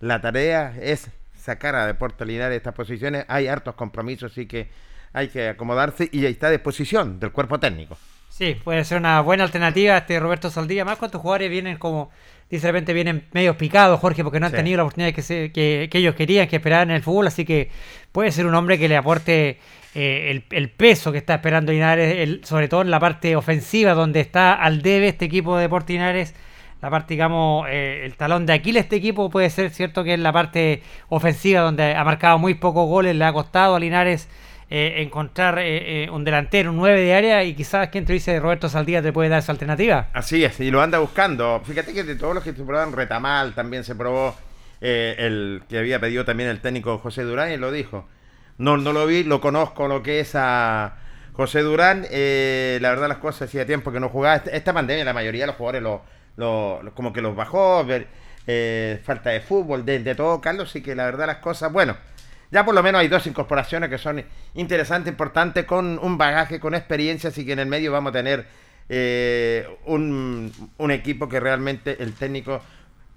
la 0.01 0.21
tarea 0.21 0.75
es 0.81 1.09
sacar 1.37 1.77
a 1.77 1.87
Deportes 1.87 2.27
Linares 2.27 2.57
estas 2.57 2.75
posiciones. 2.75 3.27
Hay 3.29 3.47
hartos 3.47 3.77
compromisos, 3.77 4.33
así 4.33 4.47
que 4.47 4.69
hay 5.13 5.29
que 5.29 5.51
acomodarse 5.51 6.09
y 6.11 6.27
ahí 6.27 6.33
está 6.33 6.49
a 6.49 6.51
disposición 6.51 7.21
del 7.21 7.31
cuerpo 7.31 7.61
técnico. 7.61 7.97
Sí, 8.29 8.57
puede 8.65 8.83
ser 8.83 8.99
una 8.99 9.21
buena 9.21 9.45
alternativa 9.45 9.99
este 9.99 10.19
Roberto 10.19 10.51
Saldía. 10.51 10.85
Más 10.85 10.99
cuántos 10.99 11.21
jugadores 11.21 11.49
vienen 11.49 11.77
como, 11.77 12.11
dice 12.57 12.67
de 12.69 12.73
repente, 12.73 12.93
vienen 12.93 13.25
medio 13.33 13.57
picados, 13.57 13.99
Jorge, 14.01 14.23
porque 14.23 14.39
no 14.41 14.47
han 14.47 14.53
Sí. 14.53 14.57
tenido 14.59 14.77
la 14.79 14.83
oportunidad 14.85 15.13
que, 15.15 15.23
se- 15.23 15.51
que, 15.53 15.89
que 15.91 15.99
ellos 15.99 16.15
querían, 16.15 16.47
que 16.49 16.57
esperaban 16.57 16.91
en 16.91 16.97
el 16.97 17.03
fútbol. 17.03 17.27
Así 17.27 17.45
que 17.45 17.71
puede 18.13 18.31
ser 18.33 18.47
un 18.47 18.55
hombre 18.55 18.79
que 18.79 18.89
le 18.89 18.97
aporte 18.97 19.59
eh, 19.95 20.31
el, 20.31 20.45
el 20.57 20.71
peso 20.71 21.13
que 21.13 21.19
está 21.19 21.35
esperando 21.35 21.73
Linares, 21.73 22.17
el- 22.19 22.45
sobre 22.45 22.69
todo 22.69 22.83
en 22.83 22.91
la 22.91 23.01
parte 23.01 23.37
ofensiva, 23.37 23.93
donde 23.95 24.21
está 24.21 24.55
al 24.55 24.81
debe 24.83 25.09
este 25.09 25.25
equipo 25.27 25.57
de 25.57 25.63
Deportes 25.63 25.95
Linares. 25.95 26.35
La 26.81 26.91
parte, 26.91 27.15
digamos, 27.15 27.67
eh, 27.71 28.03
el 28.05 28.17
talón 28.17 28.45
de 28.47 28.55
Aquiles 28.55 28.83
de 28.83 28.85
este 28.87 28.97
equipo 28.97 29.31
puede 29.31 29.49
ser 29.51 29.71
cierto 29.71 30.03
que 30.03 30.15
es 30.15 30.19
la 30.21 30.33
parte 30.33 30.83
ofensiva, 31.11 31.61
donde 31.61 31.95
ha 31.95 32.03
marcado 32.05 32.39
muy 32.39 32.55
pocos 32.55 32.89
goles, 32.89 33.15
le 33.15 33.25
ha 33.25 33.33
costado 33.33 33.77
a 33.77 33.81
Linares 33.81 34.29
eh, 34.75 35.03
encontrar 35.03 35.59
eh, 35.59 36.05
eh, 36.05 36.11
un 36.11 36.25
delantero, 36.25 36.71
un 36.71 36.77
9 36.79 36.99
de 37.01 37.15
área, 37.15 37.45
y 37.45 37.55
quizás 37.55 37.89
quien 37.91 38.07
te 38.07 38.15
dice 38.15 38.41
Roberto 38.41 38.69
Saldía 38.71 39.03
te 39.03 39.13
puede 39.13 39.29
dar 39.29 39.41
esa 39.41 39.53
alternativa. 39.53 40.09
Así 40.15 40.43
es, 40.45 40.59
y 40.61 40.71
lo 40.71 40.81
anda 40.81 40.99
buscando. 40.99 41.61
Fíjate 41.65 41.93
que 41.93 42.05
de 42.05 42.17
todos 42.17 42.35
los 42.35 42.43
que 42.43 42.53
se 42.55 42.63
probaron, 42.65 42.95
Retamal 42.95 43.55
también 43.55 43.85
se 43.85 43.95
probó 43.95 44.35
eh, 44.81 45.15
el 45.19 45.63
que 45.69 45.79
había 45.79 46.01
pedido 46.01 46.25
también 46.25 46.49
el 46.49 46.61
técnico 46.61 46.97
José 46.99 47.23
Durán 47.23 47.53
y 47.53 47.57
lo 47.59 47.71
dijo. 47.71 48.09
No, 48.59 48.77
no 48.79 48.93
lo 48.93 49.07
vi, 49.07 49.25
lo 49.25 49.41
conozco 49.41 49.89
lo 49.89 50.03
que 50.03 50.21
es 50.21 50.33
a 50.35 50.97
José 51.35 51.61
Durán. 51.61 52.07
eh, 52.11 52.79
la 52.81 52.91
verdad 52.91 53.09
las 53.09 53.19
cosas 53.19 53.49
hacía 53.49 53.67
tiempo 53.67 53.93
que 53.93 54.01
no 54.01 54.09
jugaba. 54.09 54.37
Esta, 54.37 54.51
esta 54.53 54.73
pandemia 54.73 55.05
la 55.05 55.13
mayoría 55.13 55.43
de 55.43 55.47
los 55.49 55.57
jugadores 55.57 55.83
lo, 55.83 56.03
lo- 56.37 56.93
como 56.95 57.13
que 57.13 57.21
los 57.21 57.37
bajó, 57.37 57.85
falta 59.05 59.31
de 59.31 59.41
fútbol, 59.41 59.85
de, 59.85 59.99
de 60.01 60.15
todo, 60.15 60.41
Carlos, 60.41 60.75
y 60.77 60.83
que 60.83 60.95
la 60.95 61.05
verdad 61.05 61.27
las 61.27 61.37
cosas, 61.39 61.73
bueno, 61.73 61.97
ya 62.53 62.67
por 62.67 62.75
lo 62.75 62.83
menos 62.83 63.01
hay 63.01 63.09
dos 63.09 63.27
incorporaciones 63.27 63.89
que 63.89 63.97
son 63.97 64.23
interesantes, 64.55 65.11
importantes, 65.11 65.65
con 65.65 65.99
un 65.99 66.19
bagaje, 66.19 66.61
con 66.61 66.75
experiencia, 66.75 67.31
así 67.31 67.47
que 67.47 67.53
en 67.53 67.61
el 67.61 67.67
medio 67.67 67.91
vamos 67.91 68.11
a 68.11 68.13
tener 68.13 68.47
eh, 68.91 69.67
un, 69.87 70.53
equipo 70.91 71.31
que 71.31 71.41
realmente 71.41 71.97
el 72.03 72.13
técnico 72.13 72.61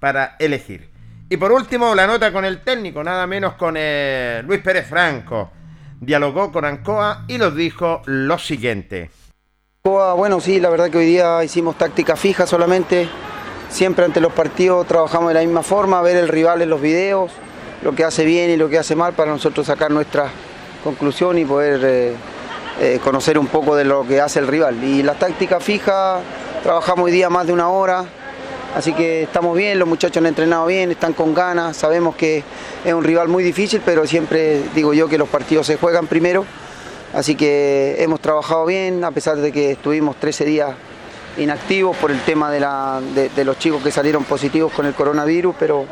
para 0.00 0.36
elegir. 0.38 0.88
Y 1.28 1.36
por 1.36 1.52
último, 1.52 1.94
la 1.94 2.06
nota 2.06 2.32
con 2.32 2.46
el 2.46 2.62
técnico, 2.62 3.04
nada 3.04 3.26
menos 3.26 3.54
con 3.54 3.74
eh, 3.76 4.42
Luis 4.46 4.60
Pérez 4.60 4.88
Franco. 4.88 5.52
Dialogó 6.00 6.50
con 6.50 6.64
Ancoa 6.64 7.24
y 7.28 7.36
nos 7.36 7.54
dijo 7.54 8.00
lo 8.06 8.38
siguiente. 8.38 9.10
Coa, 9.82 10.14
Bueno, 10.14 10.40
sí, 10.40 10.60
la 10.60 10.70
verdad 10.70 10.88
que 10.88 10.98
hoy 10.98 11.06
día 11.06 11.44
hicimos 11.44 11.76
táctica 11.76 12.16
fija 12.16 12.46
solamente. 12.46 13.06
Siempre 13.68 14.06
ante 14.06 14.22
los 14.22 14.32
partidos 14.32 14.86
trabajamos 14.86 15.28
de 15.28 15.34
la 15.34 15.40
misma 15.40 15.62
forma, 15.62 16.00
ver 16.00 16.16
el 16.16 16.28
rival 16.28 16.62
en 16.62 16.70
los 16.70 16.80
videos, 16.80 17.32
lo 17.82 17.94
que 17.94 18.04
hace 18.04 18.24
bien 18.24 18.50
y 18.50 18.56
lo 18.56 18.68
que 18.68 18.78
hace 18.78 18.94
mal 18.96 19.12
para 19.12 19.30
nosotros 19.30 19.66
sacar 19.66 19.90
nuestra 19.90 20.30
conclusión 20.82 21.38
y 21.38 21.44
poder 21.44 21.80
eh, 21.84 22.12
eh, 22.80 23.00
conocer 23.02 23.38
un 23.38 23.46
poco 23.46 23.76
de 23.76 23.84
lo 23.84 24.06
que 24.06 24.20
hace 24.20 24.38
el 24.38 24.46
rival. 24.46 24.82
Y 24.82 25.02
la 25.02 25.14
táctica 25.14 25.60
fija, 25.60 26.20
trabajamos 26.62 27.04
hoy 27.06 27.12
día 27.12 27.28
más 27.30 27.46
de 27.46 27.52
una 27.52 27.68
hora, 27.68 28.04
así 28.74 28.92
que 28.92 29.22
estamos 29.24 29.56
bien, 29.56 29.78
los 29.78 29.88
muchachos 29.88 30.18
han 30.18 30.26
entrenado 30.26 30.66
bien, 30.66 30.90
están 30.90 31.12
con 31.12 31.34
ganas, 31.34 31.76
sabemos 31.76 32.16
que 32.16 32.42
es 32.84 32.92
un 32.94 33.04
rival 33.04 33.28
muy 33.28 33.42
difícil, 33.44 33.82
pero 33.84 34.06
siempre 34.06 34.62
digo 34.74 34.92
yo 34.94 35.08
que 35.08 35.18
los 35.18 35.28
partidos 35.28 35.66
se 35.66 35.76
juegan 35.76 36.06
primero. 36.06 36.44
Así 37.14 37.34
que 37.34 37.96
hemos 38.00 38.20
trabajado 38.20 38.66
bien, 38.66 39.02
a 39.04 39.10
pesar 39.10 39.36
de 39.36 39.50
que 39.52 39.70
estuvimos 39.72 40.16
13 40.16 40.44
días 40.44 40.70
inactivos 41.38 41.96
por 41.96 42.10
el 42.10 42.20
tema 42.22 42.50
de, 42.50 42.60
la- 42.60 43.00
de- 43.14 43.28
de 43.30 43.44
los 43.44 43.58
chicos 43.58 43.82
que 43.82 43.90
salieron 43.90 44.24
positivos 44.24 44.72
con 44.72 44.86
el 44.86 44.94
coronavirus, 44.94 45.54
pero, 45.58 45.86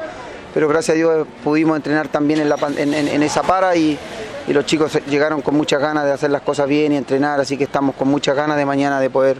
pero 0.54 0.68
gracias 0.68 0.94
a 0.94 0.96
Dios 0.96 1.26
pudimos 1.42 1.76
entrenar 1.76 2.08
también 2.08 2.40
en, 2.40 2.48
la 2.48 2.56
pan- 2.56 2.78
en- 2.78 2.94
en- 2.94 3.08
en 3.08 3.22
esa 3.22 3.42
para 3.42 3.74
y, 3.76 3.98
y 4.46 4.52
los 4.52 4.64
chicos 4.64 4.98
llegaron 5.08 5.42
con 5.42 5.54
muchas 5.56 5.80
ganas 5.80 6.04
de 6.04 6.12
hacer 6.12 6.30
las 6.30 6.42
cosas 6.42 6.68
bien 6.68 6.92
y 6.92 6.96
entrenar, 6.96 7.40
así 7.40 7.56
que 7.58 7.64
estamos 7.64 7.94
con 7.96 8.08
muchas 8.08 8.36
ganas 8.36 8.56
de 8.56 8.64
mañana 8.64 9.00
de 9.00 9.10
poder 9.10 9.36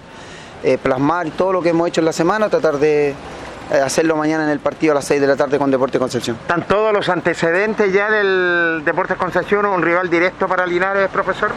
eh, 0.65 0.77
plasmar 0.83 1.31
todo 1.31 1.53
lo 1.53 1.63
que 1.63 1.69
hemos 1.71 1.87
hecho 1.89 2.01
en 2.01 2.07
la 2.07 2.13
semana, 2.13 2.49
tratar 2.49 2.79
de 2.79 3.11
eh, 3.11 3.15
hacerlo 3.85 4.17
mañana 4.17 4.45
en 4.45 4.51
el 4.51 4.59
partido 4.61 4.93
a 4.93 4.97
las 4.97 5.05
6 5.05 5.21
de 5.21 5.27
la 5.27 5.37
tarde 5.37 5.59
con 5.59 5.71
Deporte 5.71 5.99
Concepción. 5.99 6.37
¿Están 6.41 6.67
todos 6.67 6.93
los 6.93 7.09
antecedentes 7.09 7.93
ya 7.93 8.11
del 8.11 8.83
Deportes 8.85 9.17
Concepción, 9.17 9.65
un 9.67 9.83
rival 9.83 10.11
directo 10.11 10.49
para 10.49 10.67
Linares, 10.67 11.09
profesor? 11.11 11.51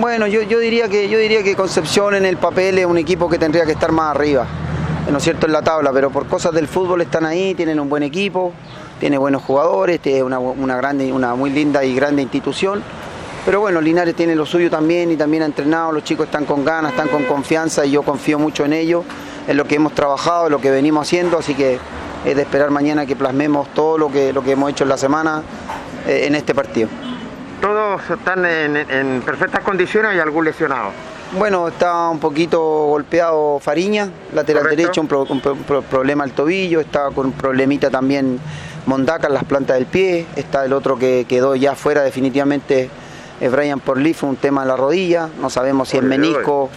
Bueno, 0.00 0.26
yo, 0.26 0.42
yo 0.42 0.58
diría 0.58 0.88
que 0.88 1.08
yo 1.08 1.18
diría 1.18 1.42
que 1.42 1.54
Concepción 1.54 2.14
en 2.14 2.24
el 2.24 2.36
papel 2.38 2.78
es 2.78 2.86
un 2.86 2.96
equipo 2.98 3.28
que 3.28 3.38
tendría 3.38 3.64
que 3.66 3.72
estar 3.72 3.92
más 3.92 4.14
arriba, 4.16 4.46
¿no 5.10 5.18
es 5.18 5.22
cierto?, 5.24 5.46
en 5.46 5.52
la 5.52 5.62
tabla, 5.62 5.92
pero 5.92 6.10
por 6.10 6.26
cosas 6.26 6.52
del 6.52 6.66
fútbol 6.68 7.02
están 7.02 7.26
ahí, 7.26 7.54
tienen 7.54 7.78
un 7.78 7.88
buen 7.88 8.02
equipo, 8.02 8.52
tiene 9.00 9.18
buenos 9.18 9.42
jugadores, 9.42 10.00
tiene 10.00 10.22
una, 10.22 10.38
una 10.38 10.76
grande, 10.76 11.12
una 11.12 11.34
muy 11.34 11.50
linda 11.50 11.84
y 11.84 11.94
grande 11.94 12.22
institución. 12.22 12.82
Pero 13.44 13.60
bueno, 13.60 13.80
Linares 13.80 14.14
tiene 14.14 14.34
lo 14.34 14.46
suyo 14.46 14.70
también 14.70 15.10
y 15.10 15.16
también 15.16 15.42
ha 15.42 15.46
entrenado, 15.46 15.92
los 15.92 16.02
chicos 16.04 16.26
están 16.26 16.46
con 16.46 16.64
ganas, 16.64 16.92
están 16.92 17.08
con 17.08 17.24
confianza 17.24 17.84
y 17.84 17.90
yo 17.90 18.02
confío 18.02 18.38
mucho 18.38 18.64
en 18.64 18.72
ellos, 18.72 19.04
en 19.46 19.56
lo 19.58 19.66
que 19.66 19.74
hemos 19.74 19.92
trabajado, 19.92 20.46
en 20.46 20.52
lo 20.52 20.60
que 20.60 20.70
venimos 20.70 21.06
haciendo, 21.06 21.38
así 21.38 21.54
que 21.54 21.78
es 22.24 22.34
de 22.36 22.40
esperar 22.40 22.70
mañana 22.70 23.04
que 23.04 23.16
plasmemos 23.16 23.68
todo 23.74 23.98
lo 23.98 24.10
que, 24.10 24.32
lo 24.32 24.42
que 24.42 24.52
hemos 24.52 24.70
hecho 24.70 24.84
en 24.84 24.88
la 24.88 24.96
semana 24.96 25.42
eh, 26.06 26.24
en 26.26 26.34
este 26.34 26.54
partido. 26.54 26.88
Todos 27.60 28.00
están 28.10 28.46
en, 28.46 28.76
en 28.78 29.20
perfectas 29.22 29.62
condiciones 29.62 30.16
y 30.16 30.20
algún 30.20 30.46
lesionado. 30.46 30.90
Bueno, 31.38 31.68
está 31.68 32.08
un 32.08 32.20
poquito 32.20 32.60
golpeado 32.86 33.58
Fariña, 33.58 34.08
lateral 34.32 34.62
Correcto. 34.62 34.80
derecho, 34.82 35.00
un, 35.02 35.06
pro- 35.08 35.26
un 35.28 35.40
pro- 35.40 35.52
un 35.52 35.62
pro- 35.64 35.82
problema 35.82 36.24
al 36.24 36.32
tobillo, 36.32 36.80
está 36.80 37.10
con 37.10 37.26
un 37.26 37.32
problemita 37.32 37.90
también 37.90 38.38
Mondaca 38.86 39.28
en 39.28 39.34
las 39.34 39.44
plantas 39.44 39.76
del 39.76 39.86
pie, 39.86 40.26
está 40.36 40.64
el 40.64 40.72
otro 40.72 40.98
que 40.98 41.24
quedó 41.28 41.54
ya 41.56 41.74
fuera 41.74 42.02
definitivamente, 42.02 42.90
es 43.40 43.50
Brian 43.50 43.80
Porlif, 43.80 44.22
un 44.24 44.36
tema 44.36 44.62
en 44.62 44.68
la 44.68 44.76
rodilla, 44.76 45.28
no 45.40 45.48
sabemos 45.50 45.88
si 45.88 45.96
es 45.96 46.02
menisco 46.34 46.70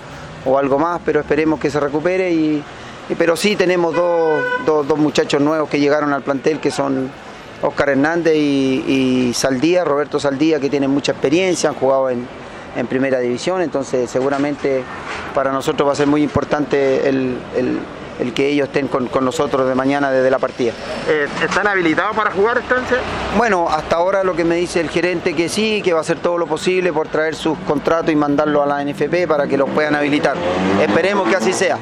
o 0.46 0.58
algo 0.58 0.80
más, 0.80 1.02
pero 1.06 1.20
esperemos 1.20 1.60
que 1.60 1.70
se 1.70 1.80
recupere 1.80 2.32
y, 2.32 2.64
y- 3.10 3.16
pero 3.16 3.36
sí 3.36 3.56
tenemos 3.56 3.94
dos, 3.96 4.42
dos- 4.66 4.88
dos 4.88 4.98
muchachos 4.98 5.42
nuevos 5.42 5.70
que 5.70 5.80
llegaron 5.80 6.14
al 6.14 6.22
plantel 6.22 6.60
que 6.60 6.72
son 6.72 7.10
Oscar 7.62 7.90
Hernández 7.90 8.36
y, 8.36 9.30
y 9.30 9.34
Saldía, 9.34 9.84
Roberto 9.84 10.20
Saldía, 10.20 10.60
que 10.60 10.70
tienen 10.70 10.90
mucha 10.92 11.12
experiencia, 11.12 11.70
han 11.70 11.76
jugado 11.76 12.10
en, 12.10 12.26
en 12.76 12.88
primera 12.88 13.20
división, 13.20 13.62
entonces 13.62 14.10
seguramente 14.10 14.84
para 15.34 15.52
nosotros 15.52 15.88
va 15.90 15.94
a 15.94 15.96
ser 15.96 16.08
muy 16.08 16.24
importante 16.24 17.10
el, 17.10 17.38
el- 17.56 17.80
el 18.19 18.34
que 18.34 18.48
ellos 18.49 18.68
estén 18.68 18.88
con, 18.88 19.07
con 19.07 19.23
nosotros 19.26 19.68
de 19.68 19.76
mañana 19.76 20.11
desde 20.11 20.30
la 20.30 20.39
partida. 20.39 20.73
Eh, 21.07 21.27
¿Están 21.44 21.68
habilitados 21.68 22.15
para 22.15 22.31
jugar 22.31 22.57
entonces? 22.57 22.98
Bueno, 23.38 23.68
hasta 23.69 23.95
ahora 23.98 24.23
lo 24.23 24.35
que 24.35 24.44
me 24.44 24.56
dice 24.56 24.80
el 24.80 24.89
gerente 24.89 25.35
que 25.35 25.49
sí, 25.49 25.81
que 25.84 25.94
va 25.94 25.99
a 25.99 26.02
hacer 26.02 26.18
todo 26.19 26.38
lo 26.38 26.48
posible 26.48 26.91
por 26.94 27.07
traer 27.07 27.35
sus 27.35 27.57
contratos 27.60 28.11
y 28.11 28.15
mandarlo 28.15 28.61
a 28.61 28.65
la 28.65 28.84
NFP 28.84 29.27
para 29.27 29.48
que 29.48 29.57
los 29.57 29.69
puedan 29.69 29.95
habilitar. 29.95 30.35
Esperemos 30.81 31.27
que 31.30 31.35
así 31.35 31.53
sea. 31.53 31.77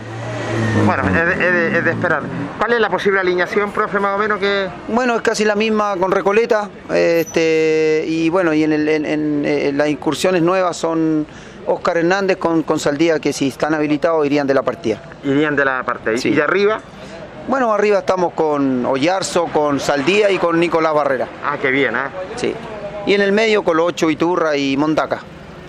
Bueno, 0.85 1.03
es 1.07 1.13
de, 1.13 1.33
es 1.33 1.53
de- 1.53 1.77
es 1.79 1.85
de 1.85 1.91
esperar. 1.91 2.21
¿Cuál 2.57 2.73
es 2.73 2.79
la 2.79 2.89
posible 2.89 3.19
alineación, 3.19 3.71
profe, 3.71 3.99
más 3.99 4.15
o 4.15 4.17
menos 4.17 4.39
que...? 4.39 4.67
Bueno, 4.87 5.15
es 5.15 5.21
casi 5.21 5.43
la 5.43 5.55
misma 5.55 5.95
con 5.97 6.11
Recoleta. 6.11 6.69
Este, 6.93 8.05
y 8.07 8.29
bueno, 8.29 8.53
y 8.53 8.63
en, 8.63 8.73
el- 8.73 8.87
en- 8.87 9.05
en, 9.05 9.43
eh, 9.45 9.71
las 9.73 9.87
incursiones 9.89 10.41
nuevas 10.41 10.77
son 10.77 11.25
Oscar 11.67 11.97
Hernández 11.97 12.37
con, 12.37 12.63
con 12.63 12.79
Saldía, 12.79 13.19
que 13.19 13.33
si 13.33 13.47
están 13.49 13.73
habilitados 13.73 14.25
irían 14.25 14.47
de 14.47 14.53
la 14.53 14.61
partida. 14.63 15.01
Irían 15.23 15.55
de 15.55 15.65
la 15.65 15.83
parte. 15.83 16.17
Sí. 16.17 16.29
¿Y 16.29 16.33
de 16.35 16.43
arriba? 16.43 16.79
Bueno, 17.47 17.71
arriba 17.73 17.99
estamos 17.99 18.33
con 18.33 18.85
Ollarzo, 18.85 19.45
con 19.45 19.79
Saldía 19.79 20.31
y 20.31 20.37
con 20.37 20.59
Nicolás 20.59 20.93
Barrera. 20.93 21.27
Ah, 21.43 21.57
qué 21.61 21.69
bien, 21.71 21.95
¿eh? 21.95 21.99
Sí. 22.35 22.53
Y 23.05 23.13
en 23.13 23.21
el 23.21 23.31
medio 23.31 23.63
con 23.63 23.77
los 23.77 23.87
ocho 23.87 24.09
Iturra 24.09 24.57
y 24.57 24.75
Mondaca. 24.77 25.19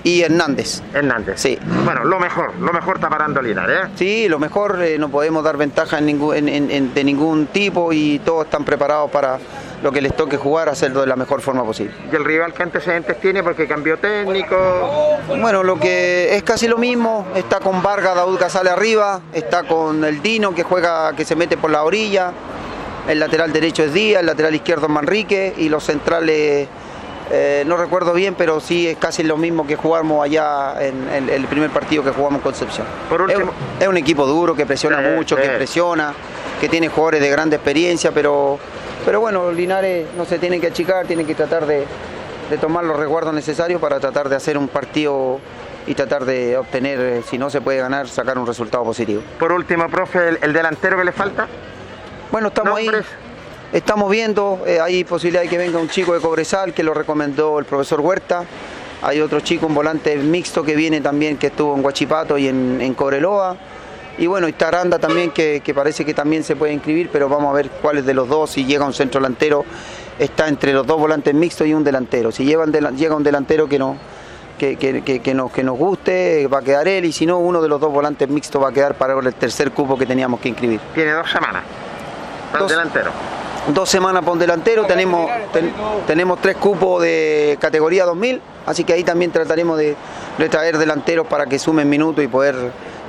Y 0.03 0.23
Hernández. 0.23 0.83
Hernández. 0.95 1.41
Sí. 1.41 1.59
Bueno, 1.85 2.05
lo 2.05 2.19
mejor, 2.21 2.55
lo 2.61 2.73
mejor 2.73 2.97
está 2.97 3.09
parando 3.11 3.43
Linares, 3.43 3.77
¿eh? 3.87 3.89
Sí, 3.97 4.29
lo 4.29 4.39
mejor, 4.39 4.81
eh, 4.81 4.99
no 4.99 5.09
podemos 5.09 5.43
dar 5.43 5.57
ventaja 5.57 5.99
en 5.99 6.07
ningún, 6.07 6.35
en- 6.37 6.71
en- 6.71 6.95
de 6.95 7.05
ningún 7.05 7.47
tipo 7.49 7.93
y 7.93 8.21
todos 8.21 8.45
están 8.45 8.65
preparados 8.65 9.11
para 9.11 9.39
lo 9.83 9.93
que 9.93 10.01
les 10.01 10.15
toque 10.17 10.37
jugar, 10.37 10.69
hacerlo 10.69 11.01
de 11.03 11.07
la 11.07 11.17
mejor 11.17 11.41
forma 11.41 11.63
posible. 11.65 11.93
¿Y 12.11 12.17
el 12.17 12.25
rival 12.25 12.53
qué 12.55 12.63
antecedentes 12.63 13.21
tiene? 13.21 13.43
Porque 13.43 13.67
cambió 13.67 13.99
técnico. 13.99 15.19
Bueno, 15.41 15.63
lo 15.63 15.79
que 15.79 16.35
es 16.35 16.43
casi 16.43 16.67
lo 16.69 16.79
mismo, 16.79 17.27
está 17.35 17.61
con 17.61 17.83
Vargas, 17.83 18.15
Daud 18.15 18.41
sale 18.49 18.71
arriba, 18.71 19.21
está 19.35 19.65
con 19.65 20.05
el 20.05 20.23
Dino 20.23 20.55
que 20.55 20.63
juega, 20.63 21.15
que 21.15 21.25
se 21.25 21.37
mete 21.37 21.57
por 21.57 21.71
la 21.71 21.83
orilla, 21.85 22.33
el 23.09 23.21
lateral 23.21 23.53
derecho 23.53 23.83
es 23.85 23.93
Díaz, 23.93 24.21
el 24.21 24.27
lateral 24.27 24.55
izquierdo 24.55 24.87
es 24.87 24.93
Manrique 24.93 25.55
y 25.59 25.69
los 25.69 25.85
centrales, 25.85 26.67
eh, 27.31 27.65
no 27.67 27.77
recuerdo 27.77 28.13
bien, 28.15 28.35
pero 28.35 28.61
sí 28.61 28.89
es 28.89 28.97
casi 28.97 29.23
lo 29.23 29.37
mismo 29.37 29.67
que 29.67 29.77
jugamos 29.77 30.25
allá 30.25 30.75
en, 30.81 31.09
en 31.13 31.29
el 31.29 31.45
primer 31.47 31.71
partido 31.71 32.03
que 32.03 32.11
jugamos 32.11 32.39
en 32.39 32.43
Concepción. 32.43 32.87
es, 33.29 33.37
un- 33.37 33.51
es 33.81 33.89
un 33.89 33.97
equipo 33.97 34.27
duro 34.27 34.55
que 34.55 34.65
presiona 34.67 35.01
mucho, 35.01 35.37
que 35.37 35.43
presiona, 35.57 36.15
que 36.61 36.69
tiene 36.69 36.89
jugadores 36.89 37.21
de 37.21 37.29
grande 37.31 37.57
experiencia, 37.57 38.11
pero, 38.13 38.59
pero 39.07 39.21
bueno, 39.21 39.51
Linares 39.53 40.09
no 40.19 40.27
se 40.27 40.39
tiene 40.39 40.61
que 40.61 40.67
achicar, 40.67 41.07
tiene 41.07 41.25
que 41.25 41.35
tratar 41.35 41.65
de, 41.65 41.87
de 42.51 42.59
tomar 42.59 42.85
los 42.85 42.99
resguardos 42.99 43.33
necesarios 43.33 43.81
para 43.81 44.01
tratar 44.01 44.29
de 44.29 44.37
hacer 44.37 44.59
un 44.59 44.69
partido 44.69 45.41
y 45.87 45.95
tratar 45.95 46.25
de 46.25 46.59
obtener, 46.59 46.99
eh, 47.01 47.23
si 47.23 47.39
no 47.39 47.49
se 47.49 47.61
puede 47.61 47.79
ganar, 47.79 48.09
sacar 48.09 48.37
un 48.37 48.47
resultado 48.47 48.83
positivo. 48.83 49.23
Por 49.39 49.53
último, 49.53 49.89
profe, 49.89 50.31
el, 50.31 50.39
el 50.43 50.53
delantero 50.53 50.99
que 50.99 51.05
le 51.05 51.13
falta. 51.13 51.47
Bueno, 52.33 52.49
estamos 52.49 52.77
ahí. 52.77 52.91
Estamos 53.73 54.11
viendo, 54.11 54.61
eh, 54.67 54.81
hay 54.81 55.05
posibilidad 55.05 55.43
de 55.43 55.49
que 55.49 55.59
venga 55.59 55.79
un 55.79 55.89
chico 55.89 56.13
de 56.13 56.21
Cobresal 56.21 56.75
que 56.75 56.83
lo 56.83 56.93
recomendó 56.93 57.59
el 57.59 57.65
profesor 57.65 58.01
Huerta. 58.01 58.45
Hay 59.03 59.21
otro 59.21 59.41
chico, 59.41 59.67
un 59.67 59.75
volante 59.75 60.17
mixto 60.17 60.65
que 60.65 60.75
viene 60.75 61.01
también, 61.01 61.37
que 61.37 61.49
estuvo 61.49 61.75
en 61.75 61.83
Guachipato 61.83 62.39
y 62.39 62.49
en, 62.49 62.81
en 62.81 62.95
Cobreloa. 62.95 63.57
Y 64.19 64.27
bueno, 64.27 64.47
está 64.47 64.69
Aranda 64.69 64.99
también, 64.99 65.31
que, 65.31 65.61
que 65.63 65.75
parece 65.75 66.05
que 66.05 66.15
también 66.15 66.43
se 66.43 66.57
puede 66.57 66.73
inscribir, 66.73 67.11
pero 67.13 67.29
vamos 67.29 67.51
a 67.51 67.55
ver 67.55 67.69
cuál 67.83 67.99
es 67.99 68.07
de 68.07 68.15
los 68.15 68.29
dos. 68.29 68.51
Si 68.51 68.65
llega 68.65 68.85
un 68.85 68.95
centro 68.95 69.21
delantero, 69.21 69.65
está 70.19 70.49
entre 70.49 70.73
los 70.73 70.87
dos 70.87 70.99
volantes 70.99 71.35
mixtos 71.35 71.67
y 71.67 71.75
un 71.75 71.85
delantero. 71.85 72.33
Si 72.33 72.45
llevan 72.45 72.73
dela- 72.73 72.95
llega 72.95 73.15
un 73.15 73.23
delantero 73.23 73.69
que 73.69 73.79
no, 73.79 73.97
que, 74.59 74.77
que- 74.77 75.03
que- 75.03 75.21
que 75.21 75.35
nos, 75.35 75.53
que 75.53 75.63
nos 75.63 75.77
guste, 75.77 76.47
va 76.47 76.59
a 76.59 76.63
quedar 76.63 76.89
él, 76.89 77.05
y 77.05 77.13
si 77.13 77.27
no, 77.27 77.39
uno 77.39 77.61
de 77.61 77.69
los 77.69 77.79
dos 77.79 77.93
volantes 77.93 78.27
mixtos 78.29 78.63
va 78.63 78.71
a 78.71 78.73
quedar 78.73 78.95
para 78.95 79.19
el 79.19 79.35
tercer 79.35 79.71
cupo 79.73 79.99
que 79.99 80.07
teníamos 80.07 80.41
que 80.41 80.49
inscribir. 80.49 80.81
Tiene 80.95 81.13
dos 81.13 81.31
semanas. 81.31 81.63
Para 82.53 82.65
el 82.65 82.69
Dos. 82.69 82.71
delantero. 82.71 83.11
Dos 83.75 83.89
semanas 83.91 84.23
por 84.25 84.33
un 84.35 84.39
delantero, 84.39 84.85
tenemos, 84.87 85.29
ten- 85.53 85.73
tenemos 86.07 86.41
tres 86.41 86.57
cupos 86.57 87.03
de 87.03 87.59
categoría 87.61 88.05
2000, 88.07 88.41
así 88.65 88.85
que 88.85 88.93
ahí 88.95 89.03
también 89.05 89.31
trataremos 89.33 89.77
de, 89.77 89.95
de 90.39 90.49
traer 90.49 90.79
delanteros 90.79 91.27
para 91.27 91.45
que 91.47 91.59
sumen 91.59 91.89
minutos 91.91 92.25
y 92.25 92.29
poder 92.29 92.55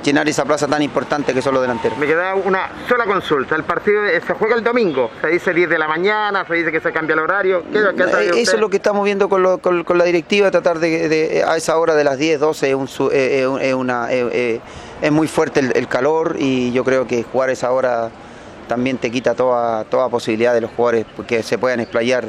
llenar 0.04 0.28
esa 0.28 0.44
plaza 0.44 0.66
tan 0.66 0.80
importante 0.82 1.34
que 1.34 1.42
son 1.42 1.54
los 1.54 1.62
delanteros. 1.62 1.98
Me 1.98 2.06
queda 2.06 2.34
una 2.34 2.70
sola 2.88 3.04
consulta. 3.04 3.54
El 3.56 3.64
partido 3.64 4.02
se 4.26 4.34
juega 4.34 4.54
el 4.54 4.62
domingo. 4.64 5.10
Se 5.20 5.28
dice 5.28 5.52
10 5.52 5.68
de 5.68 5.78
la 5.78 5.88
mañana, 5.88 6.44
se 6.46 6.54
dice 6.54 6.72
que 6.72 6.80
se 6.80 6.92
cambia 6.92 7.14
el 7.14 7.20
horario. 7.20 7.62
¿Qué, 7.72 7.80
qué 7.96 8.02
ha 8.04 8.08
sabido 8.08 8.34
Eh, 8.34 8.40
Eso 8.40 8.42
usted? 8.42 8.54
es 8.54 8.60
lo 8.60 8.70
que 8.70 8.76
estamos 8.76 9.04
viendo 9.04 9.28
con, 9.28 9.42
lo- 9.42 9.58
con- 9.58 9.84
con 9.84 9.98
la 9.98 10.04
directiva, 10.04 10.50
tratar 10.50 10.78
de, 10.78 11.08
de- 11.08 11.44
a 11.46 11.56
esa 11.56 11.76
hora 11.78 11.94
de 11.94 12.04
las 12.04 12.18
10, 12.18 12.40
12 12.40 12.68
es, 12.70 12.74
un 12.74 12.86
eh, 12.86 13.44
eh, 13.44 13.68
es 13.68 13.74
una, 13.74 14.10
eh, 14.12 14.28
eh, 14.32 14.60
es 15.02 15.12
muy 15.12 15.28
fuerte 15.28 15.60
el, 15.60 15.72
el 15.76 15.88
calor 15.88 16.36
y 16.38 16.72
yo 16.72 16.84
creo 16.84 17.06
que 17.06 17.22
jugar 17.24 17.50
a 17.50 17.52
esa 17.52 17.70
hora 17.72 18.10
también 18.66 18.98
te 18.98 19.10
quita 19.10 19.34
toda, 19.34 19.84
toda 19.84 20.08
posibilidad 20.08 20.52
de 20.54 20.60
los 20.60 20.70
jugadores 20.70 21.06
que 21.26 21.42
se 21.42 21.56
puedan 21.58 21.80
explayar 21.80 22.24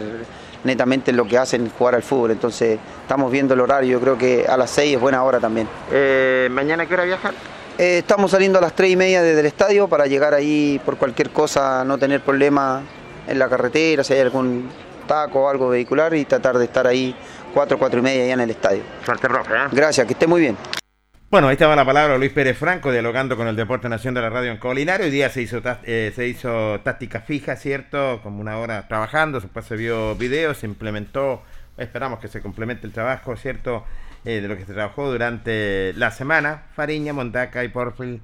netamente 0.64 1.12
en 1.12 1.18
lo 1.18 1.26
que 1.26 1.38
hacen 1.38 1.70
jugar 1.78 1.96
al 1.96 2.04
fútbol. 2.04 2.32
Entonces 2.32 2.80
estamos 3.02 3.32
viendo 3.32 3.54
el 3.54 3.60
horario, 3.62 3.92
yo 3.94 4.00
creo 4.02 4.18
que 4.18 4.46
a 4.48 4.56
las 4.58 4.70
6 4.72 4.96
es 4.96 5.02
buena 5.02 5.24
hora 5.24 5.40
también. 5.40 5.68
Eh, 5.92 6.48
¿Mañana 6.52 6.86
qué 6.86 6.94
hora 6.94 7.04
viajan? 7.06 7.34
Eh, 7.80 8.00
estamos 8.00 8.32
saliendo 8.32 8.60
a 8.60 8.62
las 8.62 8.76
3 8.76 8.92
y 8.92 8.96
media 8.98 9.22
desde 9.24 9.40
el 9.40 9.46
estadio 9.46 9.88
para 9.88 10.06
llegar 10.06 10.34
ahí 10.34 10.82
por 10.84 10.98
cualquier 10.98 11.30
cosa, 11.30 11.86
no 11.86 11.98
tener 11.98 12.20
problema 12.20 12.82
en 13.26 13.40
la 13.40 13.48
carretera, 13.48 14.04
si 14.04 14.12
hay 14.12 14.20
algún 14.20 14.70
taco 15.08 15.46
o 15.46 15.50
algo 15.50 15.70
vehicular 15.70 16.14
y 16.14 16.26
tratar 16.26 16.58
de 16.58 16.66
estar 16.66 16.86
ahí 16.86 17.16
4, 17.54 17.80
4 17.80 18.00
y 18.00 18.02
media 18.02 18.28
ya 18.28 18.34
en 18.34 18.42
el 18.42 18.50
estadio. 18.50 18.84
Suerte, 19.06 19.30
profe. 19.30 19.54
¿eh? 19.54 19.68
Gracias, 19.72 20.06
que 20.06 20.12
esté 20.12 20.28
muy 20.28 20.42
bien. 20.42 20.58
Bueno, 21.32 21.48
ahí 21.48 21.54
estaba 21.54 21.74
la 21.74 21.86
palabra 21.86 22.12
de 22.14 22.20
Luis 22.20 22.34
Pérez 22.34 22.58
Franco 22.58 22.92
dialogando 22.92 23.38
con 23.38 23.48
el 23.48 23.56
Deporte 23.56 23.88
Nación 23.88 24.14
de 24.14 24.24
la 24.24 24.30
Radio 24.30 24.52
en 24.52 24.58
Colinario. 24.58 25.06
Hoy 25.06 25.12
día 25.12 25.30
se 25.30 25.42
hizo, 25.42 25.62
eh, 25.84 26.12
se 26.14 26.28
hizo 26.28 26.82
táctica 26.82 27.22
fija, 27.22 27.56
¿cierto? 27.56 28.20
Como 28.22 28.42
una 28.42 28.58
hora 28.58 28.90
trabajando, 28.90 29.40
después 29.40 29.66
se 29.66 29.78
vio 29.78 30.16
videos, 30.16 30.58
se 30.58 30.66
implementó, 30.66 31.44
esperamos 31.78 32.20
que 32.20 32.28
se 32.28 32.42
complemente 32.42 32.86
el 32.86 32.92
trabajo, 32.92 33.38
¿cierto? 33.38 33.86
Eh, 34.26 34.42
de 34.42 34.48
lo 34.48 34.58
que 34.58 34.66
se 34.66 34.74
trabajó 34.74 35.10
durante 35.10 35.94
la 35.94 36.12
semana. 36.12 36.64
Fariña, 36.76 37.14
Mondaca 37.14 37.64
y 37.64 37.70
Porfil 37.70 38.22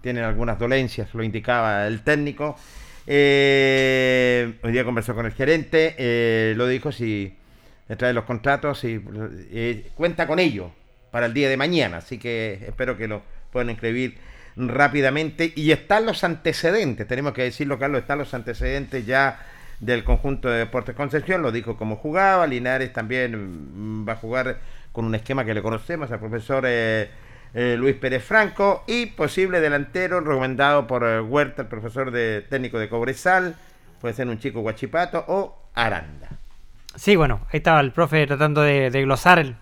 tienen 0.00 0.24
algunas 0.24 0.58
dolencias, 0.58 1.14
lo 1.14 1.22
indicaba 1.22 1.86
el 1.86 2.02
técnico. 2.02 2.56
Eh, 3.06 4.54
hoy 4.62 4.72
día 4.72 4.84
conversó 4.84 5.14
con 5.14 5.26
el 5.26 5.32
gerente, 5.32 5.94
eh, 5.98 6.54
lo 6.56 6.66
dijo 6.66 6.90
si 6.90 7.36
trae 7.96 8.12
los 8.12 8.24
contratos 8.24 8.82
y 8.82 9.00
eh, 9.52 9.90
cuenta 9.94 10.26
con 10.26 10.40
ello 10.40 10.72
para 11.12 11.26
el 11.26 11.34
día 11.34 11.48
de 11.48 11.56
mañana, 11.56 11.98
así 11.98 12.18
que 12.18 12.64
espero 12.66 12.96
que 12.96 13.06
lo 13.06 13.22
puedan 13.52 13.70
inscribir 13.70 14.18
rápidamente. 14.56 15.52
Y 15.54 15.70
están 15.70 16.04
los 16.06 16.24
antecedentes, 16.24 17.06
tenemos 17.06 17.32
que 17.32 17.42
decirlo, 17.42 17.78
Carlos, 17.78 18.00
están 18.00 18.18
los 18.18 18.34
antecedentes 18.34 19.06
ya 19.06 19.38
del 19.78 20.02
conjunto 20.04 20.48
de 20.48 20.58
Deportes 20.58 20.96
Concepción, 20.96 21.42
lo 21.42 21.52
dijo 21.52 21.76
cómo 21.76 21.96
jugaba, 21.96 22.46
Linares 22.46 22.92
también 22.92 24.00
mm, 24.02 24.08
va 24.08 24.14
a 24.14 24.16
jugar 24.16 24.58
con 24.96 25.04
un 25.04 25.14
esquema 25.14 25.44
que 25.44 25.52
le 25.52 25.60
conocemos 25.60 26.10
al 26.10 26.18
profesor 26.18 26.64
eh, 26.66 27.10
eh, 27.52 27.76
Luis 27.78 27.96
Pérez 27.96 28.24
Franco 28.24 28.82
y 28.86 29.04
posible 29.06 29.60
delantero 29.60 30.20
recomendado 30.20 30.86
por 30.86 31.04
eh, 31.04 31.20
Huerta, 31.20 31.60
el 31.62 31.68
profesor 31.68 32.10
de 32.10 32.40
técnico 32.48 32.78
de 32.78 32.88
Cobresal, 32.88 33.54
puede 34.00 34.14
ser 34.14 34.26
un 34.26 34.38
chico 34.38 34.60
Guachipato 34.62 35.22
o 35.28 35.68
Aranda. 35.74 36.28
Sí, 36.94 37.14
bueno, 37.14 37.40
ahí 37.52 37.58
estaba 37.58 37.80
el 37.80 37.92
profe 37.92 38.26
tratando 38.26 38.62
de, 38.62 38.90
de 38.90 39.02
glosar 39.02 39.38
el, 39.38 39.54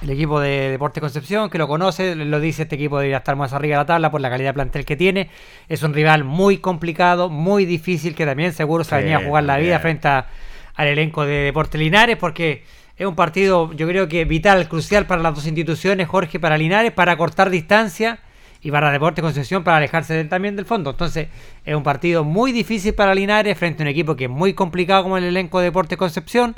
el 0.00 0.08
equipo 0.08 0.40
de 0.40 0.70
Deporte 0.70 1.02
Concepción, 1.02 1.50
que 1.50 1.58
lo 1.58 1.68
conoce, 1.68 2.14
lo 2.16 2.40
dice, 2.40 2.62
este 2.62 2.76
equipo 2.76 2.96
debería 2.98 3.18
estar 3.18 3.36
más 3.36 3.52
arriba 3.52 3.76
de 3.76 3.82
la 3.82 3.86
tabla 3.86 4.10
por 4.10 4.22
la 4.22 4.30
calidad 4.30 4.48
de 4.48 4.54
plantel 4.54 4.86
que 4.86 4.96
tiene. 4.96 5.28
Es 5.68 5.82
un 5.82 5.92
rival 5.92 6.24
muy 6.24 6.56
complicado, 6.56 7.28
muy 7.28 7.66
difícil, 7.66 8.14
que 8.14 8.24
también 8.24 8.54
seguro 8.54 8.84
se 8.84 8.96
Sí, 8.96 9.02
venía 9.02 9.18
a 9.18 9.22
jugar 9.22 9.44
la 9.44 9.58
vida 9.58 9.78
frente 9.80 10.08
a- 10.08 10.28
al 10.76 10.86
elenco 10.88 11.26
de 11.26 11.34
Deporte 11.42 11.76
Linares, 11.76 12.16
porque 12.16 12.64
es 13.00 13.06
un 13.06 13.14
partido, 13.14 13.72
yo 13.72 13.88
creo 13.88 14.08
que 14.08 14.26
vital, 14.26 14.68
crucial 14.68 15.06
para 15.06 15.22
las 15.22 15.34
dos 15.34 15.46
instituciones, 15.46 16.06
Jorge, 16.06 16.38
para 16.38 16.58
Linares, 16.58 16.92
para 16.92 17.16
cortar 17.16 17.48
distancia 17.48 18.18
y 18.60 18.70
para 18.70 18.92
Deporte 18.92 19.22
Concepción 19.22 19.64
para 19.64 19.78
alejarse 19.78 20.22
también 20.26 20.54
del 20.54 20.66
fondo. 20.66 20.90
Entonces, 20.90 21.28
es 21.64 21.74
un 21.74 21.82
partido 21.82 22.24
muy 22.24 22.52
difícil 22.52 22.92
para 22.92 23.14
Linares 23.14 23.56
frente 23.56 23.82
a 23.82 23.84
un 23.84 23.88
equipo 23.88 24.16
que 24.16 24.24
es 24.24 24.30
muy 24.30 24.52
complicado 24.52 25.04
como 25.04 25.16
el 25.16 25.24
elenco 25.24 25.60
de 25.60 25.64
Deporte 25.64 25.96
Concepción 25.96 26.56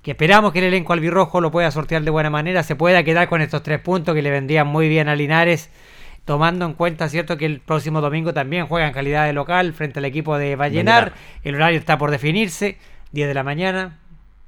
que 0.00 0.12
esperamos 0.12 0.54
que 0.54 0.60
el 0.60 0.64
elenco 0.64 0.94
albirrojo 0.94 1.42
lo 1.42 1.50
pueda 1.50 1.70
sortear 1.70 2.00
de 2.00 2.10
buena 2.10 2.30
manera, 2.30 2.62
se 2.62 2.76
pueda 2.76 3.02
quedar 3.04 3.28
con 3.28 3.42
estos 3.42 3.62
tres 3.62 3.78
puntos 3.80 4.14
que 4.14 4.22
le 4.22 4.30
vendrían 4.30 4.66
muy 4.66 4.88
bien 4.88 5.08
a 5.08 5.14
Linares, 5.14 5.68
tomando 6.24 6.64
en 6.64 6.72
cuenta, 6.72 7.10
cierto, 7.10 7.36
que 7.36 7.44
el 7.44 7.60
próximo 7.60 8.00
domingo 8.00 8.32
también 8.32 8.66
juega 8.66 8.86
en 8.86 8.94
calidad 8.94 9.26
de 9.26 9.34
local 9.34 9.74
frente 9.74 9.98
al 9.98 10.06
equipo 10.06 10.38
de 10.38 10.56
Vallenar, 10.56 11.12
el 11.42 11.56
horario 11.56 11.78
está 11.78 11.98
por 11.98 12.10
definirse, 12.10 12.78
10 13.12 13.28
de 13.28 13.34
la 13.34 13.42
mañana, 13.42 13.98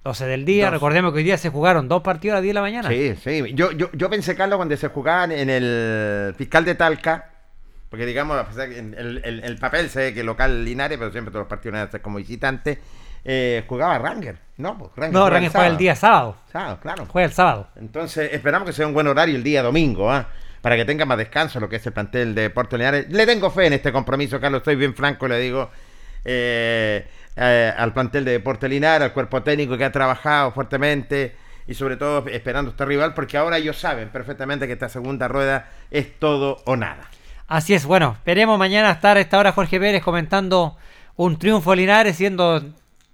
12 0.07 0.27
del 0.27 0.45
día, 0.45 0.71
recordemos 0.71 1.13
que 1.13 1.19
hoy 1.19 1.25
día 1.25 1.37
se 1.37 1.51
jugaron 1.51 1.89
dos 1.89 2.03
partidos 2.03 2.35
a 2.35 2.37
las 2.37 2.43
10 2.43 2.51
de 2.51 2.55
la 2.55 2.61
mañana. 2.61 2.89
Sí, 2.89 3.15
sí. 3.23 3.43
Yo, 3.55 3.73
yo, 3.73 3.91
yo 3.93 4.09
pensé, 4.11 4.35
Carlos, 4.37 4.57
cuando 4.57 4.77
se 4.77 4.89
jugaban 4.89 5.33
en 5.33 5.51
el 5.51 6.35
fiscal 6.37 6.65
de 6.65 6.75
Talca, 6.75 7.31
porque 7.91 8.07
digamos, 8.07 8.39
en 8.59 8.95
el, 8.99 9.21
el- 9.25 9.45
el 9.45 9.57
papel 9.59 9.89
se 9.91 10.01
ve 10.01 10.15
que 10.15 10.23
local 10.25 10.65
Linares, 10.65 10.99
pero 10.99 11.11
siempre 11.13 11.31
todos 11.31 11.43
los 11.43 11.49
partidos 11.49 11.75
van 11.79 11.89
a 11.89 11.91
ser 11.91 12.01
como 12.03 12.19
visitante, 12.19 12.79
eh, 13.25 13.65
jugaba 13.69 13.99
Ranger. 13.99 14.39
No, 14.59 14.79
pues, 14.79 14.91
Ranger 14.97 15.13
No, 15.13 15.21
juega 15.23 15.35
Ranger 15.37 15.51
juega 15.53 15.67
el 15.67 15.77
día 15.77 15.95
sábado. 15.97 16.37
Sábado, 16.53 16.79
claro. 16.81 17.07
Juega 17.09 17.27
el 17.27 17.33
sábado. 17.33 17.69
Entonces, 17.77 18.33
esperamos 18.33 18.67
que 18.67 18.73
sea 18.73 18.87
un 18.87 18.95
buen 18.95 19.07
horario 19.07 19.35
el 19.37 19.43
día 19.43 19.63
domingo, 19.63 20.11
¿ah? 20.11 20.29
para 20.63 20.77
que 20.77 20.85
tenga 20.85 21.05
más 21.05 21.19
descanso 21.19 21.61
lo 21.61 21.69
que 21.69 21.77
es 21.77 21.87
el 21.87 21.93
plantel 21.93 22.35
de 22.35 22.51
Puerto 22.51 22.77
Linares. 22.77 23.07
Le 23.11 23.25
tengo 23.27 23.51
fe 23.51 23.67
en 23.67 23.73
este 23.75 23.93
compromiso, 23.93 24.41
Carlos, 24.41 24.59
estoy 24.61 24.77
bien 24.77 24.95
franco, 24.95 25.29
le 25.29 25.39
digo 25.39 25.71
eh, 26.25 27.07
eh, 27.37 27.73
al 27.77 27.93
plantel 27.93 28.25
de 28.25 28.33
Deporte 28.33 28.69
Linares, 28.69 29.07
al 29.07 29.13
cuerpo 29.13 29.43
técnico 29.43 29.77
que 29.77 29.85
ha 29.85 29.93
trabajado 29.93 30.53
fuertemente 30.53 31.37
y 31.67 31.75
sobre 31.75 31.97
todo 31.97 32.27
esperando 32.29 32.71
este 32.71 32.85
rival, 32.85 33.15
porque 33.15 33.37
ahora 33.37 33.59
ellos 33.59 33.77
saben 33.77 34.09
perfectamente 34.09 34.67
que 34.67 34.73
esta 34.73 34.89
segunda 34.89 35.29
rueda 35.29 35.69
es 35.91 36.19
todo 36.19 36.63
o 36.65 36.77
nada. 36.77 37.09
Así 37.49 37.75
es, 37.75 37.85
bueno, 37.85 38.15
esperemos 38.17 38.59
mañana 38.59 38.91
estar 38.91 39.17
a 39.17 39.21
esta 39.21 39.39
hora 39.39 39.53
Jorge 39.53 39.79
Pérez 39.79 40.03
comentando 40.03 40.77
un 41.17 41.39
triunfo 41.39 41.75
Linares, 41.75 42.17
siendo 42.17 42.63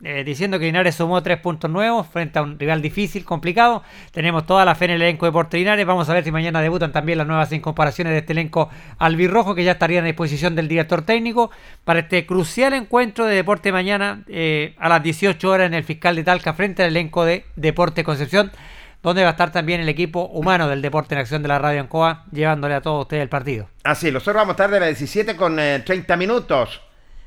eh, 0.04 0.24
diciendo 0.24 0.58
que 0.58 0.64
Linares 0.64 0.96
sumó 0.96 1.22
tres 1.22 1.38
puntos 1.38 1.70
nuevos 1.70 2.08
frente 2.08 2.38
a 2.38 2.42
un 2.42 2.58
rival 2.58 2.82
difícil, 2.82 3.24
complicado. 3.24 3.82
Tenemos 4.10 4.46
toda 4.46 4.64
la 4.64 4.74
fe 4.74 4.86
en 4.86 4.92
el 4.92 5.02
elenco 5.02 5.30
de 5.30 5.58
Linares. 5.58 5.86
Vamos 5.86 6.08
a 6.08 6.14
ver 6.14 6.24
si 6.24 6.32
mañana 6.32 6.60
debutan 6.60 6.90
también 6.90 7.18
las 7.18 7.26
nuevas 7.26 7.52
incorporaciones 7.52 8.12
de 8.12 8.18
este 8.18 8.32
elenco 8.32 8.68
albirrojo 8.98 9.54
que 9.54 9.62
ya 9.62 9.72
estarían 9.72 10.02
a 10.04 10.08
disposición 10.08 10.56
del 10.56 10.66
director 10.66 11.02
técnico 11.02 11.50
para 11.84 12.00
este 12.00 12.26
crucial 12.26 12.72
encuentro 12.72 13.26
de 13.26 13.36
deporte 13.36 13.70
mañana 13.70 14.24
eh, 14.26 14.74
a 14.78 14.88
las 14.88 15.02
18 15.02 15.48
horas 15.48 15.66
en 15.68 15.74
el 15.74 15.84
fiscal 15.84 16.16
de 16.16 16.24
Talca 16.24 16.52
frente 16.52 16.82
al 16.82 16.88
elenco 16.88 17.24
de 17.24 17.44
Deporte 17.54 18.02
Concepción 18.02 18.50
donde 19.02 19.22
va 19.22 19.28
a 19.28 19.32
estar 19.32 19.50
también 19.50 19.80
el 19.80 19.88
equipo 19.88 20.26
humano 20.26 20.68
del 20.68 20.80
Deporte 20.80 21.14
en 21.14 21.20
Acción 21.20 21.42
de 21.42 21.48
la 21.48 21.58
Radio 21.58 21.80
Ancoa, 21.80 22.24
llevándole 22.30 22.74
a 22.74 22.80
todos 22.80 23.02
ustedes 23.02 23.22
el 23.22 23.28
partido. 23.28 23.68
Así, 23.82 24.12
nosotros 24.12 24.36
vamos 24.36 24.58
a 24.58 24.68
las 24.68 24.98
17 24.98 25.34
con 25.34 25.56
30 25.56 26.16
minutos, 26.16 26.80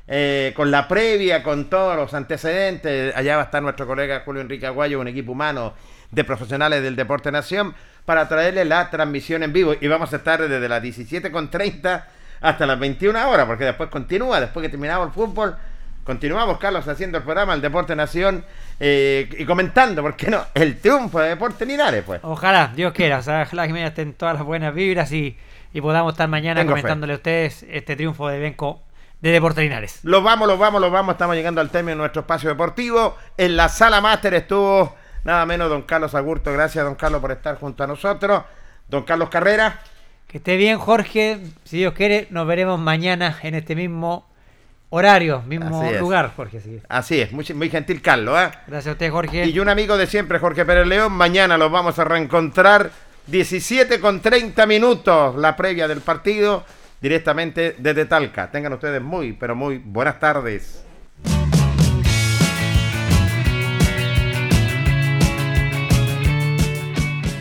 eh, 0.08 0.52
con 0.54 0.70
la 0.70 0.88
previa, 0.88 1.42
con 1.42 1.70
todos 1.70 1.96
los 1.96 2.14
antecedentes. 2.14 3.14
Allá 3.16 3.36
va 3.36 3.42
a 3.42 3.44
estar 3.46 3.62
nuestro 3.62 3.86
colega 3.86 4.22
Julio 4.24 4.42
Enrique 4.42 4.66
Aguayo, 4.66 5.00
un 5.00 5.08
equipo 5.08 5.32
humano 5.32 5.74
de 6.10 6.24
profesionales 6.24 6.82
del 6.82 6.96
Deporte 6.96 7.32
Nación, 7.32 7.74
para 8.04 8.28
traerle 8.28 8.64
la 8.64 8.90
transmisión 8.90 9.42
en 9.42 9.52
vivo. 9.52 9.74
Y 9.80 9.88
vamos 9.88 10.12
a 10.12 10.16
estar 10.16 10.40
desde 10.40 10.68
las 10.68 10.82
17 10.82 11.30
con 11.30 11.50
30 11.50 12.06
hasta 12.40 12.66
las 12.66 12.78
21 12.78 13.28
horas, 13.28 13.46
porque 13.46 13.64
después 13.64 13.88
continúa, 13.90 14.40
después 14.40 14.62
que 14.62 14.68
terminamos 14.68 15.08
el 15.08 15.12
fútbol 15.12 15.56
Continuamos, 16.06 16.58
Carlos, 16.58 16.86
haciendo 16.86 17.18
el 17.18 17.24
programa 17.24 17.52
El 17.52 17.60
Deporte 17.60 17.96
Nación 17.96 18.44
eh, 18.78 19.28
y 19.36 19.44
comentando, 19.44 20.02
¿por 20.02 20.14
qué 20.14 20.30
no? 20.30 20.40
El 20.54 20.78
triunfo 20.78 21.18
de 21.18 21.30
Deporte 21.30 21.66
Linares, 21.66 22.04
pues. 22.06 22.20
Ojalá, 22.22 22.72
Dios 22.76 22.92
quiera, 22.92 23.18
o 23.18 23.22
sea, 23.22 23.42
ojalá 23.42 23.66
que 23.66 23.72
me 23.72 23.84
estén 23.84 24.12
todas 24.12 24.36
las 24.36 24.44
buenas 24.44 24.72
vibras 24.72 25.10
y, 25.10 25.36
podamos 25.82 26.12
estar 26.12 26.28
mañana 26.28 26.64
comentándole 26.64 27.12
a 27.12 27.16
ustedes 27.16 27.66
este 27.68 27.96
triunfo 27.96 28.28
de 28.28 28.38
Benco 28.38 28.85
de 29.20 29.30
Deporte 29.30 29.62
Linares. 29.62 30.00
Los 30.02 30.22
vamos, 30.22 30.46
los 30.46 30.58
vamos, 30.58 30.80
los 30.80 30.90
vamos, 30.90 31.14
estamos 31.14 31.36
llegando 31.36 31.60
al 31.60 31.70
término 31.70 31.92
de 31.92 31.98
nuestro 31.98 32.20
espacio 32.20 32.48
deportivo. 32.48 33.16
En 33.36 33.56
la 33.56 33.68
sala 33.68 34.00
máster 34.00 34.34
estuvo 34.34 34.94
nada 35.24 35.44
menos 35.46 35.68
don 35.68 35.82
Carlos 35.82 36.14
Agurto, 36.14 36.52
gracias 36.52 36.84
don 36.84 36.94
Carlos 36.94 37.20
por 37.20 37.32
estar 37.32 37.58
junto 37.58 37.84
a 37.84 37.86
nosotros. 37.86 38.42
Don 38.88 39.02
Carlos 39.02 39.28
Carrera. 39.28 39.80
Que 40.28 40.38
esté 40.38 40.56
bien, 40.56 40.78
Jorge. 40.78 41.40
Si 41.64 41.78
Dios 41.78 41.94
quiere, 41.94 42.28
nos 42.30 42.46
veremos 42.46 42.78
mañana 42.78 43.38
en 43.42 43.54
este 43.54 43.74
mismo 43.74 44.26
Horario, 44.88 45.42
mismo 45.42 45.82
lugar, 45.98 46.32
Jorge. 46.36 46.60
Así 46.88 47.20
es, 47.20 47.32
muy, 47.32 47.44
muy 47.54 47.68
gentil 47.68 48.00
Carlos. 48.00 48.38
¿eh? 48.38 48.50
Gracias 48.68 48.86
a 48.86 48.92
usted, 48.92 49.10
Jorge. 49.10 49.46
Y 49.46 49.58
un 49.58 49.68
amigo 49.68 49.96
de 49.96 50.06
siempre, 50.06 50.38
Jorge 50.38 50.64
Pérez 50.64 50.86
León. 50.86 51.12
Mañana 51.12 51.58
los 51.58 51.72
vamos 51.72 51.98
a 51.98 52.04
reencontrar 52.04 52.90
17 53.26 53.98
con 53.98 54.20
30 54.20 54.64
minutos, 54.66 55.34
la 55.36 55.56
previa 55.56 55.88
del 55.88 56.02
partido, 56.02 56.64
directamente 57.06 57.76
desde 57.78 58.04
Talca. 58.04 58.50
Tengan 58.50 58.72
ustedes 58.72 59.00
muy, 59.00 59.32
pero 59.32 59.54
muy 59.54 59.78
buenas 59.78 60.18
tardes. 60.18 60.82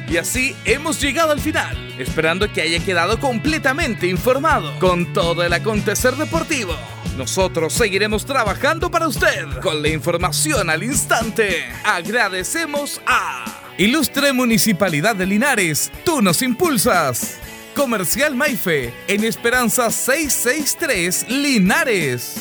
Y 0.08 0.18
así 0.18 0.56
hemos 0.66 1.02
llegado 1.02 1.32
al 1.32 1.40
final, 1.40 1.76
esperando 1.98 2.54
que 2.54 2.62
haya 2.62 2.78
quedado 2.86 3.20
completamente 3.20 4.06
informado 4.06 4.72
con 4.80 5.12
todo 5.14 5.44
el 5.44 5.52
acontecer 5.52 6.14
deportivo. 6.14 6.76
Nosotros 7.18 7.74
seguiremos 7.74 8.24
trabajando 8.24 8.92
para 8.92 9.08
usted 9.08 9.48
con 9.64 9.82
la 9.82 9.90
información 9.90 10.70
al 10.70 10.84
instante. 10.84 11.66
Agradecemos 11.84 13.02
a 13.08 13.46
Ilustre 13.80 14.32
Municipalidad 14.32 15.16
de 15.16 15.26
Linares, 15.26 15.92
tú 16.04 16.22
nos 16.22 16.44
impulsas. 16.44 17.40
Comercial 17.76 18.36
Maife, 18.36 18.94
en 19.10 19.26
Esperanza 19.26 19.92
663, 19.92 21.30
Linares. 21.30 22.36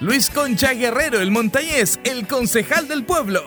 Luis 0.00 0.28
Concha 0.28 0.72
Guerrero, 0.72 1.20
el 1.20 1.30
montañés, 1.30 2.00
el 2.02 2.26
concejal 2.26 2.88
del 2.88 3.04
pueblo. 3.04 3.44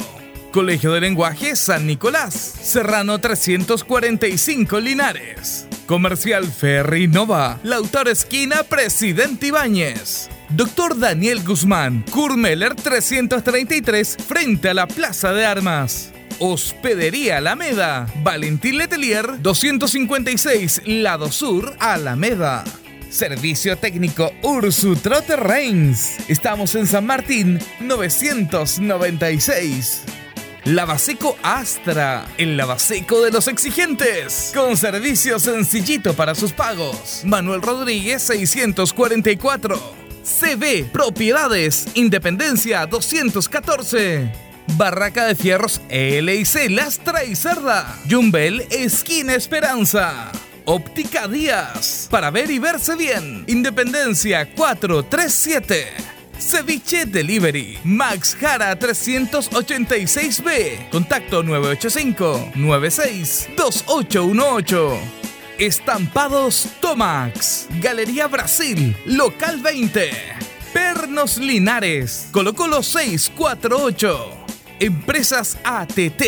Colegio 0.52 0.94
de 0.94 1.02
Lenguaje 1.02 1.58
San 1.58 1.86
Nicolás, 1.86 2.34
Serrano 2.34 3.20
345 3.20 4.80
Linares. 4.80 5.68
Comercial 5.86 6.46
Ferry 6.46 7.08
Nova, 7.10 7.60
Lautaro 7.64 8.10
Esquina, 8.10 8.64
Presidente 8.64 9.48
Ibáñez. 9.48 10.30
Doctor 10.50 10.98
Daniel 10.98 11.44
Guzmán, 11.44 12.06
Kurmeller 12.10 12.74
333, 12.74 14.18
frente 14.26 14.70
a 14.70 14.74
la 14.74 14.88
Plaza 14.88 15.34
de 15.34 15.46
Armas. 15.46 16.13
Hospedería 16.40 17.38
Alameda, 17.38 18.08
Valentín 18.24 18.78
Letelier 18.78 19.42
256, 19.42 20.82
Lado 20.86 21.32
Sur, 21.32 21.76
Alameda. 21.80 22.64
Servicio 23.10 23.78
técnico 23.78 24.34
Ursu 24.42 24.96
Trotter 24.96 25.40
Reigns. 25.40 26.18
Estamos 26.28 26.74
en 26.76 26.88
San 26.88 27.06
Martín 27.06 27.60
996. 27.80 30.02
Lavaseco 30.66 31.38
Astra, 31.44 32.26
el 32.38 32.58
lavaseco 32.58 33.22
de 33.22 33.32
los 33.32 33.48
exigentes, 33.48 34.52
con 34.54 34.78
servicio 34.78 35.38
sencillito 35.38 36.14
para 36.14 36.36
sus 36.36 36.54
pagos. 36.54 37.22
Manuel 37.26 37.62
Rodríguez 37.62 38.24
644. 38.24 40.04
CB 40.24 40.90
Propiedades 40.92 41.86
Independencia 41.96 42.86
214. 42.86 44.53
Barraca 44.76 45.26
de 45.26 45.36
Fierros 45.36 45.82
LIC 45.90 46.70
Lastra 46.70 47.24
y 47.24 47.36
Cerda. 47.36 48.00
Jumbel 48.10 48.66
Esquina 48.72 49.36
Esperanza. 49.36 50.32
Óptica 50.66 51.28
Díaz. 51.28 52.08
Para 52.10 52.32
ver 52.32 52.50
y 52.52 52.60
verse 52.60 52.96
bien. 52.96 53.44
Independencia 53.48 54.50
437. 54.54 55.88
Ceviche 56.40 57.06
Delivery. 57.06 57.80
Max 57.84 58.36
Jara 58.40 58.78
386B. 58.78 60.90
Contacto 60.90 61.44
985 61.44 62.52
96 62.56 63.50
2818. 63.56 65.00
Estampados 65.60 66.68
Tomax, 66.82 67.68
Galería 67.80 68.28
Brasil, 68.28 68.98
Local 69.06 69.62
20, 69.62 70.10
Pernos 70.74 71.38
Linares, 71.38 72.30
Colo 72.32 72.56
Colo 72.56 72.82
648. 72.82 74.43
Empresas 74.80 75.58
ATT, 75.64 76.22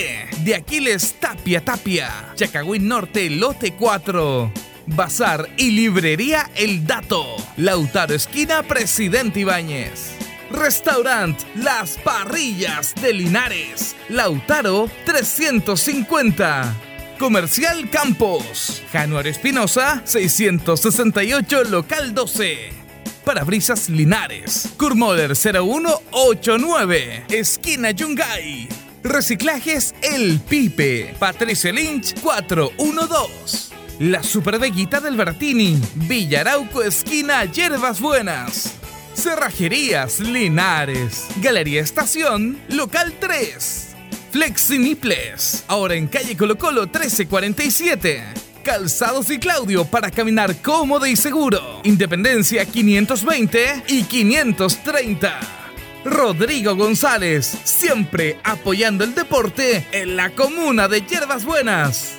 de 0.43 0.55
Aquiles 0.55 1.15
Tapia 1.19 1.63
Tapia, 1.63 2.33
Chacagüín 2.35 2.87
Norte 2.87 3.29
Lote 3.29 3.73
4. 3.73 4.51
Bazar 4.87 5.49
y 5.57 5.71
Librería 5.71 6.49
El 6.55 6.85
Dato, 6.85 7.25
Lautaro 7.57 8.13
Esquina 8.13 8.63
Presidente 8.63 9.41
Ibáñez. 9.41 10.11
Restaurant 10.51 11.37
Las 11.55 11.97
Parrillas 11.97 12.93
de 13.01 13.13
Linares, 13.13 13.95
Lautaro 14.09 14.89
350. 15.05 16.75
Comercial 17.17 17.89
Campos. 17.89 18.83
Januario 18.91 19.31
Espinosa, 19.31 20.01
668, 20.05 21.63
local 21.65 22.13
12. 22.13 22.84
Parabrisas 23.25 23.89
Linares. 23.89 24.69
Kurmoder 24.77 25.35
0189. 25.35 27.25
Esquina 27.29 27.91
Yungay. 27.91 28.69
Reciclajes 29.03 29.95
El 30.01 30.39
Pipe. 30.39 31.15
Patricio 31.19 31.73
Lynch 31.73 32.13
412. 32.21 33.75
La 33.99 34.21
Superveguita 34.21 34.99
del 34.99 35.17
Bertini. 35.17 35.81
Villarauco, 35.95 36.83
esquina 36.83 37.43
Yerbas 37.45 37.99
Buenas. 37.99 38.75
Cerrajerías 39.15 40.19
Linares. 40.19 41.25
Galería 41.41 41.81
Estación, 41.81 42.59
local 42.69 43.15
3. 43.19 43.95
Flexiniples, 44.31 45.63
ahora 45.67 45.95
en 45.95 46.07
calle 46.07 46.35
Colo 46.35 46.57
Colo 46.57 46.81
1347. 46.81 48.44
Calzados 48.65 49.29
y 49.29 49.37
Claudio 49.37 49.85
para 49.85 50.09
caminar 50.09 50.55
cómodo 50.55 51.05
y 51.05 51.15
seguro. 51.15 51.81
Independencia 51.83 52.65
520 52.65 53.83
y 53.89 54.03
530. 54.03 55.39
Rodrigo 56.03 56.75
González, 56.75 57.45
siempre 57.63 58.39
apoyando 58.43 59.03
el 59.03 59.13
deporte 59.13 59.85
en 59.91 60.15
la 60.15 60.31
comuna 60.31 60.87
de 60.87 61.01
Hierbas 61.01 61.45
Buenas. 61.45 62.13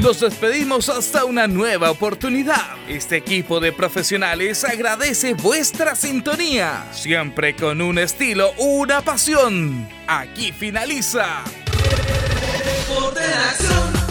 Nos 0.00 0.20
despedimos 0.20 0.88
hasta 0.88 1.24
una 1.24 1.46
nueva 1.46 1.92
oportunidad. 1.92 2.76
Este 2.88 3.16
equipo 3.16 3.60
de 3.60 3.70
profesionales 3.70 4.64
agradece 4.64 5.34
vuestra 5.34 5.94
sintonía, 5.94 6.84
siempre 6.92 7.54
con 7.54 7.80
un 7.80 7.98
estilo, 7.98 8.52
una 8.58 9.02
pasión. 9.02 9.88
Aquí 10.08 10.50
finaliza 10.50 11.44